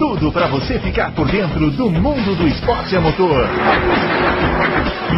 tudo 0.00 0.32
para 0.32 0.48
você 0.48 0.80
ficar 0.80 1.14
por 1.14 1.30
dentro 1.30 1.70
do 1.72 1.90
mundo 1.90 2.34
do 2.34 2.48
esporte 2.48 2.96
a 2.96 3.02
motor. 3.02 3.46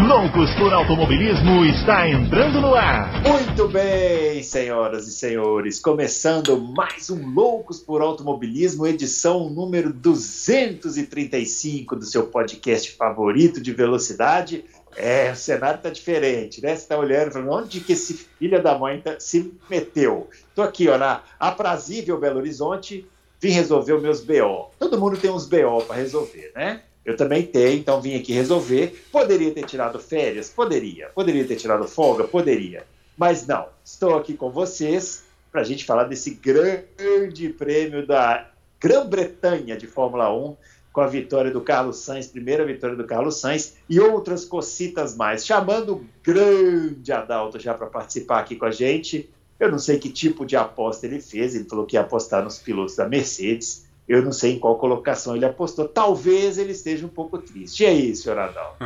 Loucos 0.09 0.53
por 0.57 0.73
Automobilismo 0.73 1.65
está 1.67 2.09
entrando 2.09 2.61
no 2.61 2.75
ar. 2.75 3.23
Muito 3.23 3.69
bem, 3.69 4.43
senhoras 4.43 5.07
e 5.07 5.13
senhores, 5.13 5.79
começando 5.79 6.61
mais 6.61 7.11
um 7.11 7.33
Loucos 7.33 7.79
por 7.79 8.03
Automobilismo, 8.03 8.85
edição 8.85 9.49
número 9.49 9.93
235 9.93 11.95
do 11.95 12.05
seu 12.05 12.27
podcast 12.27 12.91
favorito 12.97 13.63
de 13.63 13.73
velocidade. 13.73 14.65
É, 14.97 15.31
o 15.31 15.37
cenário 15.37 15.81
tá 15.81 15.91
diferente, 15.91 16.61
né? 16.61 16.75
Você 16.75 16.89
tá 16.89 16.99
olhando 16.99 17.29
e 17.29 17.33
falando, 17.33 17.53
onde 17.53 17.79
que 17.79 17.93
esse 17.93 18.15
filho 18.15 18.61
da 18.61 18.77
mãe 18.77 19.01
tá, 19.01 19.15
se 19.21 19.55
meteu? 19.71 20.29
Tô 20.57 20.61
aqui, 20.61 20.89
ó, 20.89 20.99
na 20.99 21.23
aprazível 21.39 22.19
Belo 22.19 22.41
Horizonte, 22.41 23.07
vim 23.43 23.51
resolver 23.51 23.95
os 23.95 24.03
meus 24.03 24.21
BO. 24.21 24.71
Todo 24.79 25.01
mundo 25.01 25.17
tem 25.17 25.29
uns 25.29 25.47
BO 25.47 25.83
para 25.85 25.97
resolver, 25.97 26.53
né? 26.55 26.83
Eu 27.05 27.17
também 27.17 27.43
tenho, 27.43 27.81
então 27.81 28.01
vim 28.01 28.15
aqui 28.15 28.33
resolver. 28.33 29.05
Poderia 29.11 29.51
ter 29.51 29.67
tirado 29.67 29.99
férias? 29.99 30.49
Poderia. 30.49 31.09
Poderia 31.09 31.45
ter 31.45 31.57
tirado 31.57 31.89
folga? 31.89 32.23
Poderia. 32.23 32.85
Mas 33.19 33.45
não, 33.45 33.67
estou 33.85 34.17
aqui 34.17 34.35
com 34.35 34.49
vocês 34.51 35.25
para 35.51 35.63
a 35.63 35.65
gente 35.65 35.85
falar 35.85 36.05
desse 36.05 36.31
grande 36.31 37.49
prêmio 37.59 38.07
da 38.07 38.49
Grã-Bretanha 38.81 39.77
de 39.77 39.89
Fórmula 39.89 40.33
1, 40.33 40.57
com 40.93 41.01
a 41.01 41.07
vitória 41.09 41.51
do 41.51 41.61
Carlos 41.61 41.99
Sainz, 41.99 42.29
primeira 42.29 42.65
vitória 42.65 42.95
do 42.95 43.05
Carlos 43.05 43.41
Sainz, 43.41 43.75
e 43.89 43.99
outras 43.99 44.45
cocitas 44.45 45.17
mais. 45.17 45.45
Chamando 45.45 45.95
o 45.95 46.07
grande 46.23 47.11
Adalto 47.13 47.59
já 47.59 47.75
para 47.75 47.89
participar 47.89 48.39
aqui 48.39 48.55
com 48.55 48.67
a 48.67 48.71
gente. 48.71 49.29
Eu 49.63 49.71
não 49.71 49.79
sei 49.79 49.97
que 49.97 50.09
tipo 50.09 50.45
de 50.45 50.57
aposta 50.57 51.07
ele 51.07 51.21
fez, 51.21 51.55
ele 51.55 51.69
falou 51.69 51.87
que 51.87 51.95
ia 51.95 52.01
apostar 52.01 52.43
nos 52.43 52.59
pilotos 52.59 52.97
da 52.97 53.09
Mercedes. 53.09 53.87
Eu 54.09 54.21
não 54.21 54.33
sei 54.33 54.55
em 54.55 54.59
qual 54.59 54.77
colocação 54.77 55.37
ele 55.37 55.45
apostou. 55.45 55.87
Talvez 55.87 56.59
ele 56.59 56.73
esteja 56.73 57.07
um 57.07 57.09
pouco 57.09 57.39
triste. 57.39 57.85
E 57.85 57.87
aí, 57.87 58.17
senhor 58.17 58.41
Adal? 58.41 58.77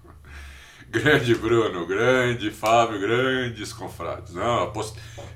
grande 0.88 1.34
Bruno, 1.34 1.86
grande 1.86 2.50
Fábio, 2.50 2.98
grandes 2.98 3.70
confrades. 3.74 4.32
Não, 4.32 4.72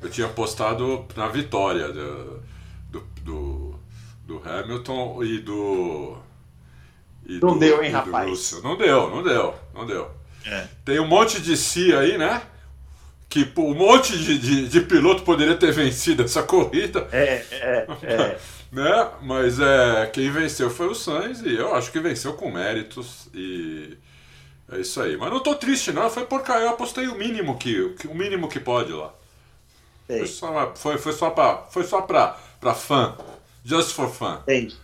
eu 0.01 0.09
tinha 0.09 0.27
apostado 0.27 1.05
na 1.15 1.29
vitória 1.29 1.93
do, 1.93 2.43
do, 2.91 3.01
do, 3.23 3.75
do 4.25 4.43
Hamilton 4.43 5.23
e 5.23 5.39
do. 5.39 6.17
E 7.27 7.39
não 7.41 7.53
do, 7.53 7.59
deu, 7.59 7.85
hein, 7.85 7.91
rapaz? 7.91 8.59
Não 8.63 8.75
deu, 8.75 9.11
não 9.11 9.23
deu, 9.23 9.55
não 9.75 9.85
deu. 9.85 10.11
É. 10.47 10.67
Tem 10.83 10.99
um 10.99 11.07
monte 11.07 11.43
de 11.43 11.59
si 11.59 11.95
aí, 11.95 12.17
né? 12.17 12.41
Que 13.45 13.61
um 13.61 13.75
monte 13.75 14.17
de, 14.17 14.39
de, 14.39 14.69
de, 14.69 14.81
piloto 14.81 15.23
poderia 15.23 15.57
ter 15.57 15.73
vencido 15.73 16.23
essa 16.23 16.43
corrida. 16.43 17.07
É, 17.13 17.45
é, 17.51 17.87
é. 18.03 18.39
né? 18.73 19.11
Mas 19.23 19.61
é, 19.61 20.07
quem 20.07 20.31
venceu 20.31 20.71
foi 20.71 20.87
o 20.87 20.95
Sainz 20.95 21.43
e 21.43 21.55
eu 21.55 21.75
acho 21.75 21.93
que 21.93 22.01
venceu 22.01 22.33
com 22.35 22.51
méritos 22.51 23.29
e 23.35 23.97
é 24.73 24.79
isso 24.79 25.01
aí. 25.03 25.17
Mas 25.17 25.31
não 25.31 25.41
tô 25.41 25.55
triste 25.55 25.93
não, 25.93 26.09
foi 26.09 26.25
porque 26.25 26.51
eu 26.51 26.71
apostei 26.71 27.07
o 27.09 27.15
mínimo 27.15 27.59
que 27.59 27.95
o 28.07 28.15
mínimo 28.15 28.49
que 28.49 28.61
pode 28.61 28.93
lá. 28.93 29.13
Foi 30.07 30.27
só, 30.27 30.73
foi, 30.77 30.99
foi 30.99 31.13
só 31.13 31.31
pra, 31.31 31.67
foi 31.71 31.85
só 31.85 32.01
pra, 32.03 32.39
pra 32.61 32.75
fã, 32.75 33.17
just 33.65 33.93
for 33.93 34.09
fun. 34.09 34.39
Entendi. 34.43 34.77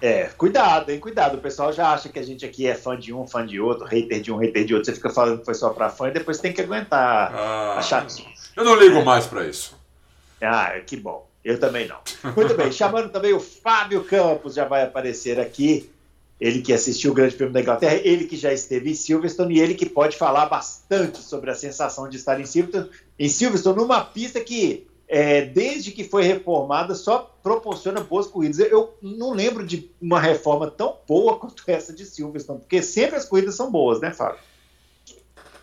É, 0.00 0.24
cuidado, 0.36 0.90
hein? 0.90 1.00
Cuidado. 1.00 1.36
O 1.36 1.40
pessoal 1.40 1.72
já 1.72 1.92
acha 1.92 2.08
que 2.08 2.18
a 2.18 2.22
gente 2.22 2.44
aqui 2.44 2.66
é 2.66 2.74
fã 2.74 2.98
de 2.98 3.12
um, 3.12 3.26
fã 3.26 3.44
de 3.44 3.60
outro, 3.60 3.86
hater 3.86 4.20
de 4.20 4.32
um, 4.32 4.36
hater 4.36 4.64
de 4.64 4.74
outro. 4.74 4.86
Você 4.86 4.96
fica 4.96 5.10
falando 5.10 5.38
que 5.38 5.44
foi 5.44 5.54
só 5.54 5.70
pra 5.70 5.88
fã 5.88 6.08
e 6.08 6.12
depois 6.12 6.38
tem 6.38 6.52
que 6.52 6.60
aguentar 6.60 7.32
ah, 7.34 7.76
a 7.78 7.82
chatinha. 7.82 8.28
Eu 8.56 8.64
não 8.64 8.76
ligo 8.76 9.04
mais 9.04 9.26
para 9.26 9.46
isso. 9.46 9.78
Ah, 10.42 10.78
que 10.86 10.96
bom. 10.96 11.28
Eu 11.44 11.58
também 11.58 11.86
não. 11.86 11.98
Muito 12.34 12.54
bem, 12.54 12.72
chamando 12.72 13.10
também 13.10 13.32
o 13.32 13.40
Fábio 13.40 14.04
Campos, 14.04 14.54
já 14.54 14.64
vai 14.64 14.82
aparecer 14.82 15.38
aqui. 15.38 15.90
Ele 16.40 16.62
que 16.62 16.72
assistiu 16.72 17.12
o 17.12 17.14
Grande 17.14 17.36
Prêmio 17.36 17.54
da 17.54 17.60
Inglaterra, 17.60 17.94
ele 18.02 18.24
que 18.24 18.36
já 18.36 18.52
esteve 18.52 18.90
em 18.90 18.94
Silverstone 18.94 19.54
e 19.54 19.60
ele 19.60 19.74
que 19.74 19.86
pode 19.86 20.16
falar 20.16 20.46
bastante 20.46 21.18
sobre 21.18 21.50
a 21.50 21.54
sensação 21.54 22.08
de 22.08 22.16
estar 22.16 22.40
em 22.40 22.44
Silverstone, 22.44 22.90
em 23.18 23.28
Silverstone 23.28 23.76
numa 23.76 24.04
pista 24.04 24.40
que 24.40 24.86
é, 25.08 25.42
desde 25.42 25.92
que 25.92 26.04
foi 26.04 26.22
reformada, 26.22 26.94
só 26.94 27.34
proporciona 27.42 28.00
boas 28.00 28.26
corridas. 28.26 28.58
Eu 28.58 28.96
não 29.02 29.32
lembro 29.32 29.66
de 29.66 29.90
uma 30.00 30.20
reforma 30.20 30.70
tão 30.70 30.98
boa 31.06 31.38
quanto 31.38 31.62
essa 31.66 31.92
de 31.92 32.04
Silverstone, 32.04 32.60
porque 32.60 32.82
sempre 32.82 33.16
as 33.16 33.24
corridas 33.24 33.54
são 33.54 33.70
boas, 33.70 34.00
né, 34.00 34.12
Fábio? 34.12 34.40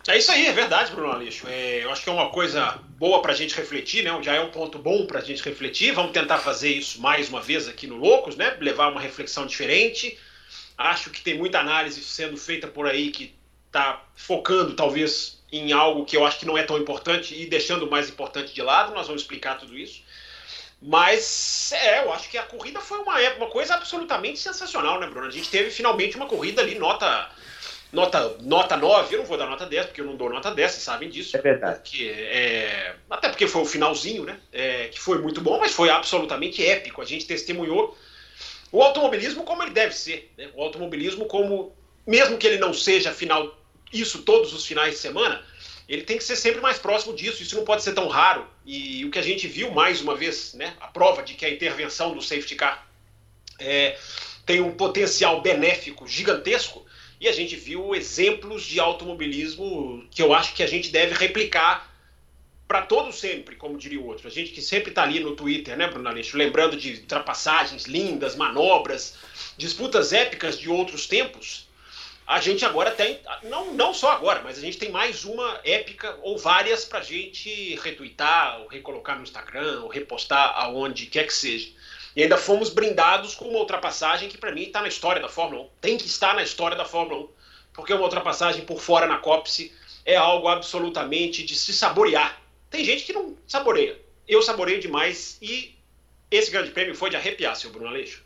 É 0.08 0.18
isso 0.18 0.32
aí, 0.32 0.46
é 0.46 0.52
verdade, 0.52 0.90
Bruno 0.92 1.12
Aleixo. 1.12 1.46
É, 1.46 1.84
eu 1.84 1.90
acho 1.92 2.02
que 2.02 2.10
é 2.10 2.12
uma 2.12 2.30
coisa 2.30 2.80
boa 2.98 3.22
para 3.22 3.32
a 3.32 3.36
gente 3.36 3.54
refletir, 3.54 4.02
né? 4.02 4.10
Já 4.20 4.34
é 4.34 4.40
um 4.40 4.50
ponto 4.50 4.76
bom 4.78 5.06
para 5.06 5.20
a 5.20 5.22
gente 5.22 5.44
refletir. 5.44 5.94
Vamos 5.94 6.10
tentar 6.10 6.38
fazer 6.38 6.70
isso 6.70 7.00
mais 7.00 7.28
uma 7.28 7.40
vez 7.40 7.68
aqui 7.68 7.86
no 7.86 7.96
Loucos, 7.96 8.34
né? 8.34 8.56
Levar 8.60 8.90
uma 8.90 9.00
reflexão 9.00 9.46
diferente. 9.46 10.18
Acho 10.76 11.10
que 11.10 11.22
tem 11.22 11.38
muita 11.38 11.60
análise 11.60 12.02
sendo 12.02 12.36
feita 12.36 12.66
por 12.66 12.88
aí 12.88 13.12
que 13.12 13.32
está 13.68 14.04
focando, 14.16 14.74
talvez, 14.74 15.40
em 15.52 15.72
algo 15.72 16.04
que 16.04 16.16
eu 16.16 16.24
acho 16.24 16.38
que 16.38 16.46
não 16.46 16.56
é 16.56 16.62
tão 16.62 16.78
importante 16.78 17.40
e 17.40 17.46
deixando 17.46 17.84
o 17.84 17.90
mais 17.90 18.08
importante 18.08 18.54
de 18.54 18.62
lado. 18.62 18.94
Nós 18.94 19.06
vamos 19.06 19.22
explicar 19.22 19.58
tudo 19.58 19.76
isso. 19.76 20.02
Mas 20.80 21.70
é, 21.72 22.02
eu 22.02 22.12
acho 22.12 22.28
que 22.28 22.38
a 22.38 22.42
corrida 22.42 22.80
foi 22.80 22.98
uma, 22.98 23.16
uma 23.36 23.46
coisa 23.48 23.74
absolutamente 23.74 24.38
sensacional, 24.38 24.98
né, 24.98 25.06
Bruno? 25.06 25.28
A 25.28 25.30
gente 25.30 25.48
teve 25.48 25.70
finalmente 25.70 26.16
uma 26.16 26.26
corrida 26.26 26.60
ali, 26.60 26.76
nota 26.76 27.30
nota, 27.92 28.36
nota 28.40 28.76
9, 28.76 29.14
eu 29.14 29.18
não 29.20 29.26
vou 29.26 29.36
dar 29.36 29.46
nota 29.46 29.66
10, 29.66 29.86
porque 29.86 30.00
eu 30.00 30.06
não 30.06 30.16
dou 30.16 30.30
nota 30.30 30.50
10, 30.50 30.70
vocês 30.70 30.82
sabem 30.82 31.10
disso. 31.10 31.36
É 31.36 31.40
verdade. 31.40 31.80
Porque, 31.80 32.04
é, 32.08 32.94
até 33.10 33.28
porque 33.28 33.46
foi 33.46 33.62
o 33.62 33.66
finalzinho, 33.66 34.24
né? 34.24 34.40
É, 34.52 34.88
que 34.88 34.98
foi 34.98 35.18
muito 35.18 35.40
bom, 35.40 35.58
mas 35.60 35.72
foi 35.72 35.90
absolutamente 35.90 36.64
épico. 36.64 37.02
A 37.02 37.04
gente 37.04 37.26
testemunhou 37.26 37.96
o 38.72 38.82
automobilismo 38.82 39.44
como 39.44 39.62
ele 39.62 39.72
deve 39.72 39.94
ser. 39.94 40.32
Né? 40.38 40.48
O 40.54 40.62
automobilismo 40.62 41.26
como, 41.26 41.76
mesmo 42.06 42.38
que 42.38 42.46
ele 42.46 42.58
não 42.58 42.72
seja 42.72 43.12
final 43.12 43.54
isso 43.92 44.22
todos 44.22 44.52
os 44.52 44.64
finais 44.64 44.92
de 44.92 44.98
semana, 44.98 45.44
ele 45.88 46.02
tem 46.02 46.16
que 46.16 46.24
ser 46.24 46.36
sempre 46.36 46.60
mais 46.60 46.78
próximo 46.78 47.14
disso. 47.14 47.42
Isso 47.42 47.56
não 47.56 47.64
pode 47.64 47.82
ser 47.82 47.92
tão 47.92 48.08
raro. 48.08 48.46
E 48.64 49.04
o 49.04 49.10
que 49.10 49.18
a 49.18 49.22
gente 49.22 49.46
viu 49.46 49.70
mais 49.70 50.00
uma 50.00 50.14
vez, 50.14 50.54
né, 50.54 50.74
a 50.80 50.86
prova 50.86 51.22
de 51.22 51.34
que 51.34 51.44
a 51.44 51.50
intervenção 51.50 52.14
do 52.14 52.22
safety 52.22 52.54
car 52.54 52.86
é, 53.58 53.98
tem 54.46 54.60
um 54.60 54.72
potencial 54.72 55.40
benéfico 55.40 56.06
gigantesco. 56.06 56.84
E 57.20 57.28
a 57.28 57.32
gente 57.32 57.54
viu 57.56 57.94
exemplos 57.94 58.64
de 58.64 58.80
automobilismo 58.80 60.06
que 60.10 60.22
eu 60.22 60.32
acho 60.32 60.54
que 60.54 60.62
a 60.62 60.66
gente 60.66 60.90
deve 60.90 61.14
replicar 61.14 61.90
para 62.66 62.82
todos 62.82 63.20
sempre, 63.20 63.54
como 63.54 63.76
diria 63.76 64.00
o 64.00 64.06
outro. 64.06 64.26
A 64.26 64.30
gente 64.30 64.50
que 64.50 64.62
sempre 64.62 64.90
está 64.90 65.02
ali 65.02 65.20
no 65.20 65.36
Twitter, 65.36 65.76
né, 65.76 65.88
Bruno 65.88 66.08
Aleixo, 66.08 66.38
lembrando 66.38 66.76
de 66.76 66.94
ultrapassagens 66.94 67.84
lindas, 67.84 68.34
manobras, 68.34 69.14
disputas 69.58 70.12
épicas 70.12 70.58
de 70.58 70.70
outros 70.70 71.06
tempos 71.06 71.66
a 72.32 72.40
gente 72.40 72.64
agora 72.64 72.90
tem, 72.90 73.20
não, 73.42 73.74
não 73.74 73.92
só 73.92 74.10
agora, 74.10 74.40
mas 74.42 74.56
a 74.56 74.60
gente 74.62 74.78
tem 74.78 74.90
mais 74.90 75.26
uma 75.26 75.60
épica 75.64 76.18
ou 76.22 76.38
várias 76.38 76.82
para 76.82 77.00
a 77.00 77.02
gente 77.02 77.74
retweetar, 77.76 78.62
ou 78.62 78.68
recolocar 78.68 79.18
no 79.18 79.22
Instagram, 79.22 79.82
ou 79.82 79.88
repostar 79.88 80.54
aonde 80.56 81.04
quer 81.04 81.26
que 81.26 81.34
seja. 81.34 81.68
E 82.16 82.22
ainda 82.22 82.38
fomos 82.38 82.70
brindados 82.70 83.34
com 83.34 83.44
uma 83.44 83.58
ultrapassagem 83.58 84.30
que 84.30 84.38
para 84.38 84.50
mim 84.50 84.62
está 84.62 84.80
na 84.80 84.88
história 84.88 85.20
da 85.20 85.28
Fórmula 85.28 85.64
1. 85.64 85.68
Tem 85.78 85.98
que 85.98 86.06
estar 86.06 86.34
na 86.34 86.42
história 86.42 86.74
da 86.74 86.86
Fórmula 86.86 87.24
1. 87.24 87.28
Porque 87.74 87.92
uma 87.92 88.04
ultrapassagem 88.04 88.64
por 88.64 88.80
fora 88.80 89.06
na 89.06 89.18
cópice 89.18 89.70
é 90.02 90.16
algo 90.16 90.48
absolutamente 90.48 91.42
de 91.42 91.54
se 91.54 91.74
saborear. 91.74 92.40
Tem 92.70 92.82
gente 92.82 93.04
que 93.04 93.12
não 93.12 93.36
saboreia. 93.46 94.00
Eu 94.26 94.40
saboreio 94.40 94.80
demais 94.80 95.36
e 95.42 95.74
esse 96.30 96.50
grande 96.50 96.70
prêmio 96.70 96.94
foi 96.94 97.10
de 97.10 97.16
arrepiar, 97.16 97.54
seu 97.56 97.70
Bruno 97.70 97.88
Aleixo. 97.88 98.24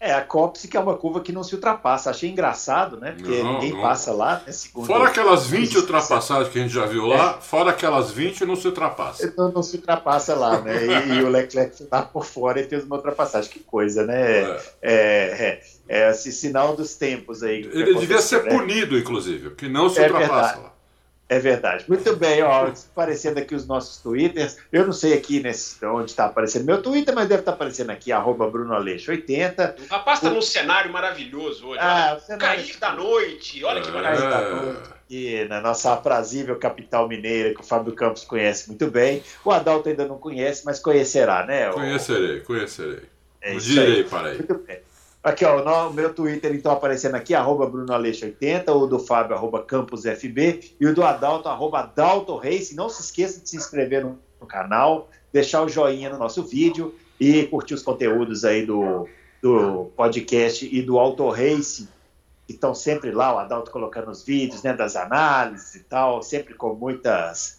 É, 0.00 0.12
a 0.12 0.20
Copse 0.22 0.68
que 0.68 0.76
é 0.76 0.80
uma 0.80 0.96
curva 0.96 1.20
que 1.20 1.32
não 1.32 1.42
se 1.42 1.54
ultrapassa. 1.54 2.10
Achei 2.10 2.30
engraçado, 2.30 2.96
né? 2.98 3.12
Porque 3.12 3.42
não, 3.42 3.54
ninguém 3.54 3.72
não. 3.72 3.80
passa 3.80 4.12
lá, 4.12 4.42
né? 4.46 4.52
Segundo 4.52 4.86
fora 4.86 5.08
aquelas 5.08 5.46
20 5.46 5.76
ultrapassagens 5.78 6.48
que 6.52 6.58
a 6.58 6.62
gente 6.62 6.72
já 6.72 6.86
viu 6.86 7.06
lá, 7.06 7.36
é. 7.38 7.42
fora 7.42 7.70
aquelas 7.70 8.12
20 8.12 8.44
não 8.44 8.54
se 8.54 8.66
ultrapassa. 8.68 9.26
Então 9.26 9.50
não 9.50 9.62
se 9.62 9.76
ultrapassa 9.76 10.34
lá, 10.36 10.60
né? 10.60 10.86
E, 10.86 11.14
e 11.14 11.22
o 11.24 11.28
Leclerc 11.28 11.82
está 11.82 12.02
por 12.02 12.24
fora 12.24 12.60
e 12.60 12.64
fez 12.64 12.84
uma 12.84 12.96
ultrapassagem. 12.96 13.50
Que 13.50 13.60
coisa, 13.60 14.06
né? 14.06 14.22
É, 14.22 14.60
é, 14.82 14.92
é, 14.92 15.60
é 15.88 16.10
esse 16.10 16.30
sinal 16.30 16.76
dos 16.76 16.94
tempos 16.94 17.42
aí. 17.42 17.68
Ele 17.72 17.94
devia 17.94 18.20
ser 18.20 18.44
né? 18.44 18.50
punido, 18.50 18.96
inclusive, 18.96 19.50
porque 19.50 19.68
não 19.68 19.88
se 19.88 19.98
é 19.98 20.04
ultrapassa 20.04 20.32
verdade. 20.34 20.60
lá. 20.62 20.77
É 21.28 21.38
verdade. 21.38 21.84
Muito 21.86 22.16
bem, 22.16 22.42
ó, 22.42 22.68
aparecendo 22.68 23.36
aqui 23.36 23.54
os 23.54 23.66
nossos 23.66 23.98
twitters. 23.98 24.56
Eu 24.72 24.86
não 24.86 24.94
sei 24.94 25.12
aqui 25.12 25.40
nesse, 25.40 25.84
onde 25.84 26.10
está 26.10 26.24
aparecendo 26.24 26.64
meu 26.64 26.80
Twitter, 26.80 27.14
mas 27.14 27.28
deve 27.28 27.42
estar 27.42 27.52
tá 27.52 27.56
aparecendo 27.56 27.90
aqui, 27.90 28.10
arroba 28.10 28.50
BrunoAleixo80. 28.50 29.74
O 29.78 29.86
rapaz 29.90 30.18
está 30.18 30.30
o... 30.30 30.34
num 30.34 30.40
cenário 30.40 30.90
maravilhoso 30.90 31.66
hoje. 31.66 31.80
Ah, 31.82 32.16
o 32.18 32.20
cenário... 32.20 32.62
Cair 32.62 32.78
da 32.78 32.92
noite, 32.94 33.62
olha 33.62 33.82
que 33.82 33.90
maravilha. 33.90 34.30
Cair 34.30 34.42
da 34.42 34.62
noite. 34.62 34.90
E 35.10 35.44
na 35.44 35.60
nossa 35.60 35.92
aprazível 35.92 36.56
capital 36.56 37.06
mineira, 37.06 37.54
que 37.54 37.60
o 37.60 37.64
Fábio 37.64 37.94
Campos 37.94 38.24
conhece 38.24 38.68
muito 38.68 38.90
bem. 38.90 39.22
O 39.44 39.50
Adalto 39.50 39.88
ainda 39.88 40.06
não 40.06 40.18
conhece, 40.18 40.64
mas 40.64 40.78
conhecerá, 40.78 41.44
né? 41.44 41.70
Conhecerei, 41.72 42.40
conhecerei. 42.40 43.02
É 43.40 43.54
direi 43.54 44.04
para 44.04 44.28
aí. 44.28 44.36
Muito 44.36 44.54
bem. 44.58 44.78
Aqui, 45.22 45.44
ó, 45.44 45.88
o 45.88 45.92
meu 45.92 46.14
Twitter, 46.14 46.54
então, 46.54 46.70
aparecendo 46.70 47.16
aqui, 47.16 47.34
arroba 47.34 47.68
BrunoAleixo80, 47.68 48.70
o 48.70 48.86
do 48.86 49.00
Fábio, 49.00 49.34
arroba 49.36 49.62
CampusFB, 49.64 50.76
e 50.80 50.86
o 50.86 50.94
do 50.94 51.02
Adalto, 51.02 51.48
arroba 51.48 51.80
Adalto 51.80 52.36
Race. 52.36 52.74
Não 52.74 52.88
se 52.88 53.02
esqueça 53.02 53.40
de 53.40 53.48
se 53.48 53.56
inscrever 53.56 54.04
no, 54.04 54.18
no, 54.40 54.46
canal, 54.46 55.08
deixar 55.32 55.62
o 55.62 55.68
joinha 55.68 56.08
no 56.08 56.18
nosso 56.18 56.44
vídeo 56.44 56.94
e 57.18 57.44
curtir 57.44 57.74
os 57.74 57.82
conteúdos 57.82 58.44
aí 58.44 58.64
do, 58.64 59.08
do 59.42 59.86
podcast 59.96 60.68
e 60.72 60.80
do 60.82 60.98
Auto 60.98 61.28
Race, 61.30 61.88
que 62.46 62.52
estão 62.52 62.72
sempre 62.72 63.10
lá, 63.10 63.34
o 63.34 63.38
Adalto 63.38 63.72
colocando 63.72 64.10
os 64.10 64.22
vídeos, 64.24 64.62
né, 64.62 64.72
das 64.72 64.94
análises 64.94 65.74
e 65.74 65.80
tal, 65.80 66.22
sempre 66.22 66.54
com 66.54 66.74
muitas 66.74 67.58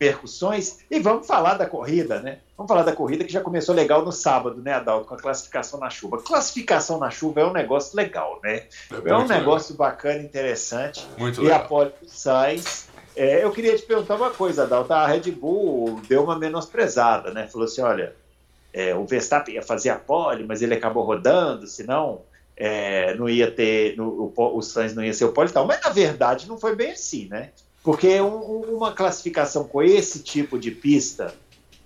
repercussões. 0.00 0.78
E 0.90 0.98
vamos 0.98 1.26
falar 1.26 1.54
da 1.54 1.66
corrida, 1.66 2.20
né? 2.20 2.38
Vamos 2.56 2.68
falar 2.68 2.82
da 2.82 2.92
corrida 2.96 3.24
que 3.24 3.32
já 3.32 3.42
começou 3.42 3.74
legal 3.74 4.02
no 4.02 4.10
sábado, 4.10 4.60
né, 4.62 4.72
Adalto, 4.72 5.06
com 5.06 5.14
a 5.14 5.18
classificação 5.18 5.78
na 5.78 5.90
chuva. 5.90 6.22
Classificação 6.22 6.98
na 6.98 7.10
chuva 7.10 7.42
é 7.42 7.44
um 7.44 7.52
negócio 7.52 7.94
legal, 7.94 8.40
né? 8.42 8.64
É, 8.90 9.10
é 9.10 9.14
um 9.14 9.26
negócio 9.26 9.74
legal. 9.74 9.90
bacana, 9.90 10.22
interessante. 10.22 11.06
Muito 11.18 11.40
e 11.40 11.44
legal. 11.44 11.60
a 11.60 11.64
Pole 11.64 11.92
Sainz. 12.06 12.88
É, 13.14 13.44
eu 13.44 13.50
queria 13.50 13.76
te 13.76 13.82
perguntar 13.82 14.14
uma 14.14 14.30
coisa, 14.30 14.62
Adalto. 14.62 14.92
A 14.92 15.06
Red 15.06 15.30
Bull 15.32 16.00
deu 16.08 16.24
uma 16.24 16.38
menosprezada, 16.38 17.32
né? 17.32 17.46
Falou 17.46 17.66
assim: 17.66 17.82
olha, 17.82 18.14
é, 18.72 18.94
o 18.94 19.04
Verstappen 19.04 19.54
ia 19.54 19.62
fazer 19.62 19.90
a 19.90 19.96
pole, 19.96 20.44
mas 20.44 20.62
ele 20.62 20.74
acabou 20.74 21.02
rodando, 21.02 21.66
senão 21.66 22.22
é, 22.56 23.14
não 23.14 23.28
ia 23.28 23.50
ter. 23.50 23.96
No, 23.96 24.32
o, 24.34 24.56
o 24.56 24.62
Sainz 24.62 24.94
não 24.94 25.04
ia 25.04 25.12
ser 25.12 25.24
o 25.24 25.32
pole 25.32 25.50
e 25.50 25.52
tal. 25.52 25.66
Mas 25.66 25.82
na 25.82 25.90
verdade 25.90 26.48
não 26.48 26.58
foi 26.58 26.74
bem 26.74 26.92
assim, 26.92 27.26
né? 27.28 27.50
Porque 27.82 28.20
um, 28.20 28.60
uma 28.76 28.92
classificação 28.92 29.64
com 29.64 29.82
esse 29.82 30.22
tipo 30.22 30.58
de 30.58 30.70
pista, 30.70 31.34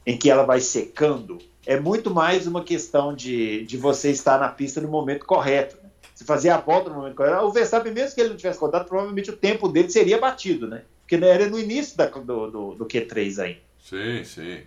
em 0.05 0.17
que 0.17 0.31
ela 0.31 0.43
vai 0.43 0.61
secando, 0.61 1.39
é 1.67 1.79
muito 1.79 2.11
mais 2.13 2.47
uma 2.47 2.63
questão 2.63 3.15
de, 3.15 3.65
de 3.65 3.77
você 3.77 4.11
estar 4.11 4.39
na 4.39 4.49
pista 4.49 4.81
no 4.81 4.89
momento 4.89 5.25
correto. 5.25 5.77
Né? 5.83 5.89
Se 6.15 6.25
fazer 6.25 6.51
a 6.51 6.59
volta 6.59 6.91
no 6.91 6.97
momento 6.97 7.15
correto. 7.15 7.45
O 7.45 7.53
Verstappen, 7.53 7.93
mesmo 7.93 8.15
que 8.15 8.21
ele 8.21 8.31
não 8.31 8.37
tivesse 8.37 8.59
rodado, 8.59 8.87
provavelmente 8.87 9.31
o 9.31 9.37
tempo 9.37 9.69
dele 9.69 9.91
seria 9.91 10.19
batido, 10.19 10.67
né? 10.67 10.83
Porque 11.01 11.23
era 11.25 11.49
no 11.49 11.59
início 11.59 11.97
da, 11.97 12.07
do, 12.07 12.51
do, 12.51 12.75
do 12.75 12.87
Q3 12.87 13.43
aí. 13.43 13.59
Sim, 13.79 14.25
sim. 14.25 14.61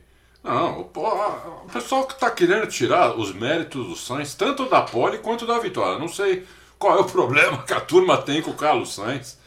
Não, 0.43 0.81
o 0.81 1.71
pessoal 1.71 2.05
que 2.05 2.13
está 2.13 2.29
querendo 2.31 2.67
tirar 2.67 3.17
os 3.17 3.33
méritos 3.33 3.87
do 3.87 3.95
Sainz, 3.95 4.33
tanto 4.33 4.69
da 4.69 4.81
pole 4.81 5.17
quanto 5.17 5.45
da 5.45 5.59
vitória. 5.59 5.99
Não 5.99 6.07
sei 6.07 6.45
qual 6.79 6.97
é 6.97 7.01
o 7.01 7.05
problema 7.09 7.63
que 7.63 7.73
a 7.73 7.81
turma 7.81 8.17
tem 8.17 8.41
com 8.41 8.51
o 8.51 8.55
Carlos 8.55 8.93
Sainz. 8.93 9.37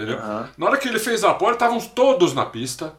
Entendeu? 0.00 0.18
Uhum. 0.18 0.46
Na 0.56 0.66
hora 0.66 0.78
que 0.78 0.88
ele 0.88 0.98
fez 0.98 1.22
a 1.22 1.34
pole, 1.34 1.52
estavam 1.52 1.78
todos 1.78 2.32
na 2.32 2.46
pista. 2.46 2.94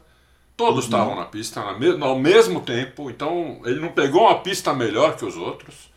Todos 0.56 0.84
estavam 0.84 1.14
uhum. 1.14 1.18
na 1.18 1.24
pista 1.24 1.60
ao 1.60 2.18
mesmo 2.18 2.60
tempo. 2.60 3.10
Então, 3.10 3.60
ele 3.64 3.80
não 3.80 3.88
pegou 3.88 4.22
uma 4.22 4.38
pista 4.38 4.72
melhor 4.72 5.16
que 5.16 5.24
os 5.24 5.36
outros. 5.36 5.90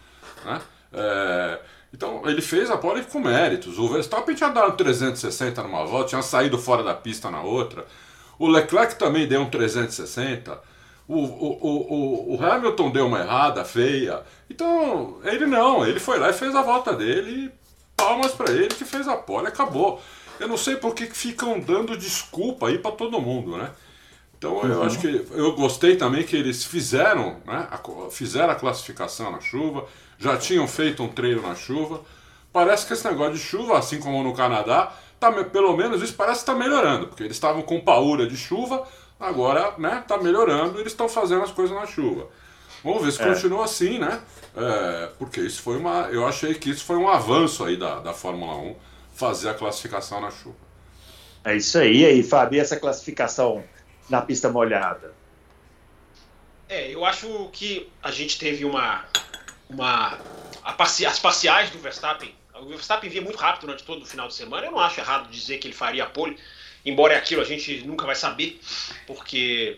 Né? 0.43 0.59
É, 0.93 1.59
então, 1.93 2.23
ele 2.25 2.41
fez 2.41 2.71
a 2.71 2.77
pole 2.77 3.03
com 3.03 3.19
méritos. 3.19 3.77
O 3.77 3.87
Verstappen 3.89 4.33
tinha 4.33 4.49
dado 4.49 4.75
360 4.75 5.61
numa 5.61 5.85
volta, 5.85 6.09
tinha 6.09 6.21
saído 6.23 6.57
fora 6.57 6.81
da 6.81 6.95
pista 6.95 7.29
na 7.29 7.41
outra. 7.41 7.85
O 8.39 8.47
Leclerc 8.47 8.95
também 8.95 9.27
deu 9.27 9.41
um 9.41 9.49
360. 9.49 10.59
O, 11.07 11.19
o, 11.19 11.59
o, 11.61 12.35
o, 12.35 12.43
Hamilton 12.43 12.89
deu 12.89 13.05
uma 13.05 13.19
errada 13.19 13.63
feia. 13.63 14.23
Então, 14.49 15.19
ele 15.23 15.45
não, 15.45 15.85
ele 15.85 15.99
foi 15.99 16.17
lá 16.17 16.31
e 16.31 16.33
fez 16.33 16.55
a 16.55 16.63
volta 16.63 16.93
dele. 16.93 17.51
palmas 17.95 18.31
para 18.31 18.51
ele 18.51 18.69
que 18.69 18.83
fez 18.83 19.07
a 19.07 19.15
pole, 19.15 19.47
acabou. 19.47 20.01
Eu 20.39 20.47
não 20.47 20.57
sei 20.57 20.75
por 20.75 20.93
que 20.93 21.05
ficam 21.07 21.59
dando 21.59 21.97
desculpa 21.97 22.67
aí 22.67 22.77
para 22.77 22.91
todo 22.91 23.21
mundo, 23.21 23.57
né? 23.57 23.71
Então 24.37 24.57
uhum. 24.57 24.67
eu 24.69 24.83
acho 24.83 24.99
que 24.99 25.25
eu 25.31 25.53
gostei 25.53 25.95
também 25.95 26.23
que 26.23 26.35
eles 26.35 26.63
fizeram, 26.63 27.37
né? 27.45 27.67
A, 27.71 27.79
fizeram 28.11 28.51
a 28.51 28.55
classificação 28.55 29.31
na 29.31 29.39
chuva, 29.39 29.85
já 30.17 30.37
tinham 30.37 30.67
feito 30.67 31.03
um 31.03 31.07
treino 31.07 31.41
na 31.41 31.55
chuva. 31.55 32.01
Parece 32.51 32.85
que 32.85 32.93
esse 32.93 33.05
negócio 33.07 33.33
de 33.33 33.39
chuva, 33.39 33.77
assim 33.77 33.99
como 33.99 34.23
no 34.23 34.33
Canadá, 34.33 34.93
tá, 35.19 35.31
pelo 35.45 35.75
menos 35.75 36.01
isso 36.01 36.13
parece 36.13 36.41
estar 36.41 36.53
tá 36.53 36.59
melhorando, 36.59 37.07
porque 37.07 37.23
eles 37.23 37.35
estavam 37.35 37.61
com 37.61 37.81
paura 37.81 38.27
de 38.27 38.37
chuva, 38.37 38.87
agora 39.19 39.73
né, 39.77 40.03
tá 40.07 40.17
melhorando, 40.17 40.79
eles 40.79 40.93
estão 40.93 41.09
fazendo 41.09 41.43
as 41.43 41.51
coisas 41.51 41.75
na 41.75 41.85
chuva. 41.85 42.27
Vamos 42.83 43.03
ver 43.03 43.11
se 43.11 43.21
é. 43.21 43.25
continua 43.25 43.65
assim, 43.65 43.97
né? 43.97 44.21
É, 44.55 45.09
porque 45.17 45.41
isso 45.41 45.61
foi 45.61 45.75
uma. 45.75 46.07
Eu 46.11 46.25
achei 46.27 46.53
que 46.53 46.69
isso 46.69 46.85
foi 46.85 46.97
um 46.97 47.09
avanço 47.09 47.63
aí 47.65 47.75
da, 47.75 47.99
da 47.99 48.13
Fórmula 48.13 48.55
1 48.55 48.75
fazer 49.15 49.49
a 49.49 49.53
classificação 49.53 50.21
na 50.21 50.29
chuva. 50.29 50.57
É 51.43 51.55
isso 51.55 51.77
aí, 51.77 52.01
e 52.01 52.05
aí, 52.05 52.23
Fábio, 52.23 52.61
essa 52.61 52.77
classificação 52.77 53.63
na 54.09 54.21
pista 54.21 54.49
molhada? 54.49 55.13
É, 56.67 56.93
eu 56.93 57.05
acho 57.05 57.49
que 57.53 57.89
a 58.03 58.11
gente 58.11 58.37
teve 58.37 58.65
uma. 58.65 59.05
uma 59.69 60.19
as 61.07 61.19
parciais 61.19 61.69
do 61.69 61.79
Verstappen. 61.79 62.33
O 62.55 62.67
Verstappen 62.67 63.09
via 63.09 63.21
muito 63.21 63.37
rápido 63.37 63.61
durante 63.61 63.83
todo 63.83 64.01
o 64.01 64.05
final 64.05 64.27
de 64.27 64.33
semana. 64.33 64.65
Eu 64.65 64.71
não 64.71 64.79
acho 64.79 64.99
errado 64.99 65.29
dizer 65.29 65.59
que 65.59 65.67
ele 65.67 65.75
faria 65.75 66.03
a 66.03 66.07
pole, 66.07 66.37
embora 66.83 67.13
é 67.13 67.17
aquilo 67.17 67.41
a 67.41 67.45
gente 67.45 67.85
nunca 67.85 68.05
vai 68.05 68.15
saber, 68.15 68.59
porque 69.05 69.77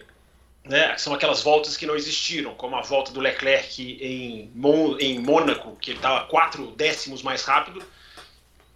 né, 0.63 0.97
são 0.97 1.13
aquelas 1.13 1.41
voltas 1.41 1.75
que 1.75 1.85
não 1.85 1.95
existiram, 1.95 2.55
como 2.55 2.75
a 2.77 2.81
volta 2.81 3.11
do 3.11 3.19
Leclerc 3.19 3.81
em, 4.01 4.51
Mon 4.55 4.97
em 4.99 5.19
Mônaco, 5.19 5.75
que 5.75 5.91
ele 5.91 5.99
estava 5.99 6.25
quatro 6.27 6.67
décimos 6.71 7.21
mais 7.21 7.43
rápido 7.43 7.83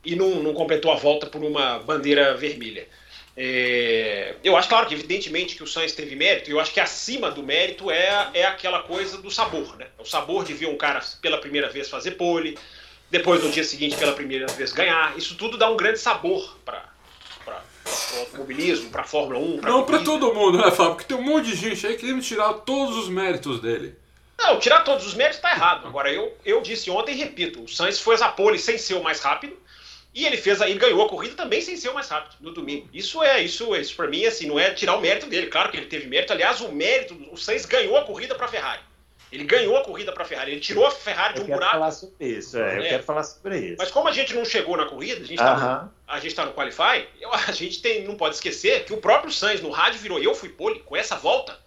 e 0.04 0.16
não, 0.16 0.42
não 0.42 0.54
completou 0.54 0.92
a 0.92 0.96
volta 0.96 1.28
por 1.28 1.44
uma 1.44 1.80
bandeira 1.80 2.36
vermelha. 2.36 2.88
É, 3.36 4.36
eu 4.44 4.58
acho, 4.58 4.68
claro, 4.68 4.88
que 4.88 4.94
evidentemente 4.94 5.56
que 5.56 5.64
o 5.64 5.68
Sainz 5.68 5.94
teve 5.94 6.16
mérito, 6.16 6.50
e 6.50 6.54
eu 6.54 6.60
acho 6.60 6.74
que 6.74 6.80
acima 6.80 7.32
do 7.32 7.42
mérito 7.42 7.90
é, 7.90 8.30
é 8.34 8.46
aquela 8.46 8.84
coisa 8.84 9.18
do 9.18 9.32
sabor, 9.32 9.78
né? 9.78 9.88
O 9.98 10.06
sabor 10.06 10.44
de 10.44 10.54
ver 10.54 10.68
um 10.68 10.78
cara 10.78 11.02
pela 11.22 11.38
primeira 11.38 11.70
vez 11.70 11.90
fazer 11.90 12.12
pole, 12.12 12.58
depois 13.10 13.44
no 13.44 13.50
dia 13.50 13.64
seguinte 13.64 13.96
pela 13.96 14.14
primeira 14.14 14.48
vez 14.48 14.74
ganhar. 14.74 15.18
Isso 15.18 15.36
tudo 15.36 15.58
dá 15.58 15.70
um 15.70 15.78
grande 15.78 16.00
sabor 16.00 16.58
para 16.66 16.84
o 18.16 18.20
automobilismo, 18.20 18.90
para 18.90 19.02
a 19.02 19.06
Fórmula 19.06 19.40
1. 19.40 19.60
Pra 19.60 19.72
Não 19.72 19.86
para 19.86 20.00
todo 20.00 20.34
mundo, 20.34 20.58
né, 20.58 20.70
Fábio? 20.72 20.96
Porque 20.96 21.06
tem 21.06 21.18
um 21.18 21.24
monte 21.24 21.48
de 21.48 21.56
gente 21.56 21.88
aí 21.88 21.96
querendo 21.96 22.22
tirar 22.22 22.54
todos 22.54 22.98
os 22.98 23.08
méritos 23.08 23.62
dele. 23.62 23.96
Não, 24.38 24.60
tirar 24.60 24.82
todos 24.82 25.06
os 25.06 25.14
méritos 25.14 25.38
está 25.38 25.52
errado. 25.52 25.88
Agora, 25.88 26.12
eu, 26.12 26.36
eu 26.44 26.62
disse 26.62 26.90
ontem 26.90 27.14
e 27.14 27.18
repito: 27.18 27.64
o 27.64 27.68
Sainz 27.68 28.00
foi 28.00 28.16
a 28.22 28.28
pole 28.28 28.60
sem 28.60 28.78
ser 28.78 28.96
o 28.96 29.04
mais 29.04 29.22
rápido 29.22 29.56
e 30.14 30.26
ele 30.26 30.38
fez 30.38 30.60
ele 30.62 30.78
ganhou 30.78 31.06
a 31.06 31.10
corrida 31.10 31.36
também 31.36 31.62
sem 31.62 31.78
ser 31.78 31.90
o 31.90 31.94
mais 31.94 32.10
rápido 32.10 32.36
no 32.42 32.52
domingo. 32.52 32.90
Isso 32.94 33.24
é, 33.24 33.42
isso, 33.42 33.74
isso 33.76 33.96
para 33.96 34.08
mim 34.08 34.26
assim, 34.26 34.46
não 34.46 34.60
é 34.60 34.72
tirar 34.72 34.96
o 34.96 35.02
mérito 35.02 35.28
dele. 35.28 35.48
Claro 35.48 35.72
que 35.72 35.78
ele 35.78 35.86
teve 35.86 36.08
mérito. 36.08 36.34
Aliás, 36.34 36.60
o 36.60 36.72
mérito, 36.72 37.18
o 37.32 37.38
Sainz 37.38 37.66
ganhou 37.66 37.98
a 37.98 38.04
corrida 38.04 38.36
para 38.36 38.46
a 38.46 38.50
Ferrari. 38.50 38.82
Ele 39.32 39.46
ganhou 39.46 39.78
a 39.78 39.84
corrida 39.84 40.12
para 40.12 40.24
a 40.24 40.26
Ferrari. 40.26 40.52
Ele 40.52 40.60
tirou 40.60 40.86
a 40.86 40.92
Ferrari 40.92 41.36
de 41.36 41.42
um 41.42 41.46
buraco. 41.46 41.72
Falar 41.72 41.92
sobre 41.92 42.28
isso, 42.28 42.58
é, 42.58 42.78
eu 42.78 42.84
é. 42.84 42.90
quero 42.90 43.04
falar 43.04 43.24
sobre 43.24 43.58
isso. 43.60 43.76
Mas 43.78 43.90
como 43.90 44.10
a 44.10 44.12
gente 44.12 44.34
não 44.36 44.44
chegou 44.44 44.76
na 44.76 44.86
corrida, 44.86 45.22
a 45.22 45.24
gente 45.24 45.40
está 45.40 45.90
no, 46.10 46.34
tá 46.36 46.46
no 46.46 46.54
Qualify, 46.54 47.08
a 47.48 47.52
gente 47.54 47.82
tem, 47.82 48.04
não 48.04 48.16
pode 48.16 48.36
esquecer 48.36 48.84
que 48.84 48.94
o 48.94 48.98
próprio 48.98 49.32
Sainz 49.32 49.62
no 49.62 49.70
rádio 49.70 50.02
virou 50.02 50.22
eu 50.22 50.36
fui 50.36 50.50
pole 50.50 50.82
com 50.82 50.98
essa 50.98 51.16
volta. 51.16 51.58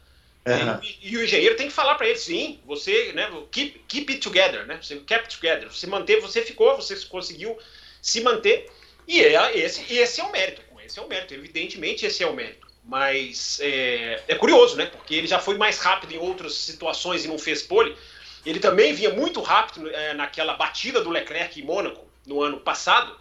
Uhum. 0.47 0.79
E, 0.83 1.13
e, 1.13 1.17
o 1.17 1.25
engenheiro 1.25 1.57
tem 1.57 1.69
que 1.69 1.73
falar 1.73 1.95
para 1.95 2.07
ele, 2.07 2.19
sim, 2.19 2.61
você, 2.67 3.13
né, 3.15 3.31
keep, 3.51 3.83
keep 3.89 4.13
it 4.13 4.21
together, 4.21 4.67
né? 4.67 4.79
Você 4.83 4.97
kept 4.97 5.35
together. 5.35 5.73
Você 5.73 5.87
manteve, 5.87 6.21
você 6.21 6.43
ficou, 6.43 6.77
você 6.77 6.95
conseguiu 7.07 7.59
se 8.05 8.21
manter. 8.21 8.71
E 9.09 9.23
é, 9.23 9.59
esse, 9.59 9.93
esse 9.93 10.21
é 10.21 10.25
o 10.25 10.31
mérito. 10.31 10.63
Esse 10.85 10.99
é 10.99 11.03
o 11.03 11.09
mérito. 11.09 11.33
Evidentemente, 11.33 12.05
esse 12.05 12.23
é 12.23 12.27
o 12.27 12.35
mérito. 12.35 12.69
Mas 12.85 13.59
é, 13.63 14.23
é 14.29 14.35
curioso, 14.35 14.77
né? 14.77 14.87
Porque 14.87 15.15
ele 15.15 15.27
já 15.27 15.39
foi 15.39 15.57
mais 15.57 15.79
rápido 15.79 16.13
em 16.13 16.19
outras 16.19 16.55
situações 16.55 17.25
e 17.25 17.29
não 17.29 17.39
fez 17.39 17.63
pole. 17.63 17.97
Ele 18.45 18.61
também 18.61 18.93
vinha 18.93 19.09
muito 19.09 19.41
rápido 19.41 19.89
é, 19.89 20.13
naquela 20.13 20.53
batida 20.53 21.01
do 21.01 21.09
Leclerc 21.09 21.59
em 21.59 21.65
Mônaco 21.65 22.05
no 22.27 22.43
ano 22.43 22.61
passado. 22.61 23.19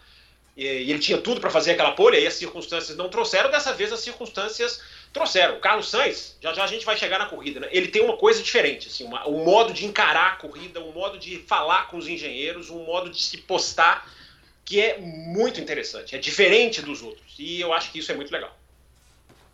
E, 0.58 0.66
e 0.66 0.92
ele 0.92 1.00
tinha 1.00 1.18
tudo 1.18 1.40
para 1.40 1.50
fazer 1.50 1.72
aquela 1.72 1.94
pole, 1.94 2.18
aí 2.18 2.28
as 2.28 2.34
circunstâncias 2.34 2.98
não 2.98 3.08
trouxeram. 3.08 3.50
Dessa 3.50 3.72
vez 3.72 3.94
as 3.94 4.02
circunstâncias 4.02 4.82
trouxeram. 5.14 5.56
O 5.56 5.60
Carlos 5.62 5.90
Sainz, 5.90 6.38
já 6.42 6.54
já 6.54 6.66
a 6.66 6.68
gente 6.68 6.84
vai 6.84 6.98
chegar 6.98 7.20
na 7.20 7.28
corrida, 7.28 7.62
né? 7.62 7.70
Ele 7.72 7.88
tem 7.88 8.02
uma 8.02 8.18
coisa 8.18 8.44
diferente, 8.44 8.90
assim, 8.90 9.06
uma, 9.06 9.26
um 9.30 9.46
modo 9.46 9.72
de 9.72 9.86
encarar 9.86 10.34
a 10.34 10.36
corrida, 10.36 10.82
um 10.82 10.92
modo 10.92 11.18
de 11.18 11.38
falar 11.48 11.88
com 11.88 11.96
os 11.96 12.10
engenheiros, 12.10 12.70
um 12.70 12.84
modo 12.84 13.10
de 13.10 13.22
se 13.22 13.38
postar 13.38 14.06
que 14.66 14.80
é 14.80 15.00
muito 15.00 15.60
interessante, 15.60 16.16
é 16.16 16.20
diferente 16.20 16.82
dos 16.82 17.02
outros. 17.02 17.36
E 17.38 17.60
eu 17.60 17.74
acho 17.74 17.92
que 17.92 18.00
isso 18.00 18.12
é 18.12 18.16
muito 18.16 18.32
legal. 18.32 18.56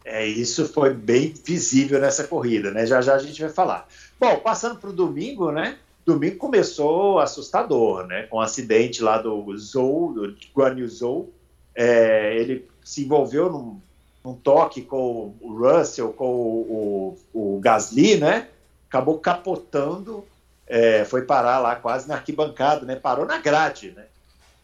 É, 0.05 0.25
isso 0.25 0.67
foi 0.67 0.93
bem 0.93 1.33
visível 1.45 1.99
nessa 1.99 2.23
corrida, 2.23 2.71
né? 2.71 2.85
Já 2.85 3.01
já 3.01 3.15
a 3.15 3.19
gente 3.19 3.41
vai 3.41 3.51
falar. 3.51 3.87
Bom, 4.19 4.37
passando 4.37 4.79
para 4.79 4.89
o 4.89 4.93
domingo, 4.93 5.51
né? 5.51 5.77
Domingo 6.05 6.37
começou 6.37 7.19
assustador, 7.19 8.07
né? 8.07 8.23
Com 8.23 8.37
o 8.37 8.41
acidente 8.41 9.03
lá 9.03 9.17
do 9.17 9.55
Zou, 9.57 10.13
do 10.13 10.35
Guan 10.55 10.77
Yu 10.77 10.87
Zhou. 10.87 11.33
É, 11.75 12.35
ele 12.35 12.67
se 12.83 13.03
envolveu 13.03 13.51
num, 13.51 13.79
num, 14.23 14.33
toque 14.33 14.81
com 14.81 15.35
o 15.39 15.53
Russell, 15.53 16.11
com 16.13 16.25
o, 16.25 17.17
o, 17.33 17.55
o 17.55 17.59
Gasly, 17.59 18.17
né? 18.17 18.47
Acabou 18.87 19.19
capotando, 19.19 20.25
é, 20.65 21.05
foi 21.05 21.21
parar 21.21 21.59
lá 21.59 21.75
quase 21.75 22.07
na 22.07 22.15
arquibancada, 22.15 22.85
né? 22.85 22.95
Parou 22.95 23.25
na 23.25 23.37
grade, 23.37 23.91
né? 23.91 24.05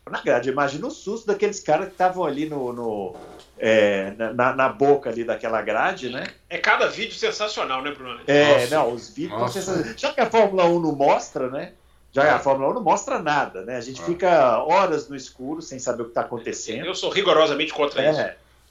Na 0.10 0.22
grade. 0.22 0.50
Imagina 0.50 0.88
o 0.88 0.92
susto 0.92 1.28
daqueles 1.28 1.60
caras 1.60 1.88
que 1.88 1.94
estavam 1.94 2.24
ali 2.24 2.48
no, 2.48 2.72
no 2.72 3.16
é, 3.58 4.12
na, 4.34 4.54
na, 4.54 4.70
boca 4.70 5.10
ali 5.10 5.24
daquela 5.24 5.62
grade, 5.62 6.10
né? 6.10 6.28
É 6.50 6.58
cada 6.58 6.88
vídeo 6.88 7.16
sensacional, 7.16 7.82
né, 7.82 7.92
Bruno? 7.92 8.20
É, 8.28 8.62
Nossa. 8.62 8.76
não, 8.76 8.94
os 8.94 9.10
vídeos 9.10 9.40
são 9.40 9.48
sensacionais. 9.48 10.00
Já 10.00 10.14
que 10.14 10.22
a 10.22 10.30
Fórmula 10.30 10.66
1 10.66 10.80
não 10.80 10.92
mostra, 10.92 11.50
né? 11.50 11.74
Já 12.12 12.36
a 12.36 12.40
Fórmula 12.40 12.72
1 12.72 12.74
não 12.76 12.84
mostra 12.84 13.20
nada, 13.20 13.64
né? 13.64 13.76
A 13.78 13.82
gente 13.82 14.02
ah. 14.02 14.06
fica 14.06 14.64
horas 14.64 15.10
no 15.10 15.16
escuro 15.16 15.62
sem 15.62 15.80
saber 15.80 16.04
o 16.04 16.06
que 16.06 16.12
está 16.12 16.22
acontecendo. 16.22 16.86
Eu 16.86 16.96
sou 16.96 17.10
rigorosamente 17.10 17.74
contra 17.74 18.02
é. 18.02 18.12
isso. 18.12 18.22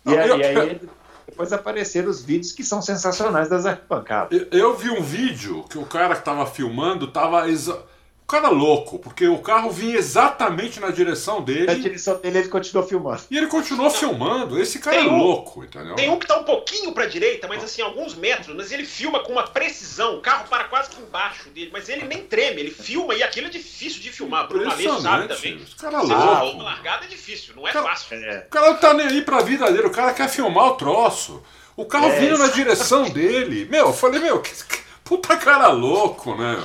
E, 0.07 0.19
aí, 0.19 0.29
e 0.29 0.45
aí 0.45 0.81
depois 1.27 1.53
apareceram 1.53 2.11
os 2.11 2.23
vídeos 2.23 2.53
que 2.53 2.63
são 2.63 2.81
sensacionais 2.81 3.49
das 3.49 3.67
arquibancadas. 3.67 4.39
Eu, 4.39 4.59
eu 4.59 4.77
vi 4.77 4.91
um 4.91 5.03
vídeo 5.03 5.65
que 5.69 5.79
o 5.79 5.85
cara 5.85 6.15
que 6.15 6.21
estava 6.21 6.47
filmando 6.47 7.07
estava 7.07 7.49
exa 7.49 7.83
o 8.25 8.27
cara 8.27 8.49
louco, 8.49 8.99
porque 8.99 9.29
o 9.29 9.39
carro 9.39 9.71
vinha 9.71 9.99
exatamente 9.99 10.81
na 10.81 10.91
direção 10.91 11.43
dele. 11.43 11.67
Na 11.67 11.75
direção 11.75 12.19
dele 12.19 12.39
ele 12.39 12.49
continuou 12.49 12.89
filmando. 12.89 13.23
E 13.31 13.37
ele 13.37 13.47
continuou 13.49 13.91
filmando. 13.91 14.59
Esse 14.59 14.79
cara 14.79 14.97
tem 14.97 15.07
é 15.07 15.11
louco, 15.11 15.63
entendeu? 15.63 15.95
Tem 15.95 16.09
um 16.09 16.19
que 16.19 16.27
tá 16.27 16.39
um 16.39 16.43
pouquinho 16.43 16.93
pra 16.93 17.05
direita, 17.05 17.47
mas 17.47 17.63
assim, 17.63 17.83
alguns 17.83 18.15
metros, 18.15 18.57
mas 18.57 18.73
ele 18.73 18.87
filma 18.87 19.23
com 19.23 19.33
uma 19.33 19.47
precisão. 19.47 20.17
O 20.17 20.21
carro 20.23 20.49
para 20.49 20.65
quase 20.65 20.89
que 20.89 21.03
embaixo 21.03 21.51
dele, 21.51 21.69
mas 21.71 21.91
ele 21.91 22.07
nem 22.07 22.23
treme, 22.23 22.63
ele 22.63 22.71
filma 22.71 23.15
e 23.15 23.23
aquilo 23.23 23.49
é 23.49 23.51
difícil 23.51 24.01
de 24.01 24.11
filmar. 24.11 24.49
Bruno 24.49 24.71
Aleixo 24.71 25.03
sabe 25.03 25.29
também. 25.29 25.57
Esse 25.63 25.77
cara 25.77 25.99
é 25.99 26.01
louco. 26.01 26.57
Uma 26.57 26.65
largada 26.65 27.05
é 27.05 27.09
difícil, 27.09 27.55
não 27.55 27.69
é 27.69 27.73
cara, 27.73 27.89
fácil. 27.91 28.17
É. 28.17 28.39
O 28.47 28.51
cara 28.51 28.71
não 28.71 28.79
tá 28.79 28.95
nem 28.95 29.07
aí 29.07 29.21
pra 29.21 29.43
vida 29.43 29.71
dele, 29.71 29.87
o 29.87 29.91
cara 29.91 30.15
quer 30.15 30.31
filmar 30.31 30.69
o 30.69 30.77
troço. 30.77 31.43
O 31.77 31.85
carro 31.85 32.09
é, 32.09 32.21
vindo 32.21 32.39
na 32.39 32.47
direção 32.47 33.11
dele. 33.11 33.67
Meu, 33.67 33.89
eu 33.89 33.93
falei, 33.93 34.21
meu, 34.21 34.41
que, 34.41 34.51
que 34.51 34.79
puta 35.05 35.37
cara 35.37 35.69
louco, 35.69 36.35
né? 36.35 36.65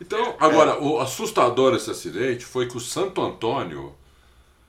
Então, 0.00 0.34
agora, 0.38 0.72
é. 0.72 0.78
o 0.80 0.98
assustador 0.98 1.72
desse 1.72 1.90
acidente 1.90 2.44
foi 2.44 2.68
que 2.68 2.76
o 2.76 2.80
Santo 2.80 3.20
Antônio 3.20 3.94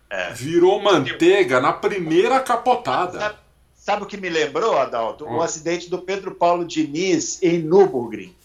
é. 0.10 0.32
virou 0.32 0.82
manteiga 0.82 1.60
na 1.60 1.74
primeira 1.74 2.40
capotada. 2.40 3.20
Sabe, 3.20 3.36
sabe 3.76 4.04
o 4.04 4.06
que 4.06 4.18
me 4.18 4.30
lembrou, 4.30 4.78
Adalto? 4.78 5.26
Hum. 5.26 5.38
O 5.38 5.42
acidente 5.42 5.90
do 5.90 6.00
Pedro 6.00 6.36
Paulo 6.36 6.66
Diniz 6.66 7.42
em 7.42 7.60
Nürburgring, 7.60 8.36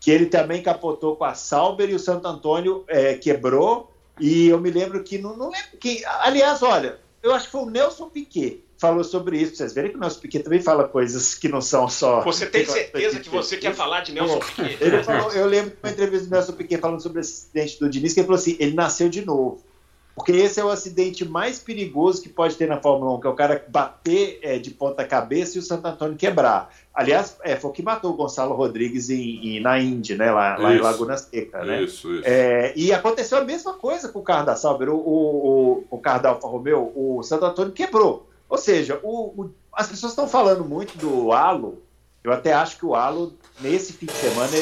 que 0.00 0.10
ele 0.10 0.26
também 0.26 0.62
capotou 0.62 1.16
com 1.16 1.24
a 1.24 1.34
Sauber 1.34 1.90
e 1.90 1.94
o 1.94 1.98
Santo 1.98 2.26
Antônio 2.28 2.84
é, 2.88 3.14
quebrou. 3.14 3.92
E 4.20 4.48
eu 4.48 4.60
me 4.60 4.70
lembro 4.70 5.02
que, 5.02 5.18
não, 5.18 5.36
não 5.36 5.50
lembro 5.50 5.76
que. 5.80 6.04
Aliás, 6.04 6.62
olha, 6.62 6.98
eu 7.22 7.34
acho 7.34 7.46
que 7.46 7.52
foi 7.52 7.62
o 7.62 7.70
Nelson 7.70 8.08
Piquet 8.08 8.62
falou 8.78 9.04
sobre 9.04 9.38
isso. 9.38 9.56
Vocês 9.56 9.74
verem 9.74 9.90
que 9.90 9.96
o 9.96 10.00
Nelson 10.00 10.20
Piquet 10.20 10.42
também 10.42 10.62
fala 10.62 10.88
coisas 10.88 11.34
que 11.34 11.48
não 11.48 11.60
são 11.60 11.88
só. 11.88 12.22
Você 12.22 12.46
tem 12.46 12.64
certeza 12.64 13.20
que 13.20 13.28
você 13.28 13.56
quer 13.56 13.74
falar 13.74 14.00
de 14.00 14.12
Nelson 14.12 14.38
Piquet? 14.38 14.78
Ele 14.80 15.02
falou, 15.02 15.32
eu 15.32 15.46
lembro 15.46 15.70
de 15.70 15.76
uma 15.82 15.92
entrevista 15.92 16.26
do 16.26 16.30
Nelson 16.30 16.52
Piquet 16.52 16.78
falando 16.78 17.02
sobre 17.02 17.20
esse 17.20 17.46
acidente 17.46 17.78
do 17.80 17.90
Diniz, 17.90 18.14
que 18.14 18.20
ele 18.20 18.26
falou 18.26 18.40
assim: 18.40 18.56
ele 18.58 18.74
nasceu 18.74 19.08
de 19.08 19.24
novo. 19.24 19.62
Porque 20.14 20.32
esse 20.32 20.58
é 20.58 20.64
o 20.64 20.68
acidente 20.68 21.24
mais 21.24 21.60
perigoso 21.60 22.20
que 22.20 22.28
pode 22.28 22.56
ter 22.56 22.66
na 22.66 22.80
Fórmula 22.80 23.14
1, 23.14 23.20
que 23.20 23.26
é 23.28 23.30
o 23.30 23.34
cara 23.34 23.64
bater 23.68 24.40
é, 24.42 24.58
de 24.58 24.72
ponta 24.72 25.04
cabeça 25.04 25.56
e 25.56 25.60
o 25.60 25.62
Santo 25.62 25.86
Antônio 25.86 26.16
quebrar. 26.16 26.74
Aliás, 26.92 27.36
é, 27.44 27.54
foi 27.54 27.70
o 27.70 27.72
que 27.72 27.84
matou 27.84 28.10
o 28.10 28.16
Gonçalo 28.16 28.52
Rodrigues 28.56 29.10
em, 29.10 29.46
em, 29.46 29.60
na 29.60 29.78
Indy, 29.78 30.16
né? 30.16 30.32
Lá, 30.32 30.56
lá 30.56 30.74
em 30.74 30.80
Laguna 30.80 31.16
Seca, 31.16 31.64
né? 31.64 31.84
Isso, 31.84 32.12
isso. 32.12 32.24
É, 32.24 32.72
e 32.74 32.92
aconteceu 32.92 33.38
a 33.38 33.44
mesma 33.44 33.74
coisa 33.74 34.08
com 34.08 34.18
o 34.18 34.22
carro 34.22 34.44
da 34.44 34.56
Sauber, 34.56 34.88
o, 34.88 34.96
o, 34.96 35.46
o, 35.46 35.84
o 35.88 35.98
carro 35.98 36.20
da 36.20 36.30
Alfa 36.30 36.48
Romeo, 36.48 36.90
o 36.96 37.22
Santo 37.22 37.44
Antônio 37.44 37.72
quebrou. 37.72 38.27
Ou 38.48 38.58
seja, 38.58 38.98
o, 39.02 39.42
o, 39.42 39.50
as 39.72 39.88
pessoas 39.88 40.12
estão 40.12 40.28
falando 40.28 40.64
muito 40.64 40.96
do 40.96 41.32
halo. 41.32 41.82
Eu 42.24 42.32
até 42.32 42.52
acho 42.52 42.78
que 42.78 42.86
o 42.86 42.94
halo, 42.94 43.34
nesse 43.60 43.92
fim 43.92 44.06
de 44.06 44.12
semana, 44.12 44.52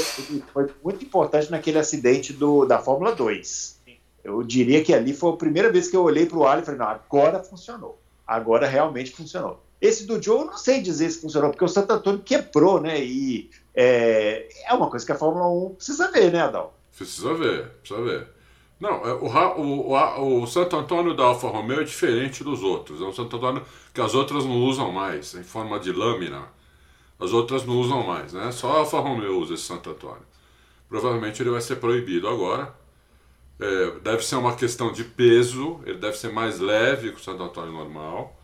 foi 0.52 0.68
muito 0.84 1.04
importante 1.04 1.50
naquele 1.50 1.78
acidente 1.78 2.32
do, 2.32 2.64
da 2.64 2.78
Fórmula 2.78 3.14
2. 3.14 3.80
Eu 4.22 4.42
diria 4.42 4.82
que 4.84 4.92
ali 4.92 5.14
foi 5.14 5.32
a 5.32 5.36
primeira 5.36 5.70
vez 5.70 5.88
que 5.88 5.96
eu 5.96 6.02
olhei 6.02 6.26
para 6.26 6.38
o 6.38 6.46
halo 6.46 6.60
e 6.60 6.64
falei, 6.64 6.80
não, 6.80 6.88
agora 6.88 7.42
funcionou. 7.42 7.98
Agora 8.26 8.66
realmente 8.66 9.12
funcionou. 9.12 9.62
Esse 9.80 10.04
do 10.04 10.20
Joe, 10.20 10.40
eu 10.40 10.46
não 10.46 10.56
sei 10.56 10.80
dizer 10.80 11.10
se 11.10 11.20
funcionou, 11.20 11.50
porque 11.50 11.64
o 11.64 11.68
Santo 11.68 11.92
Antônio 11.92 12.20
quebrou, 12.20 12.80
né? 12.80 13.02
E 13.02 13.50
é, 13.74 14.48
é 14.66 14.72
uma 14.72 14.88
coisa 14.88 15.04
que 15.04 15.12
a 15.12 15.16
Fórmula 15.16 15.48
1 15.48 15.74
precisa 15.74 16.10
ver, 16.10 16.32
né, 16.32 16.40
Adal? 16.40 16.76
Precisa 16.96 17.34
ver, 17.34 17.68
precisa 17.82 18.02
ver. 18.02 18.28
Não, 18.78 19.06
é, 19.06 19.14
o, 19.14 19.26
o, 19.56 20.42
o, 20.42 20.46
Santo 20.46 20.76
Antônio 20.76 21.14
da 21.14 21.24
Alfa 21.24 21.48
Romeo 21.48 21.80
é 21.80 21.84
diferente 21.84 22.44
dos 22.44 22.62
outros. 22.62 23.00
É 23.00 23.04
um 23.04 23.12
Santo 23.12 23.36
Antônio 23.36 23.62
que 23.92 24.00
as 24.00 24.14
outras 24.14 24.44
não 24.44 24.56
usam 24.56 24.92
mais, 24.92 25.34
em 25.34 25.42
forma 25.42 25.80
de 25.80 25.92
lâmina. 25.92 26.44
As 27.18 27.32
outras 27.32 27.64
não 27.64 27.78
usam 27.78 28.02
mais, 28.06 28.34
né? 28.34 28.52
Só 28.52 28.72
a 28.72 28.78
Alfa 28.80 28.98
Romeo 28.98 29.40
usa 29.40 29.54
esse 29.54 29.62
Santo 29.62 29.90
Antônio. 29.90 30.22
Provavelmente 30.88 31.42
ele 31.42 31.50
vai 31.50 31.62
ser 31.62 31.76
proibido 31.76 32.28
agora. 32.28 32.74
É, 33.58 33.90
deve 34.02 34.22
ser 34.22 34.36
uma 34.36 34.54
questão 34.54 34.92
de 34.92 35.02
peso, 35.02 35.80
ele 35.86 35.96
deve 35.96 36.18
ser 36.18 36.30
mais 36.30 36.60
leve 36.60 37.12
que 37.12 37.16
o 37.16 37.24
Santo 37.24 37.42
Antônio 37.42 37.72
normal. 37.72 38.38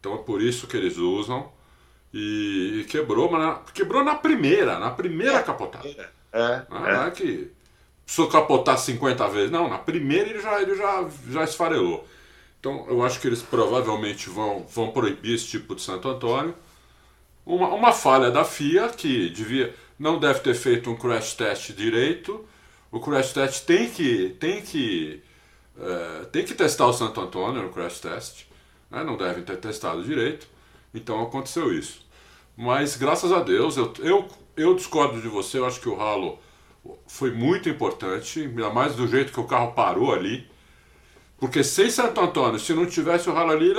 Então 0.00 0.14
é 0.14 0.18
por 0.18 0.40
isso 0.40 0.66
que 0.66 0.76
eles 0.76 0.96
usam. 0.96 1.52
E, 2.14 2.80
e 2.80 2.84
quebrou, 2.84 3.30
mas 3.30 3.42
na, 3.42 3.54
quebrou 3.74 4.02
na 4.02 4.14
primeira, 4.14 4.78
na 4.78 4.90
primeira 4.90 5.40
é, 5.40 5.42
capotada. 5.42 5.86
É, 6.32 6.62
é, 6.72 7.06
é 7.06 7.10
que 7.10 7.52
precisou 8.06 8.28
capotar 8.28 8.78
50 8.78 9.28
vezes. 9.28 9.50
Não, 9.50 9.68
na 9.68 9.78
primeira 9.78 10.30
ele 10.30 10.40
já, 10.40 10.62
ele 10.62 10.76
já, 10.76 11.06
já 11.28 11.44
esfarelou. 11.44 12.06
Então 12.60 12.86
eu 12.88 13.04
acho 13.04 13.20
que 13.20 13.26
eles 13.26 13.42
provavelmente 13.42 14.30
vão, 14.30 14.64
vão 14.64 14.92
proibir 14.92 15.34
esse 15.34 15.46
tipo 15.46 15.74
de 15.74 15.82
Santo 15.82 16.08
Antônio. 16.08 16.54
Uma, 17.44 17.68
uma 17.68 17.92
falha 17.92 18.30
da 18.30 18.44
FIA 18.44 18.88
que 18.88 19.28
devia, 19.30 19.74
não 19.98 20.18
deve 20.18 20.40
ter 20.40 20.54
feito 20.54 20.88
um 20.88 20.96
crash 20.96 21.34
test 21.34 21.72
direito. 21.72 22.44
O 22.90 23.00
crash 23.00 23.32
test 23.32 23.64
tem 23.66 23.90
que, 23.90 24.36
tem 24.40 24.62
que, 24.62 25.22
é, 25.78 26.24
tem 26.26 26.44
que 26.44 26.54
testar 26.54 26.86
o 26.86 26.92
Santo 26.92 27.20
Antônio 27.20 27.62
no 27.62 27.70
crash 27.70 28.00
test. 28.00 28.46
Né? 28.90 29.02
Não 29.02 29.16
devem 29.16 29.44
ter 29.44 29.56
testado 29.58 30.02
direito. 30.02 30.46
Então 30.94 31.22
aconteceu 31.22 31.72
isso. 31.72 32.06
Mas 32.56 32.96
graças 32.96 33.32
a 33.32 33.40
Deus, 33.40 33.76
eu, 33.76 33.92
eu, 33.98 34.28
eu 34.56 34.74
discordo 34.74 35.20
de 35.20 35.28
você, 35.28 35.58
eu 35.58 35.66
acho 35.66 35.80
que 35.80 35.88
o 35.88 35.96
ralo 35.96 36.38
foi 37.06 37.30
muito 37.30 37.68
importante, 37.68 38.40
ainda 38.40 38.70
mais 38.70 38.94
do 38.94 39.06
jeito 39.06 39.32
que 39.32 39.40
o 39.40 39.44
carro 39.44 39.72
parou 39.72 40.12
ali. 40.12 40.46
Porque 41.38 41.62
sem 41.62 41.90
Santo 41.90 42.18
Antônio, 42.20 42.58
se 42.58 42.72
não 42.72 42.86
tivesse 42.86 43.28
o 43.28 43.32
ralo 43.32 43.52
ali, 43.52 43.72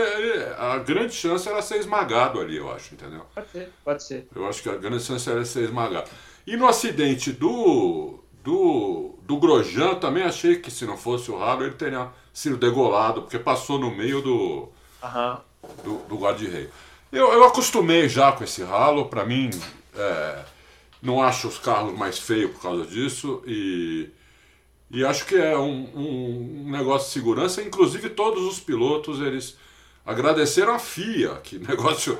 a 0.58 0.78
grande 0.78 1.14
chance 1.14 1.50
era 1.50 1.62
ser 1.62 1.78
esmagado 1.78 2.40
ali, 2.40 2.58
eu 2.58 2.72
acho, 2.72 2.94
entendeu? 2.94 3.26
Pode 3.34 3.50
ser, 3.50 3.74
pode 3.84 4.04
ser. 4.04 4.28
Eu 4.36 4.48
acho 4.48 4.62
que 4.62 4.70
a 4.70 4.76
grande 4.76 5.04
chance 5.04 5.28
era 5.28 5.44
ser 5.44 5.64
esmagado. 5.64 6.08
E 6.46 6.56
no 6.56 6.68
acidente 6.68 7.32
do, 7.32 8.20
do, 8.44 9.16
do 9.24 9.38
Grosjean, 9.38 9.96
também 9.96 10.24
achei 10.24 10.58
que 10.58 10.70
se 10.70 10.86
não 10.86 10.96
fosse 10.96 11.32
o 11.32 11.38
ralo, 11.38 11.64
ele 11.64 11.74
teria 11.74 12.10
sido 12.32 12.58
degolado, 12.58 13.24
porque 13.24 13.40
passou 13.40 13.80
no 13.80 13.90
meio 13.90 14.22
do, 14.22 14.70
uhum. 15.04 15.38
do, 15.84 15.98
do 16.08 16.16
guarda-reio. 16.16 16.70
Eu, 17.12 17.34
eu 17.34 17.44
acostumei 17.44 18.08
já 18.08 18.32
com 18.32 18.44
esse 18.44 18.64
ralo, 18.64 19.06
para 19.06 19.26
mim. 19.26 19.50
É, 19.96 20.44
não 21.02 21.22
acho 21.22 21.48
os 21.48 21.58
carros 21.58 21.98
mais 21.98 22.18
feios 22.18 22.52
por 22.52 22.62
causa 22.62 22.86
disso 22.86 23.42
e, 23.46 24.10
e 24.90 25.06
acho 25.06 25.26
que 25.26 25.36
é 25.36 25.58
um, 25.58 25.90
um, 25.96 26.72
negócio 26.72 27.08
de 27.08 27.14
segurança. 27.14 27.62
Inclusive 27.62 28.10
todos 28.10 28.44
os 28.44 28.60
pilotos 28.60 29.20
eles 29.20 29.58
agradeceram 30.06 30.74
a 30.74 30.80
FIA 30.80 31.36
que 31.44 31.60
negócio 31.66 32.18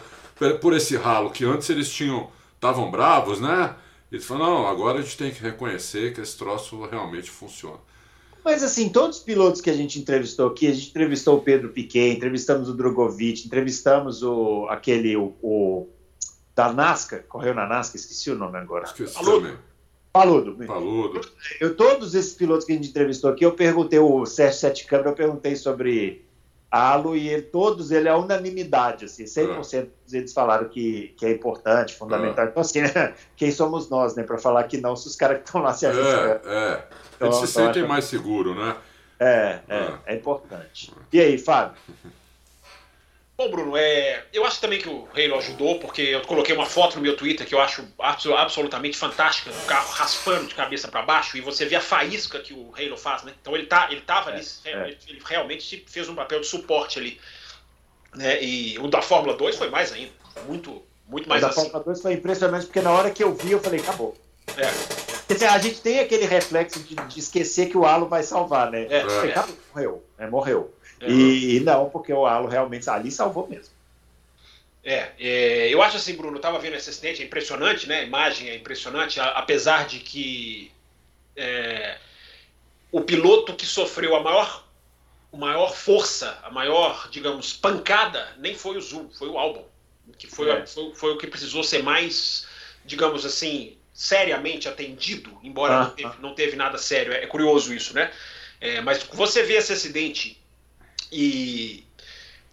por 0.62 0.74
esse 0.74 0.96
ralo 0.96 1.32
que 1.32 1.44
antes 1.46 1.70
eles 1.70 1.92
tinham 1.92 2.30
estavam 2.56 2.90
bravos, 2.90 3.40
né? 3.40 3.76
Eles 4.12 4.26
falaram 4.26 4.62
não, 4.62 4.68
agora 4.68 5.00
a 5.00 5.02
gente 5.02 5.18
tem 5.18 5.32
que 5.32 5.42
reconhecer 5.42 6.14
que 6.14 6.22
esse 6.22 6.38
troço 6.38 6.82
realmente 6.86 7.30
funciona. 7.30 7.80
Mas 8.44 8.64
assim, 8.64 8.90
todos 8.90 9.18
os 9.18 9.24
pilotos 9.24 9.60
que 9.60 9.70
a 9.70 9.74
gente 9.74 10.00
entrevistou 10.00 10.48
aqui, 10.48 10.68
a 10.68 10.74
gente 10.74 10.90
entrevistou 10.90 11.38
o 11.38 11.42
Pedro 11.42 11.70
Piquet, 11.70 12.16
entrevistamos 12.16 12.70
o 12.70 12.74
Drogovic, 12.74 13.46
entrevistamos 13.46 14.24
o 14.24 14.66
aquele 14.70 15.18
o, 15.18 15.36
o 15.42 15.90
da 16.58 16.74
NASCAR, 16.74 17.22
correu 17.30 17.54
na 17.54 17.68
NASCAR, 17.68 17.98
esqueci 17.98 18.32
o 18.32 18.36
nome 18.36 18.58
agora. 18.58 18.86
Esqueci 18.86 19.14
Paludo. 19.14 19.42
também. 19.42 19.58
Paludo. 20.12 20.66
Paludo. 20.66 21.22
Eu, 21.62 21.76
todos 21.76 22.16
esses 22.16 22.34
pilotos 22.34 22.66
que 22.66 22.72
a 22.72 22.76
gente 22.76 22.90
entrevistou 22.90 23.30
aqui, 23.30 23.46
eu 23.46 23.52
perguntei, 23.52 24.00
o 24.00 24.26
Sérgio 24.26 24.60
Sete 24.60 24.88
Câmara, 24.88 25.12
eu 25.12 25.14
perguntei 25.14 25.56
sobre 25.56 26.26
Alo 26.72 27.16
e 27.16 27.30
ele, 27.30 27.44
todos, 27.44 27.92
ele 27.92 28.10
é 28.10 28.16
unanimidade, 28.16 29.06
assim, 29.06 29.26
100% 29.26 29.84
é. 29.84 30.18
eles 30.18 30.34
falaram 30.34 30.68
que, 30.68 31.14
que 31.16 31.28
é 31.28 31.32
importante, 31.32 31.94
fundamental. 31.94 32.46
É. 32.46 32.50
Então, 32.50 32.62
assim, 32.62 32.80
quem 33.38 33.52
somos 33.52 33.88
nós, 33.88 34.16
né, 34.16 34.24
para 34.24 34.40
falar 34.40 34.64
que 34.64 34.82
não, 34.82 34.96
se 34.96 35.08
os 35.08 35.16
caras 35.16 35.38
que 35.38 35.46
estão 35.46 35.62
lá 35.62 35.76
se 35.76 35.86
arriscam. 35.86 36.10
É, 36.10 36.42
é. 36.44 36.88
Então, 37.16 37.28
eles 37.28 37.38
se 37.38 37.52
então, 37.52 37.66
sentem 37.68 37.88
mais 37.88 38.06
seguros, 38.06 38.58
né? 38.58 38.76
É, 39.20 39.60
é, 39.70 39.76
é, 39.76 39.98
é 40.08 40.16
importante. 40.16 40.92
E 41.14 41.20
aí, 41.20 41.38
Fábio? 41.38 41.78
Bom, 43.38 43.52
Bruno, 43.52 43.78
é, 43.78 44.24
eu 44.34 44.44
acho 44.44 44.60
também 44.60 44.80
que 44.80 44.90
o 44.90 45.08
Halo 45.14 45.38
ajudou, 45.38 45.80
porque 45.80 46.02
eu 46.02 46.22
coloquei 46.22 46.56
uma 46.56 46.66
foto 46.66 46.96
no 46.96 47.04
meu 47.04 47.16
Twitter 47.16 47.46
que 47.46 47.54
eu 47.54 47.62
acho 47.62 47.88
absolutamente 48.00 48.98
fantástica, 48.98 49.52
do 49.52 49.66
carro 49.68 49.92
raspando 49.92 50.48
de 50.48 50.56
cabeça 50.56 50.88
para 50.88 51.04
baixo, 51.04 51.38
e 51.38 51.42
você 51.42 51.64
vê 51.64 51.76
a 51.76 51.82
faísca 51.82 52.40
que 52.40 52.52
o 52.52 52.74
Halo 52.76 52.98
faz, 52.98 53.22
né? 53.22 53.34
Então 53.40 53.56
ele, 53.56 53.68
tá, 53.68 53.90
ele 53.92 54.02
tava 54.02 54.32
ali, 54.32 54.44
é, 54.66 54.72
é. 54.72 54.98
ele 55.08 55.22
realmente 55.24 55.86
fez 55.88 56.10
um 56.10 56.16
papel 56.16 56.40
de 56.42 56.48
suporte 56.48 56.98
ali. 56.98 57.22
Né? 58.16 58.44
E 58.44 58.80
o 58.80 58.88
da 58.88 59.04
Fórmula 59.04 59.38
2 59.38 59.56
foi 59.56 59.70
mais 59.70 59.94
ainda, 59.94 60.12
muito, 60.48 60.82
muito 61.08 61.30
mais 61.30 61.44
o 61.44 61.46
da 61.46 61.52
assim. 61.52 61.62
Fórmula 61.62 61.84
2 61.84 62.02
foi 62.02 62.14
impressionante, 62.14 62.66
porque 62.66 62.82
na 62.82 62.92
hora 62.92 63.12
que 63.12 63.24
eu 63.24 63.36
vi, 63.36 63.52
eu 63.52 63.60
falei, 63.60 63.80
acabou. 63.82 64.18
É. 64.58 65.46
A 65.46 65.60
gente 65.60 65.82
tem 65.82 66.00
aquele 66.00 66.26
reflexo 66.26 66.80
de, 66.80 66.96
de 66.96 67.20
esquecer 67.20 67.70
que 67.70 67.78
o 67.78 67.86
halo 67.86 68.08
vai 68.08 68.24
salvar, 68.24 68.72
né? 68.72 68.88
É, 68.90 68.98
é. 68.98 69.30
Acabou, 69.30 69.56
morreu, 69.76 70.04
né? 70.18 70.28
morreu. 70.28 70.74
É. 71.02 71.10
E, 71.10 71.58
e, 71.58 71.60
não, 71.60 71.90
porque 71.90 72.12
o 72.12 72.26
Halo 72.26 72.48
realmente 72.48 72.90
ali 72.90 73.12
salvou 73.12 73.48
mesmo. 73.48 73.76
É, 74.84 75.12
é, 75.20 75.74
eu 75.74 75.82
acho 75.82 75.98
assim, 75.98 76.16
Bruno, 76.16 76.36
eu 76.36 76.38
estava 76.38 76.60
vendo 76.60 76.76
esse 76.76 76.90
acidente, 76.90 77.22
é 77.22 77.26
impressionante, 77.26 77.88
né? 77.88 78.00
A 78.00 78.04
imagem 78.04 78.50
é 78.50 78.56
impressionante, 78.56 79.20
a, 79.20 79.26
apesar 79.32 79.86
de 79.86 80.00
que 80.00 80.72
é, 81.36 81.98
o 82.90 83.02
piloto 83.02 83.54
que 83.54 83.66
sofreu 83.66 84.16
a 84.16 84.24
maior, 84.24 84.66
a 85.34 85.38
maior 85.38 85.76
força, 85.76 86.40
a 86.42 86.50
maior, 86.50 87.10
digamos, 87.12 87.52
pancada, 87.52 88.34
nem 88.38 88.56
foi 88.56 88.78
o 88.78 88.82
Zul, 88.82 89.10
foi 89.14 89.28
o 89.28 89.38
Albon, 89.38 89.68
que 90.18 90.26
foi, 90.28 90.50
é. 90.50 90.66
foi, 90.66 90.96
foi, 90.96 91.12
o 91.12 91.18
que 91.18 91.28
precisou 91.28 91.64
ser 91.64 91.84
mais, 91.84 92.48
digamos 92.86 93.26
assim, 93.26 93.78
seriamente 93.94 94.70
atendido, 94.70 95.38
embora 95.44 95.76
ah, 95.76 95.84
não, 95.84 95.90
teve, 95.92 96.08
ah. 96.08 96.16
não, 96.22 96.34
teve, 96.34 96.56
nada 96.56 96.78
sério. 96.78 97.12
É, 97.12 97.24
é 97.24 97.28
curioso 97.28 97.74
isso, 97.74 97.94
né? 97.94 98.10
É, 98.62 98.80
mas 98.80 99.04
você 99.04 99.44
vê 99.44 99.56
esse 99.56 99.74
acidente 99.74 100.42
e, 101.12 101.86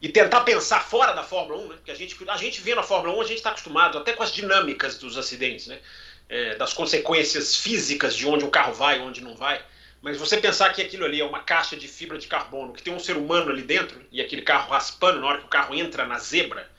e 0.00 0.08
tentar 0.08 0.42
pensar 0.42 0.80
fora 0.80 1.12
da 1.12 1.22
Fórmula 1.22 1.62
1, 1.62 1.68
né? 1.68 1.74
Porque 1.76 1.90
a 1.90 1.94
gente, 1.94 2.16
a 2.28 2.36
gente 2.36 2.60
vê 2.60 2.74
na 2.74 2.82
Fórmula 2.82 3.16
1, 3.18 3.20
a 3.20 3.24
gente 3.24 3.36
está 3.38 3.50
acostumado 3.50 3.98
até 3.98 4.12
com 4.12 4.22
as 4.22 4.32
dinâmicas 4.32 4.98
dos 4.98 5.16
acidentes, 5.16 5.66
né? 5.66 5.78
É, 6.28 6.54
das 6.56 6.72
consequências 6.72 7.54
físicas 7.56 8.16
de 8.16 8.26
onde 8.26 8.44
o 8.44 8.50
carro 8.50 8.72
vai, 8.72 8.98
onde 9.00 9.22
não 9.22 9.36
vai. 9.36 9.62
Mas 10.00 10.18
você 10.18 10.36
pensar 10.36 10.72
que 10.74 10.82
aquilo 10.82 11.04
ali 11.04 11.20
é 11.20 11.24
uma 11.24 11.40
caixa 11.40 11.76
de 11.76 11.88
fibra 11.88 12.18
de 12.18 12.26
carbono, 12.26 12.74
que 12.74 12.82
tem 12.82 12.92
um 12.92 12.98
ser 12.98 13.16
humano 13.16 13.50
ali 13.50 13.62
dentro, 13.62 14.04
e 14.12 14.20
aquele 14.20 14.42
carro 14.42 14.70
raspando 14.70 15.20
na 15.20 15.26
hora 15.26 15.38
que 15.38 15.46
o 15.46 15.48
carro 15.48 15.74
entra 15.74 16.04
na 16.04 16.18
zebra, 16.18 16.70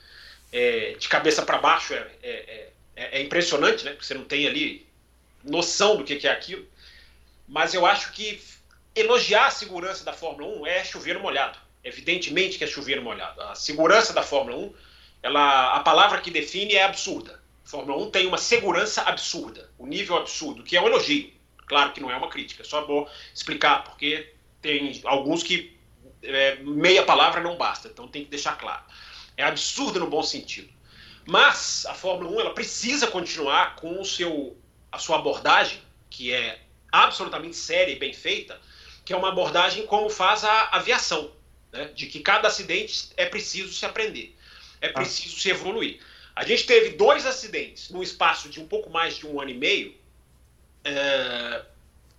é, 0.52 0.94
de 0.98 1.08
cabeça 1.08 1.42
para 1.42 1.58
baixo, 1.58 1.92
é, 1.92 2.06
é, 2.22 2.68
é, 2.94 3.18
é, 3.18 3.22
impressionante, 3.22 3.84
né? 3.84 3.90
Porque 3.90 4.06
você 4.06 4.14
não 4.14 4.24
tem 4.24 4.46
ali 4.46 4.86
noção 5.42 5.96
do 5.96 6.04
que, 6.04 6.16
que 6.16 6.28
é 6.28 6.30
aquilo. 6.30 6.66
Mas 7.48 7.74
eu 7.74 7.84
acho 7.84 8.12
que 8.12 8.40
elogiar 8.94 9.46
a 9.46 9.50
segurança 9.50 10.04
da 10.04 10.12
Fórmula 10.12 10.60
1 10.60 10.66
é 10.66 10.84
chover 10.84 11.18
molhado. 11.18 11.58
Evidentemente 11.86 12.58
que 12.58 12.64
é 12.64 12.66
chover 12.66 13.00
molhado. 13.00 13.40
A 13.42 13.54
segurança 13.54 14.12
da 14.12 14.20
Fórmula 14.20 14.56
1, 14.56 14.74
ela, 15.22 15.76
a 15.76 15.80
palavra 15.80 16.20
que 16.20 16.32
define 16.32 16.74
é 16.74 16.82
absurda. 16.82 17.40
A 17.64 17.68
Fórmula 17.68 18.02
1 18.08 18.10
tem 18.10 18.26
uma 18.26 18.38
segurança 18.38 19.02
absurda, 19.02 19.70
um 19.78 19.86
nível 19.86 20.16
absurdo, 20.16 20.64
que 20.64 20.76
é 20.76 20.82
um 20.82 20.88
elogio. 20.88 21.32
Claro 21.64 21.92
que 21.92 22.00
não 22.00 22.10
é 22.10 22.16
uma 22.16 22.28
crítica, 22.28 22.64
só 22.64 22.84
vou 22.84 23.08
explicar, 23.32 23.84
porque 23.84 24.32
tem 24.60 25.00
alguns 25.04 25.44
que 25.44 25.78
é, 26.24 26.56
meia 26.56 27.04
palavra 27.04 27.40
não 27.40 27.56
basta, 27.56 27.86
então 27.86 28.08
tem 28.08 28.24
que 28.24 28.30
deixar 28.30 28.58
claro. 28.58 28.82
É 29.36 29.44
absurdo 29.44 30.00
no 30.00 30.10
bom 30.10 30.24
sentido. 30.24 30.72
Mas 31.24 31.86
a 31.86 31.94
Fórmula 31.94 32.36
1 32.36 32.40
ela 32.40 32.54
precisa 32.54 33.06
continuar 33.06 33.76
com 33.76 34.00
o 34.00 34.04
seu, 34.04 34.56
a 34.90 34.98
sua 34.98 35.18
abordagem, 35.18 35.80
que 36.10 36.32
é 36.32 36.60
absolutamente 36.90 37.54
séria 37.54 37.92
e 37.92 37.98
bem 37.98 38.12
feita, 38.12 38.60
que 39.04 39.12
é 39.12 39.16
uma 39.16 39.28
abordagem 39.28 39.86
como 39.86 40.10
faz 40.10 40.42
a 40.42 40.70
aviação, 40.72 41.35
né? 41.76 41.90
de 41.94 42.06
que 42.06 42.20
cada 42.20 42.48
acidente 42.48 43.08
é 43.16 43.26
preciso 43.26 43.72
se 43.72 43.84
aprender, 43.84 44.34
é 44.80 44.88
ah. 44.88 44.92
preciso 44.92 45.36
ah. 45.36 45.40
se 45.40 45.50
evoluir. 45.50 46.00
A 46.34 46.44
gente 46.44 46.66
teve 46.66 46.90
dois 46.90 47.24
acidentes 47.24 47.90
no 47.90 48.02
espaço 48.02 48.48
de 48.48 48.60
um 48.60 48.66
pouco 48.66 48.90
mais 48.90 49.16
de 49.16 49.26
um 49.26 49.40
ano 49.40 49.50
e 49.50 49.54
meio, 49.54 49.94
é, 50.84 51.62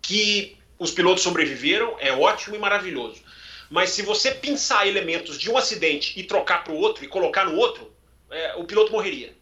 que 0.02 0.58
os 0.80 0.92
pilotos 0.92 1.24
sobreviveram, 1.24 1.96
é 2.00 2.12
ótimo 2.12 2.56
e 2.56 2.60
maravilhoso. 2.60 3.22
Mas 3.70 3.92
se 3.92 4.02
você 4.02 4.32
pensar 4.32 4.88
elementos 4.88 5.38
de 5.38 5.52
um 5.52 5.58
acidente 5.58 6.20
e 6.20 6.24
trocar 6.24 6.64
para 6.64 6.74
o 6.74 6.78
outro 6.78 7.04
e 7.04 7.08
colocar 7.08 7.46
no 7.46 7.56
outro, 7.56 7.94
é, 8.32 8.56
o 8.56 8.64
piloto 8.64 8.92
morreria. 8.92 9.36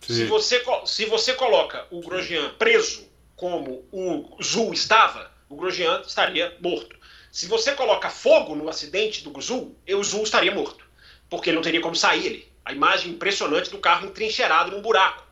Se 0.00 0.24
você, 0.24 0.62
se 0.86 1.04
você 1.06 1.34
coloca 1.34 1.86
o 1.90 2.00
Grosjean 2.00 2.50
preso 2.54 3.08
como 3.36 3.84
o 3.92 4.36
Zul 4.42 4.72
estava, 4.72 5.30
o 5.48 5.56
Grosjean 5.56 6.02
estaria 6.06 6.56
morto. 6.60 6.97
Se 7.30 7.46
você 7.46 7.72
coloca 7.72 8.10
fogo 8.10 8.54
no 8.54 8.68
acidente 8.68 9.22
do 9.22 9.40
Zul, 9.40 9.76
o 9.88 10.04
Zul 10.04 10.22
estaria 10.22 10.54
morto, 10.54 10.84
porque 11.28 11.52
não 11.52 11.62
teria 11.62 11.80
como 11.80 11.94
sair 11.94 12.26
ele. 12.26 12.52
A 12.64 12.72
imagem 12.72 13.12
impressionante 13.12 13.70
do 13.70 13.78
carro 13.78 14.06
entrincheirado 14.06 14.70
num 14.70 14.82
buraco. 14.82 15.26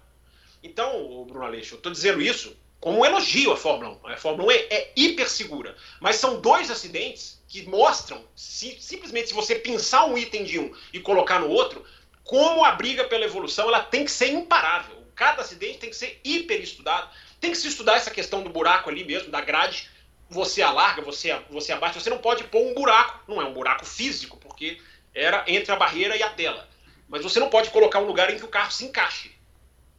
Então, 0.62 1.24
Bruno 1.24 1.44
Aleixo, 1.44 1.74
eu 1.74 1.78
estou 1.78 1.92
dizendo 1.92 2.20
isso 2.20 2.56
como 2.80 3.00
um 3.00 3.04
elogio 3.04 3.52
à 3.52 3.56
Fórmula 3.56 3.98
1. 4.04 4.08
A 4.08 4.16
Fórmula 4.16 4.48
1 4.48 4.50
é, 4.50 4.56
é 4.70 4.92
hiper 4.96 5.28
segura. 5.28 5.76
Mas 6.00 6.16
são 6.16 6.40
dois 6.40 6.70
acidentes 6.70 7.42
que 7.48 7.62
mostram, 7.68 8.24
se, 8.34 8.76
simplesmente 8.80 9.28
se 9.28 9.34
você 9.34 9.54
pensar 9.54 10.04
um 10.04 10.18
item 10.18 10.44
de 10.44 10.58
um 10.58 10.72
e 10.92 11.00
colocar 11.00 11.40
no 11.40 11.48
outro, 11.48 11.84
como 12.24 12.64
a 12.64 12.72
briga 12.72 13.04
pela 13.04 13.24
evolução 13.24 13.68
ela 13.68 13.80
tem 13.80 14.04
que 14.04 14.10
ser 14.10 14.28
imparável. 14.28 14.96
Cada 15.14 15.42
acidente 15.42 15.78
tem 15.78 15.90
que 15.90 15.96
ser 15.96 16.20
hiper 16.22 16.60
estudado. 16.60 17.08
Tem 17.40 17.50
que 17.50 17.56
se 17.56 17.68
estudar 17.68 17.96
essa 17.96 18.10
questão 18.10 18.42
do 18.42 18.50
buraco 18.50 18.90
ali 18.90 19.04
mesmo, 19.04 19.30
da 19.30 19.40
grade. 19.40 19.88
Você 20.28 20.62
alarga, 20.62 21.02
você, 21.02 21.38
você 21.50 21.72
abaixa. 21.72 22.00
Você 22.00 22.10
não 22.10 22.18
pode 22.18 22.44
pôr 22.44 22.66
um 22.66 22.74
buraco. 22.74 23.20
Não 23.28 23.40
é 23.40 23.44
um 23.44 23.52
buraco 23.52 23.84
físico, 23.84 24.36
porque 24.38 24.80
era 25.14 25.44
entre 25.46 25.72
a 25.72 25.76
barreira 25.76 26.16
e 26.16 26.22
a 26.22 26.30
tela. 26.30 26.68
Mas 27.08 27.22
você 27.22 27.38
não 27.38 27.48
pode 27.48 27.70
colocar 27.70 28.00
um 28.00 28.06
lugar 28.06 28.32
em 28.32 28.36
que 28.36 28.44
o 28.44 28.48
carro 28.48 28.70
se 28.70 28.84
encaixe. 28.84 29.34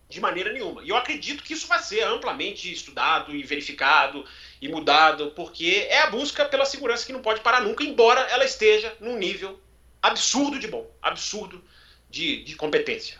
De 0.09 0.21
maneira 0.21 0.53
nenhuma. 0.53 0.83
E 0.83 0.89
eu 0.89 0.95
acredito 0.95 1.43
que 1.43 1.53
isso 1.53 1.67
vai 1.67 1.79
ser 1.79 2.01
amplamente 2.03 2.71
estudado 2.71 3.35
e 3.35 3.43
verificado 3.43 4.25
e 4.61 4.69
mudado, 4.69 5.31
porque 5.35 5.85
é 5.89 5.99
a 6.01 6.09
busca 6.09 6.45
pela 6.45 6.65
segurança 6.65 7.05
que 7.05 7.11
não 7.11 7.21
pode 7.21 7.41
parar 7.41 7.61
nunca, 7.61 7.83
embora 7.83 8.21
ela 8.21 8.45
esteja 8.45 8.95
num 9.01 9.17
nível 9.17 9.59
absurdo 10.01 10.59
de 10.59 10.67
bom. 10.67 10.89
Absurdo 11.01 11.61
de, 12.09 12.43
de 12.43 12.55
competência. 12.55 13.19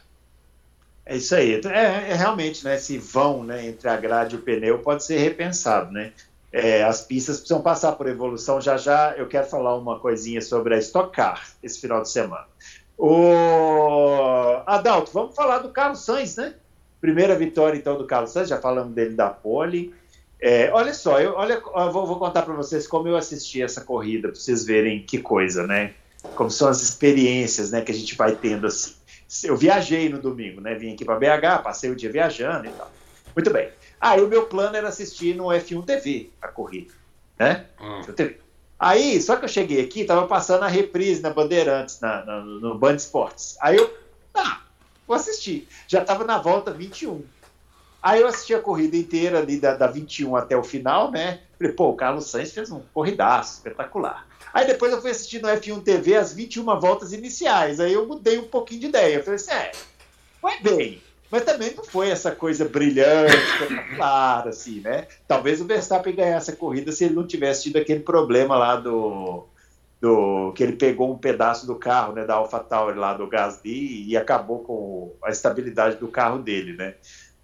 É 1.06 1.16
isso 1.16 1.34
aí. 1.36 1.62
É, 1.66 2.12
é, 2.12 2.14
realmente, 2.14 2.64
né, 2.66 2.76
esse 2.76 2.98
vão 2.98 3.44
né, 3.44 3.66
entre 3.66 3.88
a 3.88 3.96
grade 3.96 4.36
e 4.36 4.38
o 4.38 4.42
pneu 4.42 4.80
pode 4.80 5.04
ser 5.04 5.18
repensado, 5.18 5.92
né? 5.92 6.14
É, 6.52 6.84
as 6.84 7.02
pistas 7.02 7.38
precisam 7.38 7.62
passar 7.62 7.94
por 7.94 8.08
evolução. 8.08 8.62
Já 8.62 8.78
já 8.78 9.14
eu 9.18 9.28
quero 9.28 9.48
falar 9.48 9.76
uma 9.76 10.00
coisinha 10.00 10.42
sobre 10.42 10.76
a 10.76 10.78
Stock 10.78 11.16
Car 11.16 11.46
esse 11.62 11.80
final 11.80 12.02
de 12.02 12.10
semana. 12.10 12.46
O 12.98 14.62
Adalto, 14.66 15.12
vamos 15.12 15.36
falar 15.36 15.60
do 15.60 15.70
Carlos 15.70 16.04
Sainz, 16.04 16.36
né? 16.36 16.56
Primeira 17.00 17.36
vitória 17.36 17.78
então 17.78 17.98
do 17.98 18.08
Carlos 18.08 18.32
Sainz, 18.32 18.50
já 18.50 18.60
falamos 18.60 18.94
dele 18.94 19.14
da 19.14 19.30
pole. 19.30 19.94
É, 20.40 20.72
olha 20.72 20.94
só, 20.94 21.20
eu, 21.20 21.34
olha, 21.34 21.54
eu 21.54 21.92
vou, 21.92 22.06
vou, 22.06 22.20
contar 22.20 22.44
para 22.44 22.54
vocês 22.54 22.88
como 22.88 23.08
eu 23.08 23.18
assisti 23.18 23.62
essa 23.62 23.82
corrida, 23.82 24.30
para 24.30 24.40
vocês 24.40 24.64
verem 24.64 25.04
que 25.04 25.18
coisa, 25.18 25.66
né? 25.66 25.94
como 26.36 26.50
são 26.50 26.68
as 26.68 26.82
experiências 26.82 27.72
né, 27.72 27.82
que 27.82 27.92
a 27.92 27.96
gente 27.96 28.16
vai 28.16 28.36
tendo 28.36 28.68
assim. 28.68 28.94
Eu 29.44 29.58
viajei 29.58 30.08
no 30.10 30.20
domingo, 30.20 30.62
né? 30.62 30.74
Vim 30.76 30.94
aqui 30.94 31.04
para 31.04 31.20
BH, 31.20 31.62
passei 31.64 31.90
o 31.90 31.96
dia 31.96 32.10
viajando 32.10 32.66
e 32.68 32.70
tal. 32.70 32.90
Muito 33.36 33.52
bem. 33.52 33.70
Aí 34.00 34.22
o 34.22 34.28
meu 34.28 34.46
plano 34.46 34.76
era 34.76 34.90
assistir 34.90 35.36
no 35.36 35.46
F1 35.46 35.86
TV 35.86 36.30
a 36.42 36.48
corrida, 36.48 36.94
né? 37.38 37.66
Hum. 37.80 38.02
Aí, 38.80 39.20
só 39.22 39.36
que 39.36 39.46
eu 39.46 39.50
cheguei 39.50 39.84
aqui, 39.84 40.04
tava 40.04 40.28
passando 40.28 40.64
a 40.64 40.68
reprise 40.68 41.22
na 41.22 41.32
Bandeirantes, 41.32 42.00
na, 42.00 42.24
na, 42.24 42.42
no 42.42 42.78
Band 42.78 42.96
Esportes. 42.96 43.58
Aí 43.60 43.76
eu, 43.76 43.92
ah, 44.36 44.62
vou 45.08 45.16
assistir. 45.16 45.68
Já 45.88 46.06
tava 46.06 46.24
na 46.24 46.38
volta 46.38 46.72
21. 46.72 47.24
Aí 48.04 48.22
eu 48.22 48.28
assisti 48.28 48.54
a 48.54 48.62
corrida 48.62 48.96
inteira 48.96 49.40
ali 49.40 49.60
da, 49.60 49.74
da 49.74 49.88
21 49.88 50.36
até 50.36 50.56
o 50.56 50.64
final, 50.64 51.10
né? 51.10 51.42
Falei, 51.58 51.74
pô, 51.74 51.90
o 51.90 51.96
Carlos 51.96 52.30
Sainz 52.30 52.54
fez 52.54 52.70
um 52.70 52.82
corridaço 52.94 53.56
espetacular. 53.56 54.28
Aí 54.54 54.68
depois 54.68 54.92
eu 54.92 55.02
fui 55.02 55.10
assistir 55.10 55.42
no 55.42 55.48
F1 55.50 55.84
TV 55.84 56.16
as 56.16 56.32
21 56.32 56.64
voltas 56.80 57.14
iniciais. 57.14 57.80
Aí 57.80 57.94
eu 57.94 58.08
mudei 58.08 58.38
um 58.38 58.48
pouquinho 58.48 58.82
de 58.82 58.88
ideia. 58.88 59.16
Eu 59.16 59.24
falei 59.24 59.36
assim, 59.38 59.52
é, 59.52 59.72
foi 60.40 60.60
bem. 60.60 61.02
Mas 61.30 61.44
também 61.44 61.74
não 61.76 61.84
foi 61.84 62.10
essa 62.10 62.32
coisa 62.32 62.66
brilhante, 62.66 63.36
clara, 63.96 64.50
assim, 64.50 64.80
né? 64.80 65.08
Talvez 65.28 65.60
o 65.60 65.66
Verstappen 65.66 66.16
ganhasse 66.16 66.52
a 66.52 66.56
corrida 66.56 66.92
se 66.92 67.04
ele 67.04 67.16
não 67.16 67.28
tivesse 67.28 67.64
tido 67.64 67.78
aquele 67.78 68.00
problema 68.00 68.58
lá 68.58 68.78
do, 68.78 69.46
do 70.00 70.54
que 70.54 70.64
ele 70.64 70.74
pegou 70.74 71.12
um 71.12 71.18
pedaço 71.18 71.68
do 71.68 71.76
carro, 71.76 72.14
né, 72.14 72.26
da 72.26 72.36
AlphaTauri 72.36 72.98
lá 72.98 73.14
do 73.14 73.28
Gasly 73.28 74.08
e 74.08 74.16
acabou 74.16 74.60
com 74.60 75.16
a 75.22 75.30
estabilidade 75.30 75.98
do 75.98 76.08
carro 76.08 76.40
dele, 76.40 76.74
né? 76.74 76.96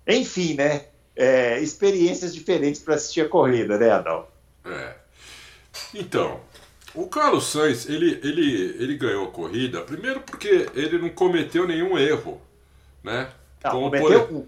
Enfim, 0.07 0.53
né? 0.53 0.85
É, 1.15 1.59
experiências 1.59 2.33
diferentes 2.33 2.81
para 2.81 2.95
assistir 2.95 3.21
a 3.21 3.29
corrida, 3.29 3.77
né, 3.77 3.91
Adal? 3.91 4.31
É. 4.65 4.95
Então, 5.93 6.39
o 6.95 7.07
Carlos 7.07 7.47
Sainz, 7.51 7.87
ele, 7.89 8.19
ele, 8.23 8.75
ele 8.79 8.97
ganhou 8.97 9.25
a 9.25 9.31
corrida, 9.31 9.81
primeiro 9.81 10.21
porque 10.21 10.67
ele 10.73 10.97
não 10.99 11.09
cometeu 11.09 11.67
nenhum 11.67 11.97
erro, 11.97 12.41
né? 13.03 13.29
Não, 13.63 13.71
cometeu 13.71 14.27
por... 14.27 14.35
um. 14.35 14.47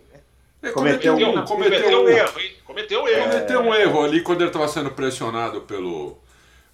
É, 0.61 0.71
cometeu, 0.71 1.13
cometeu, 1.13 1.29
um, 1.29 1.45
cometeu, 1.45 1.81
cometeu 1.81 2.03
um 2.03 2.09
erro, 2.09 2.39
hein? 2.39 2.55
Cometeu 2.65 3.03
um 3.03 3.07
erro. 3.07 3.29
Cometeu 3.29 3.61
um 3.61 3.73
erro 3.73 4.03
ali 4.03 4.21
quando 4.21 4.41
ele 4.41 4.49
estava 4.49 4.67
sendo 4.67 4.91
pressionado 4.91 5.61
pelo. 5.61 6.17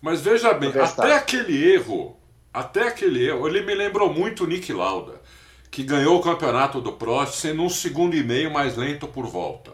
Mas 0.02 0.22
veja 0.22 0.54
bem, 0.54 0.72
até 0.80 1.16
aquele 1.16 1.74
erro, 1.74 2.18
até 2.54 2.88
aquele 2.88 3.28
erro, 3.28 3.48
ele 3.48 3.62
me 3.62 3.76
lembrou 3.76 4.12
muito 4.12 4.46
o 4.46 4.48
Nick 4.48 4.72
Lauda, 4.72 5.22
que 5.70 5.84
ganhou 5.84 6.18
o 6.18 6.22
campeonato 6.22 6.82
do 6.82 6.94
Prost 6.94 7.36
sendo 7.36 7.62
um 7.62 7.70
segundo 7.70 8.16
e 8.16 8.24
meio 8.24 8.50
mais 8.50 8.78
lento 8.78 9.08
por 9.08 9.28
volta. 9.28 9.72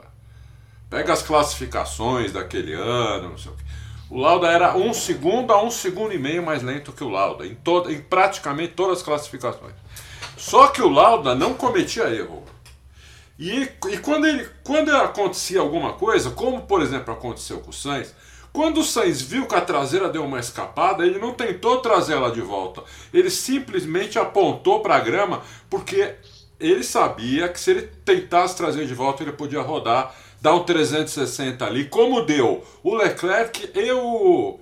Pega 0.89 1.13
as 1.13 1.21
classificações 1.21 2.31
daquele 2.31 2.73
ano, 2.73 3.29
não 3.29 3.37
sei 3.37 3.51
o 3.51 3.55
quê. 3.55 3.63
O 4.09 4.17
Lauda 4.17 4.47
era 4.47 4.75
um 4.75 4.93
segundo 4.93 5.51
a 5.51 5.61
um 5.61 5.69
segundo 5.69 6.13
e 6.13 6.17
meio 6.17 6.41
mais 6.41 6.63
lento 6.63 6.93
que 6.93 7.03
o 7.03 7.09
Lauda, 7.09 7.45
em, 7.45 7.55
todo, 7.55 7.91
em 7.91 8.01
praticamente 8.01 8.73
todas 8.73 8.99
as 8.99 9.03
classificações. 9.03 9.73
Só 10.37 10.67
que 10.67 10.81
o 10.81 10.89
Lauda 10.89 11.35
não 11.35 11.53
cometia 11.53 12.05
erro. 12.05 12.43
E, 13.39 13.69
e 13.89 13.97
quando, 13.99 14.25
ele, 14.25 14.47
quando 14.63 14.89
acontecia 14.95 15.59
alguma 15.59 15.93
coisa, 15.93 16.31
como 16.31 16.61
por 16.61 16.81
exemplo 16.81 17.13
aconteceu 17.13 17.59
com 17.59 17.69
o 17.69 17.73
Sainz, 17.73 18.13
quando 18.51 18.79
o 18.79 18.83
Sainz 18.83 19.21
viu 19.21 19.45
que 19.45 19.53
a 19.53 19.61
traseira 19.61 20.09
deu 20.09 20.25
uma 20.25 20.39
escapada, 20.39 21.05
ele 21.05 21.19
não 21.19 21.33
tentou 21.33 21.79
trazer 21.79 22.13
ela 22.13 22.31
de 22.31 22.41
volta. 22.41 22.83
Ele 23.13 23.29
simplesmente 23.29 24.17
apontou 24.17 24.79
para 24.79 24.95
a 24.95 24.99
grama, 24.99 25.43
porque 25.69 26.15
ele 26.59 26.83
sabia 26.83 27.47
que 27.49 27.59
se 27.59 27.69
ele 27.69 27.81
tentasse 28.03 28.57
trazer 28.57 28.87
de 28.87 28.95
volta, 28.95 29.21
ele 29.21 29.33
podia 29.33 29.61
rodar 29.61 30.15
dar 30.41 30.53
um 30.53 30.63
360 30.63 31.65
ali, 31.65 31.85
como 31.85 32.25
deu 32.25 32.63
o 32.83 32.95
Leclerc 32.95 33.71
e 33.75 33.91
o, 33.91 34.59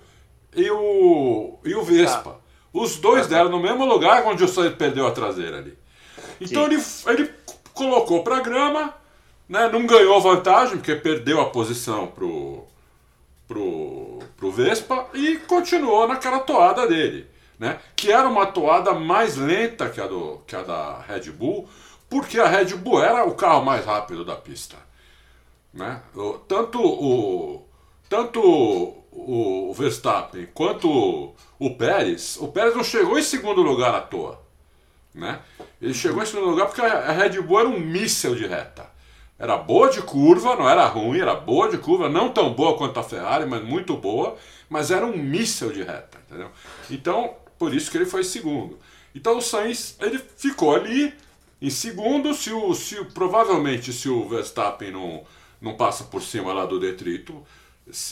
e 0.56 0.70
o, 0.70 1.60
e 1.64 1.76
o 1.76 1.84
Vespa. 1.84 2.32
Tá. 2.32 2.36
Os 2.74 2.98
dois 2.98 3.28
deram 3.28 3.50
no 3.50 3.60
mesmo 3.62 3.86
lugar 3.86 4.26
onde 4.26 4.44
o 4.44 4.48
Sainz 4.48 4.76
perdeu 4.76 5.08
a 5.08 5.12
traseira 5.12 5.60
ali. 5.60 5.78
Então 6.42 6.66
ele, 6.66 6.82
ele 7.08 7.32
colocou 7.76 8.24
para 8.24 8.40
grama, 8.40 8.96
né, 9.48 9.70
não 9.70 9.86
ganhou 9.86 10.20
vantagem, 10.20 10.78
porque 10.78 10.96
perdeu 10.96 11.40
a 11.40 11.50
posição 11.52 12.08
pro, 12.08 12.64
pro, 13.48 14.20
pro 14.36 14.52
Vespa 14.52 15.08
e 15.14 15.38
continuou 15.40 16.08
naquela 16.08 16.40
toada 16.40 16.88
dele. 16.88 17.28
Né, 17.58 17.80
que 17.96 18.12
era 18.12 18.28
uma 18.28 18.48
toada 18.48 18.94
mais 18.94 19.38
lenta 19.38 19.90
que 19.90 20.02
a, 20.02 20.08
do, 20.08 20.42
que 20.46 20.54
a 20.54 20.62
da 20.62 21.00
Red 21.08 21.32
Bull, 21.32 21.70
porque 22.10 22.38
a 22.38 22.48
Red 22.48 22.76
Bull 22.76 23.02
era 23.02 23.26
o 23.26 23.34
carro 23.34 23.64
mais 23.64 23.86
rápido 23.86 24.26
da 24.26 24.36
pista. 24.36 24.76
Né? 25.74 26.02
Tanto 26.50 26.82
o, 26.82 27.66
tanto 28.10 28.42
o 29.12 29.74
Verstappen 29.74 30.48
quanto 30.54 31.34
o 31.58 31.76
Pérez, 31.76 32.38
o 32.42 32.50
Pérez 32.50 32.76
não 32.76 32.84
chegou 32.84 33.18
em 33.18 33.24
segundo 33.24 33.62
lugar 33.62 33.96
à 33.96 34.02
toa. 34.02 34.42
Né? 35.14 35.40
Ele 35.86 35.94
chegou 35.94 36.24
em 36.24 36.26
segundo 36.26 36.50
lugar 36.50 36.66
porque 36.66 36.82
a 36.82 37.12
Red 37.12 37.40
Bull 37.42 37.60
era 37.60 37.70
um 37.70 37.80
míssel 37.80 38.34
de 38.34 38.48
reta. 38.48 38.90
Era 39.38 39.56
boa 39.56 39.88
de 39.88 40.02
curva, 40.02 40.56
não 40.56 40.68
era 40.68 40.84
ruim, 40.88 41.20
era 41.20 41.36
boa 41.36 41.70
de 41.70 41.78
curva, 41.78 42.10
não 42.10 42.30
tão 42.30 42.54
boa 42.54 42.76
quanto 42.76 43.00
a 43.00 43.04
Ferrari, 43.04 43.46
mas 43.46 43.64
muito 43.64 43.96
boa, 43.96 44.36
mas 44.68 44.90
era 44.90 45.06
um 45.06 45.16
míssel 45.16 45.72
de 45.72 45.84
reta, 45.84 46.18
entendeu? 46.26 46.50
Então, 46.90 47.36
por 47.60 47.72
isso 47.72 47.92
que 47.92 47.98
ele 47.98 48.08
foi 48.08 48.24
segundo. 48.24 48.80
Então 49.14 49.38
o 49.38 49.42
Sainz, 49.42 49.96
ele 50.00 50.20
ficou 50.38 50.74
ali 50.74 51.14
em 51.62 51.70
segundo, 51.70 52.34
se 52.34 52.52
o, 52.52 52.74
se, 52.74 53.06
provavelmente 53.06 53.94
se 53.94 54.10
o 54.10 54.28
Verstappen 54.28 54.92
não, 54.92 55.24
não 55.62 55.76
passa 55.76 56.06
por 56.06 56.24
cima 56.24 56.52
lá 56.52 56.66
do 56.66 56.80
detrito 56.80 57.46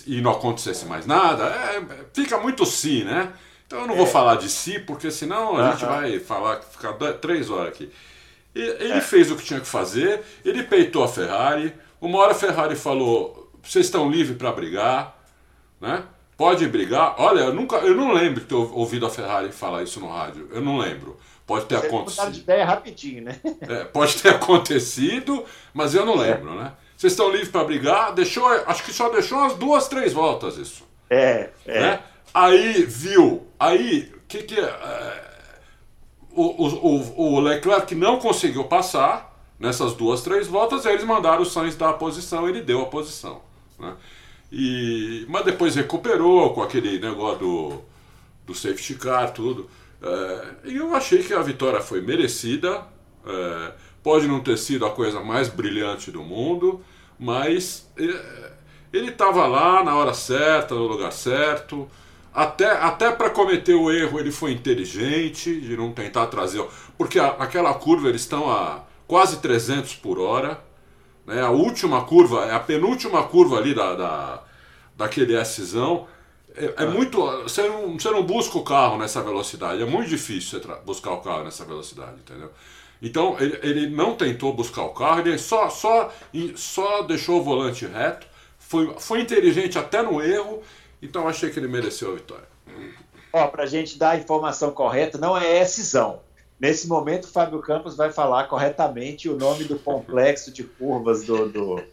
e 0.06 0.22
não 0.22 0.32
acontecesse 0.32 0.86
mais 0.86 1.08
nada, 1.08 1.46
é, 1.46 1.84
fica 2.14 2.38
muito 2.38 2.68
si, 2.68 3.04
né? 3.04 3.34
Então 3.74 3.82
eu 3.82 3.88
não 3.88 3.96
vou 3.96 4.06
é. 4.06 4.10
falar 4.10 4.36
de 4.36 4.50
si, 4.50 4.78
porque 4.78 5.10
senão 5.10 5.58
a 5.58 5.72
gente 5.72 5.84
vai 5.84 6.20
falar, 6.20 6.62
ficar 6.62 6.94
três 7.20 7.50
horas 7.50 7.70
aqui. 7.70 7.92
Ele 8.54 8.94
é. 8.94 9.02
fez 9.02 9.32
o 9.32 9.36
que 9.36 9.44
tinha 9.44 9.60
que 9.60 9.66
fazer, 9.66 10.22
ele 10.46 10.62
peitou 10.62 11.04
a 11.04 11.08
Ferrari. 11.08 11.74
Uma 12.00 12.20
hora 12.20 12.34
a 12.34 12.36
Ferrari 12.36 12.76
falou: 12.76 13.52
vocês 13.64 13.88
estão 13.88 14.12
livres 14.12 14.38
para 14.38 14.52
brigar, 14.52 15.18
né? 15.82 16.04
Pode 16.38 16.68
brigar. 16.68 17.16
Olha, 17.18 17.40
eu 17.40 17.54
nunca, 17.54 17.78
eu 17.78 17.96
não 17.96 18.14
lembro 18.14 18.42
de 18.42 18.46
ter 18.46 18.54
ouvido 18.54 19.08
a 19.08 19.10
Ferrari 19.10 19.52
falar 19.52 19.82
isso 19.82 20.00
no 20.00 20.08
rádio. 20.08 20.48
Eu 20.52 20.62
não 20.62 20.78
lembro. 20.78 21.18
Pode 21.48 21.66
ter 21.66 21.80
Você 21.80 21.88
acontecido. 21.88 22.32
de 22.32 22.40
ideia 22.42 22.66
rapidinho, 22.66 23.24
né? 23.24 23.40
É, 23.62 23.86
pode 23.86 24.22
ter 24.22 24.30
acontecido, 24.36 25.44
mas 25.74 25.96
eu 25.96 26.06
não 26.06 26.16
lembro, 26.16 26.54
né? 26.54 26.74
Vocês 26.96 27.14
estão 27.14 27.32
livres 27.32 27.50
para 27.50 27.64
brigar? 27.64 28.14
Deixou, 28.14 28.48
acho 28.48 28.84
que 28.84 28.94
só 28.94 29.10
deixou 29.10 29.40
umas 29.40 29.56
duas, 29.56 29.88
três 29.88 30.14
voltas 30.14 30.58
isso. 30.58 30.88
É, 31.10 31.50
é. 31.66 31.82
Né? 31.82 32.00
Aí 32.34 32.84
viu, 32.84 33.46
aí 33.68 34.12
que 34.28 34.44
que 34.44 34.60
é, 34.60 35.34
o, 36.32 36.66
o, 36.66 37.36
o 37.36 37.40
Leclerc 37.40 37.94
não 37.96 38.20
conseguiu 38.20 38.64
passar 38.66 39.34
nessas 39.60 39.94
duas, 39.94 40.22
três 40.22 40.48
voltas, 40.48 40.86
eles 40.86 41.04
mandaram 41.04 41.42
o 41.42 41.46
Sainz 41.46 41.76
dar 41.76 41.92
a 41.92 41.94
posição, 41.94 42.50
ele 42.50 42.62
deu 42.62 42.82
a 42.82 42.86
posição. 42.86 43.42
Né? 43.80 43.96
E, 44.52 45.26
mas 45.30 45.46
depois 45.46 45.76
recuperou 45.76 46.54
com 46.54 46.62
aquele 46.62 47.00
negócio 47.00 47.40
do, 47.40 47.82
do 48.46 48.56
safety 48.56 48.96
car, 48.96 49.32
tudo. 49.32 49.70
É, 50.02 50.48
e 50.66 50.76
eu 50.76 50.94
achei 50.94 51.24
que 51.24 51.34
a 51.34 51.42
vitória 51.42 51.82
foi 51.82 52.02
merecida. 52.02 52.86
É, 53.26 53.72
pode 54.04 54.28
não 54.28 54.42
ter 54.42 54.58
sido 54.58 54.86
a 54.86 54.92
coisa 54.92 55.22
mais 55.22 55.48
brilhante 55.48 56.12
do 56.12 56.22
mundo, 56.22 56.84
mas 57.18 57.90
é, 57.98 58.52
ele 58.92 59.10
estava 59.10 59.48
lá 59.48 59.84
na 59.84 59.96
hora 59.96 60.14
certa, 60.14 60.76
no 60.76 60.88
lugar 60.88 61.14
certo. 61.14 61.90
Até, 62.34 62.72
até 62.72 63.12
para 63.12 63.30
cometer 63.30 63.76
o 63.76 63.92
erro, 63.92 64.20
ele 64.20 64.32
foi 64.32 64.52
inteligente 64.52 65.62
de 65.62 65.78
não 65.78 65.92
tentar 65.92 66.28
trazer. 66.28 66.66
Porque 66.98 67.20
a, 67.20 67.28
aquela 67.28 67.74
curva 67.76 68.10
eles 68.10 68.22
estão 68.22 68.50
a 68.50 68.84
quase 69.08 69.40
300 69.40 69.96
por 69.96 70.20
hora. 70.20 70.60
Né? 71.28 71.42
A 71.42 71.52
última 71.52 72.04
curva, 72.06 72.46
é 72.46 72.54
a 72.54 72.60
penúltima 72.60 73.22
curva 73.24 73.58
ali 73.58 73.76
da, 73.76 73.94
da, 73.96 74.44
daquele 74.98 75.44
Szão. 75.46 76.08
É, 76.56 76.66
é, 76.66 76.74
ah. 76.78 76.86
muito. 76.88 77.22
Você 77.44 77.68
não, 77.68 78.00
você 78.00 78.10
não 78.10 78.24
busca 78.24 78.58
o 78.58 78.64
carro 78.64 78.98
nessa 78.98 79.22
velocidade. 79.22 79.84
É 79.84 79.86
muito 79.86 80.10
difícil 80.10 80.60
você 80.60 80.68
buscar 80.84 81.12
o 81.12 81.22
carro 81.22 81.44
nessa 81.44 81.64
velocidade, 81.64 82.16
entendeu? 82.16 82.52
Então 83.00 83.36
ele, 83.40 83.60
ele 83.62 83.90
não 83.90 84.16
tentou 84.16 84.54
buscar 84.54 84.84
o 84.84 84.90
carro, 84.90 85.20
ele 85.20 85.38
só, 85.38 85.70
só, 85.70 86.12
só 86.56 87.04
deixou 87.04 87.42
o 87.42 87.44
volante 87.44 87.86
reto. 87.86 88.26
Foi, 88.58 88.96
foi 88.98 89.22
inteligente 89.22 89.78
até 89.78 90.02
no 90.02 90.22
erro 90.22 90.64
então 91.04 91.28
achei 91.28 91.50
que 91.50 91.60
ele 91.60 91.68
mereceu 91.68 92.12
a 92.12 92.16
vitória. 92.16 92.48
Ó, 93.32 93.48
para 93.48 93.64
a 93.64 93.68
gente 93.68 93.98
dar 93.98 94.12
a 94.12 94.18
informação 94.18 94.72
correta, 94.72 95.18
não 95.18 95.36
é 95.38 95.62
excisão. 95.62 96.22
Nesse 96.60 96.88
momento, 96.88 97.26
o 97.26 97.28
Fábio 97.28 97.60
Campos 97.60 97.96
vai 97.96 98.12
falar 98.12 98.46
corretamente 98.46 99.28
o 99.28 99.36
nome 99.36 99.66
do 99.66 99.78
complexo 99.78 100.52
de 100.52 100.64
curvas 100.64 101.26
do, 101.26 101.50
do 101.50 101.84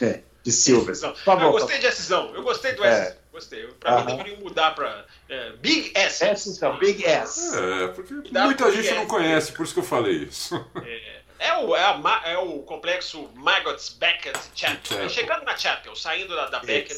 de 0.42 0.52
Silver. 0.52 0.94
eu 1.42 1.52
gostei 1.52 1.78
de 1.78 1.86
excisão. 1.86 2.34
Eu 2.34 2.42
gostei 2.42 2.72
do 2.74 2.84
é. 2.84 3.08
S. 3.08 3.16
Gostei. 3.32 3.66
Para 3.80 4.04
mim, 4.04 4.16
deveria 4.16 4.38
mudar 4.38 4.74
para 4.74 5.04
é, 5.28 5.52
Big 5.56 5.90
S. 5.94 6.24
S, 6.24 6.50
então, 6.50 6.78
Big 6.78 7.04
S. 7.04 7.56
É, 7.56 7.88
porque 7.88 8.14
muita 8.14 8.70
gente 8.70 8.86
S. 8.86 8.94
não 8.94 9.06
conhece, 9.06 9.52
por 9.52 9.64
isso 9.64 9.74
que 9.74 9.80
eu 9.80 9.84
falei 9.84 10.14
isso. 10.24 10.54
É. 10.84 11.24
É 11.36 11.58
o, 11.58 11.76
é, 11.76 11.82
a, 11.82 12.22
é 12.26 12.38
o 12.38 12.60
complexo 12.60 13.28
Maggots, 13.34 13.90
Beckett, 13.90 14.38
Chapel. 14.54 15.08
Chegando 15.10 15.44
na 15.44 15.56
Chapel, 15.56 15.94
saindo 15.94 16.34
da, 16.34 16.46
da 16.46 16.60
Beckett, 16.60 16.96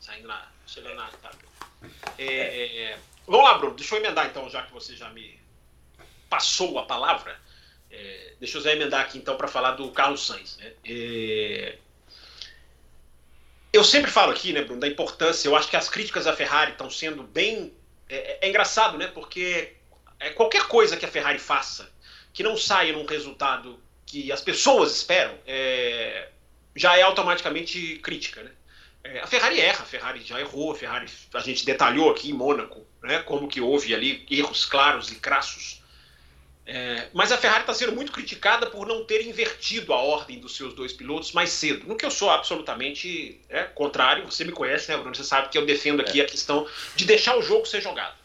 saindo 0.00 0.28
na, 0.28 0.48
Selenar, 0.72 1.12
tá. 1.20 1.30
É, 2.16 2.24
é, 2.24 2.98
vamos 3.26 3.44
lá, 3.44 3.58
Bruno, 3.58 3.74
deixa 3.76 3.94
eu 3.94 4.00
emendar 4.00 4.26
então, 4.26 4.48
já 4.48 4.62
que 4.62 4.72
você 4.72 4.96
já 4.96 5.10
me 5.10 5.38
passou 6.30 6.78
a 6.78 6.86
palavra. 6.86 7.38
É, 7.90 8.34
deixa 8.40 8.56
eu 8.56 8.62
já 8.62 8.72
emendar 8.72 9.02
aqui 9.02 9.18
então 9.18 9.36
para 9.36 9.48
falar 9.48 9.72
do 9.72 9.90
Carlos 9.90 10.26
Sainz. 10.26 10.56
Né? 10.56 10.72
É, 10.82 11.78
eu 13.70 13.84
sempre 13.84 14.10
falo 14.10 14.32
aqui, 14.32 14.54
né, 14.54 14.62
Bruno, 14.62 14.80
da 14.80 14.88
importância. 14.88 15.46
Eu 15.46 15.54
acho 15.54 15.68
que 15.68 15.76
as 15.76 15.90
críticas 15.90 16.26
à 16.26 16.34
Ferrari 16.34 16.72
estão 16.72 16.88
sendo 16.88 17.22
bem. 17.22 17.74
É, 18.08 18.46
é, 18.46 18.48
engraçado, 18.48 18.96
né? 18.96 19.08
Porque 19.08 19.74
qualquer 20.34 20.68
coisa 20.68 20.96
que 20.96 21.04
a 21.04 21.08
Ferrari 21.08 21.38
faça 21.38 21.90
que 22.32 22.42
não 22.42 22.56
saia 22.56 22.94
num 22.94 23.04
resultado 23.04 23.78
que 24.06 24.32
as 24.32 24.40
pessoas 24.40 24.96
esperam, 24.96 25.34
já 26.74 26.96
é 26.96 27.02
automaticamente 27.02 27.96
crítica, 27.98 28.42
né? 28.42 28.50
É, 29.04 29.20
a 29.20 29.26
Ferrari 29.26 29.60
erra, 29.60 29.82
a 29.82 29.86
Ferrari 29.86 30.22
já 30.22 30.40
errou, 30.40 30.72
a 30.72 30.74
Ferrari, 30.74 31.06
a 31.34 31.40
gente 31.40 31.64
detalhou 31.64 32.10
aqui 32.10 32.30
em 32.30 32.34
Mônaco, 32.34 32.86
né, 33.02 33.18
como 33.20 33.48
que 33.48 33.60
houve 33.60 33.94
ali 33.94 34.24
erros 34.30 34.64
claros 34.64 35.10
e 35.10 35.16
crassos. 35.16 35.82
É, 36.64 37.08
mas 37.12 37.32
a 37.32 37.38
Ferrari 37.38 37.62
está 37.62 37.74
sendo 37.74 37.92
muito 37.92 38.12
criticada 38.12 38.66
por 38.66 38.86
não 38.86 39.04
ter 39.04 39.26
invertido 39.26 39.92
a 39.92 39.96
ordem 39.96 40.38
dos 40.38 40.56
seus 40.56 40.72
dois 40.74 40.92
pilotos 40.92 41.32
mais 41.32 41.50
cedo. 41.50 41.86
No 41.88 41.96
que 41.96 42.06
eu 42.06 42.10
sou 42.10 42.30
absolutamente 42.30 43.40
é, 43.48 43.64
contrário, 43.64 44.24
você 44.24 44.44
me 44.44 44.52
conhece, 44.52 44.88
né, 44.88 44.96
Bruno? 44.96 45.14
Você 45.14 45.24
sabe 45.24 45.48
que 45.48 45.58
eu 45.58 45.66
defendo 45.66 46.00
aqui 46.00 46.20
é. 46.20 46.24
a 46.24 46.26
questão 46.26 46.66
de 46.94 47.04
deixar 47.04 47.36
o 47.36 47.42
jogo 47.42 47.66
ser 47.66 47.80
jogado. 47.80 48.21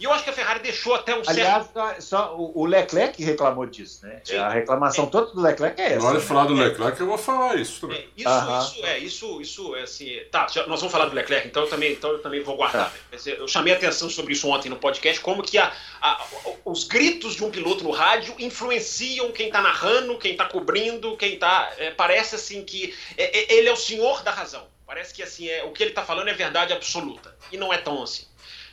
E 0.00 0.04
eu 0.04 0.12
acho 0.14 0.24
que 0.24 0.30
a 0.30 0.32
Ferrari 0.32 0.60
deixou 0.60 0.94
até 0.94 1.14
um 1.14 1.20
Aliás, 1.26 1.64
certo... 1.64 1.78
Aliás, 1.78 2.04
só 2.04 2.34
o 2.34 2.64
Leclerc 2.64 3.22
reclamou 3.22 3.66
disso, 3.66 4.06
né? 4.06 4.22
Sim. 4.24 4.38
A 4.38 4.48
reclamação 4.48 5.04
é. 5.04 5.08
toda 5.08 5.30
do 5.34 5.42
Leclerc 5.42 5.78
é 5.78 5.92
essa. 5.92 5.98
Na 5.98 6.04
hora 6.06 6.16
de 6.16 6.22
né? 6.22 6.28
falar 6.28 6.44
do 6.46 6.54
Leclerc, 6.54 6.98
eu 6.98 7.06
vou 7.06 7.18
falar 7.18 7.56
isso 7.56 7.82
também. 7.82 7.98
É, 7.98 8.06
isso, 8.16 8.30
uh 8.30 8.32
-huh. 8.32 8.62
isso, 8.62 8.86
é, 8.86 8.98
isso, 8.98 9.40
isso 9.42 9.76
é 9.76 9.82
assim. 9.82 10.18
Tá, 10.30 10.46
já, 10.48 10.66
nós 10.66 10.80
vamos 10.80 10.90
falar 10.90 11.04
do 11.04 11.14
Leclerc, 11.14 11.46
então 11.46 11.64
eu 11.64 11.68
também, 11.68 11.92
então 11.92 12.12
eu 12.12 12.18
também 12.22 12.42
vou 12.42 12.56
guardar. 12.56 12.90
Tá. 12.90 13.18
Eu 13.26 13.46
chamei 13.46 13.74
a 13.74 13.76
atenção 13.76 14.08
sobre 14.08 14.32
isso 14.32 14.48
ontem 14.48 14.70
no 14.70 14.76
podcast, 14.76 15.20
como 15.20 15.42
que 15.42 15.58
a, 15.58 15.70
a, 16.00 16.24
os 16.64 16.84
gritos 16.84 17.36
de 17.36 17.44
um 17.44 17.50
piloto 17.50 17.84
no 17.84 17.90
rádio 17.90 18.34
influenciam 18.38 19.30
quem 19.32 19.48
está 19.48 19.60
narrando, 19.60 20.16
quem 20.16 20.32
está 20.32 20.46
cobrindo, 20.46 21.14
quem 21.18 21.34
está. 21.34 21.74
É, 21.76 21.90
parece 21.90 22.36
assim 22.36 22.64
que 22.64 22.94
é, 23.18 23.38
é, 23.38 23.54
ele 23.54 23.68
é 23.68 23.72
o 23.72 23.76
senhor 23.76 24.22
da 24.22 24.30
razão. 24.30 24.66
Parece 24.86 25.12
que 25.12 25.22
assim 25.22 25.46
é 25.46 25.62
o 25.62 25.72
que 25.72 25.82
ele 25.82 25.90
está 25.90 26.02
falando 26.02 26.28
é 26.28 26.32
verdade 26.32 26.72
absoluta. 26.72 27.36
E 27.52 27.58
não 27.58 27.70
é 27.70 27.76
tão 27.76 28.02
assim 28.02 28.29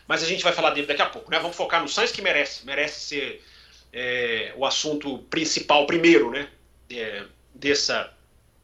mas 0.07 0.23
a 0.23 0.25
gente 0.25 0.43
vai 0.43 0.53
falar 0.53 0.71
dele 0.71 0.87
daqui 0.87 1.01
a 1.01 1.07
pouco. 1.07 1.29
Né? 1.29 1.37
Vamos 1.39 1.55
focar 1.55 1.81
no 1.81 1.89
Sainz, 1.89 2.11
que 2.11 2.21
merece, 2.21 2.65
merece 2.65 3.01
ser 3.01 3.43
é, 3.91 4.53
o 4.55 4.65
assunto 4.65 5.19
principal, 5.29 5.85
primeiro, 5.85 6.31
né? 6.31 6.47
É, 6.89 7.25
dessa, 7.53 8.13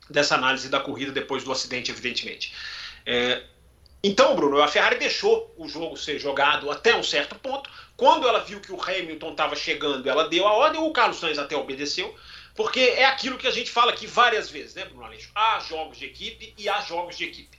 dessa 0.09 0.35
análise 0.35 0.69
da 0.69 0.79
corrida 0.79 1.11
depois 1.11 1.43
do 1.43 1.51
acidente, 1.51 1.91
evidentemente. 1.91 2.53
É, 3.05 3.43
então, 4.01 4.35
Bruno, 4.35 4.61
a 4.61 4.67
Ferrari 4.67 4.97
deixou 4.97 5.53
o 5.57 5.67
jogo 5.67 5.97
ser 5.97 6.19
jogado 6.19 6.71
até 6.71 6.95
um 6.95 7.03
certo 7.03 7.35
ponto. 7.35 7.69
Quando 7.97 8.27
ela 8.27 8.39
viu 8.39 8.61
que 8.61 8.71
o 8.71 8.81
Hamilton 8.81 9.31
estava 9.31 9.55
chegando, 9.55 10.09
ela 10.09 10.29
deu 10.29 10.47
a 10.47 10.53
ordem, 10.53 10.81
o 10.81 10.91
Carlos 10.91 11.19
Sainz 11.19 11.37
até 11.37 11.55
obedeceu, 11.55 12.15
porque 12.55 12.79
é 12.79 13.05
aquilo 13.05 13.37
que 13.37 13.47
a 13.47 13.51
gente 13.51 13.71
fala 13.71 13.91
aqui 13.91 14.07
várias 14.07 14.49
vezes, 14.49 14.75
né, 14.75 14.85
Bruno 14.85 15.03
Aleixo? 15.03 15.31
Há 15.35 15.59
jogos 15.59 15.97
de 15.97 16.05
equipe 16.05 16.53
e 16.57 16.69
há 16.69 16.81
jogos 16.81 17.17
de 17.17 17.25
equipe. 17.25 17.57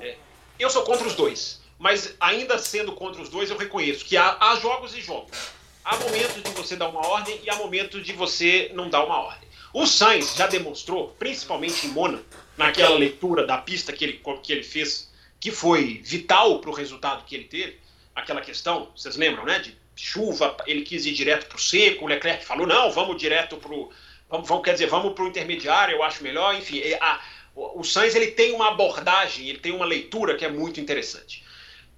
É, 0.00 0.16
eu 0.58 0.70
sou 0.70 0.82
contra 0.82 1.06
os 1.06 1.14
dois 1.14 1.59
mas 1.80 2.14
ainda 2.20 2.58
sendo 2.58 2.92
contra 2.92 3.22
os 3.22 3.30
dois, 3.30 3.48
eu 3.48 3.56
reconheço 3.56 4.04
que 4.04 4.14
há, 4.14 4.36
há 4.38 4.56
jogos 4.56 4.94
e 4.94 5.00
jogos. 5.00 5.36
Há 5.82 5.96
momentos 5.96 6.42
de 6.42 6.50
você 6.50 6.76
dar 6.76 6.90
uma 6.90 7.04
ordem 7.06 7.40
e 7.42 7.48
há 7.48 7.56
momento 7.56 8.02
de 8.02 8.12
você 8.12 8.70
não 8.74 8.90
dar 8.90 9.02
uma 9.02 9.16
ordem. 9.16 9.48
O 9.72 9.86
Sainz 9.86 10.36
já 10.36 10.46
demonstrou, 10.46 11.16
principalmente 11.18 11.86
em 11.86 11.90
Mônaco, 11.90 12.22
naquela 12.54 12.98
leitura 12.98 13.46
da 13.46 13.56
pista 13.56 13.94
que 13.94 14.04
ele, 14.04 14.22
que 14.42 14.52
ele 14.52 14.62
fez, 14.62 15.10
que 15.40 15.50
foi 15.50 16.02
vital 16.04 16.58
para 16.58 16.68
o 16.68 16.74
resultado 16.74 17.24
que 17.24 17.34
ele 17.34 17.44
teve, 17.44 17.78
aquela 18.14 18.42
questão, 18.42 18.90
vocês 18.94 19.16
lembram, 19.16 19.46
né? 19.46 19.58
De 19.60 19.74
chuva, 19.96 20.54
ele 20.66 20.82
quis 20.82 21.06
ir 21.06 21.12
direto 21.12 21.46
para 21.46 21.56
o 21.56 21.60
seco, 21.60 22.04
o 22.04 22.08
Leclerc 22.08 22.44
falou, 22.44 22.66
não, 22.66 22.90
vamos 22.90 23.16
direto 23.16 23.56
para 23.56 23.72
o. 23.72 23.90
Vamos, 24.28 24.46
vamos, 24.46 24.64
quer 24.64 24.74
dizer, 24.74 24.86
vamos 24.86 25.14
para 25.14 25.24
o 25.24 25.28
intermediário, 25.28 25.96
eu 25.96 26.02
acho 26.02 26.22
melhor. 26.22 26.54
Enfim, 26.54 26.82
a, 27.00 27.20
o 27.54 27.82
Sainz 27.82 28.14
ele 28.14 28.32
tem 28.32 28.52
uma 28.52 28.68
abordagem, 28.68 29.48
ele 29.48 29.58
tem 29.58 29.72
uma 29.72 29.86
leitura 29.86 30.36
que 30.36 30.44
é 30.44 30.50
muito 30.50 30.78
interessante. 30.78 31.48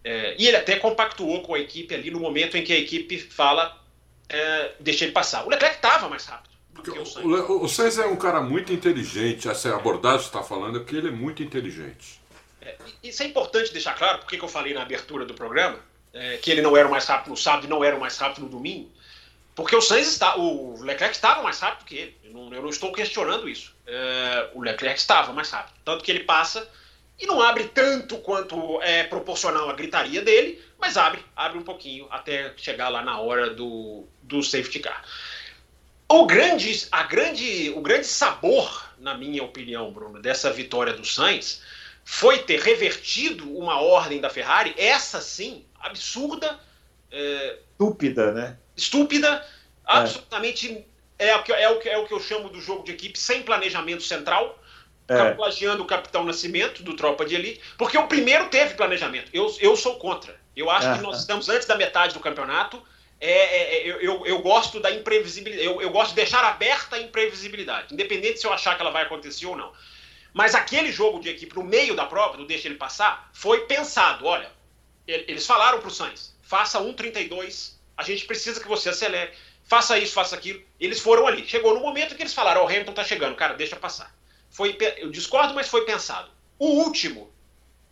É, 0.04 0.34
e 0.38 0.48
ele 0.48 0.56
até 0.56 0.76
compactuou 0.76 1.42
com 1.42 1.54
a 1.54 1.58
equipe 1.58 1.94
ali 1.94 2.10
no 2.10 2.18
momento 2.18 2.56
em 2.56 2.64
que 2.64 2.72
a 2.72 2.78
equipe 2.78 3.18
fala, 3.18 3.80
é, 4.28 4.72
deixa 4.80 5.04
ele 5.04 5.12
passar. 5.12 5.44
O 5.46 5.48
Leclerc 5.48 5.76
estava 5.76 6.08
mais 6.08 6.24
rápido. 6.24 6.52
O, 7.22 7.28
o, 7.28 7.64
o 7.64 7.68
Sainz 7.68 7.98
é 7.98 8.06
um 8.06 8.16
cara 8.16 8.40
muito 8.40 8.72
inteligente, 8.72 9.48
essa 9.48 9.74
abordagem 9.76 10.18
que 10.18 10.24
você 10.24 10.38
está 10.38 10.42
falando 10.42 10.76
é 10.76 10.80
porque 10.80 10.96
ele 10.96 11.08
é 11.08 11.12
muito 11.12 11.42
inteligente. 11.42 12.20
É, 12.60 12.76
isso 13.02 13.22
é 13.22 13.26
importante 13.26 13.72
deixar 13.72 13.94
claro, 13.94 14.18
porque 14.18 14.40
eu 14.40 14.48
falei 14.48 14.72
na 14.72 14.82
abertura 14.82 15.24
do 15.24 15.34
programa 15.34 15.78
é, 16.12 16.38
que 16.38 16.50
ele 16.50 16.62
não 16.62 16.76
era 16.76 16.88
o 16.88 16.90
mais 16.90 17.04
rápido 17.04 17.30
no 17.30 17.36
sábado 17.36 17.66
e 17.66 17.68
não 17.68 17.84
era 17.84 17.96
o 17.96 18.00
mais 18.00 18.16
rápido 18.16 18.44
no 18.44 18.48
domingo, 18.48 18.90
porque 19.54 19.76
o 19.76 19.82
Sainz 19.82 20.08
está, 20.08 20.36
o 20.38 20.82
Leclerc 20.82 21.14
estava 21.14 21.42
mais 21.42 21.60
rápido 21.60 21.86
que 21.86 21.94
ele. 21.94 22.16
Eu 22.24 22.32
não, 22.32 22.54
eu 22.54 22.62
não 22.62 22.70
estou 22.70 22.90
questionando 22.90 23.48
isso. 23.48 23.74
É, 23.86 24.50
o 24.54 24.62
Leclerc 24.62 24.98
estava 24.98 25.32
mais 25.32 25.50
rápido, 25.50 25.74
tanto 25.84 26.02
que 26.02 26.10
ele 26.10 26.24
passa 26.24 26.66
e 27.22 27.26
não 27.26 27.40
abre 27.40 27.68
tanto 27.68 28.18
quanto 28.18 28.82
é 28.82 29.04
proporcional 29.04 29.70
à 29.70 29.72
gritaria 29.74 30.22
dele, 30.22 30.60
mas 30.76 30.96
abre, 30.96 31.24
abre 31.36 31.56
um 31.56 31.62
pouquinho 31.62 32.08
até 32.10 32.52
chegar 32.56 32.88
lá 32.88 33.00
na 33.00 33.20
hora 33.20 33.50
do, 33.50 34.08
do 34.20 34.42
safety 34.42 34.80
car. 34.80 35.04
O 36.08 36.26
grande, 36.26 36.88
a 36.90 37.04
grande, 37.04 37.70
o 37.70 37.80
grande 37.80 38.08
sabor, 38.08 38.92
na 38.98 39.16
minha 39.16 39.44
opinião, 39.44 39.92
Bruno, 39.92 40.20
dessa 40.20 40.52
vitória 40.52 40.92
do 40.94 41.04
Sainz 41.04 41.62
foi 42.04 42.40
ter 42.40 42.60
revertido 42.60 43.56
uma 43.56 43.80
ordem 43.80 44.20
da 44.20 44.28
Ferrari, 44.28 44.74
essa 44.76 45.20
sim, 45.20 45.64
absurda. 45.78 46.58
É, 47.08 47.58
estúpida, 47.70 48.32
né? 48.32 48.58
Estúpida, 48.76 49.28
é. 49.28 49.42
absolutamente. 49.86 50.84
É, 51.18 51.28
é, 51.28 51.36
o 51.36 51.44
que, 51.44 51.52
é, 51.52 51.68
o 51.68 51.78
que, 51.78 51.88
é 51.88 51.98
o 51.98 52.06
que 52.06 52.14
eu 52.14 52.20
chamo 52.20 52.48
do 52.48 52.60
jogo 52.60 52.82
de 52.82 52.90
equipe 52.90 53.16
sem 53.16 53.44
planejamento 53.44 54.02
central. 54.02 54.58
É. 55.08 55.32
plagiando 55.32 55.82
o 55.82 55.86
Capitão 55.86 56.24
Nascimento 56.24 56.82
do 56.82 56.94
Tropa 56.94 57.24
de 57.24 57.34
Elite, 57.34 57.60
porque 57.76 57.98
o 57.98 58.06
primeiro 58.06 58.48
teve 58.48 58.74
planejamento. 58.74 59.30
Eu, 59.34 59.54
eu 59.60 59.76
sou 59.76 59.96
contra. 59.96 60.40
Eu 60.56 60.70
acho 60.70 60.88
é. 60.88 60.96
que 60.96 61.02
nós 61.02 61.18
estamos 61.18 61.48
antes 61.48 61.66
da 61.66 61.76
metade 61.76 62.14
do 62.14 62.20
campeonato 62.20 62.82
é, 63.24 63.30
é, 63.30 63.76
é, 63.76 63.88
eu, 63.88 64.00
eu, 64.00 64.26
eu, 64.26 64.38
gosto 64.40 64.80
da 64.80 64.90
imprevisibilidade, 64.90 65.64
eu, 65.64 65.80
eu, 65.80 65.90
gosto 65.90 66.10
de 66.10 66.16
deixar 66.16 66.42
aberta 66.42 66.96
a 66.96 67.00
imprevisibilidade, 67.00 67.94
independente 67.94 68.40
se 68.40 68.46
eu 68.48 68.52
achar 68.52 68.74
que 68.74 68.82
ela 68.82 68.90
vai 68.90 69.04
acontecer 69.04 69.46
ou 69.46 69.56
não. 69.56 69.72
Mas 70.34 70.56
aquele 70.56 70.90
jogo 70.90 71.20
de 71.20 71.28
equipe 71.28 71.54
no 71.54 71.62
meio 71.62 71.94
da 71.94 72.04
prova, 72.04 72.36
do 72.36 72.44
deixa 72.44 72.66
ele 72.66 72.74
passar, 72.74 73.30
foi 73.32 73.60
pensado. 73.66 74.26
Olha, 74.26 74.50
eles 75.06 75.46
falaram 75.46 75.78
para 75.78 75.86
o 75.86 75.90
Sainz: 75.90 76.34
faça 76.42 76.80
1,32, 76.80 77.74
a 77.96 78.02
gente 78.02 78.24
precisa 78.24 78.60
que 78.60 78.66
você 78.66 78.88
acelere, 78.88 79.30
faça 79.62 79.96
isso, 79.96 80.14
faça 80.14 80.34
aquilo. 80.34 80.60
Eles 80.80 80.98
foram 80.98 81.24
ali. 81.24 81.46
Chegou 81.46 81.74
no 81.74 81.80
momento 81.80 82.16
que 82.16 82.22
eles 82.22 82.34
falaram: 82.34 82.62
Ó, 82.62 82.64
oh, 82.64 82.66
o 82.66 82.70
Hamilton 82.70 82.90
está 82.90 83.04
chegando, 83.04 83.36
cara, 83.36 83.54
deixa 83.54 83.76
passar. 83.76 84.12
Foi, 84.52 84.76
eu 84.98 85.10
discordo, 85.10 85.54
mas 85.54 85.68
foi 85.68 85.84
pensado. 85.84 86.30
O 86.58 86.66
último, 86.84 87.32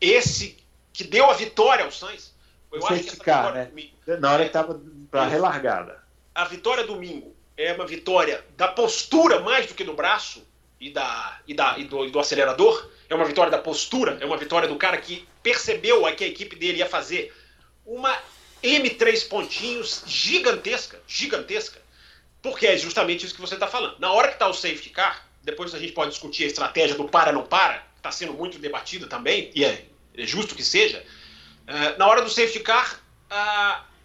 esse 0.00 0.56
que 0.92 1.02
deu 1.02 1.28
a 1.28 1.32
vitória 1.32 1.84
ao 1.84 1.90
Sainz, 1.90 2.34
eu 2.70 2.86
acho 2.86 3.02
que 3.02 3.08
essa 3.08 3.16
vitória 3.16 3.52
né? 3.52 3.64
domingo, 3.64 3.96
Na 4.20 4.32
hora 4.32 4.42
que 4.42 4.50
estava 4.50 4.80
para 5.10 5.24
relargada. 5.24 6.04
A 6.34 6.44
vitória 6.44 6.86
domingo 6.86 7.34
é 7.56 7.72
uma 7.72 7.86
vitória 7.86 8.44
da 8.56 8.68
postura 8.68 9.40
mais 9.40 9.66
do 9.66 9.74
que 9.74 9.82
do 9.82 9.94
braço 9.94 10.46
e, 10.78 10.90
da, 10.90 11.40
e, 11.48 11.54
da, 11.54 11.78
e, 11.78 11.84
do, 11.84 12.04
e 12.04 12.10
do 12.10 12.20
acelerador. 12.20 12.88
É 13.08 13.14
uma 13.14 13.24
vitória 13.24 13.50
da 13.50 13.58
postura, 13.58 14.18
é 14.20 14.26
uma 14.26 14.36
vitória 14.36 14.68
do 14.68 14.76
cara 14.76 14.98
que 14.98 15.26
percebeu 15.42 16.02
que 16.14 16.24
a 16.24 16.28
equipe 16.28 16.54
dele 16.54 16.78
ia 16.78 16.86
fazer 16.86 17.34
uma 17.84 18.16
M3 18.62 19.28
pontinhos 19.28 20.04
gigantesca, 20.06 21.00
gigantesca, 21.08 21.80
porque 22.42 22.66
é 22.66 22.76
justamente 22.76 23.24
isso 23.24 23.34
que 23.34 23.40
você 23.40 23.54
está 23.54 23.66
falando. 23.66 23.98
Na 23.98 24.12
hora 24.12 24.28
que 24.28 24.34
está 24.34 24.46
o 24.46 24.54
safety 24.54 24.90
car, 24.90 25.26
depois 25.42 25.74
a 25.74 25.78
gente 25.78 25.92
pode 25.92 26.10
discutir 26.10 26.44
a 26.44 26.46
estratégia 26.46 26.96
do 26.96 27.08
para 27.08 27.32
não 27.32 27.44
para, 27.44 27.78
que 27.78 27.98
está 27.98 28.10
sendo 28.10 28.32
muito 28.34 28.58
debatida 28.58 29.06
também, 29.06 29.50
e 29.54 29.64
é, 29.64 29.84
é 30.16 30.26
justo 30.26 30.54
que 30.54 30.62
seja, 30.62 31.04
é, 31.66 31.96
na 31.96 32.06
hora 32.06 32.22
do 32.22 32.30
safety 32.30 32.60
car, 32.60 33.00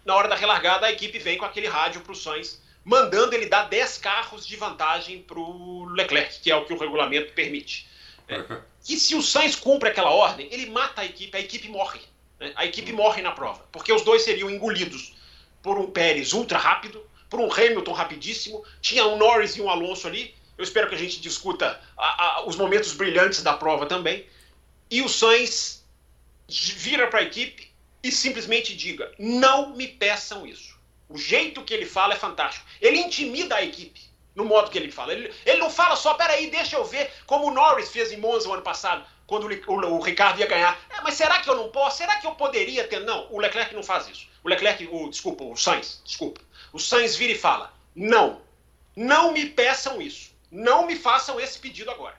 na 0.04 0.14
hora 0.14 0.28
da 0.28 0.36
relargada, 0.36 0.86
a 0.86 0.92
equipe 0.92 1.18
vem 1.18 1.36
com 1.36 1.44
aquele 1.44 1.66
rádio 1.66 2.00
para 2.00 2.12
o 2.12 2.16
Sainz, 2.16 2.62
mandando 2.84 3.34
ele 3.34 3.46
dar 3.46 3.68
10 3.68 3.98
carros 3.98 4.46
de 4.46 4.54
vantagem 4.54 5.22
para 5.22 5.38
o 5.38 5.84
Leclerc, 5.86 6.40
que 6.40 6.50
é 6.50 6.56
o 6.56 6.64
que 6.64 6.72
o 6.72 6.78
regulamento 6.78 7.32
permite. 7.32 7.88
É, 8.28 8.44
e 8.88 8.96
se 8.96 9.16
o 9.16 9.22
Sainz 9.22 9.56
cumpre 9.56 9.88
aquela 9.88 10.10
ordem, 10.10 10.48
ele 10.52 10.70
mata 10.70 11.00
a 11.00 11.04
equipe, 11.04 11.36
a 11.36 11.40
equipe 11.40 11.68
morre. 11.68 12.00
Né? 12.38 12.52
A 12.54 12.64
equipe 12.64 12.92
morre 12.92 13.20
na 13.20 13.32
prova, 13.32 13.66
porque 13.72 13.92
os 13.92 14.02
dois 14.02 14.22
seriam 14.22 14.48
engolidos 14.48 15.14
por 15.60 15.78
um 15.78 15.90
Pérez 15.90 16.32
ultra 16.32 16.58
rápido, 16.58 17.04
por 17.28 17.40
um 17.40 17.52
Hamilton 17.52 17.92
rapidíssimo, 17.92 18.64
tinha 18.80 19.04
um 19.06 19.16
Norris 19.16 19.56
e 19.56 19.60
um 19.60 19.68
Alonso 19.68 20.06
ali. 20.06 20.32
Eu 20.56 20.64
espero 20.64 20.88
que 20.88 20.94
a 20.94 20.98
gente 20.98 21.20
discuta 21.20 21.80
a, 21.96 22.24
a, 22.24 22.46
os 22.46 22.56
momentos 22.56 22.92
brilhantes 22.92 23.42
da 23.42 23.54
prova 23.54 23.86
também. 23.86 24.26
E 24.90 25.02
o 25.02 25.08
Sainz 25.08 25.84
vira 26.48 27.08
para 27.08 27.20
a 27.20 27.22
equipe 27.22 27.70
e 28.02 28.10
simplesmente 28.10 28.76
diga: 28.76 29.12
não 29.18 29.74
me 29.74 29.88
peçam 29.88 30.46
isso. 30.46 30.76
O 31.08 31.18
jeito 31.18 31.62
que 31.62 31.74
ele 31.74 31.86
fala 31.86 32.14
é 32.14 32.16
fantástico. 32.16 32.66
Ele 32.80 32.98
intimida 32.98 33.56
a 33.56 33.62
equipe 33.62 34.00
no 34.36 34.44
modo 34.44 34.70
que 34.70 34.78
ele 34.78 34.92
fala. 34.92 35.12
Ele, 35.12 35.32
ele 35.44 35.58
não 35.58 35.70
fala 35.70 35.96
só, 35.96 36.14
peraí, 36.14 36.50
deixa 36.50 36.76
eu 36.76 36.84
ver, 36.84 37.10
como 37.26 37.46
o 37.46 37.50
Norris 37.50 37.90
fez 37.90 38.12
em 38.12 38.18
Monza 38.18 38.48
o 38.48 38.52
ano 38.52 38.62
passado, 38.62 39.04
quando 39.26 39.44
o, 39.44 39.72
o, 39.72 39.94
o 39.96 40.00
Ricardo 40.00 40.38
ia 40.38 40.46
ganhar. 40.46 40.78
É, 40.90 41.00
mas 41.00 41.14
será 41.14 41.40
que 41.40 41.48
eu 41.48 41.56
não 41.56 41.70
posso? 41.70 41.96
Será 41.96 42.16
que 42.18 42.26
eu 42.26 42.32
poderia 42.32 42.86
ter? 42.86 43.00
Não, 43.00 43.26
o 43.32 43.40
Leclerc 43.40 43.74
não 43.74 43.82
faz 43.82 44.06
isso. 44.08 44.28
O 44.44 44.48
Leclerc, 44.48 44.86
o, 44.92 45.08
desculpa, 45.08 45.42
o 45.42 45.56
Sainz, 45.56 46.02
desculpa. 46.04 46.40
O 46.72 46.78
Sainz 46.78 47.16
vira 47.16 47.32
e 47.32 47.38
fala: 47.38 47.72
não, 47.94 48.42
não 48.94 49.32
me 49.32 49.46
peçam 49.46 50.00
isso. 50.00 50.35
Não 50.50 50.86
me 50.86 50.96
façam 50.96 51.40
esse 51.40 51.58
pedido 51.58 51.90
agora. 51.90 52.16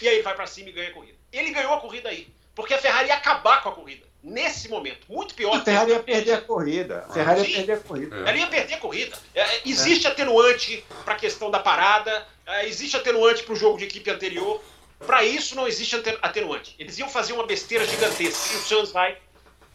E 0.00 0.08
aí 0.08 0.14
ele 0.14 0.22
vai 0.22 0.34
para 0.34 0.46
cima 0.46 0.68
e 0.68 0.72
ganha 0.72 0.90
a 0.90 0.92
corrida. 0.92 1.18
Ele 1.32 1.50
ganhou 1.50 1.74
a 1.74 1.80
corrida 1.80 2.08
aí 2.08 2.32
porque 2.54 2.74
a 2.74 2.78
Ferrari 2.78 3.08
ia 3.08 3.14
acabar 3.14 3.62
com 3.62 3.68
a 3.68 3.72
corrida. 3.72 4.04
Nesse 4.22 4.68
momento. 4.68 5.00
Muito 5.08 5.34
pior. 5.34 5.56
A 5.56 5.60
Ferrari 5.60 5.90
ia 5.90 6.00
perder 6.00 6.32
a 6.32 6.40
corrida. 6.40 7.04
A 7.08 7.12
Ferrari 7.12 7.40
ia 7.40 7.56
perder 7.56 7.72
a 7.72 7.76
corrida. 7.80 8.16
Ela 8.16 8.36
ia 8.36 8.46
perder 8.46 8.74
a 8.74 8.78
corrida. 8.78 9.18
É, 9.34 9.40
é, 9.40 9.60
existe 9.66 10.06
atenuante 10.06 10.84
para 11.04 11.14
a 11.14 11.16
questão 11.16 11.50
da 11.50 11.58
parada, 11.58 12.26
é, 12.46 12.66
existe 12.66 12.96
atenuante 12.96 13.42
para 13.42 13.52
o 13.52 13.56
jogo 13.56 13.76
de 13.76 13.84
equipe 13.84 14.08
anterior. 14.10 14.62
Para 15.06 15.24
isso 15.24 15.54
não 15.54 15.68
existe 15.68 15.96
atenuante. 16.22 16.74
Eles 16.78 16.98
iam 16.98 17.08
fazer 17.08 17.34
uma 17.34 17.46
besteira 17.46 17.86
gigantesca. 17.86 18.54
E 18.54 18.56
o 18.56 18.62
Chance 18.62 18.92
vai. 18.92 19.18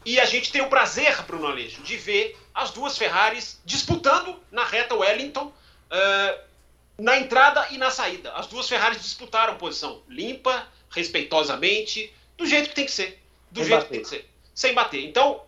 E 0.06 0.20
a 0.20 0.26
gente 0.26 0.52
tem 0.52 0.62
o 0.62 0.70
prazer, 0.70 1.22
Bruno 1.24 1.46
Aleixo, 1.46 1.84
de 1.84 1.98
ver 1.98 2.36
as 2.56 2.72
duas 2.72 2.98
Ferraris 2.98 3.60
disputando 3.66 4.40
na 4.50 4.64
reta 4.64 4.96
Wellington, 4.96 5.48
uh, 5.48 6.40
na 7.00 7.18
entrada 7.18 7.68
e 7.72 7.78
na 7.78 7.90
saída. 7.90 8.32
As 8.34 8.48
duas 8.48 8.68
Ferraris 8.68 9.02
disputaram 9.02 9.58
posição 9.58 10.04
limpa, 10.08 10.68
respeitosamente, 10.90 12.14
do 12.38 12.46
jeito 12.46 12.70
que 12.70 12.76
tem 12.76 12.86
que 12.86 12.92
ser. 12.92 13.22
Do 13.52 13.62
Sem 13.62 13.70
jeito 13.70 13.82
bater. 13.82 13.88
que 13.88 13.94
tem 13.94 14.02
que 14.02 14.10
ser. 14.10 14.30
Sem 14.54 14.74
bater. 14.74 15.06
Então, 15.06 15.44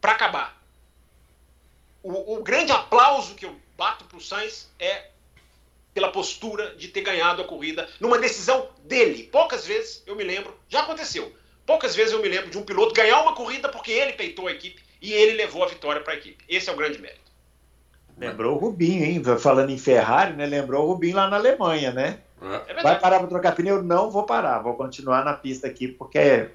para 0.00 0.12
acabar, 0.12 0.62
o, 2.02 2.34
o, 2.36 2.42
grande 2.42 2.72
aplauso 2.72 3.34
que 3.34 3.46
eu 3.46 3.58
bato 3.76 4.04
pro 4.04 4.20
Sainz 4.20 4.70
é 4.78 5.06
pela 5.92 6.10
postura 6.10 6.74
de 6.76 6.88
ter 6.88 7.00
ganhado 7.02 7.42
a 7.42 7.44
corrida 7.46 7.88
numa 7.98 8.18
decisão 8.18 8.68
dele. 8.84 9.24
Poucas 9.24 9.66
vezes 9.66 10.02
eu 10.06 10.14
me 10.14 10.24
lembro, 10.24 10.58
já 10.68 10.82
aconteceu. 10.82 11.34
Poucas 11.64 11.94
vezes 11.94 12.12
eu 12.12 12.20
me 12.20 12.28
lembro 12.28 12.50
de 12.50 12.58
um 12.58 12.62
piloto 12.62 12.92
ganhar 12.92 13.22
uma 13.22 13.34
corrida 13.34 13.68
porque 13.68 13.90
ele 13.90 14.12
peitou 14.12 14.48
a 14.48 14.52
equipe 14.52 14.82
e 15.00 15.12
ele 15.12 15.32
levou 15.32 15.64
a 15.64 15.68
vitória 15.68 16.02
para 16.02 16.12
a 16.12 16.16
equipe. 16.16 16.44
Esse 16.48 16.68
é 16.68 16.72
o 16.72 16.76
grande 16.76 16.98
mérito. 16.98 17.32
Lembrou 18.16 18.54
o 18.54 18.58
Rubinho, 18.58 19.04
hein? 19.04 19.22
Falando 19.38 19.70
em 19.70 19.78
Ferrari, 19.78 20.34
né? 20.34 20.46
Lembrou 20.46 20.84
o 20.84 20.92
Rubinho 20.92 21.16
lá 21.16 21.28
na 21.28 21.36
Alemanha, 21.36 21.92
né? 21.92 22.18
É 22.68 22.82
Vai 22.82 22.98
parar 22.98 23.18
para 23.18 23.28
trocar 23.28 23.54
pneu? 23.54 23.82
Não 23.82 24.10
vou 24.10 24.24
parar, 24.24 24.60
vou 24.60 24.74
continuar 24.74 25.24
na 25.24 25.32
pista 25.32 25.66
aqui, 25.66 25.88
porque 25.88 26.48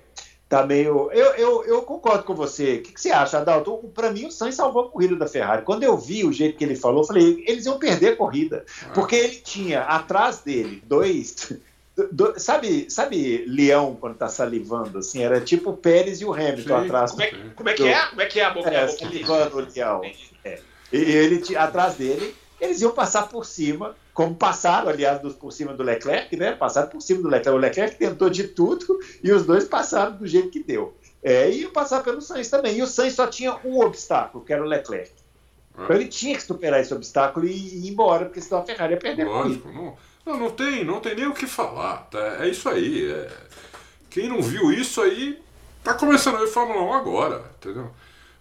tá 0.48 0.66
meio. 0.66 1.10
Eu, 1.12 1.32
eu, 1.34 1.66
eu 1.66 1.82
concordo 1.82 2.24
com 2.24 2.36
você. 2.36 2.76
O 2.76 2.84
que, 2.84 2.94
que 2.94 3.02
você 3.02 3.12
acha, 3.12 3.40
Adalto? 3.40 3.78
Para 3.94 4.12
mim, 4.12 4.28
o 4.28 4.32
Sainz 4.32 4.56
salvou 4.56 4.86
a 4.86 4.90
corrida 4.90 5.16
da 5.16 5.28
Ferrari. 5.28 5.64
Quando 5.64 5.84
eu 5.84 5.98
vi 5.98 6.24
o 6.24 6.32
jeito 6.32 6.58
que 6.58 6.64
ele 6.64 6.76
falou, 6.76 7.02
eu 7.02 7.08
falei, 7.08 7.44
eles 7.48 7.66
iam 7.66 7.80
perder 7.80 8.14
a 8.14 8.16
corrida. 8.16 8.66
Ah. 8.84 8.90
Porque 8.94 9.16
ele 9.16 9.36
tinha 9.36 9.82
atrás 9.82 10.40
dele 10.40 10.82
dois. 10.86 11.54
Do, 12.12 12.40
sabe, 12.40 12.90
sabe 12.90 13.44
Leão 13.46 13.98
quando 14.00 14.16
tá 14.16 14.30
salivando 14.30 15.00
assim? 15.00 15.22
Era 15.22 15.42
tipo 15.42 15.72
o 15.72 15.78
Pérez 15.78 16.22
e 16.22 16.26
o 16.26 16.34
Hamilton 16.34 16.80
Sim. 16.80 16.86
atrás. 16.86 17.12
Como 17.12 17.24
é, 17.24 17.32
como 17.56 17.70
é 17.70 17.74
que 17.74 17.88
é? 17.88 18.06
Como 18.06 18.22
é 18.22 18.26
que 18.26 18.40
é 18.40 18.46
a 18.46 18.50
boca? 18.52 18.70
É, 18.70 18.88
salivando 18.88 19.58
o 19.58 19.68
Leão. 19.76 20.04
É. 20.06 20.29
E 20.92 20.98
ele 20.98 21.56
atrás 21.56 21.96
dele, 21.96 22.36
eles 22.60 22.82
iam 22.82 22.92
passar 22.92 23.28
por 23.28 23.46
cima 23.46 23.96
como 24.14 24.36
passaram, 24.36 24.90
aliás, 24.90 25.22
por 25.36 25.52
cima 25.52 25.74
do 25.74 25.82
Leclerc, 25.82 26.36
né? 26.36 26.52
Passaram 26.52 26.90
por 26.90 27.02
cima 27.02 27.22
do 27.22 27.30
Leclerc. 27.30 27.58
O 27.58 27.62
Leclerc 27.62 27.96
tentou 27.98 28.30
de 28.30 28.50
tudo 28.50 29.00
e 29.24 29.32
os 29.32 29.46
dois 29.46 29.64
passaram 29.64 30.18
do 30.18 30.28
jeito 30.28 30.50
que 30.50 30.62
deu. 30.62 30.94
É, 31.24 31.50
e 31.50 31.68
passar 31.68 32.04
pelo 32.04 32.22
Sainz 32.22 32.50
também. 32.50 32.78
E 32.78 32.82
o 32.82 32.88
Sainz 32.88 33.14
só 33.14 33.28
tinha 33.28 33.58
um 33.64 33.80
obstáculo, 33.80 34.44
que 34.44 34.52
era 34.52 34.62
o 34.62 34.66
Leclerc. 34.66 35.12
Então 35.84 35.96
ele 35.96 36.08
tinha 36.08 36.36
que 36.36 36.44
superar 36.44 36.82
esse 36.82 36.94
obstáculo 36.94 37.46
e 37.46 37.86
ir 37.86 37.90
embora, 37.90 38.26
porque 38.26 38.42
senão 38.42 38.62
a 38.62 38.66
Ferrari 38.66 38.94
ia 38.94 39.00
perder 39.00 39.26
Lógico, 39.26 39.72
não, 39.72 39.96
não, 40.26 40.38
não, 40.38 40.52
tem, 40.52 40.84
não 40.84 41.00
tem 41.00 41.16
nem 41.16 41.28
o 41.28 41.34
que 41.34 41.48
falar. 41.48 42.10
Tá? 42.12 42.44
É 42.44 42.50
isso 42.50 42.68
aí. 42.68 43.10
É... 43.10 43.30
Quem 44.10 44.28
não 44.28 44.42
viu 44.42 44.72
isso 44.72 45.02
aí 45.02 45.42
tá 45.84 45.94
começando 45.94 46.36
a 46.36 46.40
ver 46.40 46.48
Fórmula 46.48 46.82
1 46.82 46.94
agora, 46.94 47.44
entendeu? 47.58 47.90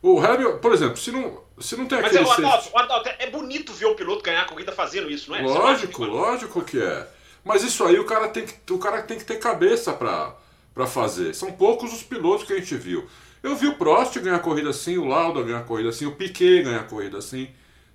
O 0.03 0.19
Hamilton, 0.19 0.59
por 0.59 0.73
exemplo, 0.73 0.97
se 0.97 1.13
não, 1.13 1.41
se 1.61 1.77
não 1.77 1.87
tem 1.87 2.01
Mas 2.01 2.15
aquele. 2.15 2.25
é, 2.25 2.27
o 2.27 2.33
Adalto, 2.33 2.71
o 2.73 2.79
Adalto, 2.79 3.11
é 3.19 3.31
bonito 3.31 3.73
ver 3.73 3.87
o 3.87 3.95
piloto 3.95 4.23
ganhar 4.23 4.43
a 4.43 4.45
corrida 4.47 4.73
fazendo 4.73 5.11
isso, 5.11 5.31
não 5.31 5.37
é? 5.37 5.43
Lógico, 5.43 6.05
lógico 6.05 6.63
que 6.63 6.81
é. 6.81 7.09
Mas 7.45 7.63
isso 7.63 7.85
aí 7.85 7.99
o 7.99 8.05
cara 8.05 8.29
tem 8.29 8.47
que, 8.47 8.73
o 8.73 8.79
cara 8.79 9.03
tem 9.03 9.19
que 9.19 9.25
ter 9.25 9.39
cabeça 9.39 9.93
pra, 9.93 10.35
pra 10.75 10.87
fazer. 10.87 11.35
São 11.35 11.53
poucos 11.53 11.93
os 11.93 12.03
pilotos 12.03 12.47
que 12.47 12.53
a 12.53 12.57
gente 12.59 12.75
viu. 12.75 13.09
Eu 13.43 13.57
vi 13.57 13.69
o 13.69 13.75
Prost 13.75 14.19
ganhar 14.19 14.39
corrida 14.41 14.71
assim, 14.71 14.99
o 14.99 15.05
Lauda 15.05 15.43
ganhar 15.43 15.65
corrida 15.65 15.89
assim, 15.89 16.07
o 16.07 16.15
Piquet 16.17 16.63
ganhar 16.63 16.87
corrida 16.89 17.19
assim, 17.19 17.49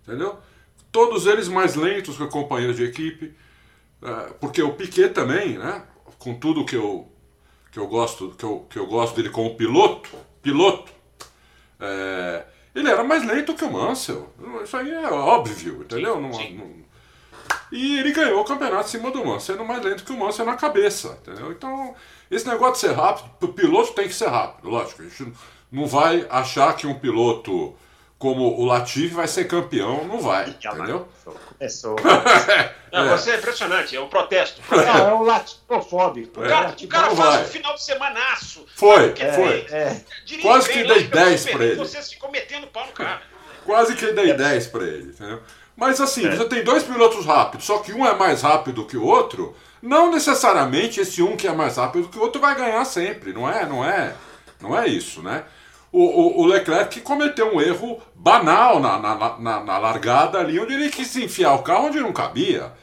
entendeu? 0.08 0.38
Todos 0.92 1.26
eles 1.26 1.48
mais 1.48 1.76
lentos 1.76 2.18
que 2.18 2.28
companheiros 2.28 2.78
de 2.78 2.84
equipe. 2.84 3.34
É, 4.02 4.34
porque 4.40 4.62
o 4.62 4.74
Piquet 4.74 5.10
também, 5.10 5.58
né? 5.58 5.84
Com 6.18 6.34
tudo 6.36 6.66
que 6.66 6.76
eu, 6.76 7.12
que 7.72 7.80
eu 7.80 7.88
gosto, 7.88 8.34
que 8.38 8.44
eu, 8.44 8.66
que 8.70 8.80
eu 8.80 8.88
gosto 8.88 9.16
dele 9.16 9.30
como 9.30 9.56
piloto, 9.56 10.10
piloto, 10.42 10.92
é, 11.80 12.46
ele 12.76 12.90
era 12.90 13.04
mais 13.04 13.26
lento 13.26 13.54
que 13.54 13.64
o 13.64 13.72
Mansell. 13.72 14.34
Isso 14.64 14.76
aí 14.78 14.92
é 14.92 15.10
óbvio, 15.10 15.82
entendeu? 15.82 16.20
Não, 16.20 16.30
não, 16.30 16.84
e 17.72 17.98
ele 17.98 18.12
ganhou 18.12 18.42
o 18.42 18.46
campeonato 18.46 18.88
em 18.88 18.92
cima 18.92 19.10
do 19.10 19.26
Mansell, 19.26 19.56
sendo 19.56 19.66
mais 19.66 19.84
lento 19.84 20.04
que 20.04 20.14
o 20.14 20.18
Mansell 20.18 20.46
na 20.46 20.56
cabeça, 20.56 21.18
entendeu? 21.22 21.52
Então, 21.52 21.96
esse 22.30 22.48
negócio 22.48 22.74
de 22.74 22.80
ser 22.80 22.92
rápido, 22.94 23.32
o 23.42 23.48
piloto 23.54 23.94
tem 23.94 24.08
que 24.08 24.14
ser 24.14 24.28
rápido, 24.28 24.70
lógico. 24.70 25.02
A 25.02 25.06
gente 25.06 25.34
não 25.72 25.88
vai 25.88 26.26
achar 26.30 26.76
que 26.76 26.86
um 26.86 27.00
piloto 27.00 27.76
como 28.24 28.58
o 28.58 28.64
Latifi 28.64 29.14
vai 29.14 29.28
ser 29.28 29.50
campeão, 29.50 30.06
não 30.06 30.18
vai, 30.18 30.48
entendeu? 30.48 31.06
Começou. 31.58 31.98
Não, 32.90 33.10
você 33.10 33.32
é 33.32 33.36
impressionante, 33.36 33.94
é 33.94 34.00
um 34.00 34.08
protesto. 34.08 34.62
Não, 34.72 35.10
é 35.10 35.14
um 35.14 35.24
latifofóbico. 35.24 36.40
O 36.40 36.48
cara, 36.48 36.70
É, 36.80 36.86
o 36.86 36.88
cara 36.88 37.08
faz 37.08 37.18
vai. 37.18 37.44
um 37.44 37.48
final 37.48 37.74
de 37.74 37.84
semanaço. 37.84 38.66
Foi, 38.78 39.12
Quer 39.12 39.36
foi. 39.36 39.66
É, 39.70 40.02
Quase 40.42 40.70
que 40.70 40.84
dei 40.86 41.00
fica 41.04 41.18
10 41.18 41.42
super 41.42 41.54
pra 41.58 41.66
ele. 41.66 41.76
Vocês 41.76 42.14
ficam 42.14 42.32
metendo 42.32 42.68
pau 42.68 42.86
no 42.86 42.94
cara. 42.94 43.22
Quase 43.66 43.94
que 43.94 44.14
dei 44.14 44.34
10 44.34 44.68
pra 44.68 44.84
ele, 44.84 45.10
entendeu? 45.10 45.42
Mas 45.76 46.00
assim, 46.00 46.30
você 46.30 46.46
tem 46.46 46.64
dois 46.64 46.84
pilotos 46.84 47.26
rápidos, 47.26 47.66
só 47.66 47.80
que 47.80 47.92
um 47.92 48.06
é 48.06 48.16
mais 48.16 48.42
rápido 48.42 48.86
que 48.86 48.96
o 48.96 49.04
outro, 49.06 49.54
não 49.82 50.10
necessariamente 50.10 51.02
esse 51.02 51.22
um 51.22 51.36
que 51.36 51.46
é 51.46 51.52
mais 51.52 51.76
rápido 51.76 52.08
que 52.08 52.18
o 52.18 52.22
outro 52.22 52.40
vai 52.40 52.56
ganhar 52.56 52.86
sempre, 52.86 53.34
não 53.34 53.50
é, 53.52 53.66
não 53.66 53.84
é, 53.84 54.14
não 54.62 54.80
é 54.80 54.88
isso, 54.88 55.22
né? 55.22 55.44
O, 55.94 56.02
o, 56.04 56.42
o 56.42 56.46
Leclerc 56.48 57.00
cometeu 57.02 57.56
um 57.56 57.62
erro 57.62 58.02
banal 58.16 58.80
na, 58.82 59.00
na, 59.00 59.16
na, 59.40 59.64
na 59.64 59.78
largada 59.78 60.40
ali, 60.40 60.60
onde 60.60 60.74
ele 60.74 60.90
quis 60.90 61.16
enfiar 61.16 61.54
o 61.54 61.64
carro 61.64 61.86
onde 61.88 62.00
não 62.02 62.12
cabia, 62.12 62.74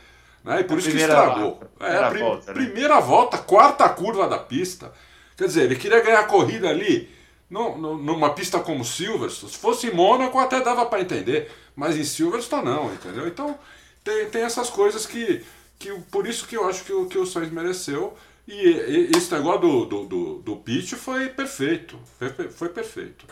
né? 0.45 0.61
E 0.61 0.65
por 0.65 0.75
Na 0.75 0.79
isso 0.79 0.91
que 0.91 0.97
estragou. 0.97 1.59
volta, 1.61 1.71
É, 1.81 1.99
a 1.99 2.09
primeira 2.09 2.11
prim- 2.11 2.21
volta, 2.21 2.55
né? 2.55 2.67
primeira 2.67 3.01
volta, 3.01 3.39
quarta 3.39 3.89
curva 3.89 4.29
da 4.29 4.39
pista. 4.39 4.93
Quer 5.37 5.47
dizer, 5.49 5.65
ele 5.65 5.77
queria 5.77 6.01
ganhar 6.01 6.21
a 6.21 6.25
corrida 6.25 6.69
ali 6.71 7.11
num- 7.51 7.77
num- 7.79 7.97
numa 7.99 8.31
pista 8.33 8.61
como 8.61 8.85
Silverstone. 8.85 9.53
Se 9.53 9.59
fosse 9.59 9.89
em 9.89 9.95
Mônaco 9.95 10.39
até 10.39 10.61
dava 10.61 10.87
para 10.87 11.01
entender, 11.01 11.51
mas 11.75 11.97
em 11.97 12.05
Silverstone 12.05 12.65
não, 12.65 12.93
entendeu? 12.95 13.27
Então 13.27 13.59
tem, 14.05 14.31
tem 14.31 14.43
essas 14.43 14.71
coisas 14.71 15.05
que, 15.05 15.45
que. 15.81 15.91
Por 16.13 16.27
isso 16.29 16.47
que 16.47 16.57
eu 16.57 16.69
acho 16.69 16.85
que, 16.85 17.05
que 17.07 17.19
o 17.19 17.27
Sainz 17.27 17.51
mereceu. 17.51 18.17
E, 18.53 18.69
e 18.69 19.11
esse 19.17 19.33
negócio 19.33 19.61
do, 19.61 19.85
do, 19.87 20.07
do, 20.07 20.35
do 20.41 20.57
pitch 20.57 20.95
foi 20.95 21.29
perfeito. 21.29 21.99
Foi, 22.19 22.49
foi 22.51 22.69
perfeito. 22.71 23.25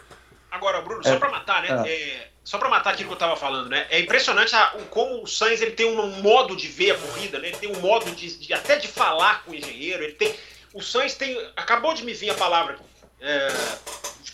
Agora, 0.51 0.81
Bruno, 0.81 1.03
só 1.03 1.15
É. 1.15 1.19
pra 1.19 1.31
matar, 1.31 1.63
né? 1.63 1.91
é, 1.91 2.29
só 2.45 2.57
pra 2.57 2.69
matar 2.69 2.95
aquilo 2.95 3.09
que 3.09 3.15
eu 3.15 3.19
tava 3.19 3.37
falando, 3.37 3.69
né? 3.69 3.87
É 3.91 4.01
impressionante 4.01 4.55
a- 4.55 4.75
o, 4.77 4.87
como 4.87 5.23
o 5.23 5.27
Sainz 5.27 5.61
ele 5.61 5.73
tem 5.73 5.87
um 5.87 6.23
modo 6.23 6.57
de 6.57 6.69
ver 6.69 6.93
a 6.93 6.99
corrida, 6.99 7.39
né? 7.39 7.49
Ele 7.49 7.57
tem 7.59 7.71
um 7.71 7.81
modo 7.81 8.11
de, 8.13 8.39
de- 8.39 8.55
até 8.55 8.77
de 8.77 8.87
falar 8.89 9.43
com 9.45 9.51
o 9.51 9.55
engenheiro. 9.55 10.03
Ele 10.05 10.13
tem. 10.15 10.35
O 10.73 10.81
Sainz 10.81 11.15
tem. 11.15 11.37
Acabou 11.57 11.93
de 11.95 12.05
me 12.05 12.15
vir 12.15 12.31
a 12.31 12.35
palavra. 12.35 12.79
É, 13.21 13.49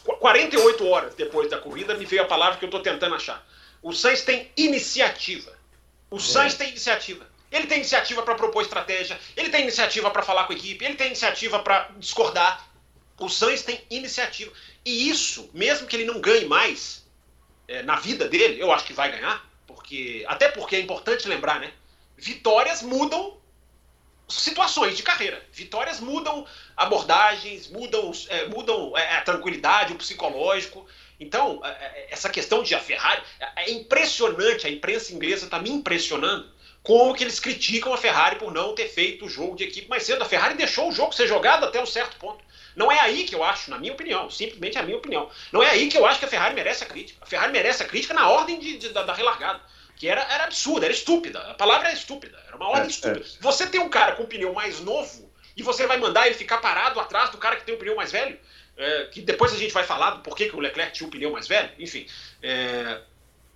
qu- 0.04 0.16
48 0.18 0.86
horas 0.86 1.14
depois 1.14 1.50
da 1.50 1.58
corrida 1.58 1.94
me 1.94 2.04
veio 2.04 2.22
a 2.22 2.26
palavra 2.26 2.58
que 2.58 2.64
eu 2.64 2.70
tô 2.70 2.80
tentando 2.80 3.14
achar. 3.14 3.44
O 3.82 3.92
Sainz 3.92 4.22
tem 4.22 4.50
iniciativa. 4.56 5.52
O 6.10 6.20
Sainz 6.20 6.54
tem 6.54 6.68
iniciativa. 6.68 7.26
Ele 7.54 7.68
tem 7.68 7.78
iniciativa 7.78 8.20
para 8.22 8.34
propor 8.34 8.62
estratégia, 8.62 9.16
ele 9.36 9.48
tem 9.48 9.62
iniciativa 9.62 10.10
para 10.10 10.24
falar 10.24 10.44
com 10.44 10.52
a 10.52 10.56
equipe, 10.56 10.84
ele 10.84 10.96
tem 10.96 11.06
iniciativa 11.06 11.60
para 11.60 11.88
discordar. 11.98 12.68
O 13.16 13.28
Sainz 13.28 13.62
tem 13.62 13.80
iniciativa. 13.88 14.52
E 14.84 15.08
isso, 15.08 15.48
mesmo 15.54 15.86
que 15.86 15.94
ele 15.94 16.04
não 16.04 16.20
ganhe 16.20 16.46
mais 16.46 17.06
é, 17.68 17.80
na 17.84 17.94
vida 17.94 18.28
dele, 18.28 18.60
eu 18.60 18.72
acho 18.72 18.84
que 18.84 18.92
vai 18.92 19.12
ganhar, 19.12 19.48
porque 19.68 20.24
até 20.26 20.48
porque 20.48 20.74
é 20.74 20.80
importante 20.80 21.28
lembrar, 21.28 21.60
né? 21.60 21.72
Vitórias 22.16 22.82
mudam 22.82 23.38
situações 24.28 24.96
de 24.96 25.04
carreira. 25.04 25.40
Vitórias 25.52 26.00
mudam 26.00 26.44
abordagens, 26.76 27.68
mudam, 27.68 28.10
é, 28.30 28.46
mudam 28.48 28.98
é, 28.98 29.18
a 29.18 29.22
tranquilidade, 29.22 29.92
o 29.92 29.96
psicológico. 29.96 30.84
Então, 31.20 31.60
é, 31.64 31.68
é, 31.68 32.06
essa 32.10 32.28
questão 32.28 32.64
de 32.64 32.74
a 32.74 32.80
Ferrari 32.80 33.22
é 33.54 33.70
impressionante. 33.70 34.66
A 34.66 34.70
imprensa 34.70 35.12
inglesa 35.12 35.44
está 35.44 35.60
me 35.60 35.70
impressionando 35.70 36.52
como 36.84 37.14
que 37.14 37.24
eles 37.24 37.40
criticam 37.40 37.92
a 37.92 37.96
Ferrari 37.96 38.36
por 38.36 38.52
não 38.52 38.74
ter 38.74 38.86
feito 38.88 39.24
o 39.24 39.28
jogo 39.28 39.56
de 39.56 39.64
equipe 39.64 39.88
mais 39.88 40.04
cedo. 40.04 40.22
A 40.22 40.26
Ferrari 40.26 40.54
deixou 40.54 40.88
o 40.88 40.92
jogo 40.92 41.12
ser 41.12 41.26
jogado 41.26 41.64
até 41.64 41.80
um 41.82 41.86
certo 41.86 42.16
ponto. 42.18 42.44
Não 42.76 42.92
é 42.92 43.00
aí 43.00 43.24
que 43.24 43.34
eu 43.34 43.42
acho, 43.42 43.70
na 43.70 43.78
minha 43.78 43.92
opinião, 43.92 44.28
simplesmente 44.30 44.76
é 44.76 44.80
a 44.80 44.84
minha 44.84 44.98
opinião. 44.98 45.28
Não 45.50 45.62
é 45.62 45.70
aí 45.70 45.88
que 45.88 45.96
eu 45.96 46.04
acho 46.06 46.18
que 46.18 46.24
a 46.26 46.28
Ferrari 46.28 46.54
merece 46.54 46.84
a 46.84 46.86
crítica. 46.86 47.18
A 47.22 47.26
Ferrari 47.26 47.52
merece 47.52 47.82
a 47.82 47.86
crítica 47.86 48.12
na 48.14 48.28
ordem 48.28 48.58
de, 48.60 48.76
de- 48.78 48.88
da, 48.90 49.02
da 49.02 49.14
relargada. 49.14 49.60
Que 49.96 50.08
era, 50.08 50.22
era 50.24 50.44
absurda, 50.44 50.84
era 50.86 50.92
estúpida. 50.92 51.38
A 51.50 51.54
palavra 51.54 51.88
era 51.88 51.96
estúpida. 51.96 52.38
Era 52.46 52.56
uma 52.56 52.68
ordem 52.68 52.86
É, 52.86 52.90
estúpida. 52.90 53.24
Você 53.40 53.66
tem 53.66 53.80
um 53.80 53.88
cara 53.88 54.12
com 54.12 54.24
um 54.24 54.26
pneu 54.26 54.52
mais 54.52 54.80
novo 54.80 55.32
e 55.56 55.62
você 55.62 55.86
vai 55.86 55.96
mandar 55.98 56.26
ele 56.26 56.34
ficar 56.34 56.58
parado 56.58 56.98
atrás 57.00 57.30
do 57.30 57.38
cara 57.38 57.56
que 57.56 57.64
tem 57.64 57.74
um 57.74 57.78
pneu 57.78 57.94
mais 57.96 58.12
velho. 58.12 58.38
é, 58.76 59.04
que 59.04 59.22
depois 59.22 59.52
a 59.54 59.56
gente 59.56 59.72
vai 59.72 59.84
falar 59.84 60.10
do 60.10 60.20
porquê 60.22 60.48
que 60.48 60.56
o 60.56 60.60
Leclerc 60.60 60.92
tinha 60.92 61.06
um 61.06 61.10
pneu 61.10 61.30
mais 61.30 61.46
velho. 61.46 61.70
Enfim. 61.78 62.06
é, 62.42 63.00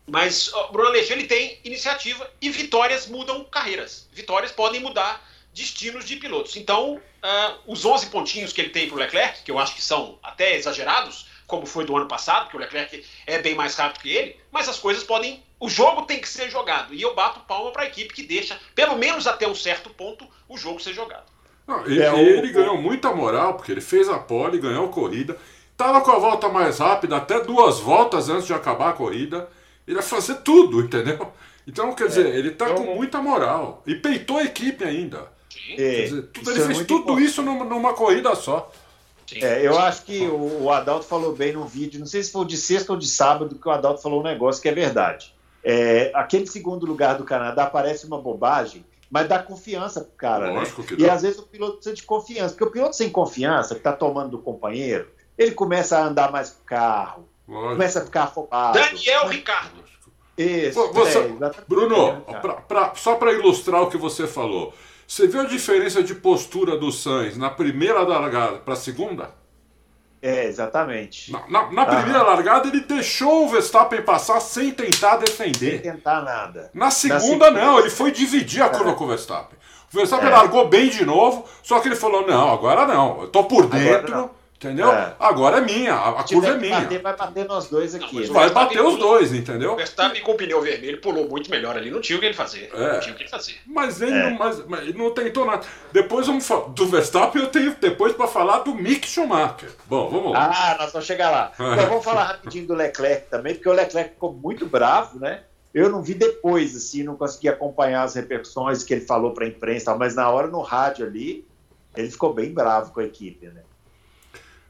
mas 0.09 0.53
o 0.53 0.68
Bruno 0.73 0.88
Aleixo 0.88 1.12
ele 1.12 1.25
tem 1.27 1.59
iniciativa 1.64 2.29
e 2.40 2.51
vitórias 2.51 3.07
mudam 3.07 3.44
carreiras. 3.44 4.09
Vitórias 4.12 4.51
podem 4.53 4.81
mudar 4.81 5.23
destinos 5.55 6.05
de 6.05 6.16
pilotos. 6.16 6.57
Então, 6.57 7.01
ah, 7.23 7.55
os 7.66 7.85
11 7.85 8.07
pontinhos 8.07 8.53
que 8.53 8.61
ele 8.61 8.71
tem 8.71 8.87
para 8.88 8.97
o 8.97 8.99
Leclerc, 8.99 9.42
que 9.42 9.51
eu 9.51 9.59
acho 9.59 9.75
que 9.75 9.83
são 9.83 10.18
até 10.23 10.57
exagerados, 10.57 11.27
como 11.47 11.64
foi 11.66 11.85
do 11.85 11.97
ano 11.97 12.07
passado, 12.07 12.49
que 12.51 12.57
o 12.57 12.61
Leclerc 12.61 13.05
é 13.27 13.38
bem 13.40 13.55
mais 13.55 13.75
rápido 13.75 14.03
que 14.03 14.11
ele, 14.11 14.37
mas 14.53 14.68
as 14.68 14.79
coisas 14.79 15.03
podem. 15.03 15.42
O 15.61 15.68
jogo 15.68 16.03
tem 16.03 16.21
que 16.21 16.29
ser 16.29 16.51
jogado. 16.51 16.94
E 16.94 17.03
eu 17.03 17.14
bato 17.14 17.40
palma 17.40 17.73
para 17.73 17.83
a 17.83 17.87
equipe 17.87 18.14
que 18.14 18.23
deixa, 18.23 18.59
pelo 18.75 18.97
menos 18.97 19.27
até 19.27 19.49
um 19.49 19.55
certo 19.55 19.90
ponto, 19.90 20.27
o 20.49 20.57
jogo 20.57 20.79
ser 20.81 20.92
jogado. 20.94 21.25
Não, 21.66 21.87
e- 21.88 22.01
É, 22.01 22.12
o- 22.12 22.16
ele 22.18 22.53
ganhou 22.53 22.79
muita 22.81 23.12
moral, 23.12 23.55
porque 23.55 23.73
ele 23.73 23.81
fez 23.81 24.09
a 24.09 24.18
pole, 24.18 24.59
ganhou 24.59 24.87
a 24.87 24.92
corrida, 24.92 25.37
tava 25.77 26.01
com 26.03 26.12
a 26.12 26.18
volta 26.18 26.49
mais 26.49 26.79
rápida, 26.79 27.16
até 27.16 27.40
duas 27.40 27.81
voltas 27.81 28.29
antes 28.29 28.47
de 28.47 28.55
acabar 28.55 28.90
a 28.90 28.92
corrida. 28.92 29.51
Ele 29.88 29.96
ia 29.96 30.03
fazer 30.03 30.37
tudo, 30.37 30.81
entendeu? 30.83 31.33
Então, 31.66 31.92
quer 31.94 32.09
dizer, 32.09 32.27
ele 32.27 32.51
tá 32.53 32.68
Eu- 32.68 32.74
com 32.77 32.94
muita 32.94 33.20
moral. 33.20 33.83
E 33.87 33.94
peitou 33.94 34.37
a 34.38 34.44
equipe 34.44 34.85
ainda. 34.85 35.27
Sim, 35.51 35.77
Quer 35.77 35.81
É, 35.83 36.03
dizer, 36.05 36.22
tudo- 36.29 36.51
ele 36.51 36.61
é 36.61 36.66
fez 36.66 36.79
tudo 36.79 36.94
importante. 37.01 37.24
isso 37.24 37.42
numa, 37.42 37.64
numa 37.64 37.94
corrida 37.94 38.35
só. 38.37 38.70
sim. 39.27 39.42
É, 39.42 39.66
eu 39.66 39.79
acho 39.79 40.05
que 40.05 40.27
o, 40.27 40.64
o 40.64 40.70
Adalto 40.70 41.05
falou 41.05 41.35
bem 41.35 41.53
num 41.53 41.66
vídeo, 41.66 41.98
não 42.01 42.07
sei 42.07 42.22
se 42.22 42.31
foi 42.33 42.44
de 42.46 42.57
sexta 42.57 42.92
ou 42.92 42.98
de 42.98 43.07
sábado, 43.09 43.55
que 43.57 43.68
o 43.68 43.70
Adalto 43.70 44.01
falou 44.03 44.20
um 44.20 44.22
negócio 44.24 44.62
que 44.62 44.68
é 44.68 44.72
verdade. 44.72 45.35
É, 45.64 46.11
aquele 46.14 46.46
segundo 46.46 46.87
lugar 46.87 47.16
do 47.18 47.24
Canadá 47.24 47.66
parece 47.66 48.07
uma 48.07 48.18
bobagem, 48.20 48.85
mas 49.11 49.29
dá 49.29 49.38
confiança 49.42 50.01
pro 50.03 50.12
cara, 50.16 50.51
Lógico 50.53 50.81
né? 50.83 50.88
que 50.88 50.94
E 50.94 51.07
dá. 51.07 51.12
às 51.14 51.22
vezes 51.22 51.38
o 51.38 51.42
piloto 51.42 51.74
precisa 51.74 51.94
de 51.94 52.03
confiança, 52.05 52.55
porque 52.55 52.64
o 52.64 52.70
piloto 52.70 52.96
sem 52.96 53.11
confiança, 53.11 53.74
que 53.74 53.81
tá 53.83 53.92
tomando 53.92 54.31
do 54.31 54.38
companheiro, 54.38 55.09
ele 55.37 55.51
começa 55.53 55.98
a 55.98 56.05
andar 56.07 56.33
mais 56.33 56.51
com 56.51 56.62
o 56.62 56.64
carro, 56.64 57.27
Lógico. 57.48 57.72
começa 57.72 58.00
a 58.00 58.04
ficar 58.04 58.24
afobado. 58.24 58.78
Daniel 58.78 59.26
Ricardo. 59.28 59.78
Isso, 60.37 60.78
Vo- 60.78 60.92
você- 60.92 61.18
é, 61.18 61.24
exatamente. 61.26 61.64
Bruno, 61.68 62.22
É, 62.28 62.34
pra- 62.34 62.54
pra- 62.54 62.92
só 62.94 63.16
para 63.16 63.32
ilustrar 63.32 63.82
o 63.82 63.90
que 63.90 63.96
você 63.96 64.26
falou, 64.26 64.72
você 65.06 65.26
viu 65.26 65.40
a 65.40 65.44
diferença 65.44 66.02
de 66.02 66.14
postura 66.14 66.76
do 66.76 66.92
Sainz 66.92 67.37
na 67.37 67.50
primeira 67.50 68.02
largada 68.02 68.58
para 68.58 68.74
a 68.74 68.76
segunda? 68.76 69.30
É, 70.20 70.46
exatamente. 70.46 71.31
Na, 71.33 71.46
na- 71.48 71.70
na 71.73 71.87
primeira 71.87 72.18
Aham. 72.20 72.27
largada 72.29 72.68
ele 72.68 72.81
deixou 72.81 73.46
o 73.46 73.48
Verstappen 73.48 74.02
passar 74.02 74.40
sem 74.40 74.70
tentar 74.73 75.12
Sem 75.16 75.20
defender. 75.52 75.81
tentar 75.83 76.23
nada. 76.23 76.70
Na 76.75 76.90
segunda, 76.90 77.20
segunda- 77.20 77.50
não, 77.52 77.79
ele 77.79 77.90
foi 77.90 78.10
dividir 78.10 78.62
a 78.62 78.68
curva 78.68 78.94
com 78.94 79.04
o 79.04 79.08
Verstappen. 79.08 79.56
O 79.92 79.96
Verstappen 79.96 80.29
É. 80.29 80.31
largou 80.33 80.68
bem 80.68 80.88
de 80.90 81.04
novo, 81.04 81.44
só 81.62 81.79
que 81.81 81.88
ele 81.88 81.94
falou: 81.96 82.27
não, 82.27 82.52
agora 82.52 82.85
não, 82.87 83.23
eu 83.23 83.29
tô 83.29 83.44
por 83.44 83.64
Agora 83.64 83.79
dentro, 83.79 84.10
não. 84.10 84.31
Entendeu? 84.59 84.90
É. 84.90 85.15
Agora 85.21 85.59
é 85.59 85.61
minha, 85.61 85.94
a, 85.94 86.21
a 86.21 86.25
curva 86.25 86.48
é 86.48 86.56
minha. 86.56 86.81
Bater, 86.81 87.00
vai 87.00 87.17
bater 87.17 87.46
nós 87.46 87.69
dois 87.69 87.94
aqui. 87.94 88.27
Não, 88.27 88.35
vai 88.35 88.50
bater 88.50 88.83
os 88.83 88.98
dois, 88.98 89.33
entendeu? 89.33 89.75
O 89.75 89.77
Verstappen 89.77 90.21
com 90.21 90.33
o 90.33 90.35
pneu 90.35 90.61
vermelho 90.61 91.00
pulou 91.00 91.29
muito 91.29 91.48
melhor 91.48 91.77
ali, 91.77 91.92
não 91.92 92.00
tinha 92.00 92.17
o 92.17 92.21
que 92.21 92.27
ele 92.27 92.35
fazer. 92.35 92.69
É. 92.75 92.92
Não 92.94 92.98
tinha 92.98 93.15
o 93.15 93.17
que 93.17 93.23
ele 93.23 93.31
fazer. 93.31 93.54
Mas 93.65 94.02
ele, 94.02 94.11
é. 94.19 94.31
não, 94.31 94.37
mas, 94.37 94.67
mas 94.67 94.81
ele 94.81 94.98
não 94.98 95.15
tentou 95.15 95.44
nada. 95.44 95.65
Depois 95.92 96.27
vamos 96.27 96.44
falar 96.44 96.71
do 96.71 96.87
Verstappen, 96.88 97.40
eu 97.40 97.48
tenho 97.48 97.77
depois 97.81 98.13
para 98.15 98.27
falar 98.27 98.59
do 98.59 98.75
Mick 98.75 99.06
Schumacher. 99.06 99.71
Bom, 99.87 100.11
vamos 100.11 100.33
lá. 100.33 100.50
Ah, 100.52 100.77
nós 100.77 100.90
vamos 100.90 101.06
chegar 101.06 101.31
lá. 101.31 101.52
Então 101.54 101.88
vamos 101.88 102.04
falar 102.04 102.25
rapidinho 102.25 102.67
do 102.67 102.75
Leclerc 102.75 103.31
também, 103.31 103.54
porque 103.54 103.69
o 103.69 103.73
Leclerc 103.73 104.15
ficou 104.15 104.33
muito 104.33 104.67
bravo, 104.67 105.21
né? 105.21 105.42
Eu 105.73 105.88
não 105.88 106.02
vi 106.02 106.15
depois, 106.15 106.75
assim, 106.75 107.04
não 107.04 107.15
consegui 107.15 107.48
acompanhar 107.48 108.02
as 108.02 108.17
repercussões 108.17 108.83
que 108.83 108.92
ele 108.92 109.06
falou 109.06 109.31
para 109.31 109.44
a 109.44 109.48
imprensa, 109.48 109.94
mas 109.94 110.17
na 110.17 110.29
hora 110.29 110.48
no 110.48 110.63
rádio 110.63 111.06
ali, 111.06 111.46
ele 111.96 112.11
ficou 112.11 112.35
bem 112.35 112.52
bravo 112.52 112.92
com 112.92 112.98
a 112.98 113.04
equipe, 113.04 113.46
né? 113.46 113.63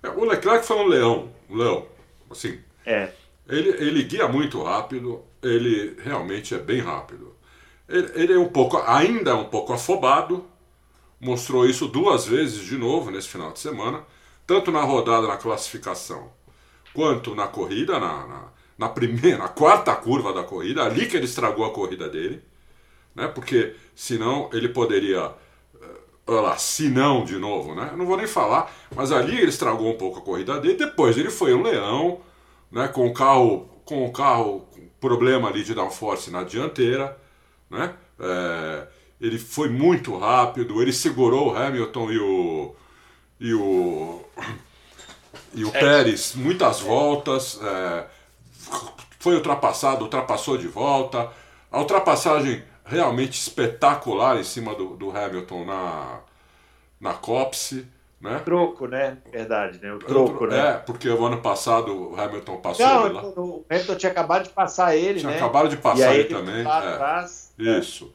É, 0.02 0.08
o 0.08 0.24
Leclerc 0.24 0.66
foi 0.66 0.76
um 0.76 0.86
leão, 0.86 1.32
um 1.48 1.56
leão, 1.56 1.86
assim. 2.30 2.60
É. 2.84 3.10
Ele, 3.48 3.70
ele 3.70 4.02
guia 4.04 4.28
muito 4.28 4.62
rápido, 4.62 5.22
ele 5.42 5.96
realmente 6.02 6.54
é 6.54 6.58
bem 6.58 6.80
rápido. 6.80 7.34
Ele, 7.88 8.10
ele 8.14 8.32
é 8.34 8.38
um 8.38 8.48
pouco, 8.48 8.76
ainda 8.86 9.30
é 9.30 9.34
um 9.34 9.46
pouco 9.46 9.72
afobado, 9.72 10.44
mostrou 11.20 11.66
isso 11.66 11.88
duas 11.88 12.26
vezes 12.26 12.64
de 12.64 12.76
novo 12.76 13.10
nesse 13.10 13.28
final 13.28 13.52
de 13.52 13.58
semana, 13.58 14.04
tanto 14.46 14.70
na 14.70 14.82
rodada 14.82 15.26
na 15.26 15.36
classificação, 15.36 16.30
quanto 16.94 17.34
na 17.34 17.48
corrida, 17.48 17.98
na, 17.98 18.26
na, 18.26 18.44
na 18.78 18.88
primeira, 18.88 19.38
na 19.38 19.48
quarta 19.48 19.94
curva 19.96 20.32
da 20.32 20.44
corrida, 20.44 20.84
ali 20.84 21.06
que 21.06 21.16
ele 21.16 21.26
estragou 21.26 21.64
a 21.64 21.72
corrida 21.72 22.08
dele, 22.08 22.42
né? 23.14 23.26
Porque 23.28 23.74
senão 23.94 24.48
ele 24.52 24.68
poderia 24.68 25.32
olha 26.28 26.40
lá, 26.40 26.56
se 26.58 26.88
não 26.88 27.24
de 27.24 27.36
novo, 27.38 27.74
né? 27.74 27.92
Não 27.96 28.06
vou 28.06 28.16
nem 28.16 28.26
falar, 28.26 28.70
mas 28.94 29.10
ali 29.10 29.38
ele 29.38 29.48
estragou 29.48 29.90
um 29.90 29.96
pouco 29.96 30.18
a 30.18 30.22
corrida 30.22 30.60
dele. 30.60 30.74
Depois 30.76 31.16
ele 31.16 31.30
foi 31.30 31.54
um 31.54 31.62
leão, 31.62 32.20
né? 32.70 32.86
Com 32.88 33.06
o 33.06 33.14
carro, 33.14 33.68
com 33.84 34.04
o 34.04 34.12
carro, 34.12 34.68
com 34.70 34.86
problema 35.00 35.48
ali 35.48 35.64
de 35.64 35.74
downforce 35.74 36.30
na 36.30 36.44
dianteira, 36.44 37.16
né? 37.70 37.94
É, 38.20 38.86
ele 39.20 39.38
foi 39.38 39.68
muito 39.68 40.16
rápido, 40.16 40.82
ele 40.82 40.92
segurou 40.92 41.52
o 41.52 41.56
Hamilton 41.56 42.12
e 42.12 42.18
o 42.18 42.74
e 43.40 43.54
o 43.54 44.20
e 45.54 45.64
o 45.64 45.68
é. 45.68 45.80
Pérez 45.80 46.34
muitas 46.34 46.80
voltas, 46.80 47.58
é, 47.62 48.06
foi 49.18 49.34
ultrapassado, 49.34 50.04
ultrapassou 50.04 50.58
de 50.58 50.68
volta. 50.68 51.30
A 51.70 51.80
ultrapassagem 51.80 52.62
realmente 52.88 53.38
espetacular 53.38 54.38
em 54.38 54.44
cima 54.44 54.74
do, 54.74 54.96
do 54.96 55.16
Hamilton 55.16 55.64
na, 55.64 56.20
na 57.00 57.14
Copse. 57.14 57.86
Né? 58.20 58.40
Troco, 58.44 58.88
né? 58.88 59.18
Verdade, 59.30 59.78
né? 59.80 59.92
O 59.92 59.98
troco, 59.98 60.46
né? 60.46 60.58
É, 60.58 60.72
porque 60.78 61.08
o 61.08 61.24
ano 61.24 61.40
passado 61.40 62.10
o 62.10 62.20
Hamilton 62.20 62.56
passou 62.56 62.84
Não, 62.84 63.12
lá. 63.12 63.24
O 63.24 63.64
Hamilton 63.70 63.94
tinha 63.94 64.10
acabado 64.10 64.44
de 64.44 64.50
passar 64.50 64.96
ele, 64.96 65.20
tinha 65.20 65.30
né? 65.30 65.36
acabado 65.36 65.68
de 65.68 65.76
passar 65.76 66.14
ele, 66.14 66.24
ele 66.24 66.34
também. 66.34 66.60
É. 66.62 66.66
Atrás, 66.66 67.52
Isso. 67.56 68.12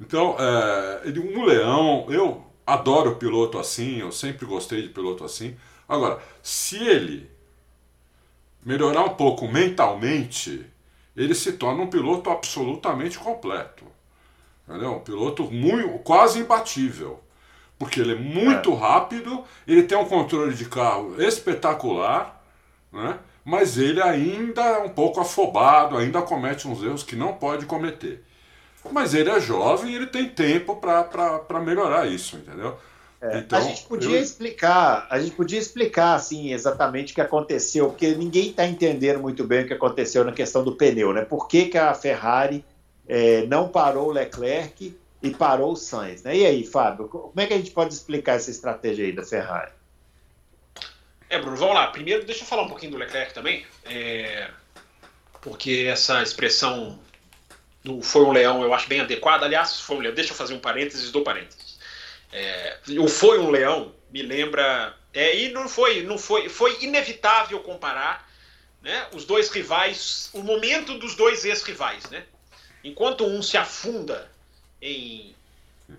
Então, 0.00 0.34
é, 0.38 1.02
ele, 1.04 1.20
um 1.20 1.44
leão, 1.44 2.06
eu 2.08 2.44
adoro 2.66 3.14
piloto 3.14 3.58
assim, 3.58 4.00
eu 4.00 4.10
sempre 4.10 4.44
gostei 4.44 4.82
de 4.82 4.88
piloto 4.88 5.24
assim. 5.24 5.56
Agora, 5.88 6.18
se 6.42 6.76
ele 6.76 7.30
melhorar 8.64 9.04
um 9.04 9.10
pouco 9.10 9.46
mentalmente, 9.46 10.66
ele 11.16 11.34
se 11.34 11.52
torna 11.52 11.82
um 11.82 11.86
piloto 11.86 12.28
absolutamente 12.28 13.18
completo. 13.18 13.93
Entendeu? 14.68 14.92
Um 14.92 15.00
piloto 15.00 15.44
muito, 15.50 15.98
quase 15.98 16.38
imbatível. 16.38 17.20
Porque 17.78 18.00
ele 18.00 18.12
é 18.12 18.18
muito 18.18 18.72
é. 18.72 18.76
rápido, 18.76 19.44
ele 19.66 19.82
tem 19.82 19.98
um 19.98 20.04
controle 20.04 20.54
de 20.54 20.64
carro 20.66 21.20
espetacular, 21.22 22.42
né? 22.92 23.18
mas 23.44 23.76
ele 23.76 24.00
ainda 24.00 24.62
é 24.62 24.78
um 24.78 24.88
pouco 24.88 25.20
afobado, 25.20 25.96
ainda 25.96 26.22
comete 26.22 26.66
uns 26.66 26.82
erros 26.82 27.02
que 27.02 27.16
não 27.16 27.34
pode 27.34 27.66
cometer. 27.66 28.24
Mas 28.90 29.14
ele 29.14 29.30
é 29.30 29.40
jovem 29.40 29.92
e 29.92 29.96
ele 29.96 30.06
tem 30.06 30.28
tempo 30.28 30.76
para 30.76 31.60
melhorar 31.60 32.06
isso, 32.06 32.36
entendeu? 32.36 32.76
É, 33.20 33.38
então, 33.38 33.58
a 33.58 33.62
gente 33.62 33.84
podia 33.84 34.18
eu... 34.18 34.22
explicar, 34.22 35.06
a 35.10 35.18
gente 35.18 35.34
podia 35.34 35.58
explicar 35.58 36.14
assim 36.14 36.52
exatamente 36.52 37.12
o 37.12 37.14
que 37.14 37.20
aconteceu, 37.22 37.88
porque 37.88 38.14
ninguém 38.14 38.50
está 38.50 38.66
entendendo 38.66 39.20
muito 39.20 39.44
bem 39.44 39.64
o 39.64 39.66
que 39.66 39.72
aconteceu 39.72 40.24
na 40.24 40.32
questão 40.32 40.62
do 40.62 40.76
pneu, 40.76 41.12
né? 41.12 41.22
Por 41.22 41.48
que, 41.48 41.66
que 41.66 41.78
a 41.78 41.94
Ferrari 41.94 42.62
é, 43.08 43.46
não 43.46 43.68
parou 43.68 44.08
o 44.08 44.12
Leclerc 44.12 44.96
e 45.22 45.30
parou 45.30 45.72
o 45.72 45.76
Sainz. 45.76 46.22
Né? 46.22 46.36
E 46.36 46.46
aí, 46.46 46.66
Fábio, 46.66 47.08
como 47.08 47.40
é 47.40 47.46
que 47.46 47.54
a 47.54 47.56
gente 47.56 47.70
pode 47.70 47.94
explicar 47.94 48.34
essa 48.34 48.50
estratégia 48.50 49.04
aí 49.04 49.12
da 49.12 49.24
Ferrari? 49.24 49.72
É, 51.28 51.38
Bruno, 51.38 51.56
vamos 51.56 51.74
lá. 51.74 51.86
Primeiro, 51.88 52.24
deixa 52.24 52.42
eu 52.42 52.46
falar 52.46 52.62
um 52.62 52.68
pouquinho 52.68 52.92
do 52.92 52.98
Leclerc 52.98 53.32
também, 53.32 53.66
é... 53.84 54.50
porque 55.40 55.86
essa 55.88 56.22
expressão 56.22 56.98
do 57.82 58.00
foi 58.02 58.22
um 58.22 58.32
leão 58.32 58.62
eu 58.62 58.72
acho 58.72 58.88
bem 58.88 59.00
adequada. 59.00 59.46
Aliás, 59.46 59.80
foi 59.80 59.96
um 59.96 60.00
leão. 60.00 60.14
Deixa 60.14 60.32
eu 60.32 60.36
fazer 60.36 60.54
um 60.54 60.60
parênteses 60.60 61.10
do 61.10 61.22
parênteses. 61.22 61.78
É... 62.32 62.78
O 62.98 63.08
foi 63.08 63.38
um 63.38 63.50
leão 63.50 63.94
me 64.10 64.22
lembra. 64.22 64.94
É, 65.12 65.36
e 65.36 65.52
não 65.52 65.68
foi, 65.68 66.02
não 66.02 66.18
foi, 66.18 66.48
foi 66.48 66.76
inevitável 66.82 67.60
comparar 67.60 68.28
né, 68.82 69.06
os 69.14 69.24
dois 69.24 69.48
rivais, 69.48 70.28
o 70.32 70.42
momento 70.42 70.98
dos 70.98 71.14
dois 71.14 71.44
ex-rivais, 71.44 72.04
né? 72.10 72.24
Enquanto 72.84 73.24
um 73.24 73.42
se 73.42 73.56
afunda 73.56 74.30
em 74.80 75.34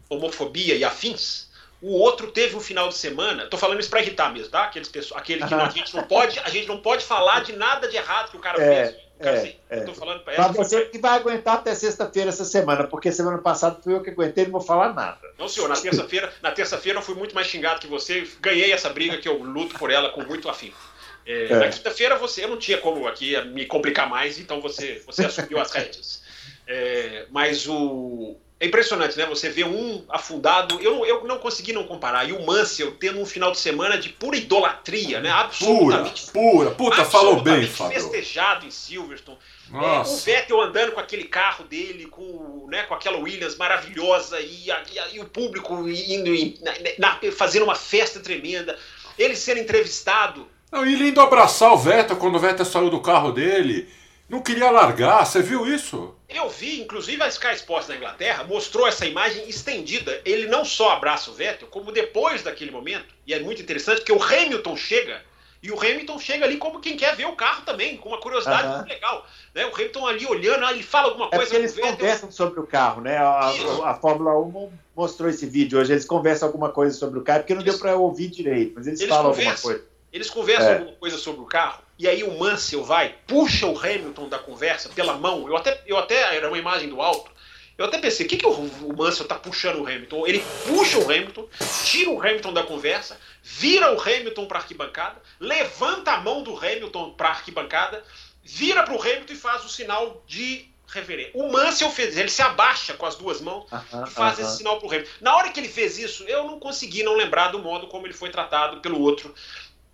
homofobia 0.08 0.76
e 0.76 0.84
afins, 0.84 1.50
o 1.82 1.92
outro 1.92 2.32
teve 2.32 2.56
um 2.56 2.60
final 2.60 2.88
de 2.90 2.96
semana. 2.96 3.48
Tô 3.48 3.58
falando 3.58 3.80
isso 3.80 3.90
para 3.90 4.02
irritar 4.02 4.32
mesmo, 4.32 4.50
tá? 4.50 4.66
Aqueles 4.66 4.88
pessoas, 4.88 5.20
aquele 5.20 5.46
que 5.46 5.54
a 5.54 5.70
gente 5.70 5.96
não 5.96 6.04
pode, 6.04 6.40
a 6.40 6.50
gente 6.50 6.68
não 6.68 6.78
pode 6.80 7.04
falar 7.04 7.42
de 7.42 7.54
nada 7.54 7.88
de 7.88 7.98
errado 7.98 8.30
que 8.32 8.38
o 8.38 8.40
cara 8.40 8.62
é, 8.62 8.86
fez. 8.86 9.06
Cara, 9.20 9.38
é, 9.38 9.40
assim, 9.40 9.56
é. 9.70 9.94
Falando 9.94 10.24
pra 10.24 10.48
você 10.50 10.86
que 10.86 10.98
vai 10.98 11.18
aguentar 11.18 11.56
até 11.56 11.74
sexta-feira 11.74 12.30
essa 12.30 12.46
semana, 12.46 12.86
porque 12.86 13.12
semana 13.12 13.38
passada 13.38 13.80
fui 13.82 13.94
eu 13.94 14.04
que 14.04 14.10
aguentei 14.10 14.44
e 14.44 14.48
não 14.48 14.54
vou 14.54 14.62
falar 14.62 14.94
nada. 14.94 15.20
Não, 15.38 15.48
senhor, 15.48 15.70
na 15.70 15.76
terça-feira, 15.76 16.34
na 16.42 16.52
terça-feira 16.52 17.00
eu 17.00 17.04
fui 17.04 17.16
muito 17.16 17.34
mais 17.34 17.48
xingado 17.48 17.80
que 17.80 17.88
você, 17.88 18.28
ganhei 18.42 18.72
essa 18.72 18.90
briga 18.90 19.18
que 19.18 19.28
eu 19.28 19.42
luto 19.42 19.78
por 19.80 19.90
ela 19.90 20.10
com 20.10 20.22
muito 20.24 20.50
afim. 20.50 20.74
É, 21.26 21.46
é. 21.46 21.56
Na 21.56 21.70
quinta-feira 21.70 22.18
você 22.18 22.44
eu 22.44 22.50
não 22.50 22.58
tinha 22.58 22.78
como 22.78 23.08
aqui 23.08 23.40
me 23.46 23.66
complicar 23.66 24.10
mais, 24.10 24.38
então 24.38 24.62
você, 24.62 25.02
você 25.06 25.26
assumiu 25.26 25.60
as 25.60 25.72
rédeas. 25.72 26.22
É, 26.68 27.26
mas 27.32 27.68
o. 27.68 28.38
É 28.58 28.68
impressionante, 28.68 29.18
né? 29.18 29.26
Você 29.26 29.50
vê 29.50 29.66
um 29.66 30.06
afundado. 30.08 30.80
Eu, 30.82 31.06
eu 31.06 31.26
não 31.26 31.38
consegui 31.38 31.74
não 31.74 31.84
comparar. 31.84 32.28
E 32.28 32.32
o 32.32 32.46
Mansell 32.46 32.94
tendo 32.94 33.20
um 33.20 33.26
final 33.26 33.52
de 33.52 33.60
semana 33.60 33.98
de 33.98 34.10
pura 34.10 34.38
idolatria, 34.38 35.20
né? 35.20 35.30
Absolutamente. 35.30 36.32
Pura, 36.32 36.72
pura. 36.72 36.72
Puta, 36.72 37.04
falou 37.04 37.42
bem, 37.42 37.68
Fábio. 37.68 38.00
festejado 38.00 38.66
em 38.66 38.72
Silverstone. 38.72 39.38
É, 39.74 40.00
o 40.00 40.18
Vettel 40.18 40.62
andando 40.62 40.94
com 40.94 41.00
aquele 41.02 41.26
carro 41.26 41.66
dele, 41.66 42.06
com, 42.06 42.66
né, 42.70 42.84
com 42.84 42.94
aquela 42.94 43.18
Williams 43.18 43.58
maravilhosa 43.58 44.40
e, 44.40 44.70
e, 44.70 45.16
e 45.16 45.20
o 45.20 45.26
público 45.26 45.74
indo 45.90 46.34
em, 46.34 46.58
na, 46.98 47.20
fazendo 47.36 47.64
uma 47.64 47.76
festa 47.76 48.20
tremenda. 48.22 48.78
Ele 49.18 49.36
sendo 49.36 49.60
entrevistado. 49.60 50.48
Não, 50.72 50.86
e 50.86 50.94
ele 50.94 51.10
indo 51.10 51.20
abraçar 51.20 51.74
o 51.74 51.78
Vettel 51.78 52.18
quando 52.18 52.36
o 52.36 52.40
Vettel 52.40 52.66
saiu 52.66 52.90
do 52.90 53.02
carro 53.02 53.32
dele. 53.32 53.90
Não 54.28 54.42
queria 54.42 54.72
largar, 54.72 55.26
você 55.26 55.42
viu 55.42 55.68
isso? 55.68 56.16
Eu 56.36 56.50
vi, 56.50 56.82
inclusive 56.82 57.24
a 57.24 57.30
Sky 57.30 57.54
Sports 57.56 57.88
na 57.88 57.96
Inglaterra 57.96 58.44
mostrou 58.44 58.86
essa 58.86 59.06
imagem 59.06 59.48
estendida. 59.48 60.22
Ele 60.26 60.48
não 60.48 60.66
só 60.66 60.92
abraça 60.92 61.32
o 61.32 61.34
Vettel, 61.34 61.70
como 61.70 61.94
depois 61.94 62.44
daquele 62.44 62.72
momento, 62.72 63.06
e 63.26 63.34
é 63.34 63.40
muito 63.40 63.62
interessante 63.62 64.00
porque 64.00 64.12
o 64.12 64.22
Hamilton 64.22 64.76
chega, 64.76 65.22
e 65.64 65.72
o 65.72 65.80
Hamilton 65.80 66.20
chega 66.20 66.44
ali 66.44 66.58
como 66.58 66.82
quem 66.82 66.98
quer 66.98 67.16
ver 67.16 67.26
o 67.26 67.38
carro 67.38 67.64
também, 67.66 67.96
com 67.96 68.10
uma 68.10 68.20
curiosidade 68.20 68.68
muito 68.68 68.90
legal. 68.90 69.26
Né? 69.54 69.66
O 69.66 69.74
Hamilton 69.74 70.08
ali 70.08 70.26
olhando, 70.26 70.70
ele 70.70 70.84
fala 70.84 71.08
alguma 71.08 71.28
é 71.32 71.38
coisa. 71.38 71.56
É 71.56 71.60
eles 71.60 71.80
conversam 71.80 72.30
sobre 72.30 72.60
o 72.60 72.68
carro, 72.68 73.00
né? 73.00 73.18
A, 73.18 73.54
a, 73.86 73.96
Fórmula 73.96 74.38
1 74.38 74.72
mostrou 74.94 75.30
esse 75.30 75.46
vídeo 75.46 75.80
hoje, 75.80 75.94
eles 75.94 76.06
conversam 76.06 76.50
alguma 76.50 76.70
coisa 76.70 76.98
sobre 76.98 77.18
o 77.18 77.24
carro, 77.24 77.40
porque 77.40 77.54
não 77.54 77.62
eles, 77.62 77.74
deu 77.74 77.80
para 77.80 77.96
ouvir 77.96 78.28
direito, 78.28 78.74
mas 78.76 78.88
eles, 78.88 79.00
eles 79.00 79.16
falam 79.16 79.32
alguma 79.32 79.56
coisa. 79.56 79.86
Eles 80.12 80.30
conversam 80.30 80.68
é. 80.68 80.74
alguma 80.74 80.96
coisa 80.98 81.18
sobre 81.18 81.42
o 81.42 81.46
carro, 81.46 81.82
e 81.98 82.08
aí 82.08 82.24
o 82.24 82.38
Mansell 82.38 82.84
vai, 82.84 83.16
puxa 83.26 83.66
o 83.66 83.78
Hamilton 83.78 84.28
da 84.28 84.38
conversa 84.38 84.90
pela 84.90 85.14
mão. 85.14 85.48
Eu 85.48 85.56
até, 85.56 85.82
eu 85.86 85.98
até 85.98 86.36
era 86.36 86.48
uma 86.48 86.58
imagem 86.58 86.90
do 86.90 87.02
alto. 87.02 87.32
Eu 87.78 87.86
até 87.86 87.98
pensei, 87.98 88.26
o 88.26 88.30
que, 88.30 88.38
que 88.38 88.46
o, 88.46 88.52
o 88.52 88.96
Mansell 88.96 89.28
tá 89.28 89.36
puxando 89.36 89.82
o 89.82 89.88
Hamilton? 89.88 90.26
Ele 90.28 90.44
puxa 90.66 90.98
o 90.98 91.04
Hamilton, 91.04 91.48
tira 91.84 92.10
o 92.10 92.22
Hamilton 92.22 92.54
da 92.54 92.64
conversa, 92.64 93.20
vira 93.44 93.94
o 93.94 94.02
Hamilton 94.02 94.46
para 94.46 94.60
arquibancada, 94.60 95.22
levanta 95.40 96.12
a 96.12 96.22
mão 96.22 96.42
do 96.42 96.56
Hamilton 96.56 97.12
para 97.12 97.30
arquibancada, 97.30 98.04
vira 98.44 98.84
para 98.84 98.94
o 98.94 99.02
Hamilton 99.02 99.34
e 99.34 99.36
faz 99.36 99.66
o 99.66 99.70
sinal 99.70 100.24
de 100.26 100.70
reverência. 100.88 101.32
O 101.34 101.52
Mansell 101.52 101.92
fez, 101.92 102.18
ele 102.18 102.30
se 102.30 102.42
abaixa 102.42 102.94
com 102.94 103.06
as 103.06 103.16
duas 103.16 103.42
mãos 103.42 103.66
uh 103.72 103.76
-huh, 103.76 104.08
e 104.08 104.12
faz 104.12 104.38
uh 104.38 104.42
-huh. 104.42 104.46
esse 104.46 104.58
sinal 104.58 104.78
para 104.78 104.88
o 104.88 104.92
Hamilton. 104.92 105.12
Na 105.20 105.36
hora 105.36 105.50
que 105.50 105.60
ele 105.60 105.68
fez 105.68 105.98
isso, 105.98 106.24
eu 106.24 106.46
não 106.46 106.60
consegui 106.60 107.04
não 107.04 107.16
lembrar 107.16 107.50
do 107.50 107.60
modo 107.60 107.88
como 107.88 108.08
ele 108.08 108.14
foi 108.14 108.30
tratado 108.30 108.80
pelo 108.80 109.02
outro 109.02 109.34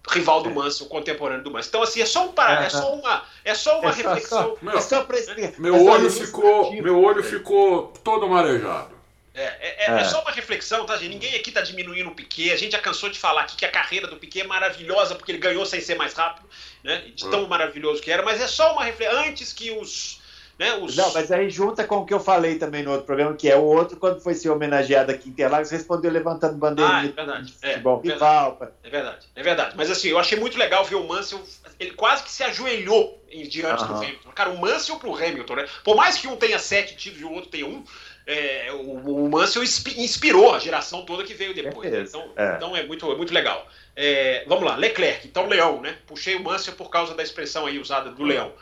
rival 0.09 0.41
do 0.41 0.49
é. 0.49 0.53
Manso, 0.53 0.87
contemporâneo 0.87 1.43
do 1.43 1.51
Manso. 1.51 1.69
Então, 1.69 1.83
assim, 1.83 2.01
é 2.01 2.05
só 2.05 2.25
um 2.25 2.31
pará, 2.31 2.63
é, 2.63 2.69
só 2.69 2.93
uma, 2.93 3.23
é 3.45 3.53
só 3.53 3.79
uma 3.79 3.91
é 3.91 3.93
reflexão. 3.93 4.57
Só, 4.57 4.57
meu, 4.61 4.77
é 4.77 4.81
só 4.81 5.03
pra 5.03 5.17
meu 5.57 5.85
olho 5.85 6.09
ficou, 6.09 6.73
meu 6.73 7.01
olho 7.01 7.23
ficou 7.23 7.93
todo 8.03 8.27
marejado. 8.27 9.01
É, 9.33 9.43
é, 9.43 9.75
é, 9.85 10.01
é, 10.01 10.03
só 10.03 10.21
uma 10.21 10.31
reflexão, 10.31 10.85
tá, 10.85 10.97
gente? 10.97 11.09
Ninguém 11.09 11.35
aqui 11.35 11.51
tá 11.51 11.61
diminuindo 11.61 12.09
o 12.09 12.15
Piquet. 12.15 12.51
A 12.51 12.57
gente 12.57 12.73
já 12.73 12.79
cansou 12.79 13.09
de 13.09 13.17
falar 13.17 13.41
aqui 13.41 13.55
que 13.55 13.65
a 13.65 13.71
carreira 13.71 14.07
do 14.07 14.17
Piquet 14.17 14.41
é 14.41 14.47
maravilhosa 14.47 15.15
porque 15.15 15.31
ele 15.31 15.39
ganhou 15.39 15.65
sem 15.65 15.79
ser 15.79 15.95
mais 15.95 16.13
rápido, 16.13 16.45
né? 16.83 17.05
De 17.15 17.29
tão 17.29 17.47
maravilhoso 17.47 18.01
que 18.01 18.11
era, 18.11 18.23
mas 18.23 18.41
é 18.41 18.47
só 18.47 18.73
uma 18.73 18.83
reflexão. 18.83 19.19
Antes 19.19 19.53
que 19.53 19.71
os 19.71 20.20
né, 20.61 20.75
os... 20.75 20.95
Não, 20.95 21.11
mas 21.11 21.31
aí 21.31 21.49
junta 21.49 21.83
com 21.83 21.97
o 21.97 22.05
que 22.05 22.13
eu 22.13 22.19
falei 22.19 22.59
também 22.59 22.83
no 22.83 22.91
outro 22.91 23.07
programa, 23.07 23.35
que 23.35 23.49
é 23.49 23.55
o 23.55 23.63
outro, 23.63 23.97
quando 23.97 24.21
foi 24.21 24.35
ser 24.35 24.51
homenageado 24.51 25.11
aqui 25.11 25.27
em 25.27 25.31
Interlagos, 25.31 25.71
respondeu 25.71 26.11
levantando 26.11 26.55
bandeira 26.55 26.97
ah, 26.97 27.03
é 27.03 27.07
verdade. 27.07 27.53
É, 27.63 27.69
futebol 27.69 28.01
é, 28.05 28.07
rival. 28.07 28.75
É 28.83 28.89
verdade, 28.91 29.27
é 29.35 29.41
verdade. 29.41 29.73
Mas 29.75 29.89
assim, 29.89 30.09
eu 30.09 30.19
achei 30.19 30.39
muito 30.39 30.59
legal 30.59 30.85
ver 30.85 30.95
o 30.95 31.07
Mansell, 31.07 31.41
ele 31.79 31.91
quase 31.91 32.21
que 32.21 32.31
se 32.31 32.43
ajoelhou 32.43 33.19
diante 33.49 33.83
do 33.85 33.95
Hamilton. 33.95 34.29
Cara, 34.35 34.51
o 34.51 34.61
Mansell 34.61 34.97
pro 34.97 35.15
Hamilton, 35.15 35.55
né? 35.55 35.65
Por 35.83 35.95
mais 35.95 36.19
que 36.19 36.27
um 36.27 36.35
tenha 36.35 36.59
sete 36.59 36.95
títulos 36.95 37.21
e 37.21 37.25
o 37.25 37.33
outro 37.33 37.49
tenha 37.49 37.65
um, 37.65 37.83
é, 38.27 38.71
o, 38.71 39.25
o 39.25 39.29
Mansell 39.31 39.63
inspirou 39.63 40.53
a 40.53 40.59
geração 40.59 41.03
toda 41.05 41.23
que 41.23 41.33
veio 41.33 41.55
depois. 41.55 41.91
Né? 41.91 42.05
Então, 42.07 42.31
é. 42.35 42.53
então 42.55 42.77
é 42.77 42.85
muito, 42.85 43.11
é 43.11 43.15
muito 43.15 43.33
legal. 43.33 43.67
É, 43.95 44.45
vamos 44.47 44.63
lá, 44.63 44.75
Leclerc, 44.75 45.27
então 45.27 45.47
Leão, 45.47 45.81
né? 45.81 45.97
Puxei 46.05 46.35
o 46.35 46.43
Mansell 46.43 46.75
por 46.75 46.91
causa 46.91 47.15
da 47.15 47.23
expressão 47.23 47.65
aí 47.65 47.79
usada 47.79 48.11
do 48.11 48.23
Leão. 48.23 48.53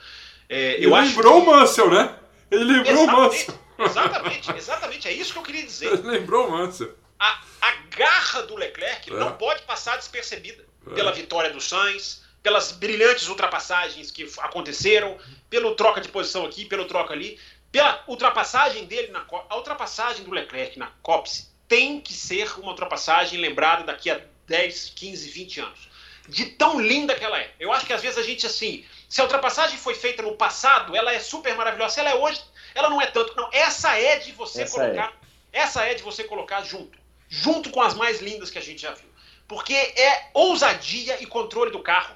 É, 0.50 0.74
Ele 0.74 0.88
lembrou 0.88 1.42
que... 1.42 1.50
o 1.50 1.54
Mansell, 1.54 1.92
né? 1.92 2.16
Ele 2.50 2.64
lembrou 2.64 3.04
exatamente, 3.04 3.14
o 3.14 3.22
Mansell. 3.22 3.60
Exatamente, 3.80 4.52
exatamente, 4.58 5.08
é 5.08 5.14
isso 5.14 5.32
que 5.32 5.40
eu 5.40 5.44
queria 5.44 5.64
dizer. 5.64 5.94
Ele 5.94 6.02
lembrou 6.02 6.48
o 6.48 6.52
Mansell. 6.52 6.94
A, 7.20 7.40
a 7.62 7.72
garra 7.96 8.42
do 8.44 8.56
Leclerc 8.56 9.12
é. 9.12 9.14
não 9.14 9.34
pode 9.34 9.62
passar 9.62 9.98
despercebida 9.98 10.66
é. 10.90 10.96
pela 10.96 11.12
vitória 11.12 11.52
do 11.52 11.62
Sainz, 11.62 12.24
pelas 12.42 12.72
brilhantes 12.72 13.28
ultrapassagens 13.28 14.12
que 14.12 14.30
aconteceram, 14.40 15.18
pelo 15.50 15.76
troca 15.76 16.02
de 16.02 16.10
posição 16.10 16.46
aqui, 16.46 16.66
pelo 16.66 16.86
troca 16.86 17.14
ali, 17.14 17.40
pela 17.72 18.04
ultrapassagem 18.08 18.86
dele 18.86 19.12
na 19.12 19.26
a 19.50 19.56
ultrapassagem 19.56 20.24
do 20.24 20.32
Leclerc 20.32 20.80
na 20.80 20.88
Copse 21.04 21.50
tem 21.68 22.02
que 22.02 22.14
ser 22.14 22.52
uma 22.60 22.72
ultrapassagem 22.72 23.40
lembrada 23.40 23.84
daqui 23.84 24.10
a 24.10 24.20
10, 24.48 24.94
15, 24.96 25.30
20 25.30 25.62
anos. 25.62 25.90
De 26.28 26.46
tão 26.48 26.82
linda 26.82 27.14
que 27.14 27.24
ela 27.24 27.40
é. 27.40 27.52
Eu 27.60 27.72
acho 27.72 27.86
que 27.86 27.94
às 27.94 28.02
vezes 28.02 28.18
a 28.18 28.24
gente 28.24 28.46
assim, 28.46 28.84
se 29.10 29.20
a 29.20 29.24
ultrapassagem 29.24 29.78
foi 29.78 29.96
feita 29.96 30.22
no 30.22 30.36
passado, 30.36 30.96
ela 30.96 31.12
é 31.12 31.20
super 31.20 31.56
maravilhosa. 31.56 31.96
Se 31.96 32.00
ela 32.00 32.12
é 32.12 32.16
hoje, 32.16 32.42
ela 32.76 32.90
não 32.90 33.02
é 33.02 33.08
tanto. 33.08 33.36
Não, 33.36 33.50
essa 33.52 33.98
é 33.98 34.20
de 34.20 34.32
você 34.32 34.62
essa 34.62 34.80
colocar. 34.80 35.14
É. 35.52 35.60
Essa 35.62 35.84
é 35.84 35.96
de 35.96 36.04
você 36.04 36.24
colocar 36.24 36.62
junto. 36.62 36.98
Junto 37.28 37.72
com 37.72 37.82
as 37.82 37.96
mais 37.96 38.22
lindas 38.22 38.52
que 38.52 38.60
a 38.60 38.62
gente 38.62 38.84
já 38.84 38.92
viu. 38.92 39.10
Porque 39.48 39.74
é 39.74 40.30
ousadia 40.34 41.22
e 41.22 41.26
controle 41.26 41.72
do 41.72 41.80
carro 41.80 42.16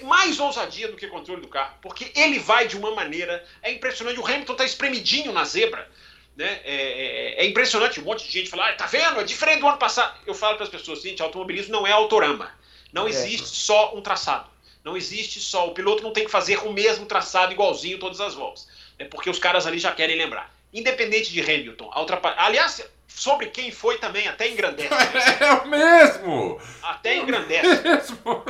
mais 0.00 0.40
ousadia 0.40 0.88
do 0.88 0.96
que 0.96 1.06
controle 1.06 1.42
do 1.42 1.48
carro, 1.48 1.74
porque 1.82 2.10
ele 2.16 2.38
vai 2.38 2.66
de 2.66 2.76
uma 2.76 2.94
maneira. 2.94 3.44
É 3.62 3.70
impressionante. 3.70 4.18
O 4.18 4.26
Hamilton 4.26 4.52
está 4.52 4.64
espremidinho 4.64 5.32
na 5.32 5.44
zebra. 5.44 5.90
Né? 6.34 6.60
É, 6.64 6.74
é, 6.74 7.44
é, 7.44 7.46
impressionante. 7.46 8.00
Um 8.00 8.04
monte 8.04 8.24
de 8.24 8.32
gente 8.32 8.48
fala: 8.48 8.70
ah, 8.70 8.72
tá 8.72 8.86
vendo? 8.86 9.20
É 9.20 9.24
diferente 9.24 9.60
do 9.60 9.68
ano 9.68 9.76
passado. 9.76 10.18
Eu 10.26 10.34
falo 10.34 10.56
para 10.56 10.64
as 10.64 10.70
pessoas: 10.70 11.02
gente, 11.02 11.20
automobilismo 11.20 11.72
não 11.72 11.86
é 11.86 11.92
autorama. 11.92 12.50
Não 12.92 13.06
é. 13.06 13.10
existe 13.10 13.48
só 13.48 13.94
um 13.94 14.00
traçado. 14.00 14.48
Não 14.84 14.96
existe 14.96 15.40
só. 15.40 15.68
O 15.68 15.74
piloto 15.74 16.02
não 16.02 16.12
tem 16.12 16.24
que 16.24 16.30
fazer 16.30 16.58
o 16.58 16.72
mesmo 16.72 17.06
traçado 17.06 17.52
igualzinho 17.52 17.98
todas 17.98 18.20
as 18.20 18.34
voltas. 18.34 18.68
É 18.98 19.04
porque 19.04 19.30
os 19.30 19.38
caras 19.38 19.66
ali 19.66 19.78
já 19.78 19.92
querem 19.92 20.16
lembrar. 20.16 20.52
Independente 20.72 21.30
de 21.30 21.40
Hamilton, 21.40 21.90
a 21.92 22.44
aliás, 22.46 22.82
sobre 23.06 23.46
quem 23.46 23.70
foi 23.70 23.98
também, 23.98 24.26
até 24.26 24.48
engrandece. 24.48 24.88
É 25.40 25.52
o 25.52 25.68
mesmo! 25.68 26.60
Até 26.82 27.18
engrandece. 27.18 27.66
É 27.66 27.82
mesmo. 27.82 28.44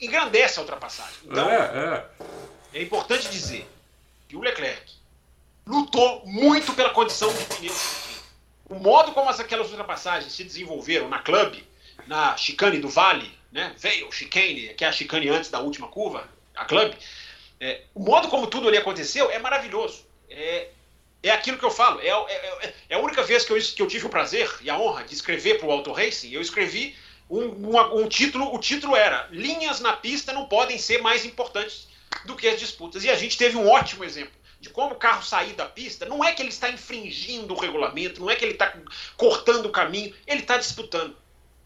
Engrandece 0.00 0.58
a 0.58 0.62
ultrapassagem. 0.62 1.14
Então, 1.24 1.48
é, 1.48 2.04
é. 2.74 2.78
é 2.78 2.82
importante 2.82 3.28
dizer 3.28 3.68
que 4.28 4.36
o 4.36 4.40
Leclerc 4.40 4.92
lutou 5.66 6.22
muito 6.26 6.74
pela 6.74 6.90
condição 6.90 7.32
de 7.32 7.44
pneu 7.44 7.74
O 8.68 8.74
modo 8.74 9.12
como 9.12 9.30
aquelas 9.30 9.70
ultrapassagens 9.70 10.32
se 10.32 10.44
desenvolveram 10.44 11.08
na 11.08 11.20
clube, 11.20 11.66
na 12.06 12.36
chicane 12.36 12.78
do 12.78 12.88
Vale, 12.88 13.32
né? 13.54 13.72
Veio 13.78 14.10
chicane, 14.10 14.74
que 14.74 14.84
é 14.84 14.88
a 14.88 14.92
chicane 14.92 15.28
antes 15.28 15.48
da 15.48 15.60
última 15.60 15.86
curva, 15.86 16.28
a 16.56 16.64
clube. 16.64 16.96
É, 17.60 17.82
o 17.94 18.00
modo 18.00 18.26
como 18.26 18.48
tudo 18.48 18.66
ali 18.66 18.76
aconteceu 18.76 19.30
é 19.30 19.38
maravilhoso. 19.38 20.04
É, 20.28 20.70
é 21.22 21.30
aquilo 21.30 21.56
que 21.56 21.64
eu 21.64 21.70
falo. 21.70 22.00
É, 22.00 22.08
é, 22.08 22.66
é, 22.66 22.74
é 22.90 22.94
a 22.96 22.98
única 22.98 23.22
vez 23.22 23.44
que 23.44 23.52
eu, 23.52 23.58
que 23.58 23.80
eu, 23.80 23.86
tive 23.86 24.06
o 24.06 24.10
prazer 24.10 24.52
e 24.60 24.68
a 24.68 24.76
honra 24.76 25.04
de 25.04 25.14
escrever 25.14 25.58
para 25.58 25.68
o 25.68 25.70
Auto 25.70 25.92
Racing. 25.92 26.32
Eu 26.32 26.42
escrevi 26.42 26.96
um, 27.30 27.44
um, 27.44 28.02
um, 28.02 28.08
título. 28.08 28.52
O 28.52 28.58
título 28.58 28.96
era 28.96 29.28
Linhas 29.30 29.78
na 29.78 29.92
pista 29.92 30.32
não 30.32 30.46
podem 30.46 30.76
ser 30.76 31.00
mais 31.00 31.24
importantes 31.24 31.86
do 32.26 32.34
que 32.34 32.48
as 32.48 32.58
disputas. 32.58 33.04
E 33.04 33.10
a 33.10 33.14
gente 33.14 33.38
teve 33.38 33.56
um 33.56 33.68
ótimo 33.68 34.02
exemplo 34.02 34.34
de 34.60 34.68
como 34.68 34.94
o 34.94 34.98
carro 34.98 35.22
sair 35.22 35.52
da 35.52 35.66
pista. 35.66 36.06
Não 36.06 36.24
é 36.24 36.32
que 36.32 36.42
ele 36.42 36.48
está 36.48 36.68
infringindo 36.70 37.54
o 37.54 37.58
regulamento, 37.58 38.20
não 38.20 38.30
é 38.30 38.34
que 38.34 38.44
ele 38.44 38.54
está 38.54 38.74
cortando 39.16 39.66
o 39.66 39.70
caminho, 39.70 40.12
ele 40.26 40.40
está 40.40 40.56
disputando. 40.56 41.16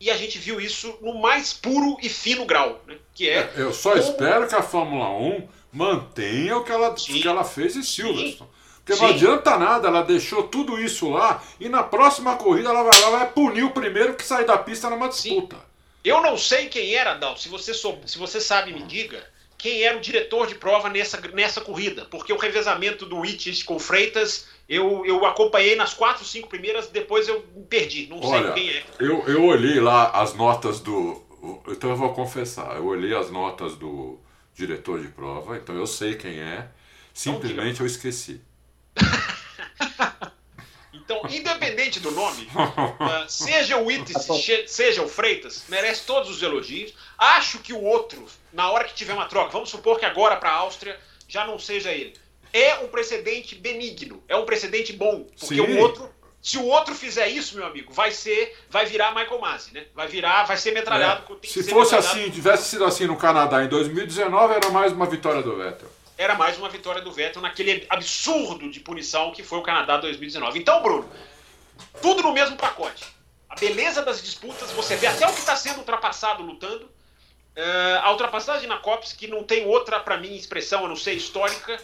E 0.00 0.10
a 0.10 0.16
gente 0.16 0.38
viu 0.38 0.60
isso 0.60 0.96
no 1.00 1.20
mais 1.20 1.52
puro 1.52 1.96
e 2.02 2.08
fino 2.08 2.44
grau. 2.44 2.80
Né? 2.86 2.96
Que 3.14 3.28
é, 3.28 3.38
é 3.38 3.52
eu 3.56 3.72
só 3.72 3.90
como... 3.90 4.02
espero 4.02 4.48
que 4.48 4.54
a 4.54 4.62
Fórmula 4.62 5.10
1 5.10 5.48
mantenha 5.72 6.56
o 6.56 6.64
que 6.64 6.72
ela, 6.72 6.94
que 6.94 7.26
ela 7.26 7.44
fez 7.44 7.76
em 7.76 7.82
Silverstone. 7.82 8.50
Porque 8.76 8.94
Sim. 8.94 9.02
não 9.02 9.10
adianta 9.10 9.58
nada, 9.58 9.88
ela 9.88 10.02
deixou 10.02 10.44
tudo 10.44 10.80
isso 10.80 11.10
lá 11.10 11.42
e 11.60 11.68
na 11.68 11.82
próxima 11.82 12.36
corrida 12.36 12.70
ela 12.70 12.82
vai, 12.82 13.02
ela 13.02 13.18
vai 13.18 13.32
punir 13.32 13.64
o 13.64 13.70
primeiro 13.70 14.14
que 14.14 14.24
sair 14.24 14.46
da 14.46 14.56
pista 14.56 14.88
numa 14.88 15.08
disputa. 15.08 15.56
Sim. 15.56 15.62
Eu 16.04 16.22
não 16.22 16.38
sei 16.38 16.68
quem 16.68 16.94
era, 16.94 17.14
Dal. 17.14 17.36
Se 17.36 17.48
você, 17.48 17.74
soube, 17.74 18.10
se 18.10 18.16
você 18.16 18.40
sabe, 18.40 18.72
me 18.72 18.82
diga 18.84 19.22
quem 19.58 19.82
era 19.82 19.96
o 19.96 20.00
diretor 20.00 20.46
de 20.46 20.54
prova 20.54 20.88
nessa, 20.88 21.20
nessa 21.32 21.60
corrida. 21.60 22.06
Porque 22.06 22.32
o 22.32 22.38
revezamento 22.38 23.04
do 23.04 23.18
Wittich 23.18 23.64
com 23.64 23.78
Freitas 23.78 24.46
eu, 24.68 25.04
eu 25.04 25.24
acompanhei 25.24 25.74
nas 25.74 25.94
quatro, 25.94 26.24
cinco 26.24 26.48
primeiras, 26.48 26.88
depois 26.88 27.26
eu 27.26 27.42
perdi. 27.68 28.06
Não 28.06 28.20
Olha, 28.20 28.52
sei 28.52 28.62
quem 28.62 28.70
é. 28.70 28.84
Eu, 29.00 29.26
eu 29.26 29.44
olhei 29.44 29.80
lá 29.80 30.10
as 30.10 30.34
notas 30.34 30.80
do. 30.80 31.22
Então 31.68 31.90
eu 31.90 31.96
vou 31.96 32.12
confessar, 32.12 32.76
eu 32.76 32.84
olhei 32.84 33.14
as 33.14 33.30
notas 33.30 33.74
do 33.76 34.18
diretor 34.54 35.00
de 35.00 35.08
prova, 35.08 35.56
então 35.56 35.74
eu 35.74 35.86
sei 35.86 36.14
quem 36.14 36.38
é. 36.38 36.68
Simplesmente 37.14 37.80
eu 37.80 37.86
esqueci. 37.86 38.40
Então, 41.08 41.22
independente 41.30 41.98
do 42.00 42.10
nome, 42.10 42.46
uh, 42.54 43.26
seja 43.28 43.78
o 43.78 43.90
Itis, 43.90 44.28
seja 44.66 45.02
o 45.02 45.08
Freitas, 45.08 45.64
merece 45.66 46.04
todos 46.04 46.28
os 46.28 46.42
elogios. 46.42 46.92
Acho 47.16 47.60
que 47.60 47.72
o 47.72 47.82
outro, 47.82 48.26
na 48.52 48.70
hora 48.70 48.84
que 48.84 48.94
tiver 48.94 49.14
uma 49.14 49.24
troca, 49.24 49.50
vamos 49.50 49.70
supor 49.70 49.98
que 49.98 50.04
agora 50.04 50.36
para 50.36 50.50
a 50.50 50.56
Áustria 50.56 51.00
já 51.26 51.46
não 51.46 51.58
seja 51.58 51.92
ele. 51.92 52.12
É 52.52 52.74
um 52.80 52.88
precedente 52.88 53.54
benigno, 53.54 54.22
é 54.28 54.36
um 54.36 54.44
precedente 54.44 54.92
bom, 54.92 55.26
porque 55.40 55.54
Sim. 55.54 55.60
o 55.62 55.78
outro 55.78 56.10
se 56.40 56.56
o 56.56 56.66
outro 56.66 56.94
fizer 56.94 57.26
isso, 57.26 57.56
meu 57.56 57.66
amigo, 57.66 57.92
vai 57.92 58.12
ser, 58.12 58.56
vai 58.70 58.86
virar 58.86 59.12
Michael 59.12 59.40
Masi, 59.40 59.74
né? 59.74 59.86
Vai 59.94 60.06
virar, 60.06 60.44
vai 60.44 60.56
ser 60.56 60.72
metralhado. 60.72 61.24
É. 61.42 61.46
Se 61.46 61.64
fosse 61.64 61.94
metralhado. 61.94 62.20
assim, 62.20 62.30
tivesse 62.30 62.68
sido 62.68 62.84
assim 62.84 63.06
no 63.06 63.16
Canadá 63.16 63.64
em 63.64 63.68
2019, 63.68 64.54
era 64.54 64.70
mais 64.70 64.92
uma 64.92 65.06
vitória 65.06 65.42
do 65.42 65.56
Vettel 65.56 65.88
era 66.18 66.34
mais 66.34 66.58
uma 66.58 66.68
vitória 66.68 67.00
do 67.00 67.12
Vettel 67.12 67.40
naquele 67.40 67.86
absurdo 67.88 68.68
de 68.68 68.80
punição 68.80 69.30
que 69.30 69.44
foi 69.44 69.58
o 69.58 69.62
Canadá 69.62 69.96
2019. 69.98 70.58
Então, 70.58 70.82
Bruno, 70.82 71.08
tudo 72.02 72.22
no 72.24 72.32
mesmo 72.32 72.56
pacote. 72.56 73.04
A 73.48 73.54
beleza 73.54 74.02
das 74.02 74.20
disputas, 74.20 74.72
você 74.72 74.96
vê 74.96 75.06
até 75.06 75.26
o 75.26 75.32
que 75.32 75.38
está 75.38 75.54
sendo 75.54 75.78
ultrapassado 75.78 76.42
lutando. 76.42 76.86
Uh, 77.56 77.98
a 78.02 78.10
ultrapassagem 78.10 78.68
na 78.68 78.78
COPS, 78.78 79.12
que 79.12 79.28
não 79.28 79.44
tem 79.44 79.64
outra, 79.64 80.00
para 80.00 80.16
mim, 80.16 80.34
expressão, 80.34 80.84
a 80.84 80.88
não 80.88 80.96
ser 80.96 81.12
histórica. 81.12 81.80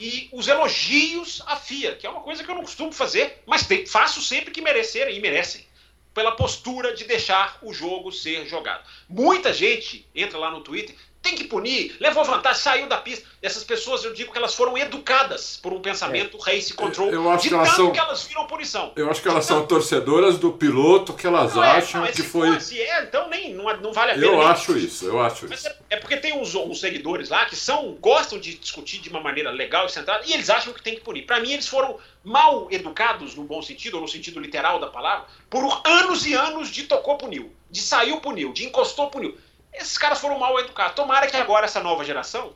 E 0.00 0.28
os 0.32 0.48
elogios 0.48 1.42
à 1.46 1.56
FIA, 1.56 1.96
que 1.96 2.06
é 2.06 2.10
uma 2.10 2.22
coisa 2.22 2.42
que 2.42 2.50
eu 2.50 2.54
não 2.54 2.62
costumo 2.62 2.92
fazer, 2.92 3.42
mas 3.46 3.66
tem, 3.66 3.86
faço 3.86 4.22
sempre 4.22 4.50
que 4.50 4.62
merecerem, 4.62 5.16
e 5.16 5.20
merecem. 5.20 5.66
Pela 6.14 6.32
postura 6.32 6.94
de 6.94 7.04
deixar 7.04 7.58
o 7.60 7.74
jogo 7.74 8.10
ser 8.10 8.46
jogado. 8.46 8.84
Muita 9.06 9.52
gente 9.52 10.06
entra 10.14 10.38
lá 10.38 10.50
no 10.50 10.62
Twitter 10.62 10.96
tem 11.26 11.34
que 11.34 11.44
punir, 11.44 11.96
levou 11.98 12.24
vantagem, 12.24 12.62
saiu 12.62 12.86
da 12.86 12.98
pista. 12.98 13.26
Essas 13.42 13.64
pessoas, 13.64 14.04
eu 14.04 14.14
digo 14.14 14.32
que 14.32 14.38
elas 14.38 14.54
foram 14.54 14.78
educadas 14.78 15.58
por 15.60 15.72
um 15.72 15.80
pensamento 15.80 16.38
é. 16.46 16.52
race 16.52 16.72
control, 16.72 17.10
eu 17.10 17.28
acho 17.30 17.42
de 17.42 17.48
que 17.48 17.54
elas 17.54 17.68
tanto 17.68 17.76
são, 17.76 17.92
que 17.92 17.98
elas 17.98 18.22
viram 18.24 18.46
punição. 18.46 18.92
Eu 18.94 19.10
acho 19.10 19.22
que 19.22 19.28
elas 19.28 19.44
são 19.44 19.66
torcedoras 19.66 20.38
do 20.38 20.52
piloto 20.52 21.12
que 21.12 21.26
elas 21.26 21.54
não 21.54 21.64
é, 21.64 21.78
acham 21.78 22.04
é, 22.04 22.08
não, 22.08 22.14
que 22.14 22.22
foi. 22.22 22.60
Se 22.60 22.80
é, 22.80 23.02
então 23.02 23.28
nem, 23.28 23.52
não, 23.52 23.64
não 23.78 23.92
vale 23.92 24.12
a 24.12 24.14
pena. 24.14 24.26
Eu 24.26 24.42
acho 24.42 24.78
isso, 24.78 25.04
eu 25.06 25.20
acho 25.20 25.48
Mas 25.48 25.60
isso. 25.60 25.68
É, 25.68 25.76
é, 25.90 25.96
porque 25.96 26.16
tem 26.16 26.32
uns, 26.32 26.54
uns, 26.54 26.80
seguidores 26.80 27.28
lá 27.28 27.44
que 27.46 27.56
são 27.56 27.96
gostam 28.00 28.38
de 28.38 28.54
discutir 28.54 28.98
de 28.98 29.08
uma 29.08 29.20
maneira 29.20 29.50
legal 29.50 29.86
e 29.86 29.90
centrada 29.90 30.24
e 30.26 30.32
eles 30.32 30.48
acham 30.48 30.72
que 30.72 30.82
tem 30.82 30.94
que 30.94 31.00
punir. 31.00 31.26
Para 31.26 31.40
mim, 31.40 31.52
eles 31.52 31.66
foram 31.66 31.98
mal 32.22 32.68
educados 32.70 33.34
no 33.34 33.44
bom 33.44 33.62
sentido, 33.62 33.94
ou 33.94 34.00
no 34.00 34.08
sentido 34.08 34.40
literal 34.40 34.78
da 34.78 34.88
palavra, 34.88 35.26
por 35.50 35.80
anos 35.84 36.26
e 36.26 36.34
anos 36.34 36.70
de 36.70 36.84
tocou 36.84 37.16
puniu, 37.16 37.52
de 37.70 37.80
saiu 37.80 38.20
puniu, 38.20 38.52
de 38.52 38.64
encostou 38.64 39.08
puniu. 39.10 39.36
Esses 39.76 39.98
caras 39.98 40.18
foram 40.18 40.38
mal 40.38 40.58
educados. 40.58 40.94
Tomara 40.94 41.26
que 41.26 41.36
agora 41.36 41.66
essa 41.66 41.82
nova 41.82 42.04
geração, 42.04 42.54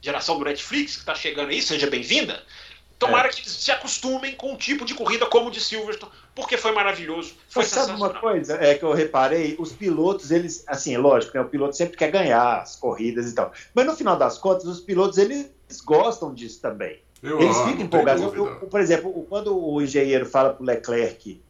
geração 0.00 0.38
do 0.38 0.44
Netflix, 0.44 0.94
que 0.94 1.00
está 1.00 1.14
chegando 1.14 1.50
aí, 1.50 1.60
seja 1.60 1.88
bem-vinda. 1.88 2.42
Tomara 2.98 3.28
é. 3.28 3.30
que 3.30 3.48
se 3.48 3.72
acostumem 3.72 4.34
com 4.34 4.52
um 4.52 4.56
tipo 4.56 4.84
de 4.84 4.92
corrida 4.92 5.24
como 5.24 5.48
o 5.48 5.50
de 5.50 5.58
Silverstone, 5.58 6.12
porque 6.34 6.58
foi 6.58 6.72
maravilhoso. 6.72 7.34
Foi 7.48 7.62
Mas 7.62 7.72
sabe 7.72 7.92
uma 7.92 8.10
coisa 8.10 8.58
é 8.62 8.74
que 8.74 8.82
eu 8.82 8.92
reparei? 8.92 9.56
Os 9.58 9.72
pilotos, 9.72 10.30
eles, 10.30 10.62
assim, 10.66 10.94
é 10.94 10.98
lógico, 10.98 11.34
né, 11.34 11.42
o 11.42 11.48
piloto 11.48 11.74
sempre 11.74 11.96
quer 11.96 12.10
ganhar 12.10 12.60
as 12.60 12.76
corridas 12.76 13.30
e 13.30 13.34
tal. 13.34 13.52
Mas 13.74 13.86
no 13.86 13.96
final 13.96 14.16
das 14.16 14.36
contas, 14.36 14.66
os 14.66 14.80
pilotos, 14.80 15.16
eles 15.16 15.50
gostam 15.82 16.34
disso 16.34 16.60
também. 16.60 17.00
Eu, 17.22 17.40
Eles 17.40 17.56
ficam 17.62 17.82
empolgados. 17.82 18.22
Eu- 18.22 18.34
eu- 18.34 18.56
por 18.66 18.80
exemplo, 18.80 19.26
quando 19.28 19.56
o 19.56 19.80
engenheiro 19.80 20.26
fala 20.26 20.50
pro 20.50 20.64
Leclerc, 20.64 21.40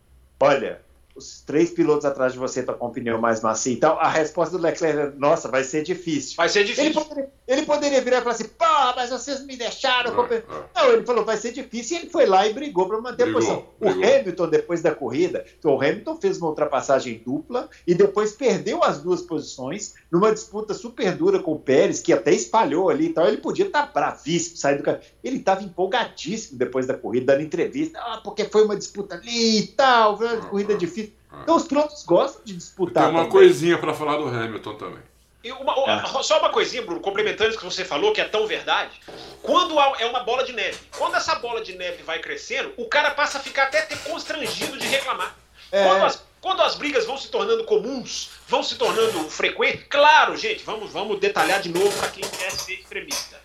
olha, 0.41 0.81
os 1.21 1.43
três 1.43 1.71
pilotos 1.71 2.05
atrás 2.05 2.33
de 2.33 2.39
você 2.39 2.61
estão 2.61 2.75
com 2.75 2.87
o 2.87 2.91
pneu 2.91 3.21
mais 3.21 3.41
macio 3.41 3.73
e 3.73 3.77
tal, 3.77 3.99
a 3.99 4.09
resposta 4.09 4.57
do 4.57 4.63
Leclerc 4.63 4.99
é, 4.99 5.13
nossa, 5.19 5.49
vai 5.49 5.63
ser 5.63 5.83
difícil. 5.83 6.35
Vai 6.37 6.49
ser 6.49 6.61
Ele 6.61 6.69
difícil. 6.69 7.05
poderia, 7.05 7.31
ele 7.47 7.63
poderia 7.63 8.01
virar 8.01 8.19
e 8.19 8.21
falar 8.23 8.35
assim, 8.35 8.45
pô, 8.45 8.65
mas 8.97 9.11
vocês 9.11 9.45
me 9.45 9.57
deixaram. 9.57 10.13
É, 10.13 10.15
compe-" 10.15 10.35
é. 10.35 10.45
Não, 10.75 10.93
ele 10.93 11.05
falou, 11.07 11.25
vai 11.25 11.37
ser 11.37 11.53
difícil, 11.53 11.97
e 11.97 12.01
ele 12.01 12.11
foi 12.11 12.27
lá 12.27 12.47
e 12.47 12.53
brigou 12.53 12.87
para 12.89 13.01
manter 13.01 13.25
Brigou, 13.25 13.41
a 13.41 13.45
posição. 13.45 13.67
O 13.81 13.85
brigou. 13.85 14.17
Hamilton, 14.21 14.49
depois 14.49 14.83
da 14.83 14.95
corrida, 14.95 15.45
o 15.65 15.75
Hamilton 15.81 16.17
fez 16.21 16.39
uma 16.39 16.49
ultrapassagem 16.49 17.23
dupla 17.25 17.69
e 17.87 17.95
depois 17.95 18.33
perdeu 18.33 18.83
as 18.83 19.01
duas 19.01 19.23
posições 19.23 19.95
numa 20.11 20.33
disputa 20.33 20.75
super 20.75 21.15
dura 21.15 21.39
com 21.39 21.53
o 21.53 21.59
Pérez, 21.59 22.01
que 22.01 22.13
até 22.13 22.33
espalhou 22.33 22.89
ali 22.89 23.07
e 23.07 23.13
tal. 23.13 23.27
Ele 23.27 23.37
podia 23.37 23.67
estar 23.67 23.93
bravíssimo, 23.93 24.57
sair 24.57 24.77
do 24.79 24.83
carro. 24.83 24.99
Ele 25.23 25.37
estava 25.37 25.63
empolgadíssimo 25.63 26.59
depois 26.59 26.87
da 26.87 26.95
corrida, 26.95 27.33
dando 27.33 27.45
entrevista, 27.45 27.99
ah, 28.01 28.21
porque 28.23 28.45
foi 28.45 28.65
uma 28.65 28.77
disputa 28.77 29.17
ali 29.17 29.59
e 29.59 29.67
tal, 29.69 30.17
foi 30.17 30.27
uma 30.27 30.47
corrida 30.47 30.75
difícil. 30.77 31.10
Então 31.43 31.57
os 31.57 31.65
pilotos 31.67 32.03
gostam 32.05 32.43
de 32.45 32.55
disputar. 32.55 33.05
Tem 33.05 33.13
uma 33.13 33.21
também. 33.21 33.31
coisinha 33.33 33.79
pra 33.79 33.95
falar 33.95 34.17
do 34.17 34.29
Hamilton 34.29 34.75
também. 34.75 35.03
E 35.43 35.51
uma- 35.53 35.75
uma- 35.79 36.23
Só 36.23 36.39
uma 36.39 36.51
coisinha, 36.51 36.83
Bruno, 36.83 37.01
complementando 37.01 37.55
o 37.55 37.59
que 37.59 37.65
você 37.65 37.85
falou, 37.85 38.13
que 38.13 38.21
é 38.21 38.25
tão 38.27 38.47
verdade. 38.47 39.01
Quando 39.43 39.79
há- 39.79 39.95
é 40.01 40.07
uma 40.07 40.21
bola 40.21 40.45
de 40.45 40.53
neve, 40.53 40.79
quando 40.99 41.15
essa 41.15 41.37
bola 41.37 41.63
de 41.63 41.75
neve 41.77 42.03
vai 42.03 42.19
crescendo, 42.19 42.75
o 42.77 42.85
cara 42.87 43.13
passa 43.13 43.39
a 43.39 43.41
ficar 43.41 43.65
até 43.65 43.81
ter 43.83 43.97
constrangido 44.01 44.77
de 44.77 44.87
reclamar. 44.87 45.35
É. 45.73 45.87
Quando, 45.87 46.05
as, 46.05 46.23
quando 46.41 46.63
as 46.63 46.75
brigas 46.75 47.07
vão 47.07 47.17
se 47.17 47.29
tornando 47.29 47.65
comuns, 47.65 48.31
vão 48.49 48.63
se 48.63 48.75
tornando 48.77 49.31
frequentes, 49.31 49.87
claro, 49.89 50.37
gente, 50.37 50.63
vamos, 50.65 50.91
vamos 50.93 51.19
detalhar 51.21 51.61
de 51.63 51.71
novo 51.71 51.97
para 51.99 52.09
quem 52.09 52.23
quer 52.25 52.51
ser 52.51 52.75
extremista. 52.75 53.41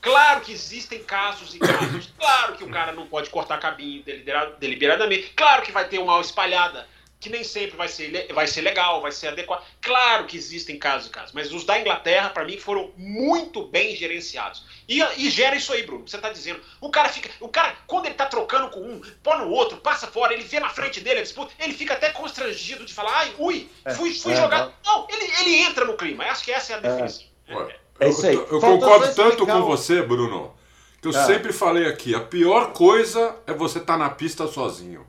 Claro 0.00 0.42
que 0.42 0.52
existem 0.52 1.02
casos 1.02 1.54
e 1.54 1.58
casos. 1.58 2.12
Claro 2.18 2.54
que 2.54 2.64
o 2.64 2.70
cara 2.70 2.92
não 2.92 3.06
pode 3.06 3.28
cortar 3.28 3.58
cabinho 3.58 4.02
delibera- 4.02 4.54
deliberadamente. 4.58 5.32
Claro 5.36 5.62
que 5.62 5.72
vai 5.72 5.88
ter 5.88 5.98
uma 5.98 6.20
espalhada, 6.20 6.86
que 7.20 7.28
nem 7.28 7.44
sempre 7.44 7.76
vai 7.76 7.86
ser, 7.86 8.32
vai 8.32 8.46
ser 8.46 8.62
legal, 8.62 9.02
vai 9.02 9.12
ser 9.12 9.28
adequado. 9.28 9.62
Claro 9.82 10.24
que 10.26 10.38
existem 10.38 10.78
casos 10.78 11.08
e 11.08 11.10
casos. 11.10 11.32
Mas 11.32 11.52
os 11.52 11.64
da 11.64 11.78
Inglaterra, 11.78 12.30
para 12.30 12.46
mim, 12.46 12.56
foram 12.56 12.90
muito 12.96 13.66
bem 13.66 13.94
gerenciados. 13.94 14.64
E, 14.88 15.02
e 15.18 15.28
gera 15.30 15.54
isso 15.54 15.70
aí, 15.72 15.82
Bruno. 15.82 16.08
Você 16.08 16.16
tá 16.16 16.30
dizendo. 16.30 16.60
O 16.80 16.90
cara 16.90 17.10
fica. 17.10 17.28
O 17.38 17.48
cara, 17.48 17.76
quando 17.86 18.06
ele 18.06 18.14
tá 18.14 18.24
trocando 18.24 18.70
com 18.70 18.80
um, 18.80 19.02
põe 19.22 19.36
no 19.38 19.50
outro, 19.50 19.76
passa 19.76 20.06
fora, 20.06 20.32
ele 20.32 20.44
vê 20.44 20.58
na 20.58 20.70
frente 20.70 21.00
dele 21.00 21.20
a 21.20 21.22
disputa, 21.22 21.52
ele 21.60 21.74
fica 21.74 21.92
até 21.92 22.08
constrangido 22.10 22.86
de 22.86 22.94
falar, 22.94 23.12
ai, 23.18 23.34
ui, 23.38 23.68
fui, 23.96 24.14
fui 24.14 24.32
é, 24.32 24.36
jogar. 24.36 24.72
Não, 24.82 25.06
ele, 25.10 25.30
ele 25.40 25.56
entra 25.56 25.84
no 25.84 25.96
clima. 25.98 26.24
Acho 26.24 26.42
que 26.42 26.50
essa 26.50 26.72
é 26.72 26.76
a 26.76 26.80
definição. 26.80 27.26
Ué, 27.50 27.76
É 28.00 28.06
eu, 28.06 28.10
isso 28.10 28.26
aí. 28.26 28.34
eu 28.34 28.46
Faltou 28.60 28.78
concordo 28.78 29.14
tanto 29.14 29.46
com 29.46 29.62
você, 29.62 30.00
Bruno, 30.00 30.54
que 31.02 31.08
eu 31.08 31.12
Ah. 31.14 31.26
sempre 31.26 31.52
falei 31.52 31.86
aqui, 31.86 32.14
a 32.14 32.20
pior 32.20 32.72
coisa 32.72 33.36
é 33.46 33.52
você 33.52 33.78
estar 33.78 33.98
na 33.98 34.08
pista 34.08 34.46
sozinho. 34.46 35.06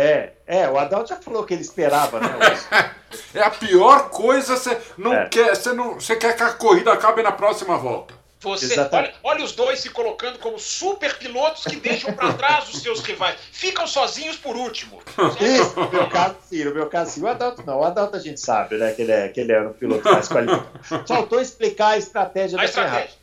É, 0.00 0.30
é, 0.46 0.68
o 0.68 0.78
Adalto 0.78 1.08
já 1.08 1.16
falou 1.16 1.44
que 1.44 1.52
ele 1.54 1.62
esperava, 1.62 2.20
né? 2.20 2.28
É 3.34 3.40
a 3.42 3.50
pior 3.50 4.10
coisa, 4.10 4.54
você 4.56 4.78
não 4.98 5.12
É. 5.14 5.28
quer, 5.28 5.56
você 5.56 5.72
não, 5.72 5.94
você 5.94 6.14
quer 6.14 6.36
que 6.36 6.42
a 6.42 6.52
corrida 6.52 6.92
acabe 6.92 7.22
na 7.22 7.32
próxima 7.32 7.76
volta. 7.78 8.14
Você, 8.40 8.78
olha, 8.78 9.14
olha 9.24 9.44
os 9.44 9.52
dois 9.52 9.80
se 9.80 9.90
colocando 9.90 10.38
como 10.38 10.58
super 10.58 11.18
pilotos 11.18 11.64
que 11.64 11.76
deixam 11.76 12.12
para 12.12 12.34
trás 12.34 12.68
os 12.68 12.80
seus 12.82 13.00
rivais. 13.00 13.36
Ficam 13.50 13.86
sozinhos 13.86 14.36
por 14.36 14.54
último. 14.56 15.02
Isso, 15.40 15.74
no 15.80 15.90
meu 15.90 16.08
caso, 16.08 16.36
sim, 16.48 16.62
no 16.64 16.72
meu 16.74 16.86
caso, 16.88 17.10
sim. 17.12 17.22
O 17.22 17.26
Adalto 17.26 17.64
não, 17.66 17.80
o 17.80 17.84
Adalto 17.84 18.14
a 18.16 18.20
gente 18.20 18.38
sabe, 18.40 18.76
né? 18.76 18.92
Que 18.92 19.02
ele, 19.02 19.12
é, 19.12 19.28
que 19.28 19.40
ele 19.40 19.52
era 19.52 19.68
um 19.68 19.72
piloto 19.72 20.04
mais 20.04 20.28
qualificado. 20.28 21.06
Faltou 21.08 21.40
explicar 21.40 21.88
a 21.88 21.98
estratégia 21.98 22.58
A 22.58 22.62
da 22.62 22.68
Ferrari. 22.68 22.90
estratégia. 23.06 23.18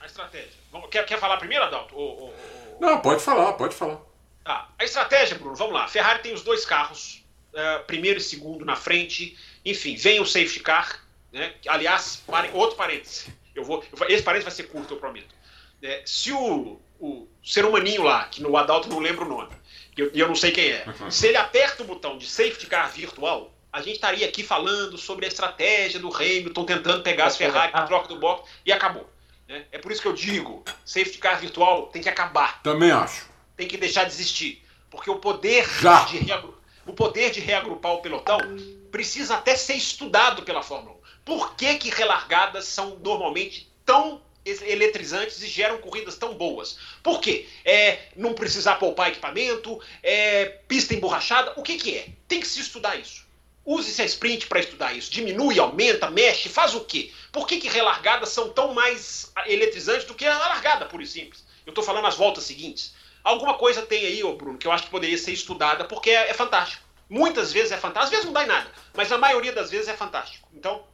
A 0.00 0.06
estratégia. 0.06 0.48
Quer, 0.90 1.06
quer 1.06 1.18
falar 1.18 1.38
primeiro, 1.38 1.64
Adalto? 1.64 1.96
Ou- 1.96 2.02
ou- 2.02 2.20
ou- 2.26 2.34
Não, 2.78 3.00
pode 3.00 3.20
falar, 3.22 3.54
pode 3.54 3.74
falar. 3.74 3.98
Tá. 4.44 4.68
A 4.78 4.84
estratégia, 4.84 5.38
Bruno, 5.38 5.54
vamos 5.56 5.72
lá. 5.74 5.84
A 5.84 5.88
Ferrari 5.88 6.20
tem 6.22 6.34
os 6.34 6.42
dois 6.42 6.64
carros, 6.66 7.24
eh, 7.54 7.78
primeiro 7.86 8.18
e 8.18 8.22
segundo 8.22 8.64
na 8.64 8.76
frente. 8.76 9.36
Enfim, 9.64 9.96
vem 9.96 10.20
o 10.20 10.26
safety 10.26 10.60
car. 10.60 11.02
Né? 11.32 11.54
Aliás, 11.66 12.22
pare- 12.26 12.50
outro 12.52 12.76
parêntese. 12.76 13.26
Eu 13.54 13.64
vou, 13.64 13.82
esse 14.08 14.22
parêntese 14.22 14.44
vai 14.44 14.54
ser 14.54 14.64
curto, 14.64 14.94
eu 14.94 14.98
prometo. 14.98 15.34
É, 15.82 16.02
se 16.06 16.30
o, 16.32 16.80
o 17.00 17.26
ser 17.42 17.64
humaninho 17.64 18.02
lá, 18.02 18.24
que 18.26 18.42
no 18.42 18.56
Adalto 18.56 18.88
não 18.88 18.98
lembro 18.98 19.24
o 19.24 19.28
nome, 19.28 19.52
e 19.96 20.00
eu, 20.00 20.10
eu 20.14 20.28
não 20.28 20.34
sei 20.34 20.50
quem 20.50 20.70
é, 20.70 20.84
se 21.10 21.26
ele 21.26 21.36
aperta 21.36 21.82
o 21.82 21.86
botão 21.86 22.16
de 22.18 22.26
safety 22.26 22.66
car 22.66 22.90
virtual, 22.90 23.52
a 23.72 23.80
gente 23.82 23.96
estaria 23.96 24.26
aqui 24.26 24.42
falando 24.42 24.96
sobre 24.96 25.24
a 25.26 25.28
estratégia 25.28 25.98
do 26.00 26.14
Hamilton 26.14 26.64
tentando 26.64 27.02
pegar 27.02 27.26
as 27.26 27.36
Ferrari 27.36 27.72
na 27.72 27.86
troca 27.86 28.08
do 28.08 28.16
box 28.18 28.48
e 28.64 28.72
acabou. 28.72 29.08
né? 29.48 29.66
É 29.72 29.78
por 29.78 29.90
isso 29.92 30.00
que 30.00 30.08
eu 30.08 30.12
digo, 30.14 30.64
safety 30.84 31.18
car 31.18 31.38
virtual 31.40 31.88
tem 31.88 32.00
que 32.02 32.08
acabar 32.08 32.62
Também 32.62 32.90
acho. 32.92 33.28
Tem 33.56 33.68
que 33.68 33.76
deixar 33.76 34.04
de 34.04 34.12
existir. 34.12 34.62
Porque 34.90 35.10
o 35.10 35.16
poder, 35.16 35.68
Já. 35.80 36.04
de, 36.04 36.18
o 36.86 36.92
poder 36.92 37.30
de 37.30 37.40
reagrupar 37.40 37.92
o 37.92 38.02
pelotão 38.02 38.38
precisa 38.90 39.36
até 39.36 39.56
ser 39.56 39.74
estudado 39.74 40.42
pela 40.42 40.62
Fórmula 40.62 40.96
1. 40.96 41.04
Por 41.24 41.56
que, 41.56 41.74
que 41.76 41.90
relargadas 41.90 42.66
são 42.66 42.98
normalmente 43.02 43.68
tão 43.84 44.22
eletrizantes 44.44 45.42
e 45.42 45.48
geram 45.48 45.78
corridas 45.78 46.16
tão 46.16 46.34
boas? 46.34 46.76
Por 47.02 47.20
quê? 47.20 47.48
É 47.64 48.08
não 48.14 48.34
precisar 48.34 48.76
poupar 48.76 49.08
equipamento, 49.08 49.80
é 50.02 50.46
pista 50.68 50.94
emborrachada, 50.94 51.54
o 51.56 51.62
que, 51.62 51.76
que 51.76 51.96
é? 51.96 52.08
Tem 52.28 52.40
que 52.40 52.46
se 52.46 52.60
estudar 52.60 52.96
isso. 52.96 53.24
Use-se 53.64 54.02
a 54.02 54.04
sprint 54.04 54.46
para 54.46 54.60
estudar 54.60 54.92
isso. 54.92 55.10
Diminui, 55.10 55.58
aumenta, 55.58 56.10
mexe, 56.10 56.50
faz 56.50 56.74
o 56.74 56.80
quê? 56.80 57.10
Por 57.32 57.46
que, 57.48 57.56
que 57.56 57.68
relargadas 57.68 58.28
são 58.28 58.50
tão 58.50 58.74
mais 58.74 59.32
eletrizantes 59.46 60.04
do 60.04 60.14
que 60.14 60.26
a 60.26 60.36
largada, 60.36 60.84
pura 60.84 61.02
e 61.02 61.06
simples? 61.06 61.42
Eu 61.64 61.70
estou 61.70 61.82
falando 61.82 62.06
as 62.06 62.14
voltas 62.14 62.44
seguintes. 62.44 62.94
Alguma 63.24 63.54
coisa 63.54 63.80
tem 63.80 64.04
aí, 64.04 64.22
ô 64.22 64.36
Bruno, 64.36 64.58
que 64.58 64.66
eu 64.66 64.72
acho 64.72 64.84
que 64.84 64.90
poderia 64.90 65.16
ser 65.16 65.32
estudada, 65.32 65.84
porque 65.86 66.10
é, 66.10 66.30
é 66.30 66.34
fantástico. 66.34 66.84
Muitas 67.08 67.52
vezes 67.52 67.72
é 67.72 67.76
fantástico, 67.78 68.04
às 68.04 68.10
vezes 68.10 68.26
não 68.26 68.32
dá 68.34 68.44
em 68.44 68.46
nada, 68.46 68.70
mas 68.92 69.08
na 69.08 69.16
maioria 69.16 69.52
das 69.52 69.70
vezes 69.70 69.88
é 69.88 69.94
fantástico. 69.94 70.46
Então, 70.52 70.84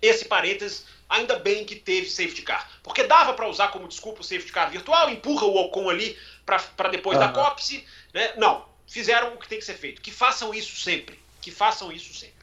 esse 0.00 0.24
parênteses, 0.24 0.86
ainda 1.08 1.38
bem 1.38 1.64
que 1.64 1.76
teve 1.76 2.08
safety 2.08 2.42
car. 2.42 2.68
Porque 2.82 3.04
dava 3.04 3.34
para 3.34 3.48
usar 3.48 3.68
como 3.68 3.88
desculpa 3.88 4.20
o 4.20 4.24
safety 4.24 4.52
car 4.52 4.70
virtual, 4.70 5.10
empurra 5.10 5.46
o 5.46 5.56
Ocon 5.56 5.90
ali 5.90 6.18
para 6.46 6.88
depois 6.88 7.18
da 7.18 7.26
Aham. 7.26 7.34
cópice. 7.34 7.84
Né? 8.12 8.32
Não, 8.36 8.64
fizeram 8.86 9.34
o 9.34 9.38
que 9.38 9.48
tem 9.48 9.58
que 9.58 9.64
ser 9.64 9.74
feito. 9.76 10.02
Que 10.02 10.10
façam 10.10 10.52
isso 10.52 10.80
sempre. 10.80 11.18
Que 11.40 11.50
façam 11.50 11.92
isso 11.92 12.14
sempre. 12.14 12.41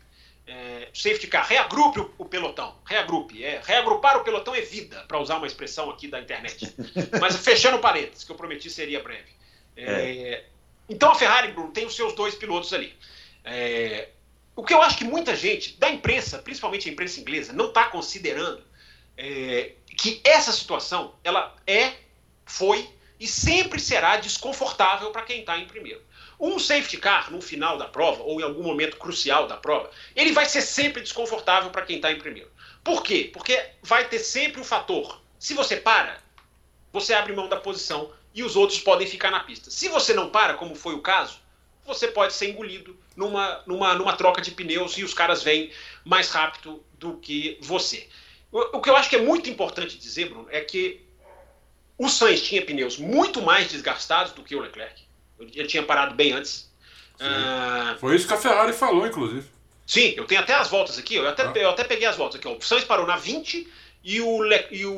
É, 0.51 0.89
safety 0.91 1.27
car, 1.27 1.45
reagrupe 1.47 1.99
o, 1.99 2.11
o 2.17 2.25
pelotão. 2.25 2.75
Reagrupe. 2.83 3.43
É, 3.43 3.61
reagrupar 3.63 4.17
o 4.17 4.23
pelotão 4.23 4.55
é 4.55 4.61
vida, 4.61 5.05
para 5.07 5.19
usar 5.19 5.37
uma 5.37 5.45
expressão 5.45 5.91
aqui 5.91 6.07
da 6.07 6.19
internet. 6.19 6.73
Mas 7.21 7.35
fechando 7.37 7.77
parênteses, 7.77 8.23
que 8.23 8.31
eu 8.31 8.35
prometi 8.35 8.67
seria 8.67 8.99
breve. 9.01 9.29
É, 9.77 10.45
Então 10.89 11.11
a 11.11 11.15
Ferrari, 11.15 11.51
Bruno, 11.51 11.71
tem 11.71 11.85
os 11.85 11.95
seus 11.95 12.13
dois 12.13 12.33
pilotos 12.33 12.73
ali. 12.73 12.97
É, 13.45 14.09
o 14.55 14.63
que 14.63 14.73
eu 14.73 14.81
acho 14.81 14.97
que 14.97 15.03
muita 15.03 15.35
gente 15.35 15.77
da 15.77 15.89
imprensa, 15.89 16.39
principalmente 16.39 16.89
a 16.89 16.91
imprensa 16.91 17.19
inglesa, 17.19 17.53
não 17.53 17.67
está 17.67 17.85
considerando 17.85 18.63
é, 19.15 19.73
que 19.95 20.19
essa 20.23 20.51
situação 20.51 21.13
ela 21.23 21.55
é, 21.67 21.93
foi 22.43 22.89
e 23.19 23.27
sempre 23.27 23.79
será 23.79 24.17
desconfortável 24.17 25.11
para 25.11 25.21
quem 25.21 25.41
está 25.41 25.59
em 25.59 25.67
primeiro. 25.67 26.01
Um 26.39 26.57
safety 26.57 26.97
car 26.97 27.31
no 27.31 27.41
final 27.41 27.77
da 27.77 27.85
prova, 27.85 28.23
ou 28.23 28.39
em 28.39 28.43
algum 28.43 28.63
momento 28.63 28.97
crucial 28.97 29.47
da 29.47 29.57
prova, 29.57 29.91
ele 30.15 30.31
vai 30.31 30.45
ser 30.45 30.61
sempre 30.61 31.01
desconfortável 31.01 31.69
para 31.69 31.81
quem 31.81 31.97
está 31.97 32.11
em 32.11 32.17
primeiro. 32.17 32.49
Por 32.83 33.03
quê? 33.03 33.29
Porque 33.33 33.61
vai 33.83 34.07
ter 34.07 34.19
sempre 34.19 34.61
o 34.61 34.63
fator. 34.63 35.21
Se 35.37 35.53
você 35.53 35.75
para, 35.75 36.21
você 36.93 37.13
abre 37.13 37.33
mão 37.33 37.49
da 37.49 37.57
posição 37.57 38.11
e 38.33 38.43
os 38.43 38.55
outros 38.55 38.79
podem 38.79 39.07
ficar 39.07 39.31
na 39.31 39.41
pista. 39.41 39.69
Se 39.69 39.89
você 39.89 40.13
não 40.13 40.29
para, 40.29 40.53
como 40.53 40.75
foi 40.75 40.93
o 40.93 41.01
caso, 41.01 41.39
você 41.85 42.07
pode 42.07 42.33
ser 42.33 42.49
engolido 42.49 42.97
numa, 43.15 43.61
numa, 43.65 43.95
numa 43.95 44.15
troca 44.15 44.41
de 44.41 44.51
pneus 44.51 44.97
e 44.97 45.03
os 45.03 45.13
caras 45.13 45.43
vêm 45.43 45.71
mais 46.05 46.29
rápido 46.29 46.83
do 46.93 47.17
que 47.17 47.57
você. 47.61 48.07
O, 48.51 48.77
o 48.77 48.81
que 48.81 48.89
eu 48.89 48.95
acho 48.95 49.09
que 49.09 49.15
é 49.15 49.21
muito 49.21 49.49
importante 49.49 49.97
dizer, 49.97 50.29
Bruno, 50.29 50.47
é 50.51 50.61
que 50.61 51.05
o 51.97 52.07
Sainz 52.07 52.41
tinha 52.41 52.65
pneus 52.65 52.97
muito 52.97 53.41
mais 53.41 53.67
desgastados 53.67 54.31
do 54.31 54.43
que 54.43 54.55
o 54.55 54.61
Leclerc. 54.61 55.08
Ele 55.39 55.67
tinha 55.67 55.83
parado 55.83 56.15
bem 56.15 56.33
antes. 56.33 56.69
Ah, 57.19 57.95
Foi 57.99 58.15
isso 58.15 58.27
que 58.27 58.33
a 58.33 58.37
Ferrari 58.37 58.73
falou, 58.73 59.05
inclusive. 59.07 59.47
Sim, 59.85 60.13
eu 60.15 60.25
tenho 60.25 60.41
até 60.41 60.53
as 60.53 60.69
voltas 60.69 60.97
aqui, 60.97 61.15
eu 61.15 61.27
até, 61.27 61.43
Ah. 61.43 61.51
eu 61.55 61.69
até 61.69 61.83
peguei 61.83 62.05
as 62.07 62.15
voltas 62.15 62.39
aqui. 62.39 62.47
ó. 62.47 62.53
O 62.53 62.61
Sainz 62.61 62.83
parou 62.85 63.05
na 63.07 63.17
20 63.17 63.67
e 64.03 64.21
o, 64.21 64.41
Le- 64.41 64.67
e 64.71 64.85
o, 64.85 64.93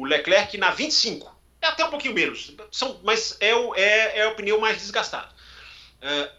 o 0.00 0.04
Leclerc 0.06 0.56
na 0.58 0.70
25. 0.70 1.38
É 1.62 1.66
até 1.66 1.84
um 1.84 1.90
pouquinho 1.90 2.14
menos, 2.14 2.52
são, 2.72 2.98
mas 3.04 3.36
é 3.38 3.54
o, 3.54 3.74
é, 3.74 4.20
é 4.20 4.26
o 4.28 4.34
pneu 4.34 4.58
mais 4.58 4.78
desgastado. 4.78 5.28
É, 6.00 6.30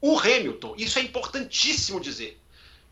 o 0.00 0.16
Hamilton, 0.18 0.74
isso 0.78 0.98
é 0.98 1.02
importantíssimo 1.02 1.98
dizer. 2.00 2.40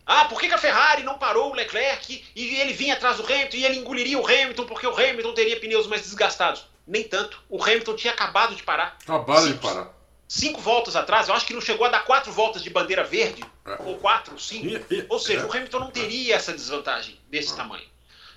Ah, 0.05 0.25
por 0.25 0.41
que, 0.41 0.49
que 0.49 0.55
a 0.55 0.59
Ferrari 0.59 1.05
não 1.05 1.17
parou 1.19 1.53
o 1.53 1.55
Leclerc 1.55 2.25
e 2.35 2.57
ele 2.57 2.73
vinha 2.73 2.95
atrás 2.95 3.19
do 3.19 3.25
Hamilton 3.25 3.57
e 3.57 3.65
ele 3.65 3.79
engoliria 3.79 4.19
o 4.19 4.27
Hamilton 4.27 4.65
porque 4.67 4.87
o 4.87 4.91
Hamilton 4.99 5.33
teria 5.33 5.61
pneus 5.61 5.87
mais 5.87 6.03
desgastados? 6.03 6.65
Nem 6.87 7.05
tanto. 7.05 7.43
O 7.49 7.63
Hamilton 7.63 7.95
tinha 7.97 8.13
acabado 8.13 8.55
de 8.55 8.63
parar. 8.63 8.97
Acabaram 9.03 9.47
de 9.47 9.53
Sim. 9.53 9.59
parar. 9.59 10.03
Cinco 10.27 10.61
voltas 10.61 10.97
atrás, 10.97 11.29
eu 11.29 11.35
acho 11.35 11.47
que 11.47 11.53
não 11.53 11.61
chegou 11.61 11.87
a 11.87 11.91
dar 11.91 12.05
quatro 12.07 12.33
voltas 12.33 12.63
de 12.63 12.71
bandeira 12.71 13.05
verde, 13.05 13.45
É. 13.67 13.77
ou 13.85 13.99
quatro, 13.99 14.39
cinco. 14.41 14.83
Ou 15.11 15.19
seja, 15.19 15.41
é. 15.41 15.45
o 15.45 15.53
Hamilton 15.53 15.79
não 15.79 15.91
teria 15.91 16.37
essa 16.37 16.55
desvantagem 16.55 17.19
desse 17.31 17.55
tamanho. 17.55 17.85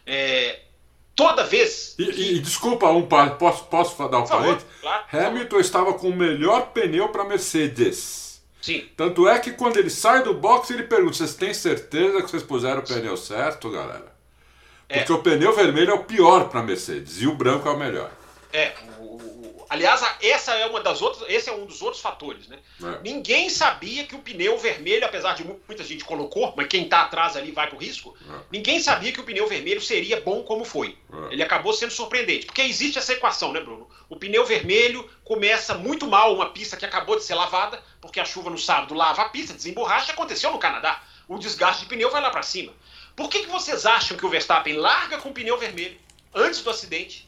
É, 0.06 0.60
toda 1.16 1.46
vez. 1.46 1.96
E, 1.98 2.36
e, 2.36 2.40
desculpa, 2.40 2.88
um 2.90 3.08
par, 3.08 3.38
posso, 3.38 3.64
posso 3.66 3.96
dar 4.10 4.20
um 4.20 4.28
parênteses? 4.28 4.66
Claro, 4.82 5.06
Hamilton 5.12 5.60
estava 5.60 5.94
com 5.94 6.10
o 6.10 6.16
melhor 6.16 6.68
pneu 6.74 7.08
para 7.10 7.24
Mercedes. 7.24 8.44
Sim. 8.62 8.90
Tanto 8.98 9.28
é 9.30 9.40
que 9.40 9.52
quando 9.52 9.78
ele 9.78 9.90
sai 9.90 10.22
do 10.22 10.34
box, 10.34 10.72
ele 10.72 10.84
pergunta: 10.84 11.16
vocês 11.16 11.36
têm 11.36 11.54
certeza 11.54 12.22
que 12.22 12.30
vocês 12.30 12.44
puseram 12.44 12.82
o 12.82 12.84
pneu 12.84 13.16
certo, 13.16 13.72
galera? 13.72 14.14
É. 14.90 14.98
Porque 15.00 15.14
o 15.14 15.20
pneu 15.24 15.56
vermelho 15.56 15.92
é 15.92 15.94
o 15.94 16.04
pior 16.04 16.50
para 16.50 16.62
Mercedes 16.62 17.22
e 17.22 17.28
o 17.28 17.36
branco 17.36 17.70
é 17.70 17.72
o 17.72 17.78
melhor. 17.78 18.12
É, 18.56 18.74
o, 19.00 19.04
o, 19.04 19.66
aliás, 19.70 20.02
essa 20.22 20.54
é 20.54 20.66
uma 20.66 20.80
das 20.82 21.02
outras, 21.02 21.30
esse 21.30 21.50
é 21.50 21.54
um 21.54 21.66
dos 21.66 21.82
outros 21.82 22.02
fatores, 22.02 22.48
né? 22.48 22.58
É. 22.82 23.02
Ninguém 23.04 23.50
sabia 23.50 24.06
que 24.06 24.16
o 24.16 24.20
pneu 24.20 24.58
vermelho, 24.58 25.06
apesar 25.06 25.34
de 25.34 25.44
mu- 25.44 25.60
muita 25.68 25.84
gente 25.84 26.04
colocou, 26.06 26.54
mas 26.56 26.68
quem 26.68 26.88
tá 26.88 27.02
atrás 27.02 27.36
ali 27.36 27.52
vai 27.52 27.68
pro 27.68 27.78
risco, 27.78 28.16
É. 28.30 28.40
ninguém 28.52 28.80
sabia 28.80 29.12
que 29.12 29.20
o 29.20 29.24
pneu 29.24 29.48
vermelho 29.48 29.82
seria 29.82 30.22
bom 30.22 30.44
como 30.44 30.64
foi. 30.64 30.98
É. 31.30 31.34
Ele 31.34 31.44
acabou 31.44 31.74
sendo 31.74 31.92
surpreendente, 31.92 32.46
porque 32.46 32.62
existe 32.62 32.98
essa 32.98 33.14
equação, 33.14 33.52
né, 33.52 33.60
Bruno? 33.60 33.90
O 34.10 34.16
pneu 34.16 34.46
vermelho 34.46 35.10
começa 35.24 35.74
muito 35.74 36.08
mal 36.08 36.34
uma 36.34 36.50
pista 36.52 36.78
que 36.78 36.86
acabou 36.86 37.18
de 37.18 37.24
ser 37.24 37.36
lavada, 37.36 37.82
porque 38.00 38.20
a 38.20 38.26
chuva 38.26 38.50
no 38.50 38.58
sábado 38.58 38.94
lava 38.94 39.24
a 39.24 39.30
pista, 39.30 39.54
desemborracha, 39.54 40.12
aconteceu 40.14 40.52
no 40.52 40.60
Canadá. 40.60 41.04
O 41.28 41.38
desgaste 41.40 41.84
de 41.84 41.90
pneu 41.90 42.12
vai 42.12 42.22
lá 42.22 42.30
para 42.30 42.44
cima. 42.44 42.72
Por 43.16 43.30
que, 43.30 43.40
que 43.40 43.48
vocês 43.48 43.86
acham 43.86 44.16
que 44.16 44.26
o 44.26 44.30
Verstappen 44.30 44.76
larga 44.76 45.18
com 45.18 45.30
o 45.30 45.34
pneu 45.34 45.58
vermelho 45.58 45.98
antes 46.34 46.62
do 46.62 46.70
acidente 46.70 47.25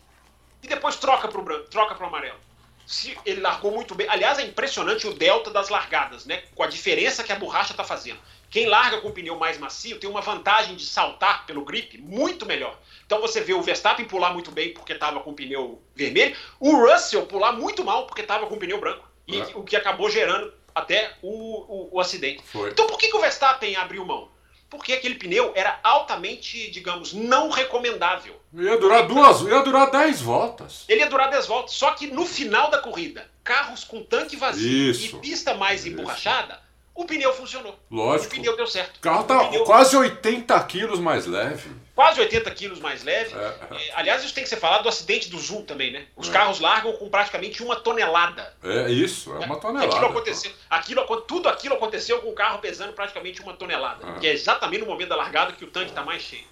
e 0.61 0.67
depois 0.67 0.95
troca 0.95 1.27
para 1.27 1.39
o 1.39 1.43
branco, 1.43 1.69
troca 1.69 1.95
para 1.95 2.03
o 2.05 2.07
amarelo? 2.07 2.37
Se 2.85 3.17
ele 3.25 3.41
largou 3.41 3.71
muito 3.71 3.93
bem. 3.93 4.07
Aliás, 4.09 4.39
é 4.39 4.43
impressionante 4.43 5.05
o 5.05 5.13
delta 5.13 5.51
das 5.51 5.67
largadas, 5.67 6.25
né? 6.25 6.43
Com 6.55 6.63
a 6.63 6.67
diferença 6.67 7.21
que 7.23 7.33
a 7.33 7.35
borracha 7.35 7.73
está 7.73 7.83
fazendo. 7.83 8.19
Quem 8.49 8.65
larga 8.65 9.01
com 9.01 9.09
o 9.09 9.11
pneu 9.11 9.35
mais 9.35 9.57
macio 9.57 9.99
tem 9.99 10.09
uma 10.09 10.21
vantagem 10.21 10.73
de 10.73 10.85
saltar 10.85 11.45
pelo 11.45 11.65
grip 11.65 11.97
muito 11.97 12.45
melhor. 12.45 12.79
Então 13.05 13.19
você 13.19 13.41
vê 13.41 13.53
o 13.53 13.61
Verstappen 13.61 14.05
pular 14.05 14.31
muito 14.31 14.51
bem 14.51 14.73
porque 14.73 14.93
estava 14.93 15.19
com 15.19 15.31
o 15.31 15.33
pneu 15.33 15.81
vermelho, 15.93 16.33
o 16.61 16.77
Russell 16.77 17.25
pular 17.25 17.51
muito 17.51 17.83
mal 17.83 18.05
porque 18.05 18.21
estava 18.21 18.47
com 18.47 18.55
o 18.55 18.57
pneu 18.59 18.79
branco. 18.79 19.05
E 19.27 19.37
É. 19.37 19.47
o 19.53 19.63
que 19.63 19.75
acabou 19.75 20.09
gerando 20.09 20.53
até 20.73 21.13
o, 21.21 21.29
o, 21.29 21.89
o 21.91 21.99
acidente. 21.99 22.41
Foi. 22.45 22.69
Então 22.69 22.87
por 22.87 22.97
que, 22.97 23.09
que 23.09 23.17
o 23.17 23.19
Verstappen 23.19 23.75
abriu 23.75 24.05
mão? 24.05 24.29
Porque 24.69 24.91
aquele 24.93 25.15
pneu 25.15 25.53
era 25.55 25.79
altamente, 25.81 26.69
digamos, 26.71 27.13
não 27.13 27.49
recomendável. 27.49 28.35
Ia 28.53 28.77
durar 28.77 29.07
duas, 29.07 29.41
ia 29.41 29.59
durar 29.61 29.89
10 29.89 30.21
voltas. 30.21 30.83
Ele 30.89 31.01
ia 31.01 31.09
durar 31.09 31.29
10 31.29 31.45
voltas. 31.45 31.73
Só 31.73 31.91
que 31.91 32.07
no 32.07 32.25
final 32.25 32.69
da 32.69 32.79
corrida, 32.79 33.29
carros 33.43 33.83
com 33.85 34.03
tanque 34.03 34.35
vazio 34.35 34.91
Isso. 34.91 35.15
e 35.17 35.19
pista 35.19 35.53
mais 35.53 35.85
Isso. 35.85 35.89
emborrachada, 35.89 36.59
o 36.93 37.05
pneu 37.05 37.33
funcionou. 37.33 37.77
Lógico. 37.89 38.33
O 38.33 38.37
pneu 38.37 38.57
deu 38.57 38.67
certo. 38.67 38.97
O 38.97 38.99
carro 38.99 39.21
O 39.21 39.23
tá 39.23 39.45
pneu- 39.45 39.63
quase 39.63 39.95
80 39.95 40.59
quilos 40.65 40.99
mais 40.99 41.25
leve. 41.25 41.69
Quase 41.97 42.19
80 42.21 42.51
quilos 42.51 42.79
mais 42.79 43.03
leve. 43.03 43.33
É, 43.35 43.39
é. 43.75 43.91
Aliás, 43.95 44.23
isso 44.23 44.31
tem 44.31 44.43
que 44.43 44.49
ser 44.49 44.57
falado 44.57 44.83
do 44.83 44.89
acidente 44.89 45.31
do 45.31 45.39
Zul 45.39 45.63
também, 45.63 45.91
né? 45.91 46.05
Os 46.15 46.29
É. 46.29 46.31
carros 46.31 46.59
largam 46.59 46.93
com 46.93 47.09
praticamente 47.09 47.63
uma 47.63 47.75
tonelada. 47.75 48.53
É 48.63 48.87
isso, 48.91 49.33
é 49.33 49.43
uma 49.43 49.55
tonelada. 49.59 49.91
Aquilo 49.91 50.05
aconteceu, 50.11 50.51
aquilo, 50.69 51.03
tudo 51.21 51.49
aquilo 51.49 51.73
aconteceu 51.73 52.19
com 52.19 52.29
o 52.29 52.33
carro 52.33 52.59
pesando 52.59 52.93
praticamente 52.93 53.41
uma 53.41 53.53
tonelada. 53.53 54.05
Ah. 54.07 54.19
Que 54.19 54.27
é 54.27 54.33
exatamente 54.33 54.81
no 54.81 54.85
momento 54.85 55.09
da 55.09 55.15
largada 55.15 55.53
que 55.53 55.63
o 55.63 55.71
tanque 55.71 55.89
está 55.89 56.03
mais 56.03 56.21
cheio. 56.21 56.43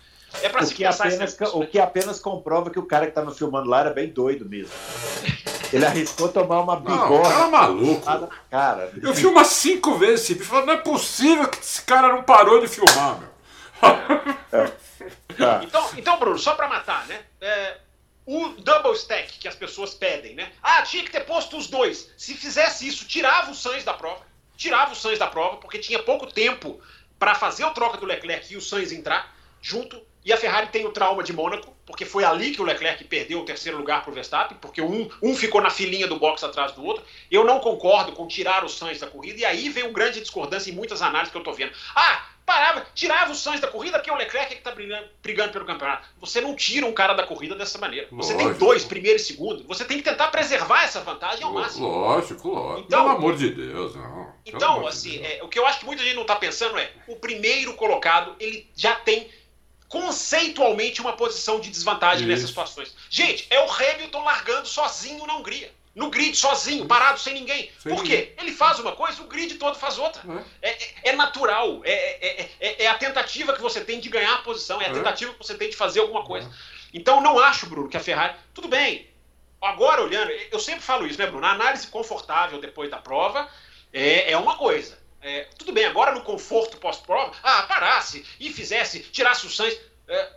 É 0.41 0.49
para 0.49 0.63
O 0.63 0.65
se 0.65 0.73
que, 0.73 0.83
pensar 0.83 1.05
apenas, 1.05 1.29
esse 1.33 1.39
negócio, 1.39 1.59
o 1.59 1.61
né? 1.61 1.67
que 1.71 1.79
apenas 1.79 2.19
comprova 2.19 2.71
que 2.71 2.79
o 2.79 2.85
cara 2.87 3.05
que 3.05 3.11
estava 3.11 3.31
filmando 3.31 3.69
lá 3.69 3.81
era 3.81 3.91
bem 3.91 4.07
doido 4.09 4.49
mesmo. 4.49 4.73
Ele 5.71 5.85
arriscou 5.85 6.27
tomar 6.29 6.61
uma 6.61 6.79
Não, 6.79 6.81
o 6.81 6.85
cara 6.87 6.95
é 6.95 7.07
bigorna 7.11 7.47
maluco. 7.49 8.29
cara. 8.49 8.91
Eu 8.99 9.13
umas 9.29 9.47
cinco 9.47 9.93
vezes 9.99 10.21
esse 10.21 10.33
vídeo 10.33 10.45
e 10.59 10.65
não 10.65 10.73
é 10.73 10.77
possível 10.77 11.47
que 11.47 11.59
esse 11.59 11.83
cara 11.83 12.07
não 12.07 12.23
parou 12.23 12.59
de 12.59 12.67
filmar, 12.67 13.19
meu. 13.19 13.29
Tá. 15.37 15.61
Então, 15.63 15.89
então, 15.97 16.19
Bruno, 16.19 16.39
só 16.39 16.55
para 16.55 16.67
matar, 16.67 17.05
né? 17.07 17.23
É, 17.41 17.77
o 18.25 18.49
double 18.49 18.93
stack 18.93 19.37
que 19.39 19.47
as 19.47 19.55
pessoas 19.55 19.93
pedem, 19.93 20.33
né? 20.33 20.51
Ah, 20.61 20.81
tinha 20.81 21.03
que 21.03 21.11
ter 21.11 21.21
posto 21.21 21.57
os 21.57 21.67
dois. 21.67 22.11
Se 22.17 22.33
fizesse 22.33 22.87
isso, 22.87 23.05
tirava 23.05 23.51
o 23.51 23.55
Sainz 23.55 23.83
da 23.83 23.93
prova. 23.93 24.25
Tirava 24.57 24.93
o 24.93 24.95
Sainz 24.95 25.19
da 25.19 25.27
prova, 25.27 25.57
porque 25.57 25.77
tinha 25.77 26.01
pouco 26.01 26.25
tempo 26.27 26.81
para 27.19 27.35
fazer 27.35 27.63
o 27.65 27.71
troca 27.71 27.97
do 27.97 28.05
Leclerc 28.05 28.51
e 28.51 28.57
o 28.57 28.61
Sainz 28.61 28.91
entrar 28.91 29.35
junto. 29.61 30.01
E 30.23 30.33
a 30.33 30.37
Ferrari 30.37 30.67
tem 30.67 30.85
o 30.85 30.91
trauma 30.91 31.21
de 31.21 31.31
Mônaco, 31.31 31.75
porque 31.85 32.03
foi 32.03 32.23
ali 32.23 32.49
que 32.49 32.59
o 32.59 32.65
Leclerc 32.65 33.03
perdeu 33.03 33.41
o 33.41 33.45
terceiro 33.45 33.77
lugar 33.77 34.01
para 34.01 34.09
o 34.09 34.13
Verstappen, 34.13 34.57
porque 34.59 34.81
um, 34.81 35.07
um 35.21 35.35
ficou 35.35 35.61
na 35.61 35.69
filinha 35.69 36.07
do 36.07 36.17
box 36.17 36.43
atrás 36.43 36.71
do 36.71 36.83
outro. 36.83 37.05
Eu 37.29 37.43
não 37.43 37.59
concordo 37.59 38.11
com 38.13 38.27
tirar 38.27 38.63
o 38.63 38.69
Sainz 38.69 38.99
da 38.99 39.05
corrida, 39.05 39.41
e 39.41 39.45
aí 39.45 39.69
vem 39.69 39.83
uma 39.83 39.93
grande 39.93 40.19
discordância 40.19 40.71
em 40.71 40.73
muitas 40.73 41.03
análises 41.03 41.29
que 41.31 41.37
eu 41.37 41.41
estou 41.41 41.53
vendo. 41.53 41.73
Ah, 41.95 42.25
parava, 42.45 42.85
tirava 42.93 43.31
o 43.31 43.35
Sainz 43.35 43.59
da 43.59 43.67
corrida 43.67 43.97
porque 43.97 44.11
o 44.11 44.15
Leclerc 44.15 44.51
é 44.51 44.55
que 44.55 44.61
está 44.61 44.71
brigando, 44.71 45.07
brigando 45.23 45.51
pelo 45.51 45.65
campeonato. 45.65 46.07
Você 46.19 46.39
não 46.41 46.55
tira 46.55 46.85
um 46.85 46.93
cara 46.93 47.13
da 47.13 47.25
corrida 47.25 47.55
dessa 47.55 47.77
maneira. 47.79 48.07
Você 48.11 48.35
tem 48.35 48.45
Lógico. 48.45 48.65
dois, 48.65 48.85
primeiro 48.85 49.17
e 49.17 49.19
segundo. 49.19 49.63
Você 49.67 49.83
tem 49.83 49.97
que 49.97 50.03
tentar 50.03 50.27
preservar 50.27 50.83
essa 50.83 51.01
vantagem 51.01 51.43
ao 51.43 51.51
máximo. 51.53 51.87
Lógico, 51.87 52.49
lógico. 52.49 52.85
Então- 52.87 53.03
Pelo 53.05 53.15
amor 53.17 53.35
de 53.35 53.49
Deus, 53.49 53.95
não. 53.95 54.25
Pelo 54.43 54.57
Então, 54.57 54.81
de 54.83 54.87
assim, 54.89 55.17
Deus. 55.19 55.25
é, 55.33 55.43
o 55.43 55.47
que 55.47 55.57
eu 55.57 55.65
acho 55.65 55.79
que 55.79 55.85
muita 55.85 56.03
gente 56.03 56.13
não 56.15 56.21
está 56.21 56.35
pensando 56.35 56.77
é 56.77 56.91
o 57.07 57.15
primeiro 57.15 57.73
colocado, 57.73 58.35
ele 58.39 58.69
já 58.75 58.93
tem 58.95 59.27
conceitualmente 59.89 61.01
uma 61.01 61.13
posição 61.13 61.59
de 61.59 61.69
desvantagem 61.69 62.27
nessas 62.27 62.43
Isso. 62.43 62.49
situações. 62.49 62.95
Gente, 63.09 63.47
é 63.49 63.59
o 63.59 63.71
Hamilton 63.71 64.23
largando 64.23 64.67
sozinho 64.67 65.25
na 65.25 65.35
Hungria. 65.35 65.71
No 65.95 66.09
grid, 66.09 66.35
sozinho, 66.35 66.85
parado, 66.85 67.17
sem 67.19 67.33
ninguém. 67.33 67.71
Sem 67.79 67.95
Por 67.95 68.03
quê? 68.03 68.33
Ele 68.37 68.51
faz 68.51 68.79
uma 68.79 68.91
coisa, 68.91 69.21
o 69.23 69.27
grid 69.27 69.55
todo 69.55 69.77
faz 69.79 69.97
outra. 69.97 70.21
É. 70.61 70.69
É, 70.69 70.83
é- 70.83 70.95
é 71.03 71.11
natural. 71.15 71.81
É, 71.85 71.91
é- 71.91 72.49
é- 72.59 72.83
é 72.83 72.87
a 72.87 72.95
tentativa 72.97 73.53
que 73.53 73.61
você 73.61 73.79
tem 73.79 74.01
de 74.01 74.09
ganhar 74.09 74.33
a 74.33 74.37
posição. 74.39 74.81
É 74.81 74.87
a 74.87 74.89
É. 74.89 74.93
tentativa 74.93 75.31
que 75.31 75.37
você 75.37 75.55
tem 75.55 75.69
de 75.69 75.75
fazer 75.77 76.01
alguma 76.01 76.25
coisa. 76.25 76.51
Então, 76.93 77.21
não 77.21 77.39
acho, 77.39 77.65
Bruno, 77.67 77.87
que 77.87 77.95
a 77.95 78.01
Ferrari. 78.01 78.35
Tudo 78.53 78.67
bem. 78.67 79.09
Agora, 79.61 80.03
olhando, 80.03 80.29
eu 80.31 80.59
sempre 80.59 80.81
falo 80.81 81.07
isso, 81.07 81.17
né, 81.17 81.27
Bruno? 81.27 81.45
A 81.45 81.51
análise 81.51 81.87
confortável 81.87 82.59
depois 82.59 82.91
da 82.91 82.97
prova 82.97 83.49
é, 83.93 84.31
é 84.31 84.37
uma 84.37 84.57
coisa. 84.57 84.97
É, 85.21 85.47
tudo 85.57 85.71
bem, 85.71 85.85
agora 85.85 86.11
no 86.11 86.21
conforto 86.21 86.77
pós-prova, 86.77 87.33
ah, 87.41 87.63
parasse 87.63 88.23
e 88.39 88.51
fizesse, 88.51 88.99
tirasse 88.99 89.47
o 89.47 89.49
Sainz. 89.49 89.79
é, 90.07 90.29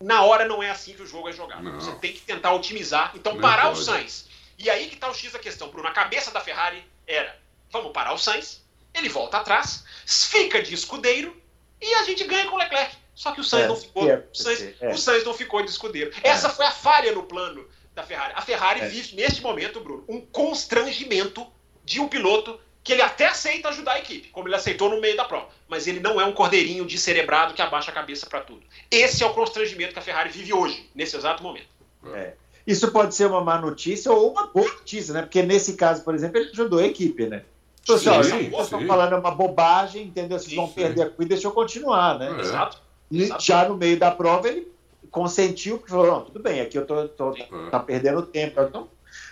na 0.00 0.22
hora 0.22 0.44
não 0.44 0.60
é 0.62 0.70
assim 0.70 0.92
que 0.94 1.02
o 1.02 1.06
jogo 1.06 1.28
é 1.28 1.32
jogado. 1.32 1.62
Não. 1.62 1.78
Você 1.80 1.92
tem 1.96 2.12
que 2.12 2.20
tentar 2.20 2.52
otimizar. 2.52 3.12
Então, 3.14 3.34
Não 3.34 3.40
parar 3.40 3.68
o 3.68 3.72
pode. 3.74 3.84
Sainz. 3.84 4.28
E 4.58 4.70
aí 4.70 4.88
que 4.88 4.96
tá 4.96 5.08
o 5.10 5.14
X 5.14 5.32
da 5.32 5.38
questão, 5.38 5.68
Bruno. 5.68 5.88
A 5.88 5.92
cabeça 5.92 6.30
da 6.30 6.40
Ferrari 6.40 6.84
era: 7.06 7.36
vamos 7.70 7.92
parar 7.92 8.12
o 8.12 8.18
Sainz, 8.18 8.64
ele 8.94 9.08
volta 9.08 9.38
atrás, 9.38 9.84
fica 10.06 10.62
de 10.62 10.74
escudeiro 10.74 11.36
e 11.80 11.94
a 11.94 12.02
gente 12.04 12.24
ganha 12.24 12.46
com 12.46 12.56
o 12.56 12.58
Leclerc. 12.58 12.96
Só 13.14 13.32
que 13.32 13.40
o 13.40 13.44
Sainz 13.44 13.64
É, 13.64 13.68
não 13.68 13.76
ficou. 13.76 14.10
é, 14.10 14.24
o, 14.32 14.34
Sainz, 14.34 14.74
é. 14.80 14.88
o 14.92 14.98
Sainz 14.98 15.24
não 15.24 15.34
ficou 15.34 15.62
de 15.62 15.70
escudeiro. 15.70 16.10
Essa 16.22 16.48
foi 16.50 16.66
a 16.66 16.70
falha 16.70 17.12
no 17.12 17.22
plano 17.24 17.68
da 17.94 18.02
Ferrari. 18.02 18.32
A 18.36 18.42
Ferrari 18.42 18.80
É. 18.80 18.88
vive, 18.88 19.14
neste 19.14 19.40
momento, 19.40 19.80
Bruno, 19.80 20.04
um 20.08 20.20
constrangimento 20.20 21.46
de 21.84 22.00
um 22.00 22.08
piloto 22.08 22.58
que 22.82 22.92
ele 22.92 23.02
até 23.02 23.26
aceita 23.26 23.68
ajudar 23.68 23.92
a 23.92 23.98
equipe, 23.98 24.28
como 24.28 24.46
ele 24.48 24.56
aceitou 24.56 24.90
no 24.90 25.00
meio 25.00 25.16
da 25.16 25.24
prova. 25.24 25.48
Mas 25.68 25.86
ele 25.86 26.00
não 26.00 26.20
é 26.20 26.24
um 26.24 26.32
cordeirinho 26.32 26.84
descerebrado 26.84 27.54
que 27.54 27.62
abaixa 27.62 27.90
a 27.90 27.94
cabeça 27.94 28.26
para 28.26 28.40
tudo. 28.40 28.62
Esse 28.90 29.22
é 29.22 29.26
o 29.26 29.32
constrangimento 29.32 29.92
que 29.94 29.98
a 29.98 30.02
Ferrari 30.02 30.28
vive 30.28 30.52
hoje, 30.52 30.90
nesse 30.94 31.16
exato 31.16 31.42
momento. 31.42 31.68
É. 32.14 32.34
Isso 32.66 32.90
pode 32.90 33.14
ser 33.14 33.26
uma 33.26 33.42
má 33.42 33.58
notícia 33.58 34.10
ou 34.10 34.32
uma 34.32 34.46
boa 34.46 34.66
notícia, 34.66 35.12
né? 35.12 35.22
Porque 35.22 35.42
nesse 35.42 35.74
caso, 35.74 36.02
por 36.02 36.14
exemplo, 36.14 36.38
ele 36.38 36.50
ajudou 36.50 36.78
a 36.78 36.86
equipe, 36.86 37.26
né? 37.26 37.42
Então, 37.82 37.96
assim, 37.96 38.22
sim. 38.22 38.50
vocês 38.50 38.64
estão 38.64 38.86
falando 38.86 39.12
é 39.14 39.18
uma 39.18 39.30
bobagem, 39.30 40.04
entendeu? 40.04 40.38
Vocês 40.38 40.50
Sim, 40.50 40.56
vão 40.56 40.68
sim. 40.68 40.74
perder 40.74 41.02
a 41.02 41.10
corrida, 41.10 41.34
deixa 41.34 41.46
eu 41.46 41.52
continuar, 41.52 42.18
né? 42.18 42.34
É. 42.38 42.40
Exato. 42.40 42.78
E 43.10 43.30
já 43.38 43.68
no 43.68 43.76
meio 43.76 43.98
da 43.98 44.10
prova 44.10 44.48
ele 44.48 44.72
consentiu, 45.10 45.76
porque 45.78 45.90
falou, 45.90 46.06
não, 46.06 46.20
tudo 46.22 46.40
bem, 46.40 46.60
aqui 46.62 46.78
eu 46.78 46.86
tô, 46.86 47.06
tô 47.08 47.34
É. 47.36 47.70
tá 47.70 47.78
perdendo 47.78 48.22
tempo. 48.22 48.58
Então, 48.62 48.88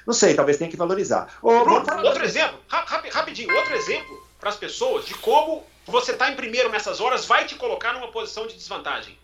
não 0.07 0.13
sei, 0.13 0.35
talvez 0.35 0.59
tenha 0.59 0.71
que 0.71 0.77
valorizar. 0.77 1.39
Ô, 1.41 1.65
Bruno, 1.65 1.85
falar- 1.85 2.05
outro 2.05 2.23
exemplo, 2.25 2.59
ra- 2.69 2.85
rapi- 2.87 3.09
rapidinho, 3.09 3.53
outro 3.57 3.75
exemplo 3.75 4.23
para 4.39 4.51
as 4.51 4.57
pessoas 4.57 5.07
de 5.07 5.15
como 5.15 5.65
você 5.87 6.13
tá 6.13 6.31
em 6.31 6.37
primeiro 6.37 6.69
nessas 6.71 7.01
horas 7.01 7.25
vai 7.25 7.47
te 7.47 7.55
colocar 7.55 7.95
numa 7.95 8.09
posição 8.13 8.47
de 8.47 8.55
desvantagem. 8.55 9.19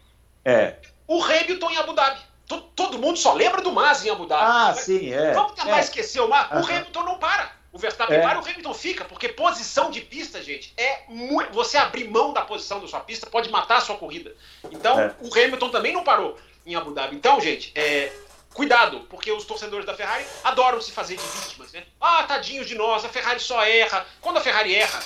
É. 0.44 0.76
O 1.06 1.22
Hamilton 1.22 1.70
em 1.70 1.76
Abu 1.76 1.92
Dhabi. 1.92 2.20
To- 2.49 2.61
Todo 2.74 2.99
mundo 2.99 3.18
só 3.18 3.34
lembra 3.34 3.61
do 3.61 3.70
Mas 3.72 4.05
em 4.05 4.11
Abu 4.11 4.26
Dhabi. 4.26 4.42
Ah, 4.44 4.72
Mas 4.74 4.80
sim, 4.84 5.12
é. 5.12 5.32
Vamos 5.32 5.53
tentar 5.53 5.76
é. 5.78 5.80
esquecer 5.80 6.20
o 6.20 6.28
Mas. 6.28 6.51
O 6.51 6.55
Aham. 6.55 6.76
Hamilton 6.76 7.03
não 7.05 7.18
para. 7.18 7.53
O 7.70 7.78
Verstappen 7.78 8.16
É. 8.16 8.22
para 8.22 8.38
e 8.38 8.40
o 8.40 8.44
Hamilton 8.44 8.72
fica, 8.74 9.05
porque 9.05 9.28
posição 9.28 9.90
de 9.90 10.01
pista, 10.01 10.42
gente, 10.42 10.72
é 10.76 11.03
muito. 11.09 11.53
Você 11.53 11.76
abrir 11.76 12.09
mão 12.09 12.32
da 12.32 12.40
posição 12.40 12.80
da 12.80 12.88
sua 12.88 13.01
pista 13.01 13.26
pode 13.26 13.51
matar 13.51 13.76
a 13.76 13.80
sua 13.82 13.96
corrida. 13.99 14.34
Então, 14.70 14.99
É. 14.99 15.14
o 15.20 15.28
Hamilton 15.32 15.68
também 15.70 15.92
não 15.92 16.03
parou 16.03 16.38
em 16.64 16.74
Abu 16.74 16.92
Dhabi. 16.92 17.14
Então, 17.14 17.38
gente, 17.40 17.70
é, 17.74 18.11
cuidado, 18.55 19.01
porque 19.11 19.30
os 19.30 19.44
torcedores 19.44 19.84
da 19.84 19.92
Ferrari 19.94 20.24
adoram 20.42 20.80
se 20.80 20.90
fazer 20.92 21.16
de 21.16 21.22
vítimas, 21.22 21.70
né? 21.72 21.84
Ah, 22.01 22.22
tadinhos 22.22 22.66
de 22.66 22.74
nós, 22.74 23.05
a 23.05 23.09
Ferrari 23.11 23.38
só 23.40 23.62
erra. 23.62 24.07
Quando 24.22 24.38
a 24.38 24.40
Ferrari 24.40 24.74
erra, 24.74 25.01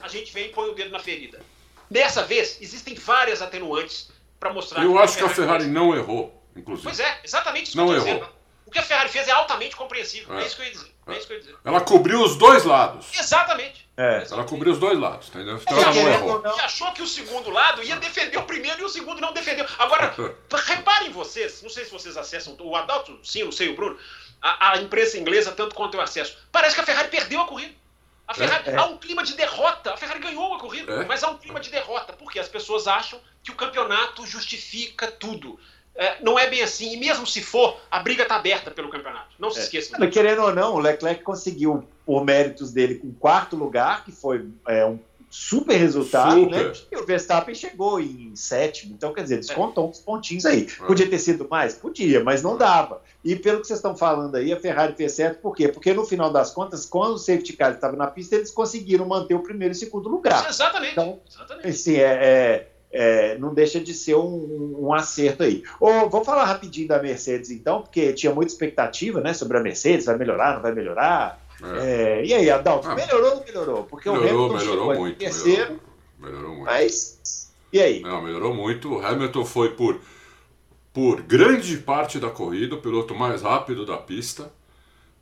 a 0.00 0.08
gente 0.08 0.30
vem 0.32 0.46
e 0.46 0.48
põe 0.50 0.68
o 0.68 0.74
dedo 0.74 0.90
na 0.90 0.98
ferida. 0.98 1.40
Dessa 1.90 2.22
vez, 2.22 2.58
existem 2.60 2.94
várias 2.94 3.40
atenuantes 3.40 4.10
para 4.38 4.52
mostrar 4.52 4.82
Eu 4.84 4.92
que 4.92 4.98
acho 4.98 5.16
que 5.16 5.24
a 5.24 5.28
Ferrari 5.30 5.64
não 5.64 5.94
errou, 5.96 6.43
inclusive. 6.56 6.84
Pois 6.88 7.00
é, 7.00 7.20
exatamente 7.24 7.68
isso 7.68 7.76
Não 7.76 7.86
que 7.86 7.92
eu 7.92 7.96
errou. 7.96 8.06
dizendo. 8.14 8.28
O 8.66 8.70
que 8.70 8.78
a 8.78 8.82
Ferrari 8.82 9.10
fez 9.10 9.28
é 9.28 9.30
altamente 9.30 9.76
compreensível. 9.76 10.36
É, 10.38 10.42
É. 10.42 10.46
isso 10.46 10.56
que 10.56 10.62
eu 10.62 10.66
ia 10.66 10.72
dizer. 10.72 10.94
É. 11.06 11.12
isso 11.12 11.26
que 11.26 11.32
eu 11.32 11.36
ia 11.36 11.42
dizer. 11.42 11.56
Ela 11.64 11.80
cobriu 11.82 12.22
os 12.22 12.36
dois 12.36 12.64
lados. 12.64 13.06
Exatamente. 13.18 13.88
É. 13.96 14.26
Ela 14.30 14.44
cobriu 14.44 14.72
os 14.72 14.78
dois 14.78 14.98
lados, 14.98 15.28
entendeu? 15.28 15.56
Então 15.56 15.78
ela 15.78 15.94
não 15.94 16.08
errou. 16.08 16.42
E 16.56 16.60
achou 16.60 16.90
que 16.92 17.02
o 17.02 17.06
segundo 17.06 17.50
lado 17.50 17.82
ia 17.82 17.96
defender 17.96 18.38
o 18.38 18.42
primeiro 18.44 18.80
e 18.80 18.84
o 18.84 18.88
segundo 18.88 19.20
não 19.20 19.32
defendeu. 19.32 19.66
Agora, 19.78 20.14
reparem 20.66 21.10
vocês, 21.10 21.62
não 21.62 21.70
sei 21.70 21.84
se 21.84 21.90
vocês 21.90 22.16
acessam, 22.16 22.56
o 22.58 22.74
Adalto, 22.74 23.18
sim, 23.22 23.44
não 23.44 23.52
sei, 23.52 23.68
o 23.68 23.76
Bruno, 23.76 23.98
a, 24.40 24.72
a 24.72 24.76
imprensa 24.78 25.18
inglesa, 25.18 25.52
tanto 25.52 25.74
quanto 25.74 25.94
eu 25.96 26.00
acesso. 26.00 26.36
Parece 26.50 26.74
que 26.74 26.80
a 26.80 26.84
Ferrari 26.84 27.08
perdeu 27.08 27.40
a 27.40 27.46
corrida. 27.46 27.74
A 28.26 28.32
é, 28.32 28.34
Ferrari, 28.34 28.70
é, 28.70 28.72
é. 28.72 28.76
Há 28.76 28.86
um 28.86 28.96
clima 28.96 29.22
de 29.22 29.34
derrota. 29.34 29.92
A 29.92 29.96
Ferrari 29.96 30.20
ganhou 30.20 30.54
a 30.54 30.58
corrida, 30.58 30.90
é. 30.92 31.04
mas 31.04 31.22
há 31.22 31.28
um 31.28 31.36
clima 31.36 31.60
de 31.60 31.70
derrota, 31.70 32.12
porque 32.14 32.38
as 32.38 32.48
pessoas 32.48 32.88
acham 32.88 33.20
que 33.42 33.50
o 33.50 33.54
campeonato 33.54 34.26
justifica 34.26 35.10
tudo. 35.10 35.60
É, 35.96 36.16
não 36.22 36.38
é 36.38 36.50
bem 36.50 36.62
assim, 36.62 36.92
e 36.92 36.96
mesmo 36.96 37.26
se 37.26 37.40
for, 37.40 37.78
a 37.90 38.00
briga 38.00 38.24
está 38.24 38.36
aberta 38.36 38.70
pelo 38.70 38.88
campeonato. 38.88 39.34
Não 39.38 39.50
se 39.50 39.60
é. 39.60 39.62
esqueçam. 39.62 39.98
Mas, 39.98 40.12
querendo 40.12 40.42
ou 40.42 40.52
não, 40.52 40.74
o 40.74 40.78
Leclerc 40.80 41.22
conseguiu, 41.22 41.86
por 42.04 42.24
méritos 42.24 42.72
dele, 42.72 42.96
com 42.96 43.12
quarto 43.12 43.54
lugar, 43.54 44.04
que 44.04 44.10
foi 44.10 44.48
é, 44.66 44.84
um 44.84 44.98
super 45.30 45.76
resultado, 45.76 46.48
né? 46.48 46.58
super. 46.58 46.66
né? 46.66 46.72
E 46.92 46.96
o 46.96 47.04
Verstappen 47.04 47.54
chegou 47.54 48.00
em 48.00 48.36
sétimo, 48.36 48.94
então 48.94 49.12
quer 49.12 49.22
dizer, 49.22 49.38
descontou 49.38 49.86
é. 49.86 49.88
uns 49.88 49.98
pontinhos 49.98 50.46
aí. 50.46 50.68
É. 50.80 50.86
Podia 50.86 51.08
ter 51.08 51.18
sido 51.18 51.48
mais? 51.48 51.74
Podia, 51.74 52.22
mas 52.22 52.42
não 52.42 52.56
dava. 52.56 53.02
E 53.24 53.34
pelo 53.34 53.60
que 53.60 53.66
vocês 53.66 53.78
estão 53.78 53.96
falando 53.96 54.36
aí, 54.36 54.52
a 54.52 54.60
Ferrari 54.60 54.94
fez 54.94 55.12
certo, 55.12 55.40
por 55.40 55.56
quê? 55.56 55.66
Porque 55.66 55.92
no 55.92 56.04
final 56.04 56.30
das 56.30 56.52
contas, 56.52 56.86
quando 56.86 57.14
o 57.14 57.18
safety 57.18 57.52
car 57.54 57.72
estava 57.72 57.96
na 57.96 58.06
pista, 58.06 58.36
eles 58.36 58.50
conseguiram 58.50 59.06
manter 59.06 59.34
o 59.34 59.40
primeiro 59.40 59.72
e 59.72 59.76
segundo 59.76 60.08
lugar. 60.08 60.48
Exatamente. 60.48 60.92
Então, 60.92 61.20
Exatamente. 61.28 61.68
Assim, 61.68 61.96
é, 61.96 62.68
é 62.94 63.36
não 63.38 63.52
deixa 63.52 63.80
de 63.80 63.92
ser 63.92 64.14
um, 64.14 64.76
um 64.78 64.94
acerto 64.94 65.42
aí. 65.42 65.64
Ou, 65.80 66.08
vou 66.08 66.24
falar 66.24 66.44
rapidinho 66.44 66.86
da 66.86 67.02
Mercedes, 67.02 67.50
então, 67.50 67.82
porque 67.82 68.12
tinha 68.12 68.32
muita 68.32 68.52
expectativa 68.52 69.20
né, 69.20 69.34
sobre 69.34 69.58
a 69.58 69.60
Mercedes, 69.60 70.06
vai 70.06 70.16
melhorar, 70.16 70.54
não 70.54 70.62
vai 70.62 70.72
melhorar. 70.72 71.44
É. 71.60 72.20
É, 72.20 72.24
e 72.24 72.32
aí, 72.32 72.48
Adalto, 72.48 72.88
ah, 72.88 72.94
melhorou 72.94 73.30
ou 73.30 73.36
não 73.36 73.44
melhorou? 73.44 73.84
Porque 73.84 74.08
melhorou, 74.08 74.28
o 74.28 74.44
Hamilton 74.44 74.58
melhorou 74.58 74.94
muito, 74.94 75.18
terceiro. 75.18 75.60
Melhorou, 75.60 75.80
melhorou, 76.20 76.50
muito. 76.50 76.66
Mas, 76.66 77.50
e 77.72 77.80
aí? 77.80 78.00
Não, 78.00 78.22
melhorou 78.22 78.54
muito. 78.54 78.94
O 78.94 79.04
Hamilton 79.04 79.44
foi 79.44 79.70
por, 79.70 79.98
por 80.92 81.20
grande 81.22 81.76
parte 81.78 82.20
da 82.20 82.30
corrida 82.30 82.76
o 82.76 82.80
piloto 82.80 83.14
mais 83.14 83.42
rápido 83.42 83.84
da 83.84 83.96
pista. 83.96 84.52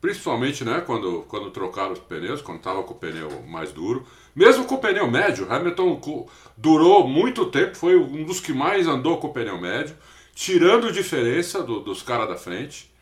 Principalmente 0.03 0.65
né, 0.65 0.83
quando, 0.85 1.25
quando 1.29 1.53
trocaram 1.53 1.93
os 1.93 2.01
pneus, 2.01 2.43
quando 2.43 2.59
estava 2.59 2.83
com 2.83 2.93
o 2.93 2.97
pneu 2.97 3.45
mais 3.47 3.71
duro. 3.71 4.05
Mesmo 4.35 4.65
com 4.65 4.75
o 4.75 4.79
pneu 4.79 5.09
médio, 5.09 5.47
Hamilton 5.49 6.29
durou 6.57 7.07
muito 7.07 7.47
tempo, 7.47 7.77
foi 7.77 7.97
um 7.97 8.25
dos 8.25 8.41
que 8.41 8.53
mais 8.53 8.89
andou 8.89 9.19
com 9.19 9.29
o 9.29 9.33
pneu 9.33 9.61
médio, 9.61 9.97
tirando 10.35 10.91
diferença 10.91 11.63
do, 11.63 11.79
dos 11.79 12.03
caras 12.03 12.29
da 12.29 12.35
frente. 12.35 12.93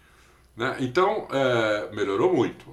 Né? 0.55 0.76
Então, 0.80 1.26
é, 1.32 1.88
melhorou 1.94 2.34
muito. 2.34 2.66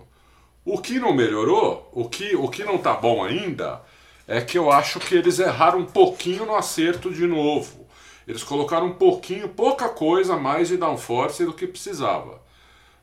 O 0.66 0.78
que 0.82 1.00
não 1.00 1.14
melhorou, 1.14 1.90
o 1.94 2.10
que, 2.10 2.36
o 2.36 2.50
que 2.50 2.66
não 2.66 2.78
tá 2.78 2.96
bom 2.96 3.24
ainda, 3.24 3.82
é 4.28 4.42
que 4.42 4.58
eu 4.58 4.70
acho 4.70 5.00
que 5.00 5.16
eles 5.16 5.40
erraram 5.40 5.80
um 5.80 5.86
pouquinho 5.86 6.46
no 6.46 6.54
acerto 6.54 7.14
de 7.14 7.26
novo. 7.26 7.88
Eles 8.28 8.44
colocaram 8.44 8.88
um 8.88 8.94
pouquinho, 8.96 9.48
pouca 9.48 9.88
coisa 9.88 10.36
mais 10.36 10.68
de 10.68 10.76
downforce 10.76 11.46
do 11.46 11.54
que 11.54 11.66
precisava. 11.66 12.42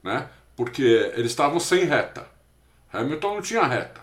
Né? 0.03 0.29
Porque 0.57 1.13
eles 1.15 1.31
estavam 1.31 1.59
sem 1.59 1.85
reta. 1.85 2.27
Hamilton 2.93 3.35
não 3.35 3.43
tinha 3.43 3.65
reta. 3.65 4.01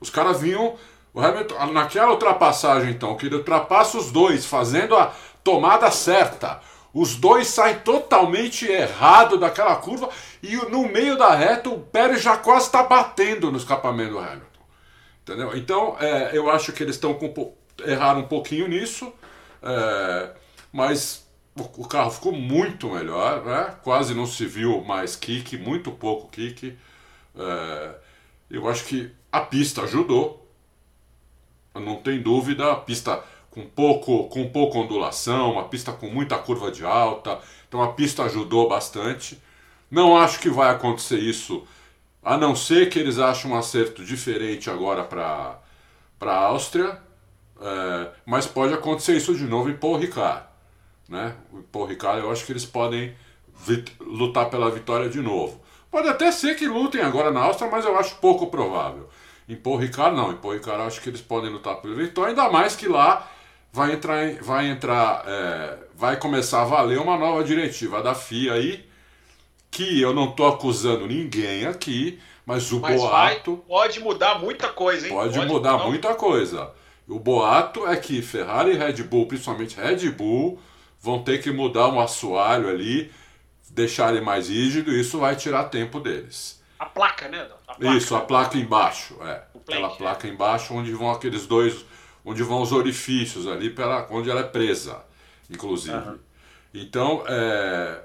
Os 0.00 0.10
caras 0.10 0.40
vinham 0.40 0.76
o 1.14 1.20
Hamilton, 1.20 1.72
naquela 1.72 2.12
ultrapassagem, 2.12 2.90
então, 2.90 3.16
que 3.16 3.26
ele 3.26 3.36
ultrapassa 3.36 3.98
os 3.98 4.10
dois, 4.10 4.46
fazendo 4.46 4.96
a 4.96 5.12
tomada 5.44 5.90
certa. 5.90 6.60
Os 6.94 7.16
dois 7.16 7.46
saem 7.48 7.78
totalmente 7.80 8.66
errado 8.66 9.38
daquela 9.38 9.76
curva 9.76 10.08
e 10.42 10.56
no 10.56 10.88
meio 10.88 11.16
da 11.16 11.34
reta 11.34 11.70
o 11.70 11.80
Pérez 11.80 12.22
já 12.22 12.36
quase 12.36 12.66
está 12.66 12.82
batendo 12.82 13.50
no 13.50 13.58
escapamento 13.58 14.12
do 14.12 14.18
Hamilton. 14.18 14.46
Entendeu? 15.22 15.56
Então, 15.56 15.96
é, 16.00 16.30
eu 16.32 16.50
acho 16.50 16.72
que 16.72 16.82
eles 16.82 16.96
estão 16.96 17.18
erraram 17.84 18.20
um 18.20 18.28
pouquinho 18.28 18.68
nisso, 18.68 19.12
é, 19.62 20.30
mas 20.72 21.21
o, 21.54 21.86
carro 21.86 22.10
ficou 22.10 22.32
muito 22.32 22.88
melhor, 22.90 23.44
né? 23.44 23.76
quase 23.82 24.14
não 24.14 24.26
se 24.26 24.46
viu 24.46 24.82
mais 24.82 25.14
kick, 25.14 25.56
muito 25.58 25.90
pouco 25.92 26.28
kick. 26.28 26.76
É, 27.36 27.94
eu 28.50 28.68
acho 28.68 28.84
que 28.84 29.10
a 29.30 29.40
pista 29.40 29.82
ajudou, 29.82 30.46
não 31.74 31.96
tem 31.96 32.22
dúvida, 32.22 32.72
a 32.72 32.76
pista 32.76 33.22
com 33.50 33.66
pouco, 33.66 34.28
com 34.28 34.48
pouca 34.50 34.78
ondulação, 34.78 35.52
uma 35.52 35.64
pista 35.64 35.92
com 35.92 36.08
muita 36.08 36.38
curva 36.38 36.70
de 36.70 36.84
alta, 36.84 37.38
então 37.68 37.82
a 37.82 37.92
pista 37.92 38.24
ajudou 38.24 38.68
bastante. 38.68 39.40
Não 39.90 40.16
acho 40.16 40.40
que 40.40 40.48
vai 40.48 40.70
acontecer 40.70 41.18
isso, 41.18 41.66
a 42.22 42.36
não 42.36 42.56
ser 42.56 42.88
que 42.88 42.98
eles 42.98 43.18
achem 43.18 43.50
um 43.50 43.56
acerto 43.56 44.04
diferente 44.04 44.70
agora 44.70 45.04
para 45.04 45.58
a 46.20 46.34
Áustria, 46.46 46.98
é, 47.60 48.08
mas 48.24 48.46
pode 48.46 48.72
acontecer 48.72 49.16
isso 49.16 49.34
de 49.34 49.44
novo 49.44 49.68
em 49.68 49.76
Paul 49.76 49.98
Ricard. 49.98 50.51
Né? 51.12 51.34
Em 51.52 51.60
Paul 51.60 51.84
Ricard 51.84 52.22
eu 52.22 52.32
acho 52.32 52.46
que 52.46 52.52
eles 52.52 52.64
podem 52.64 53.14
lutar 54.00 54.48
pela 54.48 54.70
vitória 54.70 55.10
de 55.10 55.20
novo. 55.20 55.60
Pode 55.90 56.08
até 56.08 56.32
ser 56.32 56.56
que 56.56 56.66
lutem 56.66 57.02
agora 57.02 57.30
na 57.30 57.42
Áustria, 57.42 57.70
mas 57.70 57.84
eu 57.84 57.98
acho 57.98 58.16
pouco 58.16 58.46
provável. 58.46 59.10
Em 59.46 59.54
Paul 59.54 59.76
Ricard, 59.76 60.16
não. 60.16 60.32
Em 60.32 60.36
Paul 60.36 60.54
Ricard, 60.54 60.84
acho 60.84 61.02
que 61.02 61.10
eles 61.10 61.20
podem 61.20 61.50
lutar 61.50 61.76
pelo 61.82 61.94
vitória. 61.94 62.30
Ainda 62.30 62.50
mais 62.50 62.74
que 62.74 62.88
lá 62.88 63.30
vai 63.70 63.92
entrar, 63.92 64.32
vai 64.40 64.70
entrar, 64.70 65.22
é, 65.26 65.78
vai 65.94 66.16
começar 66.16 66.62
a 66.62 66.64
valer 66.64 66.98
uma 66.98 67.18
nova 67.18 67.44
diretiva 67.44 68.02
da 68.02 68.14
FIA 68.14 68.54
aí, 68.54 68.82
que 69.70 70.00
eu 70.00 70.14
não 70.14 70.30
estou 70.30 70.48
acusando 70.48 71.06
ninguém 71.06 71.66
aqui, 71.66 72.18
mas 72.46 72.72
o 72.72 72.80
mas 72.80 72.98
boato 72.98 73.56
vai, 73.56 73.64
pode 73.68 74.00
mudar 74.00 74.38
muita 74.38 74.68
coisa, 74.70 75.06
hein? 75.06 75.12
Pode, 75.12 75.38
pode 75.38 75.52
mudar 75.52 75.72
não. 75.72 75.90
muita 75.90 76.14
coisa. 76.14 76.70
O 77.06 77.18
boato 77.18 77.86
é 77.86 77.96
que 77.96 78.22
Ferrari 78.22 78.70
e 78.70 78.78
Red 78.78 79.02
Bull, 79.02 79.26
principalmente 79.26 79.76
Red 79.78 80.08
Bull, 80.10 80.58
vão 81.02 81.22
ter 81.22 81.42
que 81.42 81.50
mudar 81.50 81.88
um 81.88 82.00
assoalho 82.00 82.68
ali, 82.68 83.12
deixar 83.68 84.12
ele 84.12 84.24
mais 84.24 84.48
rígido, 84.48 84.92
e 84.92 85.00
isso 85.00 85.18
vai 85.18 85.34
tirar 85.34 85.64
tempo 85.64 85.98
deles. 85.98 86.62
A 86.78 86.86
placa, 86.86 87.28
né? 87.28 87.48
A 87.66 87.74
placa, 87.74 87.96
Isso, 87.96 88.14
a 88.14 88.20
placa 88.20 88.56
embaixo, 88.56 89.16
é. 89.22 89.42
Aquela 89.54 89.90
placa 89.90 90.28
embaixo 90.28 90.74
onde 90.74 90.92
vão 90.92 91.10
aqueles 91.10 91.46
dois, 91.46 91.84
onde 92.24 92.42
vão 92.42 92.62
os 92.62 92.72
orifícios 92.72 93.46
ali, 93.48 93.70
pela, 93.70 94.06
onde 94.10 94.30
ela 94.30 94.40
é 94.40 94.44
presa, 94.44 95.04
inclusive. 95.50 95.96
Uhum. 95.96 96.18
Então, 96.72 97.24
é, 97.26 98.00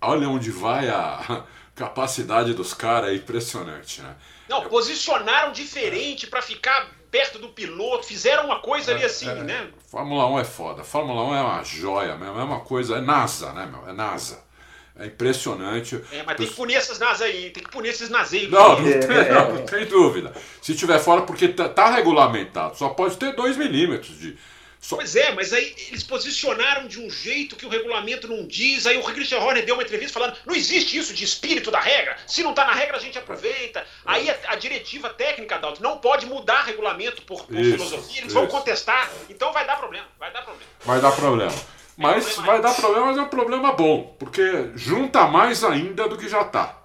olha 0.00 0.28
onde 0.28 0.50
vai 0.50 0.88
a 0.88 1.44
capacidade 1.74 2.52
dos 2.52 2.74
caras, 2.74 3.10
é 3.10 3.14
impressionante, 3.14 4.02
né? 4.02 4.14
Não, 4.48 4.64
posicionaram 4.64 5.52
diferente 5.52 6.26
para 6.26 6.40
ficar 6.40 6.90
perto 7.10 7.38
do 7.38 7.48
piloto, 7.48 8.06
fizeram 8.06 8.44
uma 8.44 8.60
coisa 8.60 8.92
é, 8.92 8.94
ali 8.94 9.04
assim, 9.04 9.28
é, 9.28 9.34
né? 9.34 9.68
Fórmula 9.90 10.26
1 10.26 10.40
é 10.40 10.44
foda, 10.44 10.84
Fórmula 10.84 11.22
1 11.24 11.34
é 11.34 11.40
uma 11.40 11.64
joia 11.64 12.16
mesmo, 12.16 12.38
é 12.38 12.44
uma 12.44 12.60
coisa, 12.60 12.96
é 12.96 13.00
NASA, 13.00 13.52
né, 13.52 13.66
meu? 13.66 13.88
É 13.88 13.92
NASA. 13.92 14.46
É 15.00 15.06
impressionante. 15.06 16.02
É, 16.10 16.24
mas 16.24 16.36
tem 16.36 16.48
que 16.48 16.54
punir 16.54 16.74
essas 16.74 16.98
nas 16.98 17.22
aí, 17.22 17.50
tem 17.50 17.62
que 17.62 17.70
punir 17.70 17.90
esses 17.90 18.10
naseiros. 18.10 18.50
Não, 18.50 18.80
não, 18.80 18.88
é, 18.88 18.98
tem, 18.98 19.16
é, 19.16 19.32
não, 19.32 19.54
não 19.54 19.64
tem 19.64 19.86
dúvida. 19.86 20.34
Se 20.60 20.74
tiver 20.74 20.98
fora, 20.98 21.22
porque 21.22 21.46
tá, 21.48 21.68
tá 21.68 21.88
regulamentado, 21.90 22.76
só 22.76 22.88
pode 22.88 23.16
ter 23.16 23.32
2 23.34 23.56
milímetros 23.56 24.18
de. 24.18 24.36
Só... 24.80 24.96
Pois 24.96 25.16
é, 25.16 25.32
mas 25.32 25.52
aí 25.52 25.74
eles 25.88 26.02
posicionaram 26.02 26.86
de 26.86 27.00
um 27.00 27.10
jeito 27.10 27.56
que 27.56 27.66
o 27.66 27.68
regulamento 27.68 28.28
não 28.28 28.46
diz. 28.46 28.86
Aí 28.86 28.96
o 28.96 29.02
Christian 29.02 29.40
Horner 29.40 29.64
deu 29.64 29.74
uma 29.74 29.82
entrevista 29.82 30.18
falando: 30.18 30.36
não 30.46 30.54
existe 30.54 30.96
isso 30.96 31.12
de 31.12 31.24
espírito 31.24 31.70
da 31.70 31.80
regra. 31.80 32.16
Se 32.26 32.42
não 32.42 32.50
está 32.50 32.64
na 32.64 32.72
regra, 32.72 32.96
a 32.96 33.00
gente 33.00 33.18
aproveita. 33.18 33.84
Aí 34.04 34.30
a, 34.30 34.38
a 34.48 34.56
diretiva 34.56 35.10
técnica, 35.10 35.58
Dalton, 35.58 35.82
não 35.82 35.98
pode 35.98 36.26
mudar 36.26 36.62
regulamento 36.62 37.22
por, 37.22 37.44
por 37.44 37.58
isso, 37.58 37.72
filosofia. 37.72 38.18
Eles 38.18 38.32
isso. 38.32 38.34
vão 38.34 38.46
contestar. 38.46 39.10
Então 39.28 39.52
vai 39.52 39.66
dar 39.66 39.76
problema. 39.76 40.06
Vai 40.18 40.32
dar 40.32 40.42
problema. 40.42 40.70
Vai 40.84 41.00
dar 41.00 41.12
problema. 41.12 41.54
Mas 41.96 42.36
vai 42.36 42.62
dar 42.62 42.74
problema, 42.74 43.06
mas 43.06 43.18
é 43.18 43.22
um 43.22 43.28
problema 43.28 43.72
bom, 43.72 44.14
porque 44.20 44.70
junta 44.76 45.26
mais 45.26 45.64
ainda 45.64 46.08
do 46.08 46.16
que 46.16 46.28
já 46.28 46.42
está. 46.42 46.78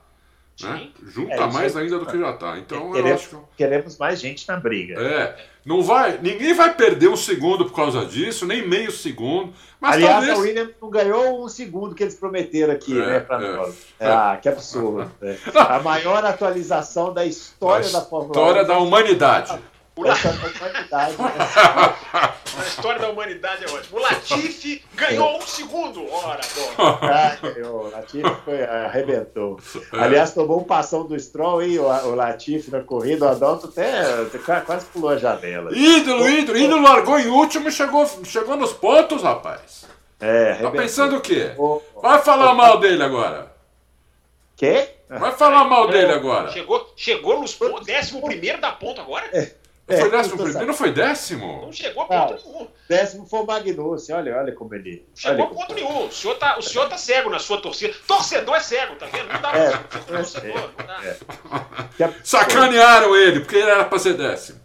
Né? 0.59 0.89
Junta 1.03 1.35
é, 1.35 1.51
mais 1.51 1.75
é... 1.75 1.79
ainda 1.79 1.99
do 1.99 2.05
que 2.07 2.19
já 2.19 2.31
está. 2.31 2.57
Então 2.57 2.91
queremos, 2.91 3.27
que... 3.27 3.37
queremos 3.55 3.97
mais 3.97 4.19
gente 4.19 4.47
na 4.47 4.57
briga. 4.57 4.99
É. 4.99 5.52
Não 5.65 5.81
vai, 5.81 6.19
ninguém 6.21 6.53
vai 6.53 6.73
perder 6.73 7.07
um 7.07 7.15
segundo 7.15 7.65
por 7.65 7.73
causa 7.73 8.05
disso, 8.05 8.45
nem 8.45 8.67
meio 8.67 8.91
segundo. 8.91 9.53
Mas 9.79 9.95
Aliás, 9.95 10.13
talvez... 10.15 10.37
a 10.37 10.41
Williams 10.41 10.73
não 10.81 10.89
ganhou 10.89 11.43
um 11.43 11.47
segundo 11.47 11.95
que 11.95 12.03
eles 12.03 12.15
prometeram 12.15 12.73
aqui, 12.73 12.99
é, 12.99 13.05
né, 13.05 13.19
para 13.21 13.45
é, 13.45 13.55
nós. 13.55 13.75
É. 13.99 14.07
Ah, 14.07 14.39
que 14.41 14.49
absurdo. 14.49 15.09
É. 15.21 15.37
A 15.55 15.79
maior 15.79 16.23
atualização 16.25 17.13
da 17.13 17.25
história 17.25 17.89
da 17.89 18.01
Fórmula 18.01 18.27
1. 18.27 18.41
História 18.41 18.65
da 18.65 18.77
humanidade. 18.77 19.57
O 19.95 20.03
La... 20.03 20.15
A 22.55 22.61
história 22.67 22.99
da 22.99 23.09
humanidade 23.09 23.65
é 23.65 23.71
ótima. 23.71 23.99
O 23.99 24.01
Latifi 24.01 24.83
ganhou 24.93 25.37
um 25.37 25.41
segundo. 25.41 26.07
Ora, 26.11 26.41
bom. 26.55 26.71
Ah, 27.01 27.35
ganhou. 27.41 27.85
O 27.85 27.89
Latifi 27.89 28.35
foi, 28.45 28.63
arrebentou. 28.63 29.59
É. 29.91 29.99
Aliás, 29.99 30.33
tomou 30.33 30.59
um 30.59 30.63
passão 30.63 31.05
do 31.05 31.19
Stroll 31.19 31.63
e 31.63 31.79
o, 31.79 31.85
o 31.85 32.15
Latifi 32.15 32.69
na 32.71 32.81
corrida. 32.81 33.25
O 33.25 33.29
Adalto 33.29 33.67
até, 33.67 34.01
até 34.21 34.37
quase 34.61 34.85
pulou 34.85 35.09
a 35.09 35.17
janela. 35.17 35.75
Ídolo, 35.75 36.27
ídolo. 36.29 36.57
Ídolo 36.57 36.83
largou 36.83 37.19
em 37.19 37.27
último 37.27 37.69
e 37.69 37.71
chegou, 37.71 38.07
chegou 38.23 38.55
nos 38.55 38.73
pontos, 38.73 39.23
rapaz. 39.23 39.85
É, 40.19 40.55
Tá 40.55 40.71
pensando 40.71 41.17
o 41.17 41.21
quê? 41.21 41.51
Vai 42.01 42.21
falar 42.21 42.53
mal 42.53 42.79
dele 42.79 43.03
agora. 43.03 43.51
Quê? 44.55 44.89
Vai 45.09 45.31
falar 45.33 45.65
mal 45.65 45.87
dele 45.87 46.11
agora. 46.11 46.51
Chegou, 46.51 46.93
chegou 46.95 47.39
nos 47.39 47.55
pontos. 47.55 47.85
Décimo 47.85 48.21
primeiro 48.23 48.61
da 48.61 48.71
ponta 48.71 49.01
agora? 49.01 49.25
É. 49.33 49.51
É, 49.85 49.99
foi 49.99 50.11
décimo 50.11 50.37
primeiro, 50.37 50.65
não 50.65 50.73
foi 50.73 50.91
décimo? 50.93 51.61
Não 51.63 51.71
chegou 51.73 52.03
a 52.03 52.05
ponto 52.05 52.33
ah, 52.33 52.37
nenhum. 52.45 52.67
Décimo 52.87 53.25
foi 53.25 53.39
o 53.41 53.45
Magnussen, 53.45 54.15
olha, 54.15 54.37
olha 54.37 54.53
como 54.53 54.73
ele. 54.73 55.05
Não 55.09 55.15
chegou 55.15 55.45
a 55.45 55.47
ponto 55.49 55.73
nenhum. 55.73 56.05
O 56.05 56.11
senhor, 56.11 56.35
tá, 56.35 56.57
o 56.57 56.61
senhor 56.61 56.87
tá 56.87 56.97
cego 56.97 57.29
na 57.29 57.39
sua 57.39 57.61
torcida. 57.61 57.93
Torcedor 58.07 58.55
é 58.55 58.59
cego, 58.61 58.95
tá 58.95 59.07
vendo? 59.07 59.27
Não 59.27 59.41
dá 59.41 59.51
é, 59.51 59.71
pra 59.71 59.99
ser 59.99 60.05
torcedor, 60.05 60.71
não 60.77 60.85
dá. 60.85 60.99
É. 61.03 62.13
Sacanearam 62.23 63.13
ele, 63.15 63.41
porque 63.41 63.57
ele 63.57 63.69
era 63.69 63.83
pra 63.83 63.99
ser 63.99 64.15
décimo. 64.15 64.61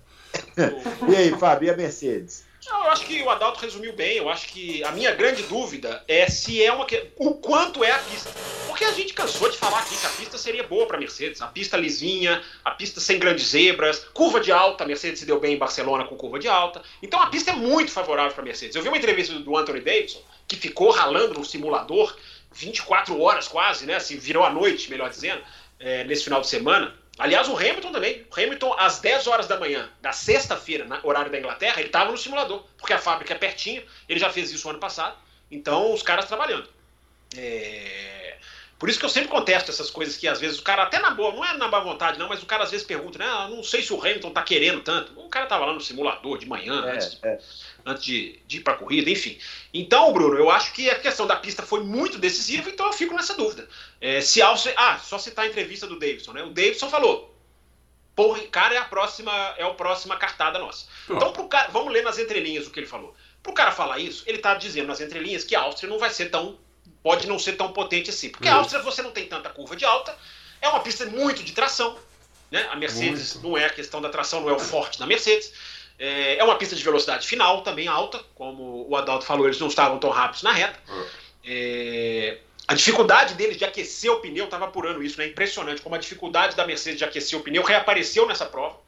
e 1.08 1.16
aí, 1.16 1.36
Fábio, 1.36 1.66
e 1.66 1.70
a 1.70 1.76
Mercedes? 1.76 2.47
Eu 2.70 2.90
acho 2.90 3.04
que 3.06 3.22
o 3.22 3.30
Adalto 3.30 3.60
resumiu 3.60 3.92
bem. 3.92 4.16
Eu 4.16 4.28
acho 4.28 4.48
que 4.48 4.82
a 4.84 4.92
minha 4.92 5.14
grande 5.14 5.42
dúvida 5.44 6.02
é 6.06 6.28
se 6.28 6.62
é 6.62 6.72
uma 6.72 6.86
o 7.16 7.34
quanto 7.34 7.82
é 7.82 7.90
a 7.90 7.98
pista. 7.98 8.30
Porque 8.66 8.84
a 8.84 8.92
gente 8.92 9.14
cansou 9.14 9.50
de 9.50 9.56
falar 9.56 9.80
aqui 9.80 9.96
que 9.96 10.06
a 10.06 10.10
pista 10.10 10.38
seria 10.38 10.62
boa 10.62 10.86
para 10.86 10.98
Mercedes. 10.98 11.40
A 11.40 11.46
pista 11.46 11.76
lisinha, 11.76 12.42
a 12.64 12.70
pista 12.70 13.00
sem 13.00 13.18
grandes 13.18 13.48
zebras, 13.48 14.04
curva 14.12 14.40
de 14.40 14.52
alta. 14.52 14.84
A 14.84 14.86
Mercedes 14.86 15.20
se 15.20 15.26
deu 15.26 15.40
bem 15.40 15.54
em 15.54 15.58
Barcelona 15.58 16.04
com 16.04 16.16
curva 16.16 16.38
de 16.38 16.48
alta. 16.48 16.82
Então 17.02 17.20
a 17.20 17.26
pista 17.26 17.50
é 17.50 17.54
muito 17.54 17.90
favorável 17.90 18.32
para 18.32 18.44
Mercedes. 18.44 18.76
Eu 18.76 18.82
vi 18.82 18.88
uma 18.88 18.98
entrevista 18.98 19.34
do 19.34 19.56
Anthony 19.56 19.80
Davidson 19.80 20.22
que 20.46 20.56
ficou 20.56 20.90
ralando 20.90 21.34
no 21.34 21.44
simulador 21.44 22.16
24 22.52 23.20
horas 23.20 23.48
quase, 23.48 23.86
né? 23.86 24.00
Se 24.00 24.16
virou 24.16 24.44
à 24.44 24.50
noite, 24.50 24.90
melhor 24.90 25.10
dizendo, 25.10 25.42
é, 25.78 26.04
nesse 26.04 26.24
final 26.24 26.40
de 26.40 26.48
semana. 26.48 26.94
Aliás, 27.18 27.48
o 27.48 27.56
Hamilton 27.56 27.92
também. 27.92 28.24
O 28.30 28.40
Hamilton, 28.40 28.74
às 28.78 29.00
10 29.00 29.26
horas 29.26 29.46
da 29.46 29.58
manhã 29.58 29.90
da 30.00 30.12
sexta-feira, 30.12 30.86
horário 31.02 31.30
da 31.30 31.38
Inglaterra, 31.38 31.80
ele 31.80 31.88
estava 31.88 32.10
no 32.10 32.16
simulador, 32.16 32.64
porque 32.76 32.92
a 32.92 32.98
fábrica 32.98 33.34
é 33.34 33.38
pertinho, 33.38 33.82
ele 34.08 34.20
já 34.20 34.30
fez 34.30 34.52
isso 34.52 34.70
ano 34.70 34.78
passado. 34.78 35.16
Então, 35.50 35.92
os 35.92 36.02
caras 36.02 36.26
trabalhando. 36.26 36.68
É... 37.36 38.36
Por 38.78 38.88
isso 38.88 38.98
que 39.00 39.04
eu 39.04 39.08
sempre 39.08 39.28
contesto 39.28 39.72
essas 39.72 39.90
coisas 39.90 40.16
que 40.16 40.28
às 40.28 40.38
vezes 40.38 40.60
o 40.60 40.62
cara, 40.62 40.84
até 40.84 41.00
na 41.00 41.10
boa, 41.10 41.32
não 41.32 41.44
é 41.44 41.52
na 41.54 41.66
boa 41.66 41.82
vontade, 41.82 42.16
não, 42.16 42.28
mas 42.28 42.40
o 42.40 42.46
cara 42.46 42.62
às 42.62 42.70
vezes 42.70 42.86
pergunta, 42.86 43.18
né? 43.18 43.26
Ah, 43.26 43.48
não 43.48 43.64
sei 43.64 43.82
se 43.82 43.92
o 43.92 44.00
Hamilton 44.00 44.30
tá 44.30 44.42
querendo 44.42 44.80
tanto. 44.82 45.18
O 45.18 45.28
cara 45.28 45.46
tava 45.46 45.66
lá 45.66 45.72
no 45.72 45.80
simulador 45.80 46.38
de 46.38 46.46
manhã, 46.46 46.86
é, 46.86 46.92
antes, 46.92 47.18
é. 47.24 47.38
Antes 47.88 48.04
de, 48.04 48.38
de 48.46 48.58
ir 48.58 48.60
pra 48.60 48.74
corrida, 48.74 49.10
enfim. 49.10 49.38
Então, 49.72 50.12
Bruno, 50.12 50.36
eu 50.36 50.50
acho 50.50 50.72
que 50.72 50.88
a 50.90 50.98
questão 50.98 51.26
da 51.26 51.36
pista 51.36 51.62
foi 51.62 51.82
muito 51.82 52.18
decisiva, 52.18 52.68
então 52.68 52.86
eu 52.86 52.92
fico 52.92 53.14
nessa 53.14 53.34
dúvida. 53.34 53.68
É, 54.00 54.20
se 54.20 54.42
Alce... 54.42 54.72
Ah, 54.76 54.98
só 54.98 55.18
citar 55.18 55.44
a 55.44 55.48
entrevista 55.48 55.86
do 55.86 55.98
Davidson, 55.98 56.32
né? 56.32 56.42
O 56.42 56.50
Davidson 56.50 56.88
falou. 56.88 57.34
Porra, 58.14 58.40
cara, 58.48 58.74
é 58.74 58.78
a 58.78 58.84
próxima, 58.84 59.32
é 59.56 59.62
a 59.62 59.70
próxima 59.70 60.16
cartada 60.16 60.58
nossa. 60.58 60.86
Então, 61.08 61.32
pro 61.32 61.48
cara, 61.48 61.68
vamos 61.70 61.92
ler 61.92 62.02
nas 62.02 62.18
entrelinhas 62.18 62.66
o 62.66 62.70
que 62.70 62.80
ele 62.80 62.86
falou. 62.86 63.14
Pro 63.42 63.52
cara 63.52 63.70
falar 63.70 63.98
isso, 63.98 64.24
ele 64.26 64.38
tá 64.38 64.54
dizendo 64.54 64.88
nas 64.88 65.00
entrelinhas 65.00 65.44
que 65.44 65.54
a 65.54 65.60
Áustria 65.60 65.88
não 65.88 65.98
vai 65.98 66.10
ser 66.10 66.30
tão 66.30 66.58
pode 67.02 67.26
não 67.26 67.38
ser 67.38 67.52
tão 67.52 67.72
potente 67.72 68.10
assim. 68.10 68.28
Porque 68.28 68.48
a 68.48 68.54
Áustria 68.54 68.82
você 68.82 69.02
não 69.02 69.12
tem 69.12 69.26
tanta 69.26 69.48
curva 69.48 69.76
de 69.76 69.84
alta, 69.84 70.16
é 70.60 70.68
uma 70.68 70.80
pista 70.80 71.06
muito 71.06 71.42
de 71.42 71.52
tração. 71.52 71.98
Né? 72.50 72.66
A 72.70 72.76
Mercedes 72.76 73.34
muito. 73.34 73.48
não 73.48 73.58
é 73.58 73.66
a 73.66 73.70
questão 73.70 74.00
da 74.00 74.08
tração, 74.08 74.40
não 74.40 74.50
é 74.50 74.52
o 74.52 74.58
forte 74.58 74.98
da 74.98 75.06
Mercedes. 75.06 75.52
É, 75.98 76.36
é 76.36 76.44
uma 76.44 76.56
pista 76.56 76.76
de 76.76 76.84
velocidade 76.84 77.26
final 77.26 77.62
também 77.62 77.88
alta, 77.88 78.20
como 78.34 78.86
o 78.88 78.96
Adalto 78.96 79.24
falou, 79.24 79.46
eles 79.46 79.58
não 79.58 79.68
estavam 79.68 79.98
tão 79.98 80.10
rápidos 80.10 80.42
na 80.42 80.52
reta. 80.52 80.78
É, 81.44 82.38
a 82.68 82.74
dificuldade 82.74 83.34
deles 83.34 83.56
de 83.56 83.64
aquecer 83.64 84.12
o 84.12 84.20
pneu, 84.20 84.44
estava 84.44 84.66
apurando 84.66 85.02
isso, 85.02 85.18
né? 85.18 85.26
Impressionante 85.26 85.80
como 85.80 85.94
a 85.94 85.98
dificuldade 85.98 86.54
da 86.54 86.66
Mercedes 86.66 86.98
de 86.98 87.04
aquecer 87.04 87.38
o 87.38 87.42
pneu 87.42 87.62
reapareceu 87.62 88.26
nessa 88.26 88.46
prova. 88.46 88.78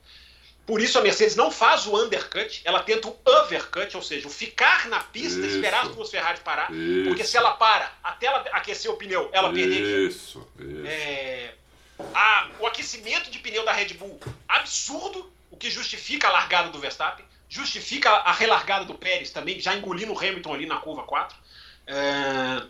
Por 0.66 0.80
isso 0.80 0.98
a 0.98 1.02
Mercedes 1.02 1.34
não 1.34 1.50
faz 1.50 1.86
o 1.86 1.96
undercut, 1.96 2.60
ela 2.64 2.80
tenta 2.82 3.08
o 3.08 3.16
overcut, 3.26 3.96
ou 3.96 4.02
seja, 4.02 4.28
o 4.28 4.30
ficar 4.30 4.86
na 4.88 5.00
pista, 5.00 5.40
isso. 5.40 5.56
esperar 5.56 5.86
as 5.86 5.94
duas 5.94 6.10
Ferrari 6.10 6.38
parar, 6.40 6.70
isso. 6.72 7.08
porque 7.08 7.24
se 7.24 7.36
ela 7.36 7.52
para 7.52 7.92
até 8.04 8.26
ela 8.26 8.44
aquecer 8.52 8.88
o 8.88 8.96
pneu, 8.96 9.28
ela 9.32 9.52
perderia. 9.52 10.06
Isso, 10.06 10.46
isso. 10.60 10.86
É, 10.86 11.54
a, 12.14 12.50
o 12.60 12.66
aquecimento 12.66 13.30
de 13.30 13.38
pneu 13.40 13.64
da 13.64 13.72
Red 13.72 13.94
Bull, 13.94 14.20
absurdo, 14.46 15.32
que 15.60 15.70
justifica 15.70 16.26
a 16.28 16.32
largada 16.32 16.70
do 16.70 16.80
Verstappen, 16.80 17.24
justifica 17.48 18.10
a 18.10 18.32
relargada 18.32 18.84
do 18.84 18.94
Pérez 18.94 19.30
também, 19.30 19.60
já 19.60 19.76
engolindo 19.76 20.12
o 20.12 20.18
Hamilton 20.18 20.54
ali 20.54 20.66
na 20.66 20.78
curva 20.78 21.02
4. 21.02 21.36
É, 21.86 22.62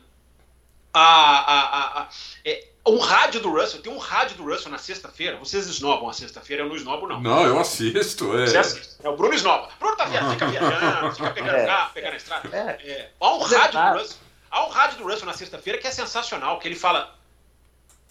a, 0.93 1.01
a, 1.01 2.03
a, 2.03 2.09
é, 2.45 2.67
um 2.87 2.99
rádio 2.99 3.41
do 3.41 3.51
Russell, 3.51 3.81
tem 3.81 3.93
um 3.93 3.99
rádio 3.99 4.37
do 4.37 4.45
Russell 4.45 4.73
na 4.73 4.79
sexta-feira. 4.79 5.37
Vocês 5.37 5.69
esnobam 5.69 6.09
a 6.09 6.13
sexta-feira, 6.13 6.65
eu 6.65 6.69
não 6.69 6.75
esnobo, 6.75 7.07
não. 7.07 7.21
Não, 7.21 7.43
eu 7.45 7.61
assisto. 7.61 8.37
É, 8.37 8.47
Você 8.47 8.59
assiste. 8.59 8.97
é 9.03 9.09
o 9.09 9.17
Bruno 9.17 9.35
esnoba. 9.35 9.69
Bruno 9.79 9.97
tá 9.97 10.07
viajando, 10.07 10.33
fica 10.33 10.47
viajando, 10.47 11.15
fica 11.15 11.31
pegando 11.31 11.57
é. 11.57 11.67
carro, 11.67 11.93
pegando 11.95 12.13
a 12.13 12.17
estrada. 12.17 12.57
É. 12.57 12.91
É. 12.91 13.11
Há 13.21 13.35
um 13.35 13.39
rádio 13.39 13.81
do 13.81 13.99
Russell. 13.99 14.19
Há 14.51 14.67
um 14.67 14.71
rádio 14.71 14.99
do 14.99 15.05
Russell 15.05 15.27
na 15.27 15.35
sexta-feira 15.35 15.79
que 15.79 15.87
é 15.87 15.93
sensacional, 15.93 16.59
que 16.59 16.67
ele 16.67 16.75
fala. 16.75 17.17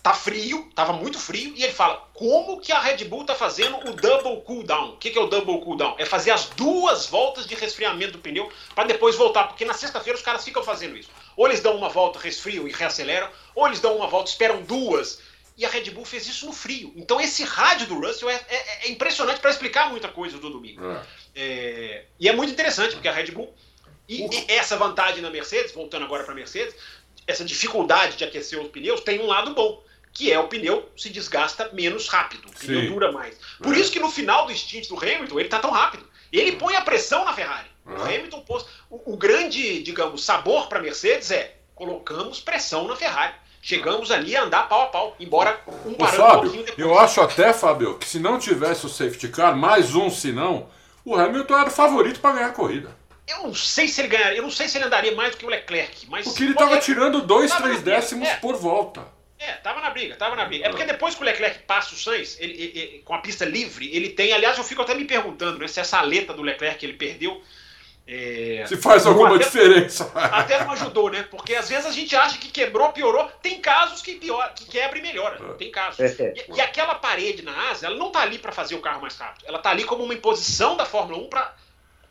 Tá 0.02 0.14
frio, 0.14 0.72
tava 0.74 0.94
muito 0.94 1.20
frio, 1.20 1.54
e 1.58 1.64
ele 1.64 1.74
fala: 1.74 2.08
como 2.14 2.62
que 2.62 2.72
a 2.72 2.80
Red 2.80 3.04
Bull 3.04 3.26
tá 3.26 3.36
fazendo 3.36 3.78
o 3.90 3.94
double 3.94 4.42
cooldown? 4.44 4.92
O 4.92 4.98
que, 4.98 5.10
que 5.10 5.18
é 5.18 5.22
o 5.22 5.28
double 5.28 5.60
cooldown? 5.60 5.96
É 5.98 6.06
fazer 6.06 6.32
as 6.32 6.46
duas 6.46 7.06
voltas 7.08 7.46
de 7.46 7.54
resfriamento 7.54 8.14
do 8.14 8.20
pneu 8.20 8.50
para 8.74 8.88
depois 8.88 9.18
voltar, 9.18 9.50
porque 9.50 9.66
na 9.66 9.74
sexta-feira 9.74 10.18
os 10.18 10.24
caras 10.24 10.46
ficam 10.46 10.64
fazendo 10.64 10.96
isso. 10.96 11.10
Ou 11.36 11.48
eles 11.48 11.60
dão 11.60 11.76
uma 11.76 11.90
volta, 11.90 12.18
resfriam 12.18 12.66
e 12.66 12.72
reaceleram, 12.72 13.30
ou 13.54 13.68
eles 13.68 13.82
dão 13.82 13.98
uma 13.98 14.08
volta, 14.08 14.30
esperam 14.30 14.62
duas. 14.62 15.22
E 15.58 15.66
a 15.66 15.70
Red 15.70 15.92
Bull 15.92 16.06
fez 16.06 16.26
isso 16.26 16.46
no 16.46 16.54
frio. 16.54 16.94
Então 16.96 17.20
esse 17.20 17.44
rádio 17.44 17.88
do 17.88 18.00
Russell 18.00 18.30
é, 18.30 18.36
é, 18.48 18.88
é 18.88 18.92
impressionante 18.92 19.42
para 19.42 19.50
explicar 19.52 19.90
muita 19.90 20.08
coisa 20.08 20.38
do 20.38 20.50
domingo. 20.50 20.82
É. 20.82 21.02
É, 21.36 22.06
e 22.18 22.30
é 22.30 22.32
muito 22.34 22.54
interessante, 22.54 22.94
porque 22.94 23.10
a 23.10 23.14
Red 23.14 23.32
Bull. 23.32 23.54
E, 24.08 24.24
e 24.24 24.46
essa 24.48 24.78
vantagem 24.78 25.22
na 25.22 25.30
Mercedes, 25.30 25.74
voltando 25.74 26.06
agora 26.06 26.24
para 26.24 26.32
a 26.32 26.36
Mercedes, 26.36 26.74
essa 27.28 27.44
dificuldade 27.44 28.16
de 28.16 28.24
aquecer 28.24 28.58
os 28.60 28.70
pneus 28.70 29.02
tem 29.02 29.20
um 29.20 29.28
lado 29.28 29.54
bom 29.54 29.89
que 30.14 30.32
é 30.32 30.40
o 30.40 30.48
pneu 30.48 30.90
se 30.98 31.10
desgasta 31.10 31.70
menos 31.74 32.08
rápido, 32.08 32.48
o 32.48 32.52
pneu 32.52 32.82
Sim. 32.82 32.88
dura 32.88 33.12
mais. 33.12 33.36
Por 33.62 33.76
é. 33.76 33.80
isso 33.80 33.92
que 33.92 34.00
no 34.00 34.10
final 34.10 34.46
do 34.46 34.56
stint 34.56 34.88
do 34.88 34.98
Hamilton 34.98 35.40
ele 35.40 35.48
está 35.48 35.60
tão 35.60 35.72
rápido. 35.72 36.08
Ele 36.32 36.54
põe 36.54 36.76
a 36.76 36.82
pressão 36.82 37.26
na 37.26 37.34
Ferrari. 37.34 37.68
O 37.86 38.04
Hamilton 38.04 38.42
pôs. 38.42 38.66
O, 38.90 39.14
o 39.14 39.18
grande, 39.18 39.82
digamos, 39.82 40.24
sabor 40.24 40.68
para 40.68 40.80
Mercedes 40.80 41.32
é 41.32 41.56
colocamos 41.74 42.40
pressão 42.40 42.88
na 42.88 42.96
Ferrari. 42.96 43.34
Chegamos 43.62 44.12
ali 44.12 44.36
a 44.36 44.44
andar 44.44 44.70
pau 44.70 44.84
a 44.84 44.86
pau, 44.88 45.16
embora 45.20 45.60
um 45.86 45.94
parando 45.94 46.18
Fábio, 46.18 46.38
um 46.38 46.42
pouquinho 46.42 46.64
depois. 46.64 46.88
Eu 46.88 46.98
acho 46.98 47.20
até, 47.20 47.52
Fábio, 47.52 47.98
que 47.98 48.08
se 48.08 48.20
não 48.20 48.40
tivesse 48.40 48.86
o 48.86 48.90
safety 48.90 49.28
car, 49.28 49.56
mais 49.56 49.96
um 49.96 50.10
se 50.10 50.32
não, 50.32 50.70
o 51.04 51.16
Hamilton 51.16 51.58
era 51.58 51.68
o 51.70 51.72
favorito 51.72 52.20
para 52.22 52.36
ganhar 52.36 52.48
a 52.48 52.54
corrida. 52.54 52.96
Eu 53.28 53.44
não 53.44 53.54
sei 53.54 53.88
se 53.88 54.02
ele 54.02 54.08
ganharia, 54.08 54.38
eu 54.38 54.44
não 54.44 54.50
sei 54.50 54.68
se 54.68 54.78
ele 54.78 54.86
andaria 54.86 55.14
mais 55.14 55.32
do 55.32 55.38
que 55.38 55.46
o 55.46 55.50
Leclerc, 55.50 56.08
mas. 56.10 56.26
Porque 56.26 56.44
ele 56.44 56.54
estava 56.54 56.78
tirando 56.80 57.22
dois, 57.22 57.52
três 57.54 57.82
décimos 57.82 58.28
é. 58.28 58.36
por 58.38 58.56
volta. 58.56 59.06
É, 59.40 59.54
tava 59.54 59.80
na 59.80 59.90
briga, 59.90 60.16
tava 60.16 60.36
na 60.36 60.46
briga. 60.46 60.66
É 60.66 60.70
porque 60.70 60.84
depois 60.84 61.16
que 61.16 61.22
o 61.22 61.26
Leclerc 61.26 61.60
passa 61.60 61.96
o 61.96 61.98
Sainz, 61.98 62.38
ele, 62.40 62.54
ele, 62.54 62.80
ele, 62.80 63.02
com 63.06 63.14
a 63.14 63.20
pista 63.20 63.46
livre, 63.46 63.90
ele 63.96 64.10
tem. 64.10 64.34
Aliás, 64.34 64.58
eu 64.58 64.64
fico 64.64 64.82
até 64.82 64.94
me 64.94 65.06
perguntando 65.06 65.60
né, 65.60 65.68
se 65.68 65.80
essa 65.80 65.98
aleta 65.98 66.34
do 66.34 66.42
Leclerc 66.42 66.78
que 66.78 66.86
ele 66.86 66.94
perdeu 66.94 67.42
é... 68.12 68.66
Se 68.66 68.76
faz 68.76 69.06
alguma 69.06 69.36
até, 69.36 69.46
diferença. 69.46 70.12
Até 70.16 70.64
não 70.64 70.72
ajudou, 70.72 71.12
né? 71.12 71.28
Porque 71.30 71.54
às 71.54 71.70
vezes 71.70 71.86
a 71.86 71.92
gente 71.92 72.16
acha 72.16 72.40
que 72.40 72.50
quebrou, 72.50 72.92
piorou. 72.92 73.30
Tem 73.40 73.62
casos 73.62 74.02
que, 74.02 74.16
pior, 74.16 74.52
que 74.56 74.66
quebra 74.66 74.98
e 74.98 75.02
melhora. 75.02 75.40
É. 75.40 75.54
Tem 75.54 75.70
casos. 75.70 76.00
É. 76.00 76.34
E, 76.36 76.56
e, 76.56 76.60
aquela 76.60 76.96
parede 76.96 77.44
na 77.44 77.70
asa, 77.70 77.86
ela 77.86 77.96
não 77.96 78.12
tá 78.12 78.22
ali 78.22 78.40
para 78.40 78.52
fazer 78.52 78.74
o 78.74 78.82
carro 78.82 79.00
mais 79.00 79.16
rápido. 79.16 79.46
Ela 79.48 79.60
tá 79.60 79.70
ali 79.70 79.84
como 79.84 80.04
uma 80.04 80.14
imposição 80.14 80.76
da 80.76 80.88
Fórmula 80.88 81.20
1 81.20 81.30
para 81.30 81.54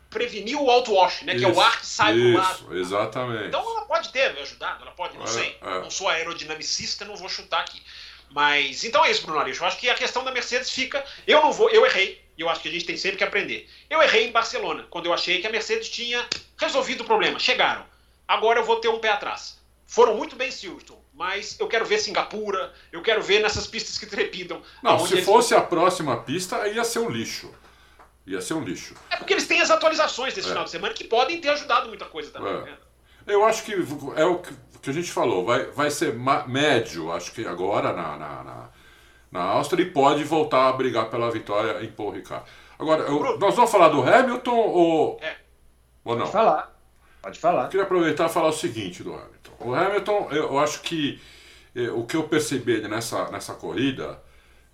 prevenir 0.09 0.59
o 0.59 0.69
outwash, 0.69 1.23
né? 1.23 1.35
Isso, 1.35 1.45
que 1.45 1.51
é 1.51 1.53
o 1.53 1.61
ar 1.61 1.79
que 1.79 1.85
sai 1.85 2.13
do 2.13 2.33
lado. 2.33 2.77
Exatamente. 2.77 3.47
Então 3.47 3.61
ela 3.61 3.85
pode 3.85 4.09
ter 4.09 4.37
ajudado, 4.39 4.83
ela 4.83 4.91
pode, 4.91 5.17
não 5.17 5.25
é, 5.25 5.27
sei. 5.27 5.57
É. 5.61 5.79
Não 5.81 5.91
sou 5.91 6.07
aerodinamicista, 6.07 7.05
não 7.05 7.15
vou 7.15 7.29
chutar 7.29 7.61
aqui. 7.61 7.81
Mas 8.31 8.83
então 8.83 9.03
é 9.05 9.11
isso, 9.11 9.23
Bruno 9.23 9.39
Aleixo. 9.39 9.63
Eu 9.63 9.67
acho 9.67 9.77
que 9.77 9.89
a 9.89 9.95
questão 9.95 10.23
da 10.23 10.31
Mercedes 10.31 10.69
fica. 10.69 11.03
Eu 11.25 11.41
não 11.41 11.51
vou, 11.51 11.69
eu 11.69 11.85
errei. 11.85 12.21
E 12.37 12.41
eu 12.41 12.49
acho 12.49 12.61
que 12.61 12.69
a 12.69 12.71
gente 12.71 12.85
tem 12.85 12.95
sempre 12.95 13.17
que 13.17 13.23
aprender. 13.23 13.69
Eu 13.89 14.01
errei 14.01 14.27
em 14.27 14.31
Barcelona, 14.31 14.85
quando 14.89 15.07
eu 15.07 15.13
achei 15.13 15.41
que 15.41 15.47
a 15.47 15.49
Mercedes 15.49 15.89
tinha 15.89 16.25
resolvido 16.57 17.01
o 17.01 17.05
problema. 17.05 17.37
Chegaram. 17.37 17.85
Agora 18.27 18.59
eu 18.59 18.63
vou 18.63 18.77
ter 18.77 18.87
um 18.87 18.99
pé 18.99 19.09
atrás. 19.09 19.59
Foram 19.85 20.15
muito 20.15 20.35
bem 20.35 20.51
Silverstone, 20.51 21.01
mas 21.11 21.59
eu 21.59 21.67
quero 21.67 21.83
ver 21.83 21.97
Singapura, 21.97 22.71
eu 22.91 23.01
quero 23.01 23.23
ver 23.23 23.41
nessas 23.41 23.65
pistas 23.65 23.97
que 23.97 24.05
trepidam. 24.05 24.61
Não, 24.83 25.03
se 25.03 25.23
fosse 25.23 25.55
a 25.55 25.61
próxima 25.61 26.15
pista, 26.17 26.67
ia 26.67 26.83
ser 26.83 26.99
um 26.99 27.09
lixo. 27.09 27.51
Ia 28.31 28.41
ser 28.41 28.53
um 28.53 28.63
lixo. 28.63 28.93
É 29.09 29.17
porque 29.17 29.33
eles 29.33 29.47
têm 29.47 29.61
as 29.61 29.71
atualizações 29.71 30.33
desse 30.33 30.47
é. 30.47 30.51
final 30.51 30.63
de 30.63 30.71
semana 30.71 30.93
que 30.93 31.03
podem 31.03 31.41
ter 31.41 31.49
ajudado 31.49 31.87
muita 31.89 32.05
coisa 32.05 32.31
também. 32.31 32.53
É. 32.53 32.61
Né? 32.61 32.77
Eu 33.27 33.43
acho 33.43 33.63
que 33.63 33.73
é 34.15 34.25
o 34.25 34.39
que 34.81 34.89
a 34.89 34.93
gente 34.93 35.11
falou, 35.11 35.45
vai, 35.45 35.65
vai 35.65 35.91
ser 35.91 36.15
médio, 36.47 37.11
acho 37.11 37.31
que 37.33 37.45
agora 37.45 37.91
na, 37.91 38.17
na, 38.17 38.43
na 38.43 38.69
na 39.31 39.43
Áustria 39.43 39.83
e 39.83 39.91
pode 39.91 40.23
voltar 40.23 40.69
a 40.69 40.73
brigar 40.73 41.09
pela 41.09 41.29
vitória 41.29 41.83
em 41.83 41.91
Paul 41.91 42.11
Ricard. 42.11 42.45
Agora, 42.77 43.03
eu, 43.03 43.37
nós 43.37 43.55
vamos 43.55 43.71
falar 43.71 43.89
do 43.89 44.01
Hamilton 44.01 44.55
ou, 44.55 45.19
é. 45.21 45.35
ou 46.03 46.15
não? 46.15 46.21
Pode 46.21 46.31
falar. 46.31 46.79
Pode 47.21 47.39
falar. 47.39 47.63
Eu 47.63 47.69
queria 47.69 47.83
aproveitar 47.83 48.27
e 48.27 48.33
falar 48.33 48.47
o 48.47 48.53
seguinte 48.53 49.03
do 49.03 49.13
Hamilton. 49.13 49.51
O 49.59 49.75
Hamilton, 49.75 50.27
eu, 50.31 50.43
eu 50.43 50.59
acho 50.59 50.81
que 50.81 51.21
eh, 51.75 51.89
o 51.91 52.05
que 52.05 52.15
eu 52.15 52.23
percebi 52.23 52.79
nessa, 52.87 53.29
nessa 53.29 53.53
corrida, 53.53 54.21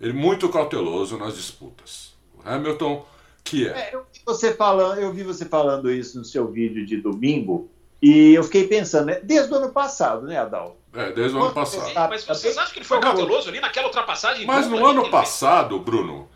ele 0.00 0.12
muito 0.12 0.48
cauteloso 0.48 1.18
nas 1.18 1.34
disputas. 1.34 2.14
O 2.34 2.48
Hamilton, 2.48 3.04
que 3.46 3.68
é. 3.68 3.70
é 3.70 3.90
eu, 3.94 4.04
vi 4.12 4.20
você 4.24 4.52
falando, 4.52 5.00
eu 5.00 5.12
vi 5.12 5.22
você 5.22 5.44
falando 5.44 5.90
isso 5.90 6.18
no 6.18 6.24
seu 6.24 6.48
vídeo 6.48 6.84
de 6.84 6.96
domingo, 6.96 7.70
e 8.02 8.34
eu 8.34 8.44
fiquei 8.44 8.66
pensando, 8.66 9.06
né, 9.06 9.20
desde 9.22 9.52
o 9.52 9.56
ano 9.56 9.70
passado, 9.70 10.26
né, 10.26 10.36
Adalto? 10.38 10.76
É, 10.92 11.12
desde 11.12 11.36
o 11.36 11.42
ano 11.42 11.52
passado. 11.52 11.92
Mas 12.10 12.24
vocês 12.24 12.56
acham 12.58 12.72
que 12.72 12.78
ele 12.78 12.86
foi 12.86 13.00
cauteloso 13.00 13.48
ali 13.48 13.60
naquela 13.60 13.86
ultrapassagem? 13.86 14.46
Mas 14.46 14.66
no 14.66 14.84
ano 14.84 15.10
passado, 15.10 15.78
Bruno, 15.78 16.28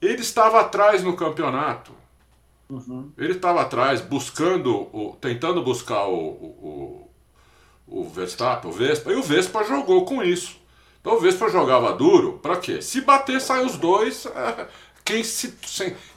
ele 0.00 0.20
estava 0.20 0.60
atrás 0.60 1.02
no 1.02 1.16
campeonato. 1.16 1.92
Uhum. 2.68 3.12
Ele 3.18 3.32
estava 3.32 3.60
atrás, 3.60 4.00
buscando, 4.00 4.88
o, 4.92 5.16
tentando 5.20 5.62
buscar 5.62 6.06
o, 6.06 6.16
o, 6.16 7.10
o, 7.86 8.08
Verstappen, 8.08 8.70
o 8.70 8.72
Vespa, 8.72 9.12
e 9.12 9.14
o 9.14 9.22
Vespa 9.22 9.62
jogou 9.64 10.04
com 10.04 10.22
isso. 10.22 10.56
Então 11.00 11.14
o 11.14 11.20
Vespa 11.20 11.48
jogava 11.48 11.92
duro, 11.92 12.38
para 12.38 12.56
quê? 12.56 12.80
Se 12.80 13.02
bater, 13.02 13.40
sai 13.40 13.64
os 13.64 13.76
dois, 13.76 14.26
quem, 15.12 15.24
se, 15.24 15.54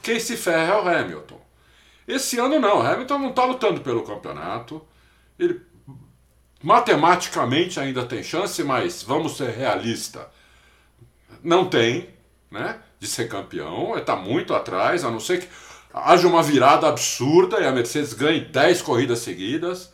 quem 0.02 0.18
se 0.18 0.36
ferra 0.38 0.74
é 0.74 0.80
o 0.80 0.88
Hamilton. 0.88 1.40
Esse 2.08 2.38
ano 2.38 2.58
não, 2.58 2.78
o 2.78 2.82
Hamilton 2.82 3.18
não 3.18 3.30
está 3.30 3.44
lutando 3.44 3.80
pelo 3.82 4.02
campeonato. 4.02 4.82
Ele 5.38 5.60
matematicamente 6.62 7.78
ainda 7.78 8.06
tem 8.06 8.22
chance, 8.22 8.62
mas 8.64 9.02
vamos 9.02 9.36
ser 9.36 9.50
realista. 9.50 10.30
Não 11.42 11.68
tem, 11.68 12.08
né? 12.50 12.80
De 12.98 13.06
ser 13.06 13.28
campeão, 13.28 13.98
está 13.98 14.16
muito 14.16 14.54
atrás, 14.54 15.04
a 15.04 15.10
não 15.10 15.20
ser 15.20 15.40
que 15.40 15.48
haja 15.92 16.26
uma 16.26 16.42
virada 16.42 16.88
absurda 16.88 17.60
e 17.60 17.66
a 17.66 17.72
Mercedes 17.72 18.14
ganhe 18.14 18.40
10 18.40 18.80
corridas 18.80 19.18
seguidas. 19.18 19.92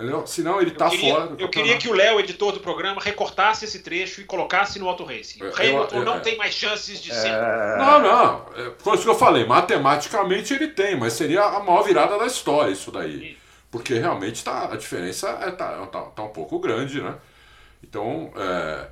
Entendeu? 0.00 0.26
Senão 0.26 0.62
ele 0.62 0.70
está 0.70 0.90
fora. 0.90 1.34
eu 1.38 1.48
queria 1.50 1.76
que 1.76 1.86
o 1.86 1.92
Léo, 1.92 2.18
editor 2.18 2.52
do 2.52 2.60
programa, 2.60 3.02
recortasse 3.02 3.66
esse 3.66 3.80
trecho 3.80 4.22
e 4.22 4.24
colocasse 4.24 4.78
no 4.78 4.88
Auto 4.88 5.04
Racing. 5.04 5.42
O 5.42 5.54
Hamilton 5.54 5.96
eu, 5.96 5.98
eu, 5.98 6.04
não 6.06 6.14
é, 6.14 6.20
tem 6.20 6.38
mais 6.38 6.54
chances 6.54 7.02
de 7.02 7.10
é... 7.10 7.14
ser. 7.14 7.32
Não, 7.76 8.00
não. 8.00 8.46
É, 8.56 8.72
foi 8.78 8.94
isso 8.94 9.04
que 9.04 9.10
eu 9.10 9.14
falei. 9.14 9.44
Matematicamente 9.44 10.54
ele 10.54 10.68
tem, 10.68 10.96
mas 10.96 11.12
seria 11.12 11.42
a 11.42 11.60
maior 11.60 11.82
virada 11.82 12.16
da 12.16 12.26
história 12.26 12.72
isso 12.72 12.90
daí. 12.90 13.36
Porque 13.70 13.92
realmente 13.92 14.42
tá, 14.42 14.72
a 14.72 14.76
diferença 14.76 15.28
é, 15.42 15.50
tá, 15.50 15.86
tá, 15.86 16.00
tá 16.00 16.22
um 16.22 16.30
pouco 16.30 16.58
grande, 16.58 17.02
né? 17.02 17.16
Então, 17.84 18.32
é, 18.36 18.88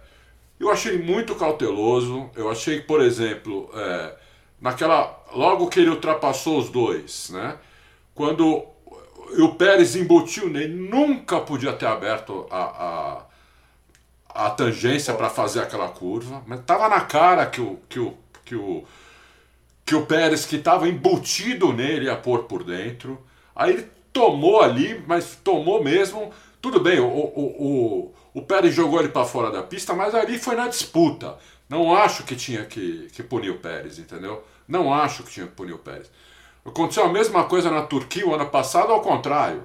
eu 0.60 0.70
achei 0.70 0.98
muito 0.98 1.34
cauteloso. 1.34 2.30
Eu 2.36 2.50
achei 2.50 2.80
que, 2.80 2.86
por 2.86 3.00
exemplo, 3.00 3.70
é, 3.74 4.14
naquela. 4.60 5.24
Logo 5.32 5.68
que 5.68 5.80
ele 5.80 5.90
ultrapassou 5.90 6.58
os 6.58 6.68
dois, 6.68 7.30
né? 7.30 7.56
Quando 8.14 8.66
o 9.38 9.54
Pérez 9.54 9.96
embutiu 9.96 10.48
nele, 10.48 10.74
nunca 10.74 11.40
podia 11.40 11.72
ter 11.72 11.86
aberto 11.86 12.46
a, 12.50 13.26
a, 14.34 14.46
a 14.46 14.50
tangência 14.50 15.14
para 15.14 15.28
fazer 15.28 15.60
aquela 15.60 15.88
curva, 15.88 16.42
mas 16.46 16.60
tava 16.64 16.88
na 16.88 17.00
cara 17.00 17.46
que 17.46 17.60
o, 17.60 17.78
que 17.88 17.98
o, 17.98 18.16
que 18.44 18.54
o, 18.54 18.84
que 19.84 19.94
o 19.94 20.06
Pérez, 20.06 20.44
que 20.44 20.56
estava 20.56 20.88
embutido 20.88 21.72
nele, 21.72 22.06
ia 22.06 22.16
pôr 22.16 22.44
por 22.44 22.62
dentro. 22.62 23.18
Aí 23.54 23.72
ele 23.72 23.90
tomou 24.12 24.62
ali, 24.62 25.02
mas 25.06 25.36
tomou 25.42 25.82
mesmo. 25.82 26.32
Tudo 26.60 26.80
bem, 26.80 26.98
o, 26.98 27.06
o, 27.06 27.42
o, 27.58 28.14
o 28.34 28.42
Pérez 28.42 28.74
jogou 28.74 29.00
ele 29.00 29.08
para 29.08 29.24
fora 29.24 29.50
da 29.50 29.62
pista, 29.62 29.94
mas 29.94 30.14
ali 30.14 30.38
foi 30.38 30.56
na 30.56 30.68
disputa. 30.68 31.38
Não 31.68 31.94
acho 31.94 32.24
que 32.24 32.34
tinha 32.34 32.64
que, 32.64 33.08
que 33.12 33.22
punir 33.22 33.50
o 33.50 33.58
Pérez, 33.58 33.98
entendeu? 33.98 34.42
Não 34.66 34.92
acho 34.92 35.22
que 35.22 35.30
tinha 35.30 35.46
que 35.46 35.52
punir 35.52 35.72
o 35.72 35.78
Pérez. 35.78 36.10
Aconteceu 36.68 37.04
a 37.04 37.12
mesma 37.12 37.44
coisa 37.44 37.70
na 37.70 37.82
Turquia 37.82 38.26
o 38.26 38.34
ano 38.34 38.46
passado, 38.46 38.92
ao 38.92 39.00
contrário. 39.00 39.64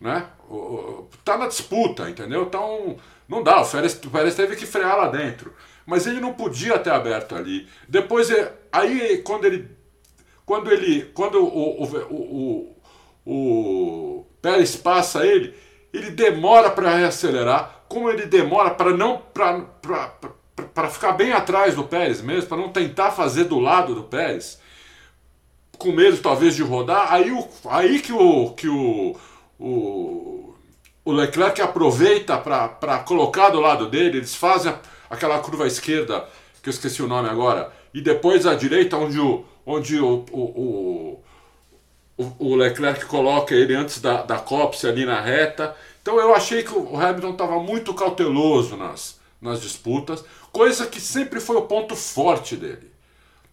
Né? 0.00 0.26
Tá 1.24 1.36
na 1.36 1.46
disputa, 1.46 2.08
entendeu? 2.08 2.42
Então, 2.42 2.96
não 3.28 3.42
dá. 3.42 3.60
O 3.60 3.68
Pérez, 3.68 4.00
o 4.04 4.10
Pérez 4.10 4.34
teve 4.34 4.56
que 4.56 4.66
frear 4.66 4.96
lá 4.96 5.08
dentro. 5.08 5.52
Mas 5.84 6.06
ele 6.06 6.20
não 6.20 6.32
podia 6.32 6.78
ter 6.78 6.90
aberto 6.90 7.34
ali. 7.34 7.68
Depois, 7.88 8.28
aí, 8.72 9.18
quando 9.18 9.44
ele. 9.44 9.68
Quando 10.44 10.70
ele. 10.70 11.04
Quando 11.14 11.44
o, 11.44 11.82
o, 11.82 12.06
o, 12.10 12.76
o 13.24 14.26
Pérez 14.42 14.76
passa 14.76 15.24
ele, 15.24 15.54
ele 15.92 16.10
demora 16.10 16.70
para 16.70 16.96
reacelerar. 16.96 17.84
Como 17.88 18.10
ele 18.10 18.26
demora 18.26 18.70
para 18.70 18.96
não. 18.96 19.22
Para 20.74 20.90
ficar 20.90 21.12
bem 21.12 21.32
atrás 21.32 21.74
do 21.74 21.84
Pérez 21.84 22.20
mesmo, 22.20 22.48
para 22.48 22.58
não 22.58 22.70
tentar 22.70 23.10
fazer 23.10 23.44
do 23.44 23.58
lado 23.58 23.94
do 23.94 24.04
Pérez, 24.04 24.60
com 25.78 25.92
medo 25.92 26.18
talvez 26.18 26.54
de 26.54 26.62
rodar, 26.62 27.12
aí, 27.12 27.30
o, 27.30 27.46
aí 27.66 28.00
que 28.00 28.12
o, 28.12 28.50
que 28.50 28.68
o, 28.68 29.16
o, 29.58 30.54
o 31.04 31.12
Leclerc 31.12 31.60
aproveita 31.60 32.36
para 32.38 32.98
colocar 33.00 33.50
do 33.50 33.60
lado 33.60 33.88
dele, 33.88 34.18
eles 34.18 34.34
fazem 34.34 34.74
aquela 35.08 35.38
curva 35.38 35.66
esquerda, 35.66 36.26
que 36.62 36.68
eu 36.68 36.72
esqueci 36.72 37.02
o 37.02 37.08
nome 37.08 37.28
agora, 37.28 37.72
e 37.94 38.00
depois 38.00 38.46
a 38.46 38.54
direita, 38.54 38.96
onde 38.96 39.18
o, 39.18 39.44
onde 39.64 39.98
o, 39.98 40.24
o, 40.30 41.22
o, 42.18 42.32
o 42.38 42.54
Leclerc 42.56 43.04
coloca 43.06 43.54
ele 43.54 43.74
antes 43.74 44.00
da, 44.00 44.22
da 44.22 44.38
cópsia 44.38 44.90
ali 44.90 45.04
na 45.04 45.20
reta. 45.20 45.74
Então 46.02 46.18
eu 46.20 46.34
achei 46.34 46.62
que 46.62 46.72
o 46.72 46.96
Hamilton 46.96 47.30
estava 47.30 47.58
muito 47.58 47.92
cauteloso 47.94 48.76
nas, 48.76 49.18
nas 49.40 49.60
disputas 49.60 50.24
coisa 50.56 50.86
que 50.86 51.00
sempre 51.02 51.38
foi 51.38 51.56
o 51.56 51.62
ponto 51.62 51.94
forte 51.94 52.56
dele. 52.56 52.90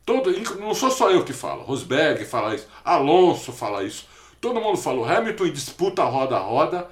Todo, 0.06 0.32
não 0.60 0.74
sou 0.74 0.92
só 0.92 1.10
eu 1.10 1.24
que 1.24 1.32
falo, 1.32 1.64
Rosberg 1.64 2.26
fala 2.26 2.56
isso, 2.56 2.68
Alonso 2.84 3.54
fala 3.54 3.84
isso, 3.84 4.06
todo 4.42 4.60
mundo 4.60 4.78
falou. 4.78 5.06
Hamilton 5.06 5.50
disputa 5.50 6.04
roda 6.04 6.36
a 6.36 6.40
roda, 6.40 6.90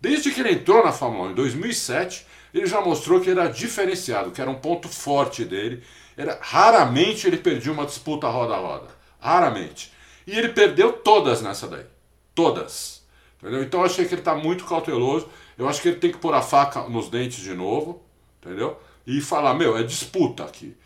desde 0.00 0.32
que 0.32 0.40
ele 0.40 0.52
entrou 0.52 0.84
na 0.84 0.92
Fórmula 0.92 1.28
1 1.28 1.30
em 1.30 1.34
2007, 1.34 2.26
ele 2.52 2.66
já 2.66 2.80
mostrou 2.80 3.20
que 3.20 3.30
era 3.30 3.48
diferenciado, 3.48 4.32
que 4.32 4.40
era 4.40 4.50
um 4.50 4.56
ponto 4.56 4.88
forte 4.88 5.44
dele. 5.44 5.82
Era, 6.16 6.38
raramente 6.40 7.26
ele 7.26 7.36
perdia 7.36 7.72
uma 7.72 7.86
disputa 7.86 8.26
roda 8.26 8.54
a 8.54 8.58
roda, 8.58 8.88
raramente. 9.20 9.92
E 10.26 10.36
ele 10.36 10.48
perdeu 10.48 10.92
todas 10.92 11.40
nessa 11.40 11.68
daí, 11.68 11.86
todas. 12.34 13.04
Entendeu? 13.40 13.62
Então 13.62 13.80
eu 13.80 13.86
achei 13.86 14.04
que 14.04 14.14
ele 14.14 14.20
está 14.20 14.34
muito 14.34 14.64
cauteloso. 14.64 15.28
Eu 15.56 15.68
acho 15.68 15.80
que 15.80 15.88
ele 15.88 15.98
tem 15.98 16.10
que 16.10 16.18
pôr 16.18 16.34
a 16.34 16.42
faca 16.42 16.88
nos 16.88 17.08
dentes 17.08 17.38
de 17.38 17.54
novo, 17.54 18.02
entendeu? 18.40 18.78
e 19.08 19.22
falar, 19.22 19.54
meu, 19.54 19.74
é 19.74 19.82
disputa 19.82 20.44
aqui. 20.44 20.76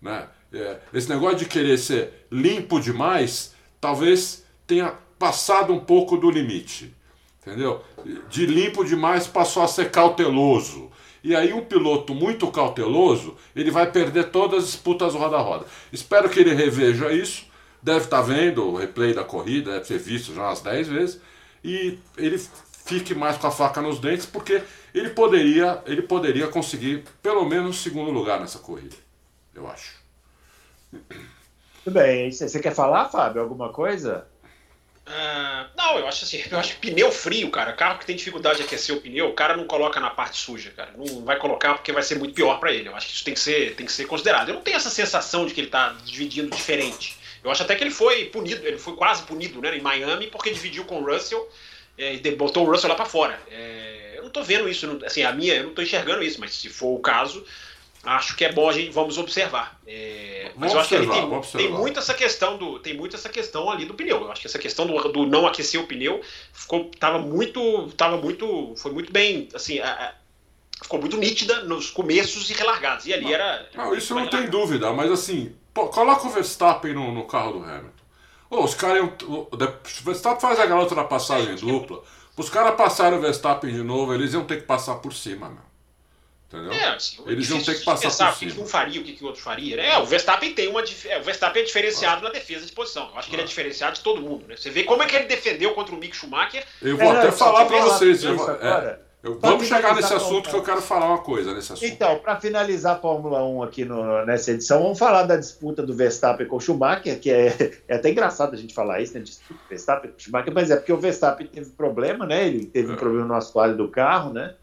Né? 0.00 0.26
É, 0.52 0.78
esse 0.94 1.08
negócio 1.08 1.38
de 1.38 1.44
querer 1.46 1.78
ser 1.78 2.26
limpo 2.30 2.80
demais, 2.80 3.54
talvez 3.80 4.44
tenha 4.66 4.94
passado 5.18 5.72
um 5.72 5.80
pouco 5.80 6.16
do 6.16 6.30
limite. 6.30 6.94
Entendeu? 7.40 7.82
De 8.28 8.46
limpo 8.46 8.84
demais 8.84 9.26
passou 9.26 9.62
a 9.62 9.68
ser 9.68 9.90
cauteloso. 9.90 10.90
E 11.22 11.34
aí 11.34 11.52
um 11.52 11.64
piloto 11.64 12.14
muito 12.14 12.50
cauteloso, 12.50 13.36
ele 13.54 13.70
vai 13.70 13.90
perder 13.90 14.30
todas 14.30 14.64
as 14.64 14.70
disputas 14.70 15.14
roda 15.14 15.36
a 15.36 15.40
roda. 15.40 15.66
Espero 15.92 16.28
que 16.28 16.38
ele 16.38 16.54
reveja 16.54 17.12
isso. 17.12 17.46
Deve 17.82 18.04
estar 18.04 18.18
tá 18.18 18.22
vendo 18.22 18.64
o 18.64 18.76
replay 18.76 19.14
da 19.14 19.24
corrida, 19.24 19.72
deve 19.72 19.86
ter 19.86 19.98
visto 19.98 20.34
já 20.34 20.42
umas 20.42 20.60
10 20.60 20.88
vezes. 20.88 21.20
E 21.62 21.98
ele 22.16 22.38
fique 22.84 23.14
mais 23.14 23.36
com 23.36 23.46
a 23.46 23.50
faca 23.50 23.80
nos 23.80 23.98
dentes, 23.98 24.26
porque 24.26 24.62
ele 24.94 25.10
poderia, 25.10 25.82
ele 25.86 26.02
poderia 26.02 26.48
conseguir 26.48 27.04
pelo 27.22 27.44
menos 27.44 27.78
segundo 27.78 28.10
lugar 28.10 28.40
nessa 28.40 28.58
corrida, 28.58 28.96
eu 29.54 29.68
acho. 29.68 29.97
Tudo 30.90 31.94
bem. 31.94 32.30
Você 32.30 32.60
quer 32.60 32.74
falar, 32.74 33.08
Fábio, 33.08 33.42
alguma 33.42 33.70
coisa? 33.70 34.26
Uh, 35.06 35.64
não, 35.74 35.98
eu 35.98 36.06
acho 36.06 36.24
assim, 36.24 36.42
eu 36.50 36.58
acho 36.58 36.76
pneu 36.76 37.10
frio, 37.10 37.50
cara. 37.50 37.72
Carro 37.72 37.98
que 37.98 38.04
tem 38.04 38.14
dificuldade 38.14 38.58
de 38.58 38.64
aquecer 38.64 38.94
o 38.94 39.00
pneu, 39.00 39.28
o 39.28 39.32
cara 39.32 39.56
não 39.56 39.66
coloca 39.66 39.98
na 39.98 40.10
parte 40.10 40.38
suja, 40.38 40.70
cara. 40.70 40.92
Não 40.96 41.24
vai 41.24 41.38
colocar 41.38 41.74
porque 41.74 41.92
vai 41.92 42.02
ser 42.02 42.18
muito 42.18 42.34
pior 42.34 42.60
para 42.60 42.72
ele. 42.72 42.88
Eu 42.88 42.94
acho 42.94 43.06
que 43.06 43.14
isso 43.14 43.24
tem 43.24 43.34
que 43.34 43.40
ser, 43.40 43.74
tem 43.74 43.86
que 43.86 43.92
ser 43.92 44.04
considerado. 44.06 44.50
Eu 44.50 44.54
não 44.54 44.62
tenho 44.62 44.76
essa 44.76 44.90
sensação 44.90 45.46
de 45.46 45.54
que 45.54 45.60
ele 45.62 45.70
tá 45.70 45.96
dividindo 46.04 46.54
diferente. 46.54 47.16
Eu 47.42 47.50
acho 47.50 47.62
até 47.62 47.74
que 47.74 47.82
ele 47.82 47.90
foi 47.90 48.26
punido, 48.26 48.66
ele 48.66 48.78
foi 48.78 48.94
quase 48.96 49.22
punido, 49.22 49.62
né, 49.62 49.76
em 49.76 49.80
Miami, 49.80 50.26
porque 50.26 50.50
dividiu 50.50 50.84
com 50.84 51.00
o 51.00 51.04
Russell 51.04 51.48
é, 51.96 52.14
e 52.14 52.30
botou 52.32 52.66
o 52.66 52.70
Russell 52.70 52.90
lá 52.90 52.96
para 52.96 53.06
fora. 53.06 53.40
É, 53.50 54.14
eu 54.16 54.24
não 54.24 54.30
tô 54.30 54.42
vendo 54.42 54.68
isso, 54.68 54.86
não, 54.86 55.06
assim, 55.06 55.22
a 55.22 55.32
minha, 55.32 55.54
eu 55.54 55.64
não 55.64 55.74
tô 55.74 55.80
enxergando 55.80 56.22
isso, 56.22 56.40
mas 56.40 56.52
se 56.52 56.68
for 56.68 56.94
o 56.94 56.98
caso, 56.98 57.44
acho 58.08 58.36
que 58.36 58.44
é 58.44 58.52
bom 58.52 58.68
a 58.68 58.72
gente 58.72 58.90
vamos 58.90 59.18
observar. 59.18 59.78
É, 59.86 60.52
mas 60.56 60.72
eu 60.72 60.80
acho 60.80 60.88
que 60.88 60.94
ele 60.94 61.06
tem, 61.06 61.40
tem 61.56 61.70
muito 61.70 61.98
essa 61.98 62.14
questão 62.14 62.56
do 62.56 62.78
tem 62.78 62.96
muito 62.96 63.16
essa 63.16 63.28
questão 63.28 63.70
ali 63.70 63.84
do 63.84 63.94
pneu. 63.94 64.22
Eu 64.22 64.32
acho 64.32 64.40
que 64.40 64.46
essa 64.46 64.58
questão 64.58 64.86
do, 64.86 64.96
do 65.12 65.26
não 65.26 65.46
aquecer 65.46 65.80
o 65.80 65.86
pneu 65.86 66.20
ficou 66.52 66.90
tava 66.98 67.18
muito 67.18 67.88
tava 67.96 68.16
muito 68.16 68.74
foi 68.76 68.92
muito 68.92 69.12
bem 69.12 69.48
assim 69.54 69.78
a, 69.80 69.90
a, 69.90 70.14
ficou 70.82 71.00
muito 71.00 71.16
nítida 71.16 71.62
nos 71.64 71.90
começos 71.90 72.48
e 72.50 72.54
relargados 72.54 73.06
e 73.06 73.12
ali 73.12 73.24
não, 73.24 73.32
era 73.32 73.68
não 73.74 73.94
isso 73.94 74.14
não 74.14 74.28
tem 74.28 74.48
dúvida, 74.48 74.92
mas 74.92 75.10
assim 75.10 75.54
pô, 75.74 75.88
coloca 75.88 76.26
o 76.26 76.30
Verstappen 76.30 76.94
no, 76.94 77.12
no 77.12 77.24
carro 77.24 77.52
do 77.52 77.64
Hamilton. 77.64 77.98
Oh, 78.50 78.64
os 78.64 78.74
caras 78.74 79.10
O 79.26 79.48
Verstappen 80.04 80.40
faz 80.40 80.58
aquela 80.58 80.80
ultrapassagem 80.80 81.52
é, 81.52 81.56
dupla. 81.56 82.02
Os 82.36 82.48
caras 82.48 82.76
passaram 82.76 83.18
o 83.18 83.20
Verstappen 83.20 83.72
de 83.72 83.82
novo, 83.82 84.14
eles 84.14 84.32
iam 84.32 84.44
ter 84.44 84.60
que 84.60 84.66
passar 84.66 84.94
por 84.96 85.12
cima, 85.12 85.48
meu. 85.48 85.68
Entendeu? 86.48 86.72
É, 86.72 86.94
assim, 86.94 87.18
eles 87.26 87.50
iam 87.50 87.62
ter 87.62 87.78
que 87.78 87.84
passar 87.84 88.08
pensar 88.08 88.32
por 88.32 88.38
cima. 88.38 88.52
O 88.52 88.54
que 88.54 88.60
um 88.62 88.66
faria, 88.66 89.00
o 89.02 89.04
que, 89.04 89.22
o 89.22 89.26
outro 89.26 89.42
faria. 89.42 89.76
Né? 89.76 89.90
É, 89.90 89.98
o 89.98 90.06
Verstappen 90.06 90.54
tem 90.54 90.66
uma. 90.66 90.82
É, 91.04 91.18
o 91.18 91.22
Verstappen 91.22 91.62
é 91.62 91.64
diferenciado 91.66 92.26
ah. 92.26 92.28
na 92.28 92.34
defesa 92.34 92.64
de 92.64 92.72
posição. 92.72 93.10
Eu 93.12 93.18
acho 93.18 93.28
que 93.28 93.34
ah. 93.34 93.36
ele 93.36 93.42
é 93.42 93.46
diferenciado 93.46 93.96
de 93.96 94.00
todo 94.00 94.22
mundo. 94.22 94.46
Né? 94.48 94.56
Você 94.56 94.70
vê 94.70 94.84
como 94.84 95.02
é 95.02 95.06
que 95.06 95.14
ele 95.14 95.26
defendeu 95.26 95.74
contra 95.74 95.94
o 95.94 95.98
Mick 95.98 96.16
Schumacher. 96.16 96.64
Eu 96.80 96.96
vou 96.96 97.12
é, 97.12 97.18
até 97.18 97.32
falar 97.32 97.66
para 97.66 97.82
vocês. 97.82 98.24
Eu, 98.24 98.50
é, 98.50 98.98
eu, 99.22 99.38
vamos 99.38 99.66
chegar 99.66 99.94
nesse 99.94 100.14
assunto 100.14 100.48
que 100.48 100.56
eu 100.56 100.62
quero 100.62 100.80
falar 100.80 101.08
uma 101.08 101.18
coisa 101.18 101.52
nesse 101.52 101.70
assunto. 101.70 101.86
Então, 101.86 102.18
para 102.20 102.40
finalizar 102.40 102.96
a 102.96 102.98
Fórmula 102.98 103.44
1 103.44 103.62
aqui 103.64 103.84
no, 103.84 104.24
nessa 104.24 104.52
edição, 104.52 104.82
vamos 104.82 104.98
falar 104.98 105.24
da 105.24 105.36
disputa 105.36 105.82
do 105.82 105.94
Verstappen 105.94 106.46
com 106.46 106.56
o 106.56 106.60
Schumacher, 106.60 107.20
que 107.20 107.30
é, 107.30 107.72
é 107.86 107.96
até 107.96 108.08
engraçado 108.08 108.54
a 108.54 108.56
gente 108.56 108.72
falar 108.72 109.02
isso, 109.02 109.12
né? 109.12 109.20
Disputa 109.20 109.60
Verstappen 109.68 110.12
com 110.12 110.16
o 110.16 110.20
Schumacher, 110.20 110.54
mas 110.54 110.70
é 110.70 110.76
porque 110.76 110.94
o 110.94 110.98
Verstappen 110.98 111.46
teve 111.46 111.68
problema, 111.72 112.24
né? 112.24 112.46
Ele 112.46 112.64
teve 112.64 112.90
é. 112.90 112.94
um 112.94 112.96
problema 112.96 113.26
no 113.26 113.34
assoalho 113.34 113.76
do 113.76 113.88
carro, 113.88 114.32
né? 114.32 114.54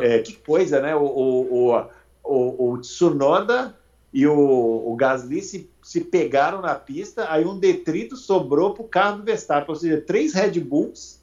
É. 0.00 0.16
é. 0.16 0.18
que 0.20 0.34
coisa, 0.34 0.80
né? 0.80 0.94
O, 0.94 1.04
o, 1.04 1.76
o, 2.24 2.72
o, 2.72 2.78
Tsunoda 2.78 3.74
e 4.12 4.26
o, 4.26 4.34
o 4.34 4.96
Gasly 4.96 5.42
se, 5.42 5.70
se 5.82 6.00
pegaram 6.00 6.60
na 6.60 6.74
pista, 6.74 7.26
aí 7.30 7.44
um 7.44 7.58
detrito 7.58 8.16
sobrou 8.16 8.74
para 8.74 8.82
o 8.82 8.88
carro 8.88 9.18
do 9.18 9.24
Verstappen, 9.24 9.68
ou 9.68 9.76
seja, 9.76 10.00
três 10.00 10.34
Red 10.34 10.60
Bulls 10.60 11.18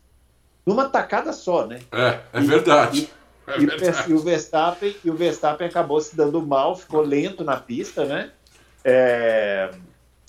numa 0.65 0.89
tacada 0.89 1.31
só, 1.31 1.65
né? 1.65 1.79
É, 1.91 2.19
é 2.33 2.41
verdade. 2.41 3.09
E, 3.47 3.51
é 3.51 3.59
e, 3.61 3.65
verdade. 3.65 4.11
e 4.11 4.13
o 4.13 4.19
Verstappen, 4.19 4.95
e 5.03 5.09
o 5.09 5.15
Verstappen 5.15 5.67
acabou 5.67 6.01
se 6.01 6.15
dando 6.15 6.41
mal, 6.41 6.75
ficou 6.75 7.01
lento 7.01 7.43
na 7.43 7.57
pista, 7.57 8.05
né? 8.05 8.31
É, 8.83 9.71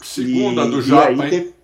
Segunda 0.02 0.66
do 0.66 0.80
Japa, 0.82 1.08
aí 1.08 1.20
hein? 1.20 1.30
teve- 1.30 1.54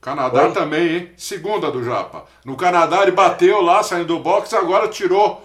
Canadá 0.00 0.46
Oi? 0.46 0.52
também, 0.52 0.88
hein? 0.88 1.10
Segunda 1.16 1.70
do 1.70 1.82
Japa. 1.84 2.26
No 2.44 2.56
Canadá 2.56 3.02
ele 3.02 3.12
bateu 3.12 3.60
lá, 3.60 3.82
saindo 3.82 4.08
do 4.08 4.18
box, 4.18 4.52
agora 4.52 4.88
tirou 4.88 5.42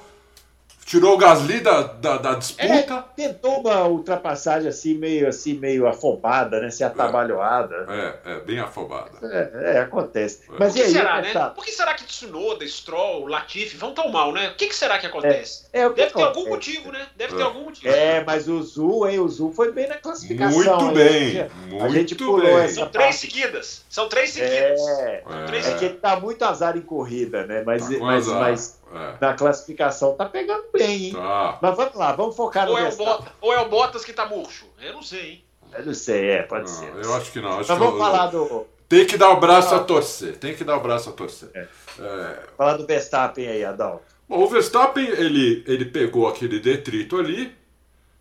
tirou 0.87 1.15
o 1.15 1.17
Gasly 1.17 1.59
da, 1.59 1.81
da, 1.83 2.17
da 2.17 2.31
É, 2.31 2.35
disputa. 2.35 3.05
tentou 3.15 3.59
uma 3.59 3.85
ultrapassagem 3.87 4.69
assim, 4.69 4.93
meio 4.93 5.27
assim, 5.27 5.53
meio 5.53 5.85
afobada, 5.85 6.61
né? 6.61 6.69
Se 6.71 6.81
atabalhoada. 6.83 7.85
É, 8.25 8.31
é, 8.31 8.39
bem 8.39 8.59
afobada. 8.59 9.11
É, 9.21 9.75
é, 9.75 9.79
acontece. 9.79 10.43
É. 10.49 10.55
Mas 10.57 10.73
Por 10.73 10.79
e 10.79 10.81
que 10.81 10.87
aí, 10.87 10.93
será, 10.93 11.15
né? 11.17 11.21
Verstappen? 11.23 11.55
Por 11.55 11.65
que 11.65 11.71
será 11.71 11.93
que 11.93 12.05
Tsunoda, 12.05 12.65
Stroll, 12.65 13.27
Latifi 13.27 13.75
vão 13.75 13.93
tão 13.93 14.09
mal, 14.09 14.31
né? 14.31 14.49
O 14.49 14.55
que, 14.55 14.67
que 14.67 14.75
será 14.75 14.97
que 14.97 15.05
acontece? 15.05 15.65
É, 15.73 15.85
o 15.85 15.89
que 15.91 15.97
Deve 15.97 16.13
ter 16.13 16.21
algum 16.23 16.41
acontece? 16.41 16.49
motivo, 16.77 16.91
né? 16.93 17.05
Deve 17.17 17.33
É. 17.33 17.37
ter 17.37 17.43
algum 17.43 17.63
motivo. 17.65 17.87
É, 17.93 18.23
mas 18.23 18.47
o 18.47 18.63
Zul, 18.63 19.09
hein? 19.09 19.19
O 19.19 19.27
Zul 19.27 19.51
foi 19.53 19.73
bem 19.73 19.87
na 19.89 19.95
classificação. 19.97 20.57
Muito 20.79 20.95
bem, 20.95 21.41
A 21.41 21.49
muito 21.67 21.89
gente 21.93 22.15
pulou 22.15 22.41
bem. 22.41 22.55
essa 22.59 22.75
São 22.75 22.87
três 22.89 23.05
parte. 23.07 23.19
seguidas. 23.19 23.85
São 23.89 24.07
três 24.07 24.29
seguidas. 24.29 24.79
É, 24.99 25.23
Três 25.47 25.67
é 25.67 25.73
que 25.77 25.85
ele 25.85 25.95
tá 25.95 26.17
muito 26.17 26.43
azar 26.45 26.77
em 26.77 26.81
corrida, 26.81 27.45
né? 27.45 27.61
Mas, 27.65 27.87
Tá 27.89 27.95
mas, 27.99 28.27
azar. 28.29 28.39
mas 28.39 28.79
É, 28.93 29.17
na 29.19 29.33
classificação 29.33 30.15
tá 30.15 30.25
pegando 30.25 30.65
bem, 30.73 31.05
hein? 31.07 31.13
tá. 31.13 31.59
Mas 31.61 31.75
vamos 31.75 31.95
lá, 31.95 32.11
vamos 32.13 32.35
focar 32.35 32.65
no 32.65 32.71
Ou 32.71 32.77
é, 32.77 32.81
o 32.81 32.85
Verstappen. 32.85 33.13
Bottas, 33.15 33.33
ou 33.41 33.53
é 33.53 33.59
o 33.61 33.69
Bottas 33.69 34.05
que 34.05 34.13
tá 34.13 34.25
murcho? 34.25 34.65
Eu 34.81 34.93
não 34.93 35.03
sei, 35.03 35.29
hein? 35.31 35.43
Eu 35.73 35.85
não 35.85 35.93
sei, 35.93 36.29
é, 36.31 36.43
pode 36.43 36.71
Não, 36.71 36.79
ser. 36.79 36.93
eu 37.05 37.13
acho 37.15 37.31
que 37.31 37.41
não. 37.41 37.49
Acho 37.49 37.57
Mas 37.59 37.67
que 37.67 37.73
vamos 37.75 37.95
o- 37.95 37.97
falar 37.97 38.27
do, 38.27 38.67
Tem 38.87 39.05
que 39.05 39.17
dar 39.17 39.29
o 39.31 39.39
braço 39.39 39.75
a 39.75 39.79
torcer. 39.83 40.37
Tem 40.37 40.55
que 40.55 40.63
dar 40.63 40.77
o 40.77 40.79
braço 40.79 41.09
a 41.09 41.13
torcer. 41.13 41.49
É. 41.53 41.67
É, 41.99 42.43
falar 42.55 42.77
do 42.77 42.85
Verstappen 42.87 43.47
aí, 43.47 43.65
Adalto. 43.65 44.03
Bom, 44.29 44.43
o 44.43 44.47
Verstappen 44.47 45.05
ele, 45.05 45.63
ele 45.67 45.85
pegou 45.85 46.27
aquele 46.27 46.59
detrito 46.59 47.17
ali, 47.17 47.53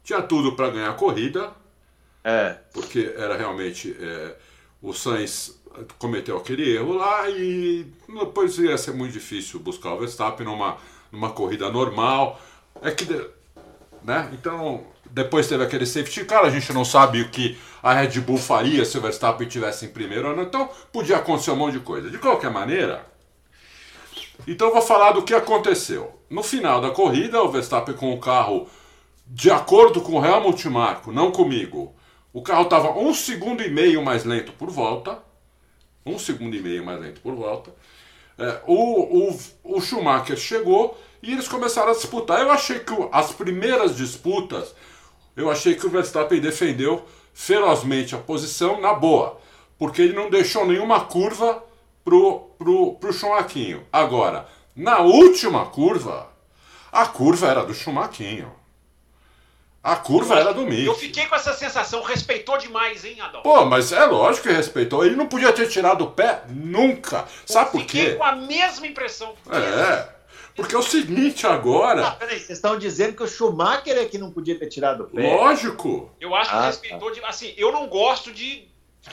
tinha 0.02 0.20
tudo 0.22 0.56
para 0.56 0.70
ganhar 0.70 0.90
a 0.90 0.94
corrida, 0.94 1.50
É, 2.24 2.56
porque 2.72 3.14
era 3.16 3.36
realmente 3.36 3.96
é, 4.00 4.34
o 4.82 4.92
Sainz 4.92 5.55
cometeu 5.98 6.36
aquele 6.36 6.76
erro 6.76 6.94
lá 6.94 7.28
e 7.28 7.86
depois 8.08 8.58
ia 8.58 8.76
ser 8.78 8.92
muito 8.92 9.12
difícil 9.12 9.60
buscar 9.60 9.92
o 9.92 9.98
Verstappen 9.98 10.46
numa, 10.46 10.76
numa 11.10 11.30
corrida 11.30 11.70
normal. 11.70 12.40
É 12.82 12.90
que, 12.90 13.06
né? 14.02 14.30
Então 14.32 14.84
depois 15.10 15.46
teve 15.46 15.64
aquele 15.64 15.86
safety 15.86 16.24
car, 16.24 16.44
a 16.44 16.50
gente 16.50 16.72
não 16.72 16.84
sabe 16.84 17.22
o 17.22 17.28
que 17.28 17.56
a 17.82 17.94
Red 17.94 18.20
Bull 18.20 18.38
faria 18.38 18.84
se 18.84 18.98
o 18.98 19.00
Verstappen 19.00 19.48
tivesse 19.48 19.86
em 19.86 19.88
primeiro 19.88 20.34
não, 20.34 20.42
então 20.42 20.68
podia 20.92 21.16
acontecer 21.16 21.52
um 21.52 21.56
monte 21.56 21.74
de 21.74 21.80
coisa. 21.80 22.10
De 22.10 22.18
qualquer 22.18 22.50
maneira, 22.50 23.06
então 24.46 24.68
eu 24.68 24.74
vou 24.74 24.82
falar 24.82 25.12
do 25.12 25.22
que 25.22 25.34
aconteceu. 25.34 26.12
No 26.28 26.42
final 26.42 26.80
da 26.80 26.90
corrida, 26.90 27.42
o 27.42 27.50
Verstappen 27.50 27.94
com 27.94 28.12
o 28.12 28.18
carro 28.18 28.68
de 29.26 29.50
acordo 29.50 30.00
com 30.00 30.20
o 30.20 30.24
Helmut 30.24 30.68
Marko, 30.68 31.12
não 31.12 31.32
comigo, 31.32 31.94
o 32.32 32.42
carro 32.42 32.64
estava 32.64 32.90
um 32.90 33.12
segundo 33.14 33.62
e 33.62 33.70
meio 33.70 34.04
mais 34.04 34.24
lento 34.24 34.52
por 34.52 34.70
volta. 34.70 35.18
Um 36.06 36.18
segundo 36.18 36.54
e 36.54 36.62
meio 36.62 36.84
mais 36.84 37.00
lento 37.00 37.20
por 37.20 37.34
volta. 37.34 37.74
É, 38.38 38.60
o, 38.66 39.28
o, 39.30 39.38
o 39.64 39.80
Schumacher 39.80 40.36
chegou 40.36 40.96
e 41.22 41.32
eles 41.32 41.48
começaram 41.48 41.90
a 41.90 41.94
disputar. 41.94 42.40
Eu 42.40 42.50
achei 42.50 42.78
que 42.78 42.92
o- 42.92 43.08
as 43.12 43.32
primeiras 43.32 43.96
disputas, 43.96 44.74
eu 45.34 45.50
achei 45.50 45.74
que 45.74 45.86
o 45.86 45.90
Verstappen 45.90 46.40
defendeu 46.40 47.04
ferozmente 47.34 48.14
a 48.14 48.18
posição 48.18 48.80
na 48.80 48.94
boa, 48.94 49.38
porque 49.78 50.00
ele 50.02 50.12
não 50.14 50.30
deixou 50.30 50.66
nenhuma 50.66 51.00
curva 51.06 51.62
pro, 52.04 52.50
pro, 52.58 52.94
pro 52.94 53.12
Schumaquinho. 53.12 53.84
Agora, 53.92 54.46
na 54.74 55.00
última 55.00 55.66
curva, 55.66 56.28
a 56.92 57.06
curva 57.06 57.48
era 57.48 57.64
do 57.64 57.74
Schumaquinho. 57.74 58.52
A 59.86 59.94
curva 59.94 60.34
era 60.40 60.52
do 60.52 60.66
Mick. 60.66 60.84
Eu 60.84 60.96
fiquei 60.96 61.26
com 61.26 61.36
essa 61.36 61.52
sensação, 61.54 62.02
respeitou 62.02 62.58
demais, 62.58 63.04
hein, 63.04 63.20
Adão? 63.20 63.40
Pô, 63.42 63.64
mas 63.64 63.92
é 63.92 64.04
lógico 64.04 64.48
que 64.48 64.52
respeitou. 64.54 65.04
Ele 65.06 65.14
não 65.14 65.28
podia 65.28 65.52
ter 65.52 65.68
tirado 65.68 66.02
o 66.02 66.10
pé 66.10 66.42
nunca. 66.48 67.24
Sabe 67.46 67.70
por 67.70 67.80
Fiquei 67.82 68.06
quê? 68.06 68.14
com 68.16 68.24
a 68.24 68.34
mesma 68.34 68.84
impressão. 68.86 69.34
É. 69.48 70.08
Porque 70.56 70.74
é 70.74 70.78
o 70.78 70.82
seguinte 70.82 71.46
agora. 71.46 72.04
Ah, 72.04 72.10
peraí, 72.12 72.38
vocês 72.38 72.58
estão 72.58 72.76
dizendo 72.76 73.14
que 73.14 73.22
o 73.22 73.28
Schumacher 73.28 73.96
é 73.96 74.06
que 74.06 74.18
não 74.18 74.32
podia 74.32 74.58
ter 74.58 74.66
tirado 74.68 75.04
o 75.04 75.06
pé. 75.06 75.22
Lógico. 75.36 76.10
Eu 76.20 76.34
acho 76.34 76.50
que 76.50 76.56
Ah, 76.56 76.66
respeitou 76.66 77.12
de. 77.12 77.22
Assim, 77.24 77.54
eu 77.56 77.70
não 77.70 77.86
gosto 77.86 78.32
de 78.32 78.66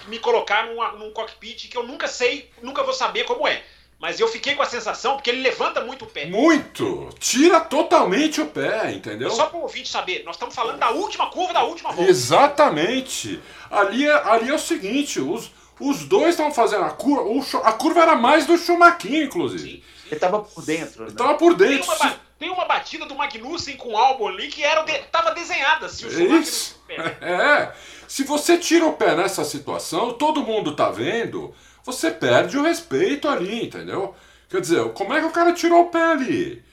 me 0.08 0.18
colocar 0.18 0.66
num, 0.66 0.98
num 0.98 1.12
cockpit 1.12 1.70
que 1.70 1.78
eu 1.78 1.84
nunca 1.84 2.08
sei, 2.08 2.50
nunca 2.64 2.82
vou 2.82 2.94
saber 2.94 3.26
como 3.26 3.48
é. 3.48 3.62
Mas 4.04 4.20
eu 4.20 4.28
fiquei 4.28 4.54
com 4.54 4.62
a 4.62 4.66
sensação, 4.66 5.14
porque 5.16 5.30
ele 5.30 5.40
levanta 5.42 5.80
muito 5.80 6.04
o 6.04 6.08
pé. 6.10 6.26
Muito. 6.26 7.08
Tira 7.22 7.62
totalmente 7.62 8.42
o 8.42 8.48
pé, 8.48 8.92
entendeu? 8.92 9.32
Só 9.32 9.46
para 9.46 9.58
o 9.58 9.62
ouvinte 9.62 9.88
saber, 9.88 10.26
nós 10.26 10.36
estamos 10.36 10.54
falando 10.54 10.78
da 10.78 10.92
última 10.92 11.28
curva 11.30 11.54
da 11.54 11.64
última 11.64 11.90
volta. 11.94 12.12
Exatamente. 12.12 13.42
Ali 13.72 14.06
é, 14.06 14.12
ali 14.30 14.50
é 14.50 14.54
o 14.54 14.60
seguinte: 14.60 15.22
os, 15.22 15.50
os 15.80 16.04
dois 16.04 16.32
estavam 16.32 16.52
fazendo 16.54 16.84
a 16.84 16.90
curva. 16.90 17.60
a 17.60 17.72
curva 17.72 18.02
era 18.02 18.14
mais 18.14 18.46
do 18.46 18.58
Schumacher, 18.58 19.24
inclusive. 19.24 19.64
Sim, 19.64 19.78
sim. 19.78 20.08
Ele 20.12 20.20
tava 20.20 20.40
por 20.42 20.66
dentro. 20.66 21.04
Né? 21.04 21.08
Ele 21.08 21.18
tava 21.18 21.34
por 21.36 21.56
Tem, 21.58 21.68
dentro. 21.70 21.86
uma, 21.86 21.96
ba- 21.98 22.20
tem 22.38 22.50
uma 22.50 22.66
batida 22.66 23.06
do 23.06 23.16
Magnussen 23.16 23.78
com 23.78 23.94
o 23.94 23.98
Albon 23.98 24.28
ali 24.28 24.50
que 24.50 24.62
era, 24.66 24.84
de, 24.84 24.98
tava 25.04 25.32
desenhada. 25.32 25.88
Se 25.88 26.06
o 26.06 26.10
É 26.10 26.12
Schumacher 26.12 26.42
Isso. 26.42 26.84
É. 27.22 27.72
Se 28.06 28.26
você 28.26 28.58
tira 28.58 28.86
o 28.86 28.94
pé 28.94 29.16
nessa 29.16 29.46
situação, 29.46 30.12
todo 30.14 30.44
mundo 30.44 30.76
tá 30.76 30.92
vendo, 30.92 31.56
você 31.84 32.12
perde 32.12 32.58
o 32.58 32.64
respeito 32.64 33.28
ali, 33.28 33.66
entendeu? 33.66 34.16
Quer 34.50 34.62
dizer, 34.62 34.84
como 34.94 35.14
é 35.14 35.20
que 35.20 35.26
o 35.26 35.32
cara 35.32 35.54
tirou 35.54 35.82
o 35.82 35.90
pé 35.90 36.04
ali? 36.12 36.64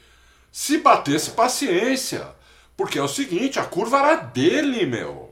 Se 0.53 0.78
batesse 0.78 1.31
paciência. 1.31 2.28
Porque 2.77 2.99
é 2.99 3.03
o 3.03 3.09
seguinte, 3.09 3.59
a 3.59 3.65
curva 3.65 3.99
era 3.99 4.15
dele, 4.16 4.87
meu. 4.87 5.28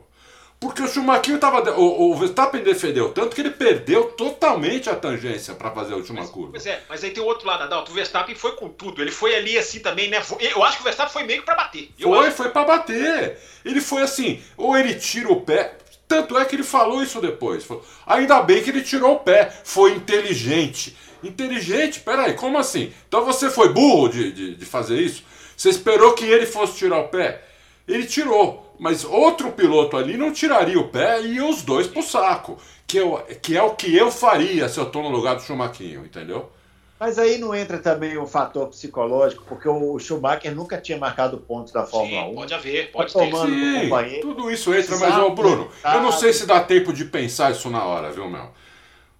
Porque 0.60 0.82
o 0.82 0.88
Schumacher 0.88 1.38
tava. 1.38 1.70
O, 1.78 2.10
o 2.10 2.16
Verstappen 2.16 2.62
defendeu 2.62 3.10
tanto 3.12 3.34
que 3.34 3.40
ele 3.40 3.50
perdeu 3.50 4.04
totalmente 4.12 4.90
a 4.90 4.94
tangência 4.96 5.54
para 5.54 5.70
fazer 5.70 5.92
a 5.92 5.96
última 5.96 6.26
curva. 6.26 6.50
Pois 6.52 6.66
é, 6.66 6.82
mas 6.88 7.02
aí 7.04 7.10
tem 7.10 7.22
o 7.22 7.26
outro 7.26 7.46
lado, 7.46 7.62
Adalto. 7.62 7.92
O 7.92 7.94
Verstappen 7.94 8.34
foi 8.34 8.52
com 8.56 8.68
tudo. 8.68 9.00
Ele 9.00 9.12
foi 9.12 9.34
ali 9.36 9.56
assim 9.56 9.78
também, 9.78 10.10
né? 10.10 10.20
Eu 10.40 10.64
acho 10.64 10.76
que 10.76 10.82
o 10.82 10.84
Verstappen 10.84 11.12
foi 11.12 11.22
meio 11.22 11.40
que 11.40 11.46
pra 11.46 11.54
bater. 11.54 11.90
Eu 11.98 12.10
Foi, 12.10 12.26
acho. 12.26 12.36
foi 12.36 12.48
pra 12.50 12.64
bater. 12.64 13.38
Ele 13.64 13.80
foi 13.80 14.02
assim, 14.02 14.42
ou 14.56 14.76
ele 14.76 14.94
tira 14.96 15.30
o 15.32 15.40
pé. 15.40 15.76
Tanto 16.08 16.38
é 16.38 16.44
que 16.46 16.56
ele 16.56 16.62
falou 16.62 17.02
isso 17.02 17.20
depois. 17.20 17.64
Falou, 17.64 17.84
Ainda 18.06 18.40
bem 18.40 18.62
que 18.62 18.70
ele 18.70 18.80
tirou 18.80 19.16
o 19.16 19.20
pé. 19.20 19.52
Foi 19.62 19.92
inteligente. 19.92 20.96
Inteligente? 21.22 22.00
Peraí, 22.00 22.32
como 22.32 22.56
assim? 22.56 22.92
Então 23.06 23.24
você 23.24 23.50
foi 23.50 23.68
burro 23.68 24.08
de, 24.08 24.32
de, 24.32 24.54
de 24.54 24.64
fazer 24.64 24.98
isso? 24.98 25.22
Você 25.54 25.68
esperou 25.68 26.14
que 26.14 26.24
ele 26.24 26.46
fosse 26.46 26.78
tirar 26.78 26.98
o 26.98 27.08
pé? 27.08 27.42
Ele 27.86 28.06
tirou. 28.06 28.74
Mas 28.78 29.04
outro 29.04 29.52
piloto 29.52 29.96
ali 29.96 30.16
não 30.16 30.32
tiraria 30.32 30.78
o 30.78 30.88
pé 30.88 31.20
e 31.20 31.40
os 31.40 31.62
dois 31.62 31.86
pro 31.86 32.02
saco. 32.02 32.58
Que, 32.86 32.96
eu, 32.96 33.22
que 33.42 33.56
é 33.56 33.62
o 33.62 33.74
que 33.74 33.94
eu 33.94 34.10
faria 34.10 34.68
se 34.68 34.78
eu 34.78 34.86
tô 34.86 35.02
no 35.02 35.10
lugar 35.10 35.34
do 35.36 35.42
Chumaquinho, 35.42 36.06
entendeu? 36.06 36.50
Mas 36.98 37.18
aí 37.18 37.38
não 37.38 37.54
entra 37.54 37.78
também 37.78 38.18
um 38.18 38.26
fator 38.26 38.66
psicológico, 38.68 39.44
porque 39.48 39.68
o 39.68 39.98
Schumacher 39.98 40.54
nunca 40.54 40.78
tinha 40.78 40.98
marcado 40.98 41.38
pontos 41.38 41.72
da 41.72 41.86
Fórmula 41.86 42.22
Sim, 42.24 42.30
1. 42.32 42.34
pode 42.34 42.54
haver, 42.54 42.90
pode 42.90 43.12
Tá 43.12 43.20
ter. 43.20 43.30
tomando 43.30 43.52
sim. 43.54 44.20
tudo 44.20 44.50
isso 44.50 44.74
entra, 44.74 44.96
mas, 44.98 45.16
ô 45.16 45.30
Bruno, 45.30 45.68
eu 45.84 46.02
não 46.02 46.10
sei 46.12 46.32
se 46.32 46.44
dá 46.46 46.60
tempo 46.60 46.92
de 46.92 47.04
pensar 47.04 47.52
isso 47.52 47.70
na 47.70 47.84
hora, 47.84 48.10
viu, 48.10 48.28
meu? 48.28 48.48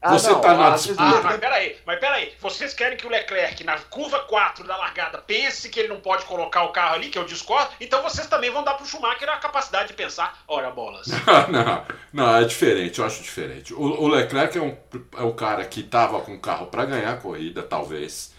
Ah, 0.01 0.13
Você 0.13 0.31
não, 0.31 0.41
tá 0.41 0.55
na 0.55 0.71
vezes 0.71 0.87
disputa. 0.87 1.19
Ah, 1.19 1.23
mas 1.23 1.41
peraí, 1.41 1.77
mas 1.85 1.99
peraí. 1.99 2.33
Vocês 2.41 2.73
querem 2.73 2.97
que 2.97 3.07
o 3.07 3.11
Leclerc, 3.11 3.65
na 3.65 3.77
curva 3.79 4.21
4 4.21 4.65
da 4.65 4.77
largada, 4.77 5.19
pense 5.19 5.69
que 5.69 5.81
ele 5.81 5.89
não 5.89 6.01
pode 6.01 6.25
colocar 6.25 6.63
o 6.63 6.71
carro 6.71 6.95
ali, 6.95 7.09
que 7.09 7.19
eu 7.19 7.25
discordo, 7.25 7.73
então 7.81 8.01
vocês 8.03 8.29
também 8.29 8.51
vão 8.51 8.63
dar 8.63 8.75
pro 8.75 8.87
Schumacher 8.87 9.29
a 9.29 9.39
capacidade 9.39 9.89
de 9.89 9.95
pensar, 9.95 10.41
ora 10.47 10.71
bolas. 10.71 11.09
não, 11.51 11.87
não, 12.13 12.37
é 12.37 12.45
diferente, 12.45 13.01
eu 13.01 13.05
acho 13.07 13.23
diferente. 13.23 13.75
O, 13.75 13.81
o 13.81 14.07
Leclerc 14.07 14.57
é 14.57 14.63
um, 14.63 14.77
é 15.17 15.23
um 15.23 15.35
cara 15.35 15.65
que 15.65 15.83
tava 15.83 16.21
com 16.21 16.35
o 16.35 16.41
carro 16.41 16.67
para 16.67 16.85
ganhar 16.85 17.15
a 17.15 17.17
corrida, 17.17 17.65
talvez. 17.65 18.33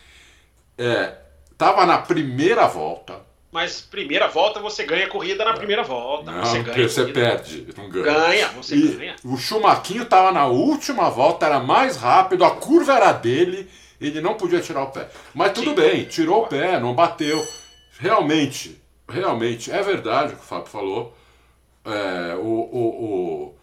É, 0.77 1.17
tava 1.57 1.85
na 1.85 1.97
primeira 1.97 2.67
volta. 2.67 3.28
Mas 3.51 3.81
primeira 3.81 4.27
volta 4.27 4.59
você 4.59 4.83
ganha 4.85 5.05
a 5.05 5.09
corrida 5.09 5.43
na 5.43 5.53
primeira 5.53 5.83
volta. 5.83 6.31
Não, 6.31 6.45
você 6.45 6.61
ganha. 6.61 6.87
você 6.87 7.01
corrida. 7.01 7.19
perde, 7.19 7.67
não 7.75 7.89
ganha. 7.89 8.05
Ganha, 8.05 8.47
você 8.49 8.75
E 8.75 8.87
ganha. 8.95 9.15
o 9.23 9.37
Chumaquinho 9.37 10.05
tava 10.05 10.31
na 10.31 10.45
última 10.45 11.09
volta, 11.09 11.45
era 11.47 11.59
mais 11.59 11.97
rápido, 11.97 12.45
a 12.45 12.51
curva 12.55 12.93
era 12.93 13.11
dele, 13.11 13.67
ele 13.99 14.21
não 14.21 14.35
podia 14.35 14.61
tirar 14.61 14.83
o 14.83 14.91
pé. 14.91 15.09
Mas 15.33 15.51
tudo 15.53 15.71
Sim. 15.71 15.75
bem, 15.75 16.05
tirou 16.05 16.43
o 16.43 16.47
pé, 16.47 16.79
não 16.79 16.93
bateu. 16.93 17.43
Realmente, 17.99 18.79
realmente, 19.09 19.71
é 19.71 19.81
verdade 19.81 20.33
o 20.33 20.37
que 20.37 20.43
o 20.43 20.45
Fábio 20.47 20.67
falou. 20.67 21.15
É, 21.83 22.35
o, 22.35 22.39
o, 22.41 23.55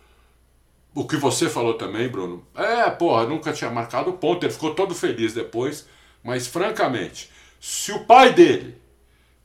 o, 0.95 1.01
o 1.03 1.07
que 1.07 1.17
você 1.17 1.49
falou 1.49 1.75
também, 1.75 2.09
Bruno. 2.09 2.45
É, 2.57 2.91
porra, 2.91 3.25
nunca 3.27 3.53
tinha 3.53 3.71
marcado 3.71 4.13
ponto, 4.15 4.45
ele 4.45 4.53
ficou 4.53 4.75
todo 4.75 4.95
feliz 4.95 5.33
depois. 5.33 5.87
Mas, 6.25 6.47
francamente, 6.49 7.31
se 7.61 7.93
o 7.93 8.05
pai 8.05 8.33
dele 8.33 8.77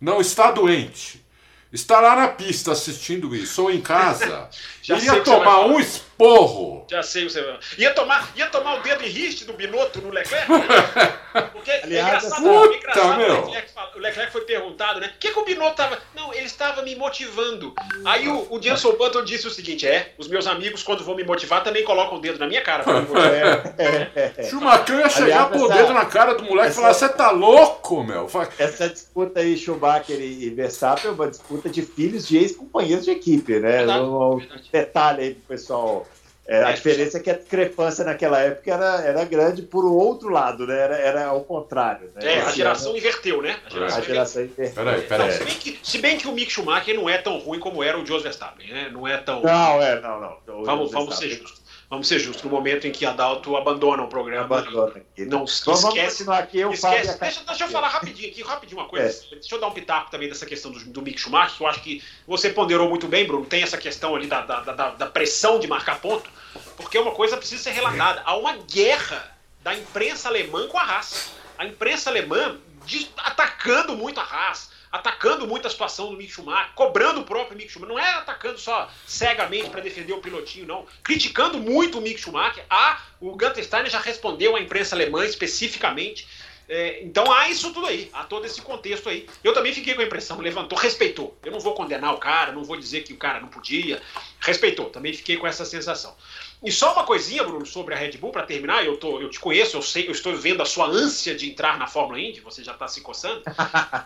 não 0.01 0.19
está 0.19 0.51
doente. 0.51 1.23
Está 1.71 2.01
lá 2.01 2.15
na 2.17 2.27
pista 2.27 2.73
assistindo 2.73 3.33
isso, 3.33 3.63
ou 3.63 3.71
em 3.71 3.79
casa, 3.79 4.49
iria 4.83 5.21
tomar 5.21 5.67
um 5.67 5.79
esporro. 6.23 6.85
Já 6.89 7.01
sei 7.03 7.23
o 7.23 7.27
que 7.27 7.33
você 7.33 7.41
vai 7.41 7.59
ia 7.77 7.93
tomar, 7.93 8.31
ia 8.35 8.47
tomar 8.47 8.79
o 8.79 8.81
dedo 8.81 9.03
em 9.03 9.07
riste 9.09 9.45
do 9.45 9.53
Binotto 9.53 10.01
no 10.01 10.09
Leclerc? 10.09 10.47
Porque 11.53 11.71
é 11.71 11.83
Aliás, 11.83 12.23
engraçado, 12.25 12.43
puta, 12.43 12.73
é 12.73 12.77
engraçado 12.77 13.17
meu. 13.17 13.27
o, 13.43 13.45
Leclerc, 13.51 13.69
o 13.95 13.99
Leclerc 13.99 14.31
foi 14.33 14.41
perguntado, 14.41 14.99
né? 14.99 15.11
O 15.15 15.19
que, 15.19 15.31
que 15.31 15.39
o 15.39 15.45
Binotto 15.45 15.75
tava. 15.77 15.97
Não, 16.13 16.33
ele 16.33 16.45
estava 16.45 16.81
me 16.81 16.93
motivando. 16.95 17.73
Aí 18.03 18.27
o, 18.27 18.47
o 18.49 18.61
Jenson 18.61 18.93
Button 18.93 19.23
disse 19.23 19.47
o 19.47 19.51
seguinte: 19.51 19.87
é, 19.87 20.13
os 20.17 20.27
meus 20.27 20.45
amigos, 20.47 20.83
quando 20.83 21.03
vão 21.03 21.15
me 21.15 21.23
motivar, 21.23 21.63
também 21.63 21.83
colocam 21.85 22.17
o 22.17 22.21
dedo 22.21 22.37
na 22.39 22.47
minha 22.47 22.61
cara. 22.61 22.83
me 22.91 22.99
motivar. 23.01 23.73
É, 23.77 24.43
Schumacher 24.43 24.99
ia 24.99 25.09
chegar, 25.09 25.45
Aliás, 25.45 25.49
pôr 25.51 25.61
o 25.61 25.71
essa- 25.71 25.81
dedo 25.81 25.93
na 25.93 26.05
cara 26.05 26.33
do 26.33 26.43
moleque 26.43 26.71
e 26.71 26.75
falar: 26.75 26.93
Você 26.93 27.07
tá 27.09 27.31
louco, 27.31 28.03
meu? 28.03 28.27
Essa 28.59 28.89
disputa 28.89 29.39
aí, 29.39 29.57
Schumacher 29.57 30.19
e 30.19 30.41
e 30.41 30.49
Verstappen, 30.49 31.11
é 31.11 31.13
uma 31.13 31.29
disputa 31.29 31.69
de 31.69 31.81
filhos 31.83 32.27
de 32.27 32.37
ex-companheiros 32.37 33.05
de 33.05 33.11
equipe, 33.11 33.59
né? 33.59 33.77
Verdade, 33.77 34.03
Um 34.03 34.37
verdade. 34.37 34.69
detalhe 34.71 35.21
aí 35.23 35.33
pro 35.35 35.43
pessoal. 35.55 36.07
É, 36.51 36.65
a 36.65 36.73
diferença 36.73 37.17
é 37.17 37.21
que 37.21 37.29
a 37.29 37.37
discrepância 37.37 38.03
naquela 38.03 38.37
época 38.39 38.73
era, 38.73 39.01
era 39.05 39.23
grande 39.23 39.61
por 39.61 39.85
o 39.85 39.93
outro 39.95 40.27
lado, 40.27 40.67
né? 40.67 40.77
Era, 40.77 40.97
era 40.97 41.25
ao 41.27 41.45
contrário. 41.45 42.11
Né? 42.13 42.35
É, 42.35 42.41
a 42.41 42.51
geração 42.51 42.89
ano, 42.89 42.97
inverteu, 42.97 43.41
né? 43.41 43.57
A 43.65 43.69
geração, 43.69 43.97
a 43.97 44.01
geração 44.01 44.43
inverteu. 44.43 44.83
Peraí, 44.83 45.01
peraí. 45.03 45.27
Não, 45.27 45.37
se, 45.37 45.43
bem 45.45 45.55
que, 45.55 45.79
se 45.81 45.97
bem 45.99 46.17
que 46.17 46.27
o 46.27 46.33
Mick 46.33 46.51
Schumacher 46.51 46.93
não 46.93 47.09
é 47.09 47.17
tão 47.17 47.39
ruim 47.39 47.57
como 47.57 47.81
era 47.81 47.97
o 47.97 48.05
Jos 48.05 48.21
Verstappen, 48.21 48.69
né? 48.69 48.89
Não 48.91 49.07
é 49.07 49.15
tão. 49.15 49.41
Não, 49.41 49.81
é, 49.81 50.01
não, 50.01 50.19
não. 50.19 50.59
O 50.59 50.65
Vamos, 50.65 50.91
vamos 50.91 51.17
ser 51.17 51.29
justos. 51.29 51.60
Vamos 51.91 52.07
ser 52.07 52.19
justos. 52.19 52.41
No 52.43 52.49
momento 52.49 52.87
em 52.87 52.91
que 52.91 53.05
Adalto 53.05 53.55
abandona 53.57 54.01
o 54.03 54.07
programa. 54.07 54.45
Abandona 54.45 54.95
aqui. 54.95 55.25
Não 55.25 55.39
Vamos, 55.39 55.61
vamos 55.65 55.83
esquece. 55.83 56.09
continuar 56.19 56.37
aqui. 56.39 56.57
Eu 56.59 56.71
Esquece. 56.71 57.19
Deixa, 57.19 57.43
deixa 57.43 57.63
eu 57.65 57.69
falar 57.69 57.89
rapidinho 57.89 58.29
aqui, 58.31 58.41
rapidinho 58.41 58.79
uma 58.79 58.87
coisa. 58.87 59.25
É. 59.29 59.35
Deixa 59.35 59.53
eu 59.55 59.59
dar 59.59 59.67
um 59.67 59.71
pitaco 59.71 60.09
também 60.09 60.29
dessa 60.29 60.45
questão 60.45 60.71
do, 60.71 60.79
do 60.85 61.01
Mick 61.01 61.19
Schumacher, 61.19 61.57
que 61.57 61.63
eu 61.63 61.67
acho 61.67 61.81
que 61.81 62.01
você 62.25 62.49
ponderou 62.49 62.87
muito 62.87 63.09
bem, 63.09 63.27
Bruno. 63.27 63.45
Tem 63.45 63.61
essa 63.61 63.77
questão 63.77 64.15
ali 64.15 64.25
da, 64.25 64.39
da, 64.41 64.61
da, 64.61 64.89
da 64.91 65.05
pressão 65.05 65.59
de 65.59 65.67
marcar 65.67 65.99
ponto, 65.99 66.29
porque 66.77 66.97
uma 66.97 67.11
coisa 67.11 67.35
precisa 67.35 67.61
ser 67.61 67.71
relatada. 67.71 68.21
Há 68.25 68.37
uma 68.37 68.53
guerra 68.55 69.37
da 69.61 69.75
imprensa 69.75 70.29
alemã 70.29 70.69
com 70.69 70.77
a 70.79 70.83
Haas. 70.83 71.29
A 71.57 71.65
imprensa 71.65 72.09
alemã 72.09 72.57
de- 72.85 73.11
atacando 73.17 73.97
muito 73.97 74.17
a 74.19 74.23
Haas, 74.23 74.70
atacando 74.91 75.47
muito 75.47 75.67
a 75.67 75.69
situação 75.69 76.11
do 76.11 76.17
Mick 76.17 76.31
Schumacher, 76.31 76.73
cobrando 76.75 77.21
o 77.21 77.23
próprio 77.23 77.57
Mick 77.57 77.71
Schumacher. 77.71 77.95
Não 77.95 77.99
é 77.99 78.13
atacando 78.13 78.59
só 78.59 78.89
cegamente 79.05 79.69
para 79.69 79.81
defender 79.81 80.13
o 80.13 80.21
pilotinho, 80.21 80.67
não. 80.67 80.85
Criticando 81.03 81.57
muito 81.57 81.99
o 81.99 82.01
Mick 82.01 82.19
Schumacher. 82.19 82.65
Ah, 82.69 82.99
o 83.19 83.31
Gunter 83.31 83.63
Steiner 83.63 83.89
já 83.89 83.99
respondeu 83.99 84.55
à 84.55 84.59
imprensa 84.59 84.95
alemã 84.95 85.25
especificamente. 85.25 86.27
É, 86.73 87.03
então 87.03 87.29
há 87.29 87.49
isso 87.49 87.73
tudo 87.73 87.85
aí, 87.85 88.09
há 88.13 88.23
todo 88.23 88.45
esse 88.45 88.61
contexto 88.61 89.09
aí. 89.09 89.27
Eu 89.43 89.53
também 89.53 89.73
fiquei 89.73 89.93
com 89.93 89.99
a 89.99 90.05
impressão, 90.05 90.39
levantou, 90.39 90.77
respeitou. 90.77 91.37
Eu 91.43 91.51
não 91.51 91.59
vou 91.59 91.73
condenar 91.73 92.13
o 92.13 92.17
cara, 92.17 92.53
não 92.53 92.63
vou 92.63 92.77
dizer 92.77 93.03
que 93.03 93.11
o 93.11 93.17
cara 93.17 93.41
não 93.41 93.49
podia. 93.49 94.01
Respeitou, 94.39 94.89
também 94.89 95.13
fiquei 95.13 95.35
com 95.35 95.45
essa 95.45 95.65
sensação. 95.65 96.15
E 96.63 96.71
só 96.71 96.93
uma 96.93 97.03
coisinha, 97.03 97.43
Bruno, 97.43 97.65
sobre 97.65 97.95
a 97.95 97.97
Red 97.97 98.17
Bull, 98.17 98.31
para 98.31 98.45
terminar, 98.45 98.85
eu, 98.85 98.95
tô, 98.97 99.19
eu 99.19 99.29
te 99.29 99.39
conheço, 99.39 99.75
eu 99.77 99.81
sei, 99.81 100.07
eu 100.07 100.11
estou 100.11 100.35
vendo 100.35 100.61
a 100.61 100.65
sua 100.65 100.85
ânsia 100.85 101.33
de 101.33 101.49
entrar 101.49 101.77
na 101.79 101.87
Fórmula 101.87 102.19
Indy, 102.19 102.39
você 102.39 102.63
já 102.63 102.73
está 102.73 102.87
se 102.87 103.01
coçando. 103.01 103.41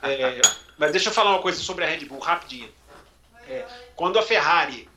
É, 0.04 0.40
mas 0.78 0.92
deixa 0.92 1.10
eu 1.10 1.14
falar 1.14 1.32
uma 1.32 1.42
coisa 1.42 1.60
sobre 1.60 1.84
a 1.84 1.88
Red 1.88 2.06
Bull, 2.06 2.20
rapidinho. 2.20 2.70
É, 3.48 3.66
quando 3.96 4.20
a 4.20 4.22
Ferrari 4.22 4.88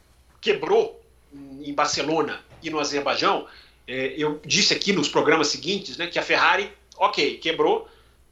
quebrou 0.40 1.02
em 1.32 1.72
Barcelona 1.72 2.44
e 2.62 2.70
no 2.70 2.78
Azerbaijão, 2.78 3.46
é, 3.86 4.14
eu 4.16 4.40
disse 4.44 4.74
aqui 4.74 4.92
nos 4.92 5.08
programas 5.08 5.48
seguintes 5.48 5.96
né, 5.96 6.06
que 6.06 6.18
a 6.18 6.22
Ferrari, 6.22 6.70
ok, 6.96 7.38
quebrou, 7.38 7.88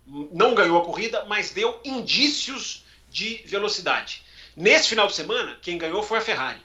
não 0.06 0.54
ganhou 0.54 0.80
a 0.80 0.84
corrida, 0.84 1.24
mas 1.24 1.50
deu 1.50 1.80
indícios 1.84 2.84
de 3.10 3.42
velocidade. 3.46 4.22
Nesse 4.54 4.88
final 4.88 5.06
de 5.06 5.14
semana, 5.14 5.58
quem 5.62 5.78
ganhou 5.78 6.02
foi 6.02 6.18
a 6.18 6.20
Ferrari. 6.20 6.60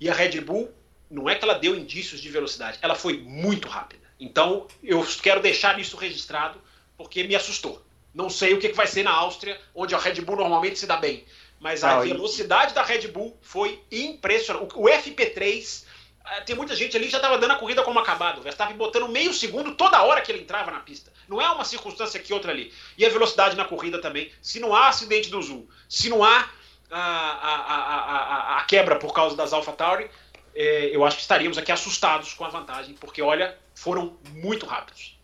E 0.00 0.10
a 0.10 0.14
Red 0.14 0.40
Bull, 0.40 0.70
não 1.12 1.28
é 1.30 1.34
que 1.34 1.44
ela 1.44 1.54
deu 1.54 1.74
indícios 1.76 2.20
de 2.20 2.28
velocidade, 2.30 2.78
ela 2.82 2.94
foi 2.94 3.18
muito 3.18 3.68
rápida. 3.68 4.02
Então, 4.18 4.66
eu 4.82 5.06
quero 5.22 5.40
deixar 5.40 5.78
isso 5.78 5.96
registrado, 5.96 6.60
porque 6.96 7.22
me 7.24 7.34
assustou. 7.36 7.82
Não 8.14 8.28
sei 8.30 8.54
o 8.54 8.58
que 8.58 8.68
que 8.68 8.74
vai 8.76 8.86
ser 8.86 9.02
na 9.02 9.10
Áustria, 9.12 9.60
onde 9.74 9.94
a 9.94 9.98
Red 9.98 10.20
Bull 10.20 10.36
normalmente 10.36 10.78
se 10.78 10.86
dá 10.86 10.96
bem. 10.96 11.24
Mas 11.60 11.82
a 11.84 12.04
e- 12.06 12.12
velocidade 12.12 12.74
da 12.74 12.82
Red 12.82 13.08
Bull 13.08 13.36
foi 13.42 13.80
impressionante. 13.90 14.74
O 14.74 14.82
o 14.84 14.88
FP3, 14.88 15.84
ah, 16.24 16.40
tem 16.42 16.54
muita 16.56 16.74
gente 16.76 16.96
ali 16.96 17.06
que 17.06 17.12
já 17.12 17.18
estava 17.18 17.38
dando 17.38 17.52
a 17.52 17.56
corrida 17.56 17.82
como 17.82 17.98
acabado. 17.98 18.38
O 18.38 18.42
Verstappen 18.42 18.76
botando 18.76 19.08
meio 19.08 19.32
segundo 19.32 19.74
toda 19.74 20.02
hora 20.02 20.20
que 20.20 20.30
ele 20.30 20.42
entrava 20.42 20.70
na 20.70 20.80
pista. 20.80 21.12
Não 21.28 21.40
é 21.40 21.48
uma 21.50 21.64
circunstância 21.64 22.20
aqui 22.20 22.32
outra 22.32 22.52
ali. 22.52 22.72
E 22.98 23.04
a 23.06 23.08
velocidade 23.08 23.56
na 23.56 23.64
corrida 23.64 24.00
também. 24.00 24.30
Se 24.40 24.60
não 24.60 24.74
há 24.74 24.88
acidente 24.88 25.30
do 25.30 25.40
Zul, 25.42 25.68
se 25.88 26.08
não 26.08 26.22
há 26.22 26.48
a, 26.90 27.00
a, 27.00 27.54
a, 27.56 27.76
a, 27.76 28.54
a- 28.56 28.58
a 28.58 28.64
quebra 28.64 28.96
por 28.96 29.12
causa 29.14 29.34
das 29.36 29.52
AlphaTauri, 29.52 30.10
eh, 30.54 30.90
eu 30.92 31.04
acho 31.04 31.16
que 31.16 31.22
estaríamos 31.22 31.58
aqui 31.58 31.70
assustados 31.72 32.34
com 32.34 32.44
a 32.44 32.48
vantagem, 32.48 32.94
porque 33.00 33.20
olha, 33.22 33.56
foram 33.74 34.16
muito 34.34 34.66
rápidos. 34.66 35.18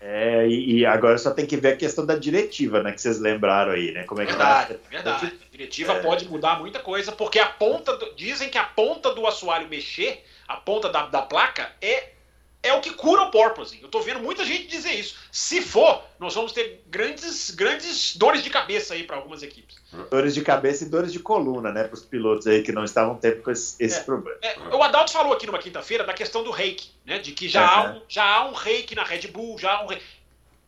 É, 0.00 0.46
e, 0.46 0.80
e 0.80 0.86
agora 0.86 1.16
só 1.16 1.30
tem 1.30 1.46
que 1.46 1.56
ver 1.56 1.72
a 1.74 1.76
questão 1.76 2.04
da 2.04 2.14
diretiva, 2.14 2.82
né? 2.82 2.92
Que 2.92 3.00
vocês 3.00 3.18
lembraram 3.18 3.72
aí, 3.72 3.90
né? 3.92 4.04
Como 4.04 4.20
é 4.20 4.26
que 4.26 4.32
Verdade, 4.32 4.74
tá? 4.74 4.80
verdade. 4.90 5.26
A 5.26 5.50
diretiva 5.50 5.94
É. 5.94 6.02
pode 6.02 6.28
mudar 6.28 6.58
muita 6.60 6.78
coisa, 6.78 7.10
porque 7.12 7.38
a 7.38 7.46
ponta. 7.46 7.96
do- 7.96 8.14
dizem 8.14 8.50
que 8.50 8.58
a 8.58 8.64
ponta 8.64 9.14
do 9.14 9.26
assoalho 9.26 9.66
mexer, 9.68 10.22
a 10.46 10.56
ponta 10.56 10.90
da, 10.90 11.06
da 11.06 11.22
placa, 11.22 11.72
é, 11.80 12.10
é 12.64 12.72
o 12.72 12.80
que 12.80 12.90
cura 12.90 13.22
o 13.22 13.30
porpoising. 13.30 13.78
Eu 13.82 13.88
tô 13.88 14.00
vendo 14.00 14.20
muita 14.20 14.44
gente 14.44 14.66
dizer 14.66 14.92
isso. 14.92 15.16
Se 15.30 15.60
for, 15.60 16.02
nós 16.18 16.34
vamos 16.34 16.50
ter 16.52 16.82
grandes, 16.86 17.50
grandes 17.50 18.16
dores 18.16 18.42
de 18.42 18.48
cabeça 18.48 18.94
aí 18.94 19.04
para 19.04 19.16
algumas 19.16 19.42
equipes. 19.42 19.76
Dores 20.10 20.34
de 20.34 20.40
cabeça 20.42 20.82
e 20.84 20.88
dores 20.88 21.12
de 21.12 21.18
coluna, 21.18 21.70
né? 21.70 21.84
Para 21.84 21.94
os 21.94 22.02
pilotos 22.04 22.46
aí 22.46 22.62
que 22.62 22.72
não 22.72 22.82
estavam 22.82 23.16
tendo 23.16 23.42
com 23.42 23.50
esse, 23.50 23.76
esse 23.78 23.98
É. 23.98 24.02
problema. 24.02 24.38
É, 24.42 24.58
o 24.74 24.82
Adalto 24.82 25.12
falou 25.12 25.34
aqui 25.34 25.46
numa 25.46 25.58
quinta-feira 25.58 26.04
da 26.04 26.14
questão 26.14 26.42
do 26.42 26.50
reiki, 26.50 26.90
né? 27.04 27.18
De 27.18 27.32
que 27.32 27.48
já, 27.48 27.60
É, 27.60 27.64
há 27.64 27.82
um, 27.92 28.02
já 28.08 28.24
há 28.24 28.44
um 28.46 28.54
reiki 28.54 28.94
na 28.94 29.04
Red 29.04 29.28
Bull, 29.28 29.58
já 29.58 29.72
há 29.74 29.84
um 29.84 29.86
reiki. 29.86 30.04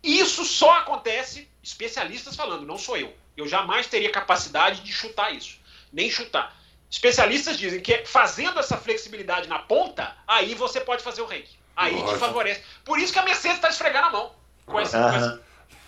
Isso 0.03 0.45
só 0.45 0.73
acontece, 0.79 1.49
especialistas 1.63 2.37
falando, 2.37 2.67
não 2.67 2.79
sou 2.79 2.97
eu. 2.97 3.13
Eu 3.37 3.49
jamais 3.49 3.87
teria 3.87 4.11
capacidade 4.11 4.83
de 4.83 4.93
chutar 4.93 5.35
isso. 5.35 5.59
Nem 5.93 6.11
chutar. 6.11 6.55
Especialistas 6.91 7.59
dizem 7.59 7.81
que 7.81 8.05
fazendo 8.05 8.61
essa 8.61 8.77
flexibilidade 8.77 9.49
na 9.49 9.59
ponta, 9.59 10.17
aí 10.27 10.55
você 10.55 10.81
pode 10.81 11.03
fazer 11.03 11.23
o 11.23 11.27
reiki. 11.27 11.57
Aí 11.77 11.95
te 11.95 12.01
Lógico. 12.01 12.19
favorece. 12.19 12.63
Por 12.85 12.99
isso 12.99 13.13
que 13.13 13.19
a 13.19 13.25
Mercedes 13.25 13.57
está 13.57 13.69
esfregando 13.69 14.07
a 14.07 14.11
mão. 14.11 14.31
Com 14.65 14.81
essa, 14.81 14.99
com 14.99 15.17
essa-. 15.17 15.41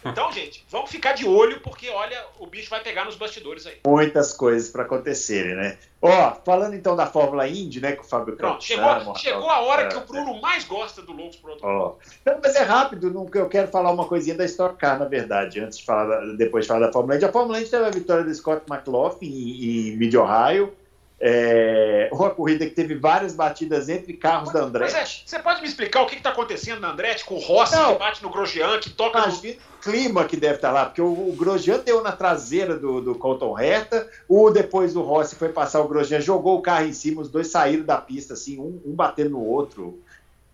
Então, 0.04 0.32
gente, 0.32 0.64
vamos 0.70 0.90
ficar 0.90 1.12
de 1.12 1.26
olho, 1.26 1.60
porque 1.60 1.90
olha, 1.90 2.24
o 2.38 2.46
bicho 2.46 2.70
vai 2.70 2.80
pegar 2.80 3.04
nos 3.04 3.16
bastidores 3.16 3.66
aí. 3.66 3.78
Muitas 3.84 4.32
coisas 4.32 4.70
para 4.70 4.84
acontecerem, 4.84 5.56
né? 5.56 5.76
Ó, 6.00 6.34
falando 6.44 6.74
então 6.74 6.94
da 6.94 7.06
Fórmula 7.06 7.48
Indy, 7.48 7.80
né? 7.80 7.92
Que 7.92 8.02
o 8.02 8.04
Fábio 8.04 8.36
Pronto, 8.36 8.62
chegou, 8.62 9.16
chegou 9.16 9.50
a 9.50 9.60
hora 9.60 9.82
é, 9.82 9.86
que 9.88 9.96
o 9.96 10.00
Bruno 10.00 10.40
mais 10.40 10.64
gosta 10.64 11.02
do 11.02 11.12
Loucos 11.12 11.36
por 11.36 11.50
outro 11.50 11.66
não, 12.24 12.38
mas 12.42 12.54
é 12.54 12.62
rápido, 12.62 13.10
não, 13.10 13.28
eu 13.34 13.48
quero 13.48 13.68
falar 13.68 13.90
uma 13.90 14.06
coisinha 14.06 14.36
da 14.36 14.44
Stock 14.44 14.76
Car, 14.76 14.98
na 14.98 15.06
verdade, 15.06 15.60
antes 15.60 15.78
de 15.78 15.84
falar, 15.84 16.20
depois 16.36 16.64
de 16.64 16.68
falar 16.68 16.86
da 16.86 16.92
Fórmula 16.92 17.16
Indy. 17.16 17.24
A 17.24 17.32
Fórmula 17.32 17.60
Indy 17.60 17.70
teve 17.70 17.84
a 17.84 17.90
vitória 17.90 18.24
do 18.24 18.34
Scott 18.34 18.62
McLaughlin 18.70 19.26
em, 19.26 19.90
em 19.90 19.96
Mid-Ohio, 19.96 20.72
é, 21.20 22.08
uma 22.12 22.30
corrida 22.30 22.64
que 22.64 22.70
teve 22.72 22.94
várias 22.94 23.34
batidas 23.34 23.88
entre 23.88 24.12
carros 24.12 24.52
da 24.52 24.60
Mas 24.60 24.64
é, 24.64 24.68
Andretti. 24.68 25.22
você 25.26 25.38
pode 25.40 25.60
me 25.60 25.66
explicar 25.66 26.02
o 26.02 26.06
que 26.06 26.14
está 26.14 26.30
acontecendo 26.30 26.80
na 26.80 26.92
Andretti 26.92 27.24
com 27.24 27.34
o 27.34 27.40
Rossi 27.40 27.74
Não. 27.74 27.94
que 27.94 27.98
bate 27.98 28.22
no 28.22 28.30
Grosjean, 28.30 28.78
que 28.78 28.90
toca 28.90 29.26
no. 29.26 29.32
O 29.32 29.80
clima 29.80 30.24
que 30.24 30.36
deve 30.36 30.56
estar 30.56 30.70
lá, 30.70 30.86
porque 30.86 31.00
o, 31.00 31.06
o 31.06 31.34
Grosjean 31.36 31.78
deu 31.78 32.02
na 32.02 32.12
traseira 32.12 32.76
do, 32.76 33.00
do 33.00 33.14
Colton 33.14 33.58
Herta, 33.58 34.08
o 34.28 34.50
depois 34.50 34.94
o 34.96 35.02
Rossi 35.02 35.34
foi 35.36 35.48
passar 35.48 35.80
o 35.80 35.88
Grosjean, 35.88 36.20
jogou 36.20 36.58
o 36.58 36.62
carro 36.62 36.86
em 36.86 36.92
cima, 36.92 37.22
os 37.22 37.30
dois 37.30 37.48
saíram 37.48 37.84
da 37.84 37.96
pista, 37.96 38.34
assim, 38.34 38.58
um, 38.58 38.80
um 38.84 38.94
batendo 38.94 39.30
no 39.30 39.44
outro, 39.44 40.00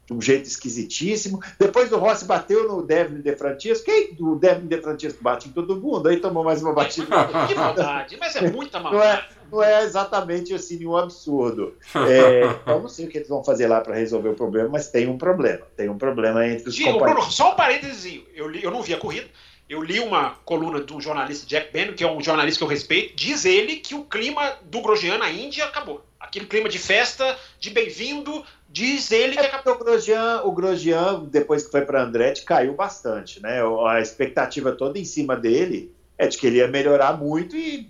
de 0.07 0.13
um 0.13 0.21
jeito 0.21 0.47
esquisitíssimo. 0.47 1.41
Depois 1.59 1.91
o 1.93 1.97
Rossi 1.99 2.25
bateu 2.27 2.69
no 2.69 2.83
Devin 2.83 3.21
De 3.21 3.35
Francisco, 3.37 3.85
quem 3.87 4.15
o 4.21 4.37
Devin 4.37 4.67
De 4.67 4.81
Francisco 4.81 5.23
bate 5.23 5.49
em 5.49 5.53
todo 5.53 5.77
mundo, 5.77 6.09
aí 6.09 6.19
tomou 6.19 6.45
mais 6.45 6.61
uma 6.63 6.73
batida. 6.73 7.07
Que 7.49 7.55
maldade, 7.55 8.17
mas 8.19 8.37
é 8.37 8.51
muita 8.51 8.79
Não 8.79 8.91
maldade. 8.93 9.23
é, 9.23 9.45
não 9.51 9.63
é 9.63 9.83
exatamente 9.85 10.53
assim 10.55 10.85
um 10.87 10.97
absurdo. 10.97 11.75
É, 11.95 12.43
eu 12.71 12.81
não 12.81 12.89
sei 12.89 13.07
o 13.07 13.09
que 13.09 13.19
eles 13.19 13.29
vão 13.29 13.43
fazer 13.45 13.67
lá 13.67 13.81
para 13.81 13.95
resolver 13.95 14.29
o 14.31 14.35
problema, 14.35 14.69
mas 14.69 14.89
tem 14.89 15.09
um 15.09 15.17
problema. 15.17 15.67
Tem 15.77 15.89
um 15.89 15.97
problema 15.99 16.47
entre 16.47 16.69
os 16.69 16.77
companheiros. 16.79 17.13
Bruno, 17.15 17.31
só 17.33 17.53
um 17.53 17.57
parênteses. 17.57 18.21
Eu, 18.35 18.49
li- 18.49 18.63
eu 18.63 18.71
não 18.71 18.83
vi 18.83 18.95
a 18.95 18.99
corrida. 18.99 19.27
Eu 19.67 19.83
li 19.83 19.99
uma 19.99 20.31
coluna 20.45 20.83
de 20.83 20.93
um 20.93 21.01
jornalista, 21.01 21.47
Jack 21.47 21.73
Bannon, 21.73 21.95
que 21.95 22.05
é 22.05 22.11
um 22.11 22.21
jornalista 22.21 22.59
que 22.59 22.65
eu 22.65 22.69
respeito. 22.69 23.17
Diz 23.17 23.47
ele 23.47 23.77
que 23.77 23.95
o 23.95 24.05
clima 24.05 24.53
do 24.65 24.83
Grosjean 24.83 25.17
na 25.17 25.31
Índia 25.31 25.65
acabou. 25.65 26.05
Aquele 26.21 26.45
clima 26.47 26.69
de 26.69 26.79
festa, 26.79 27.37
de 27.59 27.71
bem-vindo, 27.71 28.45
diz 28.75 29.13
ele 29.13 29.37
que 29.37 29.41
É 29.41 29.71
o 29.71 29.79
Grosjean, 29.79 30.43
o 30.43 30.51
Grosjean, 30.51 31.25
depois 31.31 31.65
que 31.65 31.71
foi 31.71 31.83
para 31.83 32.03
Andretti, 32.03 32.45
caiu 32.45 32.75
bastante, 32.75 33.41
né? 33.41 33.61
A 33.87 34.01
expectativa 34.01 34.73
toda 34.73 34.99
em 34.99 35.05
cima 35.05 35.37
dele 35.37 35.95
é 36.19 36.27
de 36.27 36.37
que 36.37 36.49
ele 36.49 36.57
ia 36.57 36.67
melhorar 36.67 37.17
muito 37.17 37.57
e 37.57 37.89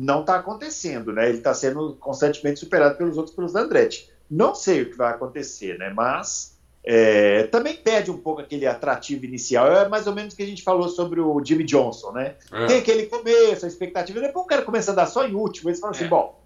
não 0.00 0.20
está 0.20 0.36
acontecendo, 0.36 1.12
né? 1.12 1.28
Ele 1.28 1.38
está 1.38 1.52
sendo 1.52 1.96
constantemente 1.98 2.60
superado 2.60 2.96
pelos 2.96 3.16
outros 3.16 3.34
pelos 3.34 3.56
Andretti. 3.56 4.08
Não 4.30 4.54
sei 4.54 4.82
o 4.82 4.90
que 4.90 4.96
vai 4.96 5.10
acontecer, 5.10 5.76
né? 5.76 5.92
Mas 5.92 6.56
é, 6.84 7.42
também 7.44 7.74
perde 7.74 8.12
um 8.12 8.16
pouco 8.16 8.40
aquele 8.40 8.64
atrativo 8.64 9.24
inicial. 9.24 9.72
É 9.72 9.88
mais 9.88 10.06
ou 10.06 10.14
menos 10.14 10.34
o 10.34 10.36
que 10.36 10.44
a 10.44 10.46
gente 10.46 10.62
falou 10.62 10.88
sobre 10.88 11.20
o 11.20 11.44
Jimmy 11.44 11.64
Johnson, 11.64 12.12
né? 12.12 12.36
É. 12.52 12.66
Tem 12.66 12.78
aquele 12.78 13.06
começo, 13.06 13.64
a 13.64 13.68
expectativa. 13.68 14.20
Depois 14.20 14.44
o 14.44 14.48
cara 14.48 14.62
começa 14.62 14.92
a 14.92 14.94
dar 14.94 15.06
só 15.06 15.26
em 15.26 15.34
último. 15.34 15.68
Eles 15.68 15.80
falam 15.80 15.96
assim: 15.96 16.04
é. 16.04 16.08
bom, 16.08 16.40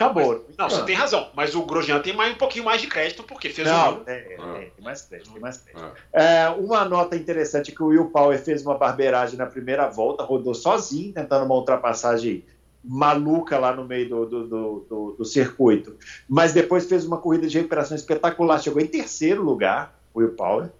acabou. 0.00 0.44
Mas, 0.48 0.56
não, 0.56 0.70
você 0.70 0.82
tem 0.84 0.94
razão. 0.94 1.28
Mas 1.34 1.54
o 1.54 1.62
Grosjean 1.62 2.00
tem 2.00 2.14
mais, 2.14 2.34
um 2.34 2.38
pouquinho 2.38 2.64
mais 2.64 2.80
de 2.80 2.86
crédito, 2.86 3.22
porque 3.22 3.50
fez 3.50 3.68
não, 3.68 3.98
um. 3.98 4.02
É, 4.06 4.70
tem 4.74 4.84
mais 4.84 5.02
crédito, 5.02 5.30
tem 5.32 5.40
mais 5.40 5.58
crédito. 5.58 5.92
É, 6.12 6.48
uma 6.48 6.84
nota 6.84 7.14
interessante 7.14 7.70
é 7.70 7.74
que 7.74 7.82
o 7.82 7.88
Will 7.88 8.06
Power 8.06 8.38
fez 8.42 8.64
uma 8.64 8.76
barbeiragem 8.76 9.36
na 9.36 9.46
primeira 9.46 9.88
volta, 9.88 10.24
rodou 10.24 10.54
sozinho, 10.54 11.12
tentando 11.12 11.44
uma 11.44 11.54
ultrapassagem 11.54 12.44
maluca 12.82 13.58
lá 13.58 13.74
no 13.74 13.84
meio 13.84 14.08
do, 14.08 14.26
do, 14.26 14.46
do, 14.88 15.14
do, 15.18 15.24
circuito. 15.24 15.96
Mas 16.26 16.54
depois 16.54 16.86
fez 16.86 17.04
uma 17.04 17.18
corrida 17.18 17.46
de 17.46 17.58
recuperação 17.58 17.94
espetacular, 17.94 18.58
chegou 18.58 18.80
em 18.80 18.86
terceiro 18.86 19.42
lugar, 19.42 19.94
o 20.14 20.20
Will 20.20 20.34
Power. 20.34 20.70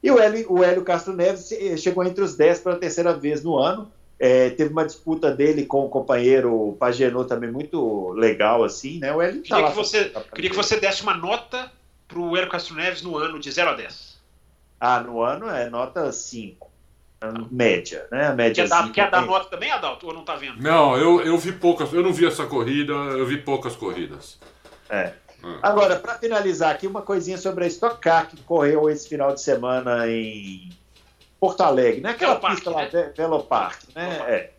E 0.00 0.08
o 0.08 0.18
Hélio, 0.20 0.52
o 0.52 0.62
Hélio 0.62 0.84
Castro 0.84 1.12
Neves 1.12 1.52
chegou 1.78 2.04
entre 2.04 2.22
os 2.22 2.36
10 2.36 2.60
pela 2.60 2.76
terceira 2.76 3.12
vez 3.12 3.42
no 3.42 3.58
ano. 3.58 3.90
É, 4.18 4.50
teve 4.50 4.72
uma 4.72 4.84
disputa 4.84 5.30
dele 5.30 5.64
com 5.64 5.84
o 5.84 5.88
companheiro 5.88 6.76
Pagenot 6.78 7.28
também 7.28 7.50
muito 7.50 8.10
legal, 8.10 8.64
assim, 8.64 8.98
né? 8.98 9.12
O 9.12 9.22
Hélio 9.22 9.42
queria, 9.42 9.62
tá 9.62 9.70
que 9.70 9.76
você, 9.76 10.12
queria 10.34 10.50
que 10.50 10.56
você 10.56 10.80
desse 10.80 11.02
uma 11.02 11.16
nota 11.16 11.70
para 12.08 12.18
o 12.18 12.36
Hélio 12.36 12.48
Castro 12.48 12.74
Neves 12.74 13.02
no 13.02 13.16
ano 13.16 13.38
de 13.38 13.50
0 13.50 13.70
a 13.70 13.74
10. 13.74 14.18
Ah, 14.80 15.00
no 15.00 15.22
ano 15.22 15.48
é 15.48 15.70
nota 15.70 16.10
5 16.10 16.68
média, 17.50 18.06
né? 18.10 18.28
A 18.28 18.34
média 18.34 18.64
quer, 18.64 18.68
dar, 18.68 18.92
quer 18.92 19.10
dar 19.10 19.22
nota 19.22 19.50
também, 19.50 19.70
Adalto, 19.70 20.06
ou 20.06 20.14
não 20.14 20.24
tá 20.24 20.36
vendo? 20.36 20.62
Não, 20.62 20.96
eu, 20.96 21.20
eu 21.20 21.36
vi 21.36 21.52
poucas, 21.52 21.92
eu 21.92 22.02
não 22.02 22.12
vi 22.12 22.26
essa 22.26 22.46
corrida, 22.46 22.92
eu 22.92 23.26
vi 23.26 23.38
poucas 23.38 23.74
corridas. 23.74 24.38
É. 24.88 25.12
Hum. 25.42 25.58
Agora, 25.62 25.96
para 25.96 26.14
finalizar 26.18 26.72
aqui, 26.72 26.86
uma 26.86 27.02
coisinha 27.02 27.36
sobre 27.36 27.64
a 27.64 27.66
Stock 27.68 28.00
Car 28.00 28.28
que 28.28 28.40
correu 28.42 28.88
esse 28.88 29.08
final 29.08 29.34
de 29.34 29.40
semana 29.40 30.08
em 30.08 30.70
Porto 31.40 31.60
Alegre, 31.60 32.00
né? 32.00 32.10
Aquela 32.10 32.34
Velo 32.34 32.54
pista 32.54 32.70
Parque, 32.70 32.96
lá, 32.96 33.02
né? 33.02 33.12
Velo 33.16 33.42
Parque, 33.42 33.86
né? 33.94 34.16
É. 34.26 34.58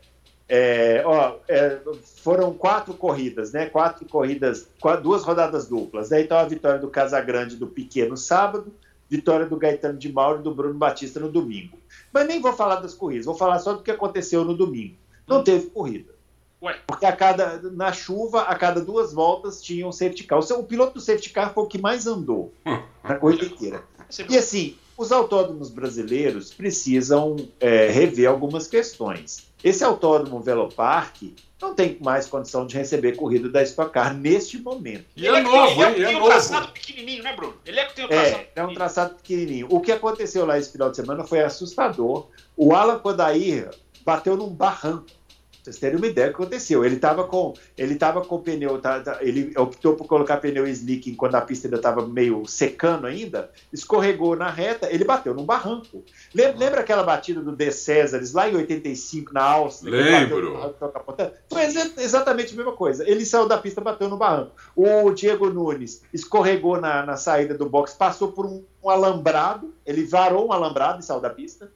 É, 0.51 1.03
ó, 1.05 1.35
é, 1.47 1.79
foram 2.23 2.51
quatro 2.55 2.95
corridas, 2.95 3.51
né? 3.51 3.67
Quatro 3.67 4.03
corridas, 4.07 4.67
quatro, 4.81 5.03
duas 5.03 5.23
rodadas 5.23 5.67
duplas. 5.67 6.09
Né? 6.09 6.21
Então 6.21 6.39
a 6.39 6.43
vitória 6.43 6.79
do 6.79 6.89
Casagrande 6.89 7.55
do 7.55 7.67
Piquet 7.67 8.07
no 8.07 8.17
sábado, 8.17 8.73
vitória 9.07 9.45
do 9.45 9.57
Gaetano 9.57 9.99
de 9.99 10.11
Mauro 10.11 10.39
e 10.39 10.43
do 10.43 10.53
Bruno 10.53 10.73
Batista 10.73 11.19
no 11.19 11.31
domingo. 11.31 11.77
Mas 12.11 12.27
nem 12.27 12.41
vou 12.41 12.53
falar 12.53 12.77
das 12.77 12.95
corridas, 12.95 13.27
vou 13.27 13.35
falar 13.35 13.59
só 13.59 13.73
do 13.73 13.83
que 13.83 13.91
aconteceu 13.91 14.43
no 14.43 14.55
domingo. 14.55 14.95
Não 15.27 15.43
teve 15.43 15.67
corrida. 15.67 16.11
Ué. 16.61 16.77
Porque 16.85 17.05
a 17.05 17.15
cada, 17.15 17.61
na 17.71 17.93
chuva, 17.93 18.41
a 18.41 18.55
cada 18.55 18.81
duas 18.81 19.13
voltas 19.13 19.61
tinha 19.61 19.87
um 19.87 19.91
safety 19.91 20.23
car. 20.23 20.39
O, 20.39 20.63
piloto 20.63 20.95
do 20.95 20.99
safety 20.99 21.29
car 21.29 21.53
foi 21.53 21.63
o 21.63 21.67
que 21.67 21.79
mais 21.79 22.07
andou 22.07 22.51
na 23.03 23.15
corrida 23.15 23.45
inteira. 23.45 23.83
E 24.27 24.37
assim, 24.37 24.75
os 24.99 25.13
autódromos 25.13 25.69
brasileiros 25.69 26.53
precisam 26.53 27.37
é, 27.57 27.87
rever 27.87 28.29
algumas 28.29 28.67
questões. 28.67 29.47
Esse 29.63 29.81
autódromo 29.81 30.41
Velopark 30.41 31.33
não 31.61 31.73
tem 31.73 31.97
mais 32.01 32.27
condição 32.27 32.67
de 32.67 32.75
receber 32.75 33.15
corrida 33.15 33.47
da 33.47 33.63
Stock 33.63 33.93
Car 33.93 34.13
neste 34.13 34.57
momento. 34.57 35.05
E 35.15 35.25
é, 35.25 35.29
é 35.29 35.41
novo, 35.41 35.83
ele, 35.85 36.03
é, 36.03 36.09
é, 36.09 36.11
é 36.11 36.17
um 36.17 36.19
novo. 36.19 36.31
traçado 36.31 36.73
pequenininho, 36.73 37.23
né, 37.23 37.33
Bruno? 37.33 37.55
Ele 37.65 37.79
é 37.79 37.85
que 37.85 37.95
tem 37.95 38.05
um 38.05 38.07
traçado 38.09 38.41
é, 38.41 38.49
é 38.55 38.63
um 38.65 38.73
traçado 38.73 39.15
pequenininho. 39.15 39.67
O 39.69 39.79
que 39.79 39.93
aconteceu 39.93 40.45
lá 40.45 40.59
esse 40.59 40.69
final 40.69 40.89
de 40.89 40.97
semana 40.97 41.23
foi 41.23 41.39
assustador. 41.39 42.27
O 42.57 42.75
Alan 42.75 42.99
Kodair 42.99 43.71
bateu 44.03 44.35
num 44.35 44.49
barranco 44.49 45.05
vocês 45.69 45.79
terem 45.79 45.97
uma 45.97 46.07
ideia 46.07 46.27
do 46.27 46.35
que 46.35 46.41
aconteceu. 46.41 46.83
Ele 46.83 46.95
estava 46.95 47.23
com, 47.23 47.53
ele 47.77 47.95
tava 47.95 48.25
com 48.25 48.41
pneu, 48.41 48.81
tá, 48.81 48.99
tá, 48.99 49.17
ele 49.21 49.53
optou 49.57 49.95
por 49.95 50.07
colocar 50.07 50.37
pneu 50.37 50.67
slick 50.67 51.15
quando 51.15 51.35
a 51.35 51.41
pista 51.41 51.67
ainda 51.67 51.77
estava 51.77 52.05
meio 52.05 52.45
secando 52.45 53.05
ainda, 53.05 53.51
escorregou 53.71 54.35
na 54.35 54.49
reta, 54.49 54.91
ele 54.91 55.03
bateu 55.03 55.33
num 55.33 55.45
barranco. 55.45 56.03
Lembra, 56.33 56.57
lembra 56.57 56.81
aquela 56.81 57.03
batida 57.03 57.41
do 57.41 57.55
De 57.55 57.71
Césares 57.71 58.33
lá 58.33 58.49
em 58.49 58.55
85 58.55 59.33
na 59.33 59.43
Áustria? 59.43 59.91
Lembro. 59.91 60.57
Foi 61.47 61.63
exatamente 61.63 62.53
a 62.53 62.57
mesma 62.57 62.73
coisa. 62.73 63.07
Ele 63.07 63.25
saiu 63.25 63.47
da 63.47 63.57
pista, 63.57 63.81
bateu 63.81 64.09
no 64.09 64.17
barranco. 64.17 64.51
O 64.75 65.11
Diego 65.11 65.49
Nunes 65.49 66.01
escorregou 66.13 66.79
na, 66.79 67.05
na 67.05 67.15
saída 67.15 67.53
do 67.53 67.69
box, 67.69 67.93
passou 67.93 68.31
por 68.31 68.45
um, 68.45 68.63
um 68.83 68.89
alambrado, 68.89 69.73
ele 69.85 70.03
varou 70.03 70.47
um 70.47 70.51
alambrado 70.51 70.99
e 70.99 71.03
saiu 71.03 71.19
da 71.19 71.29
pista, 71.29 71.71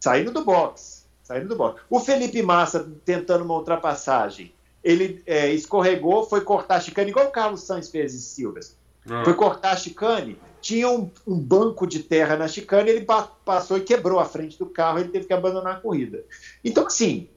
saindo 0.00 0.30
do 0.30 0.44
box 0.44 1.03
saindo 1.24 1.48
do 1.48 1.56
box. 1.56 1.80
O 1.90 1.98
Felipe 1.98 2.40
Massa 2.42 2.88
tentando 3.04 3.44
uma 3.44 3.54
ultrapassagem, 3.54 4.52
ele 4.84 5.22
é, 5.26 5.50
escorregou, 5.52 6.26
foi 6.26 6.42
cortar 6.42 6.76
a 6.76 6.80
chicane, 6.80 7.10
igual 7.10 7.26
o 7.26 7.32
Carlos 7.32 7.62
Sainz 7.62 7.88
fez 7.88 8.14
em 8.14 8.18
Silvers. 8.18 8.76
Ah. 9.08 9.24
Foi 9.24 9.34
cortar 9.34 9.72
a 9.72 9.76
chicane, 9.76 10.38
tinha 10.60 10.88
um, 10.88 11.10
um, 11.26 11.38
banco 11.38 11.86
de 11.86 12.00
terra 12.00 12.36
na 12.36 12.46
chicane, 12.46 12.90
ele 12.90 13.06
passou 13.44 13.76
e 13.76 13.80
quebrou 13.80 14.20
a 14.20 14.24
frente 14.24 14.58
do 14.58 14.66
carro, 14.66 14.98
ele 14.98 15.08
teve 15.08 15.26
que 15.26 15.32
abandonar 15.32 15.76
a 15.76 15.80
corrida. 15.80 16.24
Então, 16.62 16.86
assim, 16.86 17.28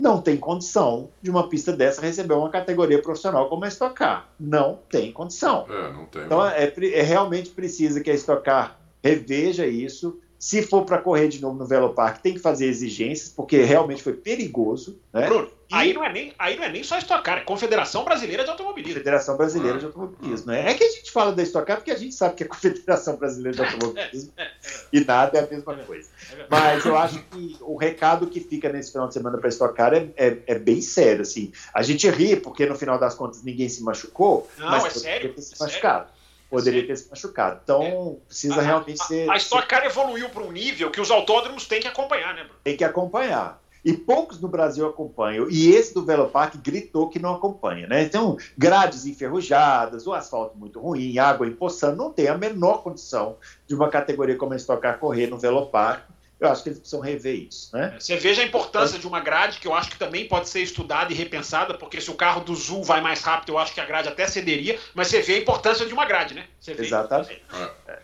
não 0.00 0.20
tem 0.20 0.36
condição 0.36 1.10
de 1.20 1.30
uma 1.30 1.48
pista 1.48 1.72
dessa 1.72 2.00
receber 2.00 2.34
uma 2.34 2.50
categoria 2.50 3.00
profissional 3.00 3.48
como 3.48 3.64
a 3.64 3.68
Stock 3.68 3.94
Car. 3.94 4.28
Não 4.38 4.80
tem 4.90 5.12
condição. 5.12 5.64
É, 5.68 5.92
não 5.92 6.06
tem. 6.06 6.24
Então, 6.24 6.44
é, 6.44 6.64
é, 6.64 7.02
realmente 7.02 7.50
precisa 7.50 8.00
que 8.00 8.10
a 8.10 8.14
Stock 8.14 8.44
Car 8.44 8.80
reveja 9.02 9.64
isso, 9.66 10.18
se 10.42 10.60
for 10.60 10.84
para 10.84 10.98
correr 10.98 11.28
de 11.28 11.40
novo 11.40 11.56
no 11.56 11.64
Velopark, 11.64 12.20
tem 12.20 12.34
que 12.34 12.40
fazer 12.40 12.66
exigências, 12.66 13.28
porque 13.28 13.62
realmente 13.62 14.02
foi 14.02 14.12
perigoso. 14.12 14.98
Né? 15.12 15.28
Bruno, 15.28 15.48
e... 15.70 15.74
aí, 15.74 15.94
não 15.94 16.04
é 16.04 16.12
nem, 16.12 16.34
aí 16.36 16.56
não 16.56 16.64
é 16.64 16.68
nem 16.68 16.82
só 16.82 16.98
Stock 16.98 17.22
Car, 17.22 17.38
é 17.38 17.40
Confederação 17.42 18.04
Brasileira 18.04 18.42
de 18.42 18.50
Automobilismo. 18.50 18.94
Confederação 18.94 19.36
Brasileira 19.36 19.76
ah. 19.76 19.78
de 19.78 19.86
Automobilismo. 19.86 20.50
Né? 20.50 20.68
É 20.68 20.74
que 20.74 20.82
a 20.82 20.90
gente 20.90 21.12
fala 21.12 21.30
da 21.30 21.44
Stock 21.44 21.64
Car 21.64 21.76
porque 21.76 21.92
a 21.92 21.96
gente 21.96 22.12
sabe 22.16 22.34
que 22.34 22.42
é 22.42 22.46
Confederação 22.48 23.14
Brasileira 23.14 23.56
de 23.56 23.62
Automobilismo 23.72 24.32
é, 24.36 24.42
é, 24.42 24.46
é, 24.46 24.50
e 24.92 25.04
nada 25.04 25.38
é 25.38 25.44
a 25.44 25.46
mesma 25.46 25.76
coisa. 25.76 26.08
Mas 26.50 26.84
eu 26.84 26.96
acho 26.96 27.20
que 27.22 27.56
o 27.60 27.76
recado 27.76 28.26
que 28.26 28.40
fica 28.40 28.68
nesse 28.68 28.90
final 28.90 29.06
de 29.06 29.14
semana 29.14 29.38
para 29.38 29.46
a 29.46 29.48
Stock 29.50 29.76
Car 29.76 29.94
é, 29.94 30.08
é, 30.16 30.38
é, 30.44 30.58
bem 30.58 30.80
sério. 30.80 31.22
Assim. 31.22 31.52
A 31.72 31.82
gente 31.82 32.10
ri 32.10 32.34
porque 32.34 32.66
no 32.66 32.74
final 32.74 32.98
das 32.98 33.14
contas 33.14 33.44
ninguém 33.44 33.68
se 33.68 33.80
machucou, 33.84 34.50
não, 34.58 34.70
mas 34.70 34.86
é 34.86 34.90
sério, 34.90 35.34
se 35.38 35.54
machucado. 35.60 36.06
Sério 36.06 36.21
poderia 36.52 36.86
ter 36.86 36.96
se 36.96 37.08
machucado. 37.08 37.60
Então, 37.64 37.82
é. 37.82 38.26
precisa 38.26 38.56
a, 38.56 38.62
realmente 38.62 39.00
a, 39.00 39.04
ser. 39.04 39.30
A 39.30 39.36
Stock 39.38 39.66
Car 39.66 39.84
evoluiu 39.86 40.28
para 40.28 40.42
um 40.42 40.52
nível 40.52 40.90
que 40.90 41.00
os 41.00 41.10
autódromos 41.10 41.66
têm 41.66 41.80
que 41.80 41.88
acompanhar, 41.88 42.34
né, 42.34 42.44
Bruno? 42.44 42.58
Tem 42.62 42.76
que 42.76 42.84
acompanhar. 42.84 43.60
E 43.84 43.94
poucos 43.94 44.38
no 44.40 44.46
Brasil 44.46 44.86
acompanham. 44.86 45.50
E 45.50 45.70
esse 45.70 45.92
do 45.92 46.04
Velopark 46.04 46.54
gritou 46.62 47.08
que 47.08 47.18
não 47.18 47.34
acompanha, 47.34 47.88
né? 47.88 48.02
Então, 48.02 48.36
grades 48.56 49.06
enferrujadas, 49.06 50.06
o 50.06 50.12
asfalto 50.12 50.56
muito 50.56 50.78
ruim, 50.78 51.18
água 51.18 51.48
empoçando, 51.48 51.96
não 51.96 52.12
tem 52.12 52.28
a 52.28 52.38
menor 52.38 52.82
condição 52.82 53.36
de 53.66 53.74
uma 53.74 53.88
categoria 53.88 54.36
como 54.36 54.52
a 54.52 54.56
Stock 54.56 54.80
Car 54.80 54.98
correr 54.98 55.26
no 55.26 55.38
Velopark 55.38 56.04
eu 56.42 56.50
acho 56.50 56.64
que 56.64 56.70
eles 56.70 56.80
precisam 56.80 57.00
rever 57.00 57.46
isso. 57.48 57.74
Né? 57.74 57.96
Você 57.98 58.16
veja 58.16 58.42
a 58.42 58.44
importância 58.44 58.98
de 58.98 59.06
uma 59.06 59.20
grade, 59.20 59.60
que 59.60 59.68
eu 59.68 59.74
acho 59.74 59.90
que 59.90 59.98
também 59.98 60.26
pode 60.26 60.48
ser 60.48 60.60
estudada 60.60 61.12
e 61.12 61.16
repensada, 61.16 61.74
porque 61.74 62.00
se 62.00 62.10
o 62.10 62.14
carro 62.14 62.42
do 62.42 62.54
Zul 62.54 62.82
vai 62.82 63.00
mais 63.00 63.22
rápido, 63.22 63.52
eu 63.52 63.58
acho 63.58 63.72
que 63.72 63.80
a 63.80 63.84
grade 63.84 64.08
até 64.08 64.26
cederia, 64.26 64.78
mas 64.92 65.06
você 65.06 65.22
vê 65.22 65.34
a 65.34 65.38
importância 65.38 65.86
de 65.86 65.94
uma 65.94 66.04
grade, 66.04 66.34
né? 66.34 66.46
Exatamente. 66.66 67.40
É. 67.86 67.98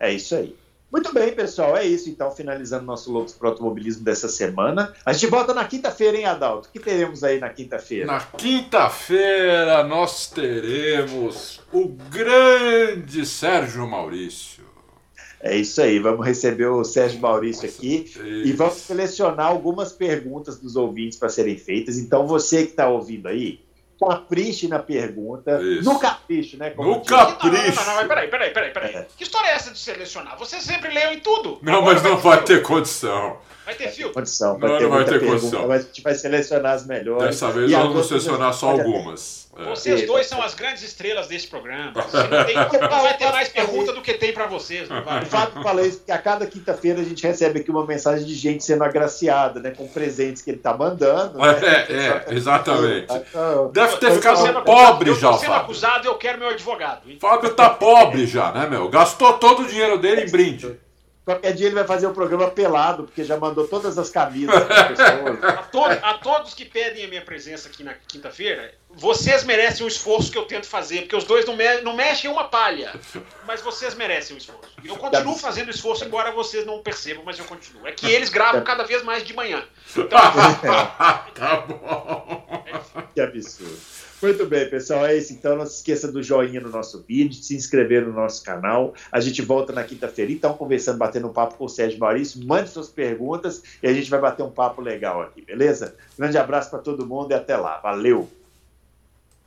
é 0.00 0.12
isso 0.12 0.34
aí. 0.34 0.54
Muito 0.92 1.14
bem, 1.14 1.32
pessoal. 1.32 1.74
É 1.74 1.86
isso, 1.86 2.10
então, 2.10 2.30
finalizando 2.30 2.84
nosso 2.84 3.10
Loucos 3.10 3.32
para 3.32 3.46
o 3.46 3.50
Automobilismo 3.52 4.04
dessa 4.04 4.28
semana. 4.28 4.92
A 5.06 5.14
gente 5.14 5.26
volta 5.28 5.54
na 5.54 5.64
quinta-feira, 5.64 6.18
hein, 6.18 6.26
Adalto? 6.26 6.68
O 6.68 6.70
que 6.70 6.78
teremos 6.78 7.24
aí 7.24 7.40
na 7.40 7.48
quinta-feira? 7.48 8.04
Na 8.04 8.20
quinta-feira 8.20 9.82
nós 9.84 10.26
teremos 10.26 11.62
o 11.72 11.88
grande 11.88 13.24
Sérgio 13.24 13.86
Maurício. 13.88 14.71
É 15.42 15.56
isso 15.56 15.82
aí, 15.82 15.98
vamos 15.98 16.24
receber 16.24 16.66
o 16.66 16.84
Sérgio 16.84 17.20
Maurício 17.20 17.68
aqui 17.68 18.12
e 18.44 18.52
vamos 18.52 18.74
selecionar 18.74 19.46
algumas 19.46 19.92
perguntas 19.92 20.60
dos 20.60 20.76
ouvintes 20.76 21.18
para 21.18 21.28
serem 21.28 21.56
feitas. 21.56 21.98
Então, 21.98 22.28
você 22.28 22.64
que 22.64 22.70
está 22.70 22.88
ouvindo 22.88 23.26
aí, 23.26 23.58
capriche 23.98 24.68
na 24.68 24.78
pergunta. 24.78 25.60
Isso. 25.62 25.84
No 25.84 25.98
capricho, 25.98 26.56
né? 26.56 26.70
Como 26.70 26.90
no 26.90 27.04
capricho. 27.04 27.76
Não, 27.76 27.86
não, 27.86 28.02
não, 28.02 28.08
peraí, 28.08 28.28
peraí, 28.28 28.50
peraí, 28.50 28.70
peraí. 28.70 28.94
É. 28.94 29.06
Que 29.16 29.24
história 29.24 29.48
é 29.48 29.54
essa 29.54 29.70
de 29.70 29.78
selecionar? 29.78 30.38
Você 30.38 30.60
sempre 30.60 30.92
leu 30.92 31.12
em 31.12 31.20
tudo. 31.20 31.58
Não, 31.62 31.78
Agora 31.78 31.94
mas 31.94 32.02
não 32.02 32.16
vai, 32.18 32.36
vai 32.36 32.44
ter 32.44 32.62
condição. 32.62 33.38
Vai 33.64 33.74
ter 33.74 33.88
filtro? 33.90 34.14
Condição, 34.14 34.58
vai 34.58 34.70
não, 34.70 34.78
ter 34.78 34.84
não 34.84 34.90
vai 34.90 35.04
ter 35.04 35.10
pergunta, 35.12 35.40
condição. 35.40 35.68
Mas 35.68 35.84
a 35.84 35.86
gente 35.86 36.02
vai 36.02 36.14
selecionar 36.14 36.72
as 36.72 36.86
melhores. 36.86 37.26
Dessa 37.26 37.50
vez 37.52 37.70
nós 37.70 37.88
vamos 37.88 38.08
selecionar 38.08 38.52
só 38.52 38.70
algumas. 38.70 39.41
É. 39.54 39.64
Vocês 39.64 40.06
dois 40.06 40.26
são 40.26 40.40
as 40.40 40.54
grandes 40.54 40.82
estrelas 40.82 41.26
desse 41.28 41.46
programa. 41.46 41.92
Não, 42.12 42.44
tem, 42.44 42.54
não 42.56 43.02
vai 43.02 43.16
ter 43.16 43.30
mais 43.30 43.48
pergunta 43.48 43.92
do 43.92 44.00
que 44.00 44.14
tem 44.14 44.32
para 44.32 44.46
vocês. 44.46 44.88
Não 44.88 45.02
vai. 45.02 45.22
O 45.22 45.26
Fábio 45.26 45.62
falou 45.62 45.84
isso, 45.84 45.98
porque 45.98 46.12
a 46.12 46.18
cada 46.18 46.46
quinta-feira 46.46 47.00
a 47.00 47.04
gente 47.04 47.26
recebe 47.26 47.60
aqui 47.60 47.70
uma 47.70 47.84
mensagem 47.86 48.24
de 48.24 48.34
gente 48.34 48.64
sendo 48.64 48.82
agraciada, 48.84 49.60
né? 49.60 49.70
Com 49.70 49.86
presentes 49.88 50.42
que 50.42 50.50
ele 50.50 50.58
tá 50.58 50.76
mandando. 50.76 51.38
Né? 51.38 51.60
É, 51.62 51.92
é, 51.92 52.34
exatamente. 52.34 53.12
Então, 53.12 53.70
Deve 53.72 53.96
ter 53.96 54.12
ficado 54.12 54.62
pobre 54.62 55.14
já, 55.14 55.32
Fábio. 55.32 55.40
Sendo 55.40 55.54
acusado 55.54 56.08
eu 56.08 56.14
quero 56.14 56.38
meu 56.38 56.48
advogado. 56.48 57.02
Fábio 57.20 57.54
tá 57.54 57.70
pobre 57.70 58.26
já, 58.26 58.52
né, 58.52 58.66
meu? 58.68 58.88
Gastou 58.88 59.34
todo 59.34 59.62
o 59.62 59.66
dinheiro 59.66 59.98
dele 59.98 60.22
em 60.22 60.30
brinde. 60.30 60.78
Qualquer 61.24 61.52
dia 61.52 61.66
ele 61.66 61.76
vai 61.76 61.84
fazer 61.84 62.06
o 62.08 62.12
programa 62.12 62.50
pelado, 62.50 63.04
porque 63.04 63.22
já 63.22 63.36
mandou 63.36 63.68
todas 63.68 63.96
as 63.96 64.10
camisas 64.10 64.52
para 64.66 64.84
pessoas. 64.84 65.44
A, 65.44 65.62
to 65.62 65.84
a 65.84 66.14
todos 66.14 66.52
que 66.52 66.64
pedem 66.64 67.04
a 67.04 67.08
minha 67.08 67.22
presença 67.22 67.68
aqui 67.68 67.84
na 67.84 67.94
quinta-feira, 67.94 68.74
vocês 68.90 69.44
merecem 69.44 69.86
o 69.86 69.88
esforço 69.88 70.32
que 70.32 70.38
eu 70.38 70.44
tento 70.46 70.66
fazer, 70.66 71.02
porque 71.02 71.14
os 71.14 71.22
dois 71.24 71.46
não, 71.46 71.54
me 71.54 71.80
não 71.82 71.94
mexem 71.94 72.28
uma 72.28 72.44
palha. 72.44 72.92
Mas 73.46 73.60
vocês 73.60 73.94
merecem 73.94 74.34
o 74.34 74.38
esforço. 74.38 74.72
Eu 74.84 74.96
continuo 74.96 75.36
fazendo 75.36 75.70
esforço, 75.70 76.04
embora 76.04 76.32
vocês 76.32 76.66
não 76.66 76.82
percebam, 76.82 77.22
mas 77.24 77.38
eu 77.38 77.44
continuo. 77.44 77.86
É 77.86 77.92
que 77.92 78.10
eles 78.10 78.28
gravam 78.28 78.64
cada 78.64 78.82
vez 78.82 79.04
mais 79.04 79.22
de 79.22 79.32
manhã. 79.32 79.64
Então, 79.96 80.18
tá 81.34 81.56
bom. 81.68 82.42
Que 83.14 83.20
absurdo. 83.20 83.91
Muito 84.22 84.46
bem, 84.46 84.70
pessoal. 84.70 85.04
É 85.04 85.16
isso. 85.16 85.32
Então, 85.32 85.56
não 85.56 85.66
se 85.66 85.76
esqueça 85.76 86.10
do 86.10 86.22
joinha 86.22 86.60
no 86.60 86.70
nosso 86.70 87.04
vídeo, 87.06 87.40
de 87.40 87.44
se 87.44 87.56
inscrever 87.56 88.06
no 88.06 88.12
nosso 88.12 88.44
canal. 88.44 88.94
A 89.10 89.18
gente 89.18 89.42
volta 89.42 89.72
na 89.72 89.82
quinta-feira, 89.82 90.30
então, 90.30 90.54
conversando, 90.54 90.98
batendo 90.98 91.26
um 91.26 91.32
papo 91.32 91.56
com 91.56 91.64
o 91.64 91.68
Sérgio 91.68 91.98
Maurício. 91.98 92.44
Mande 92.46 92.70
suas 92.70 92.88
perguntas 92.88 93.62
e 93.82 93.88
a 93.88 93.92
gente 93.92 94.08
vai 94.08 94.20
bater 94.20 94.44
um 94.44 94.50
papo 94.50 94.80
legal 94.80 95.20
aqui, 95.20 95.42
beleza? 95.42 95.96
Grande 96.16 96.38
abraço 96.38 96.70
para 96.70 96.78
todo 96.78 97.04
mundo 97.04 97.32
e 97.32 97.34
até 97.34 97.56
lá. 97.56 97.78
Valeu! 97.78 98.28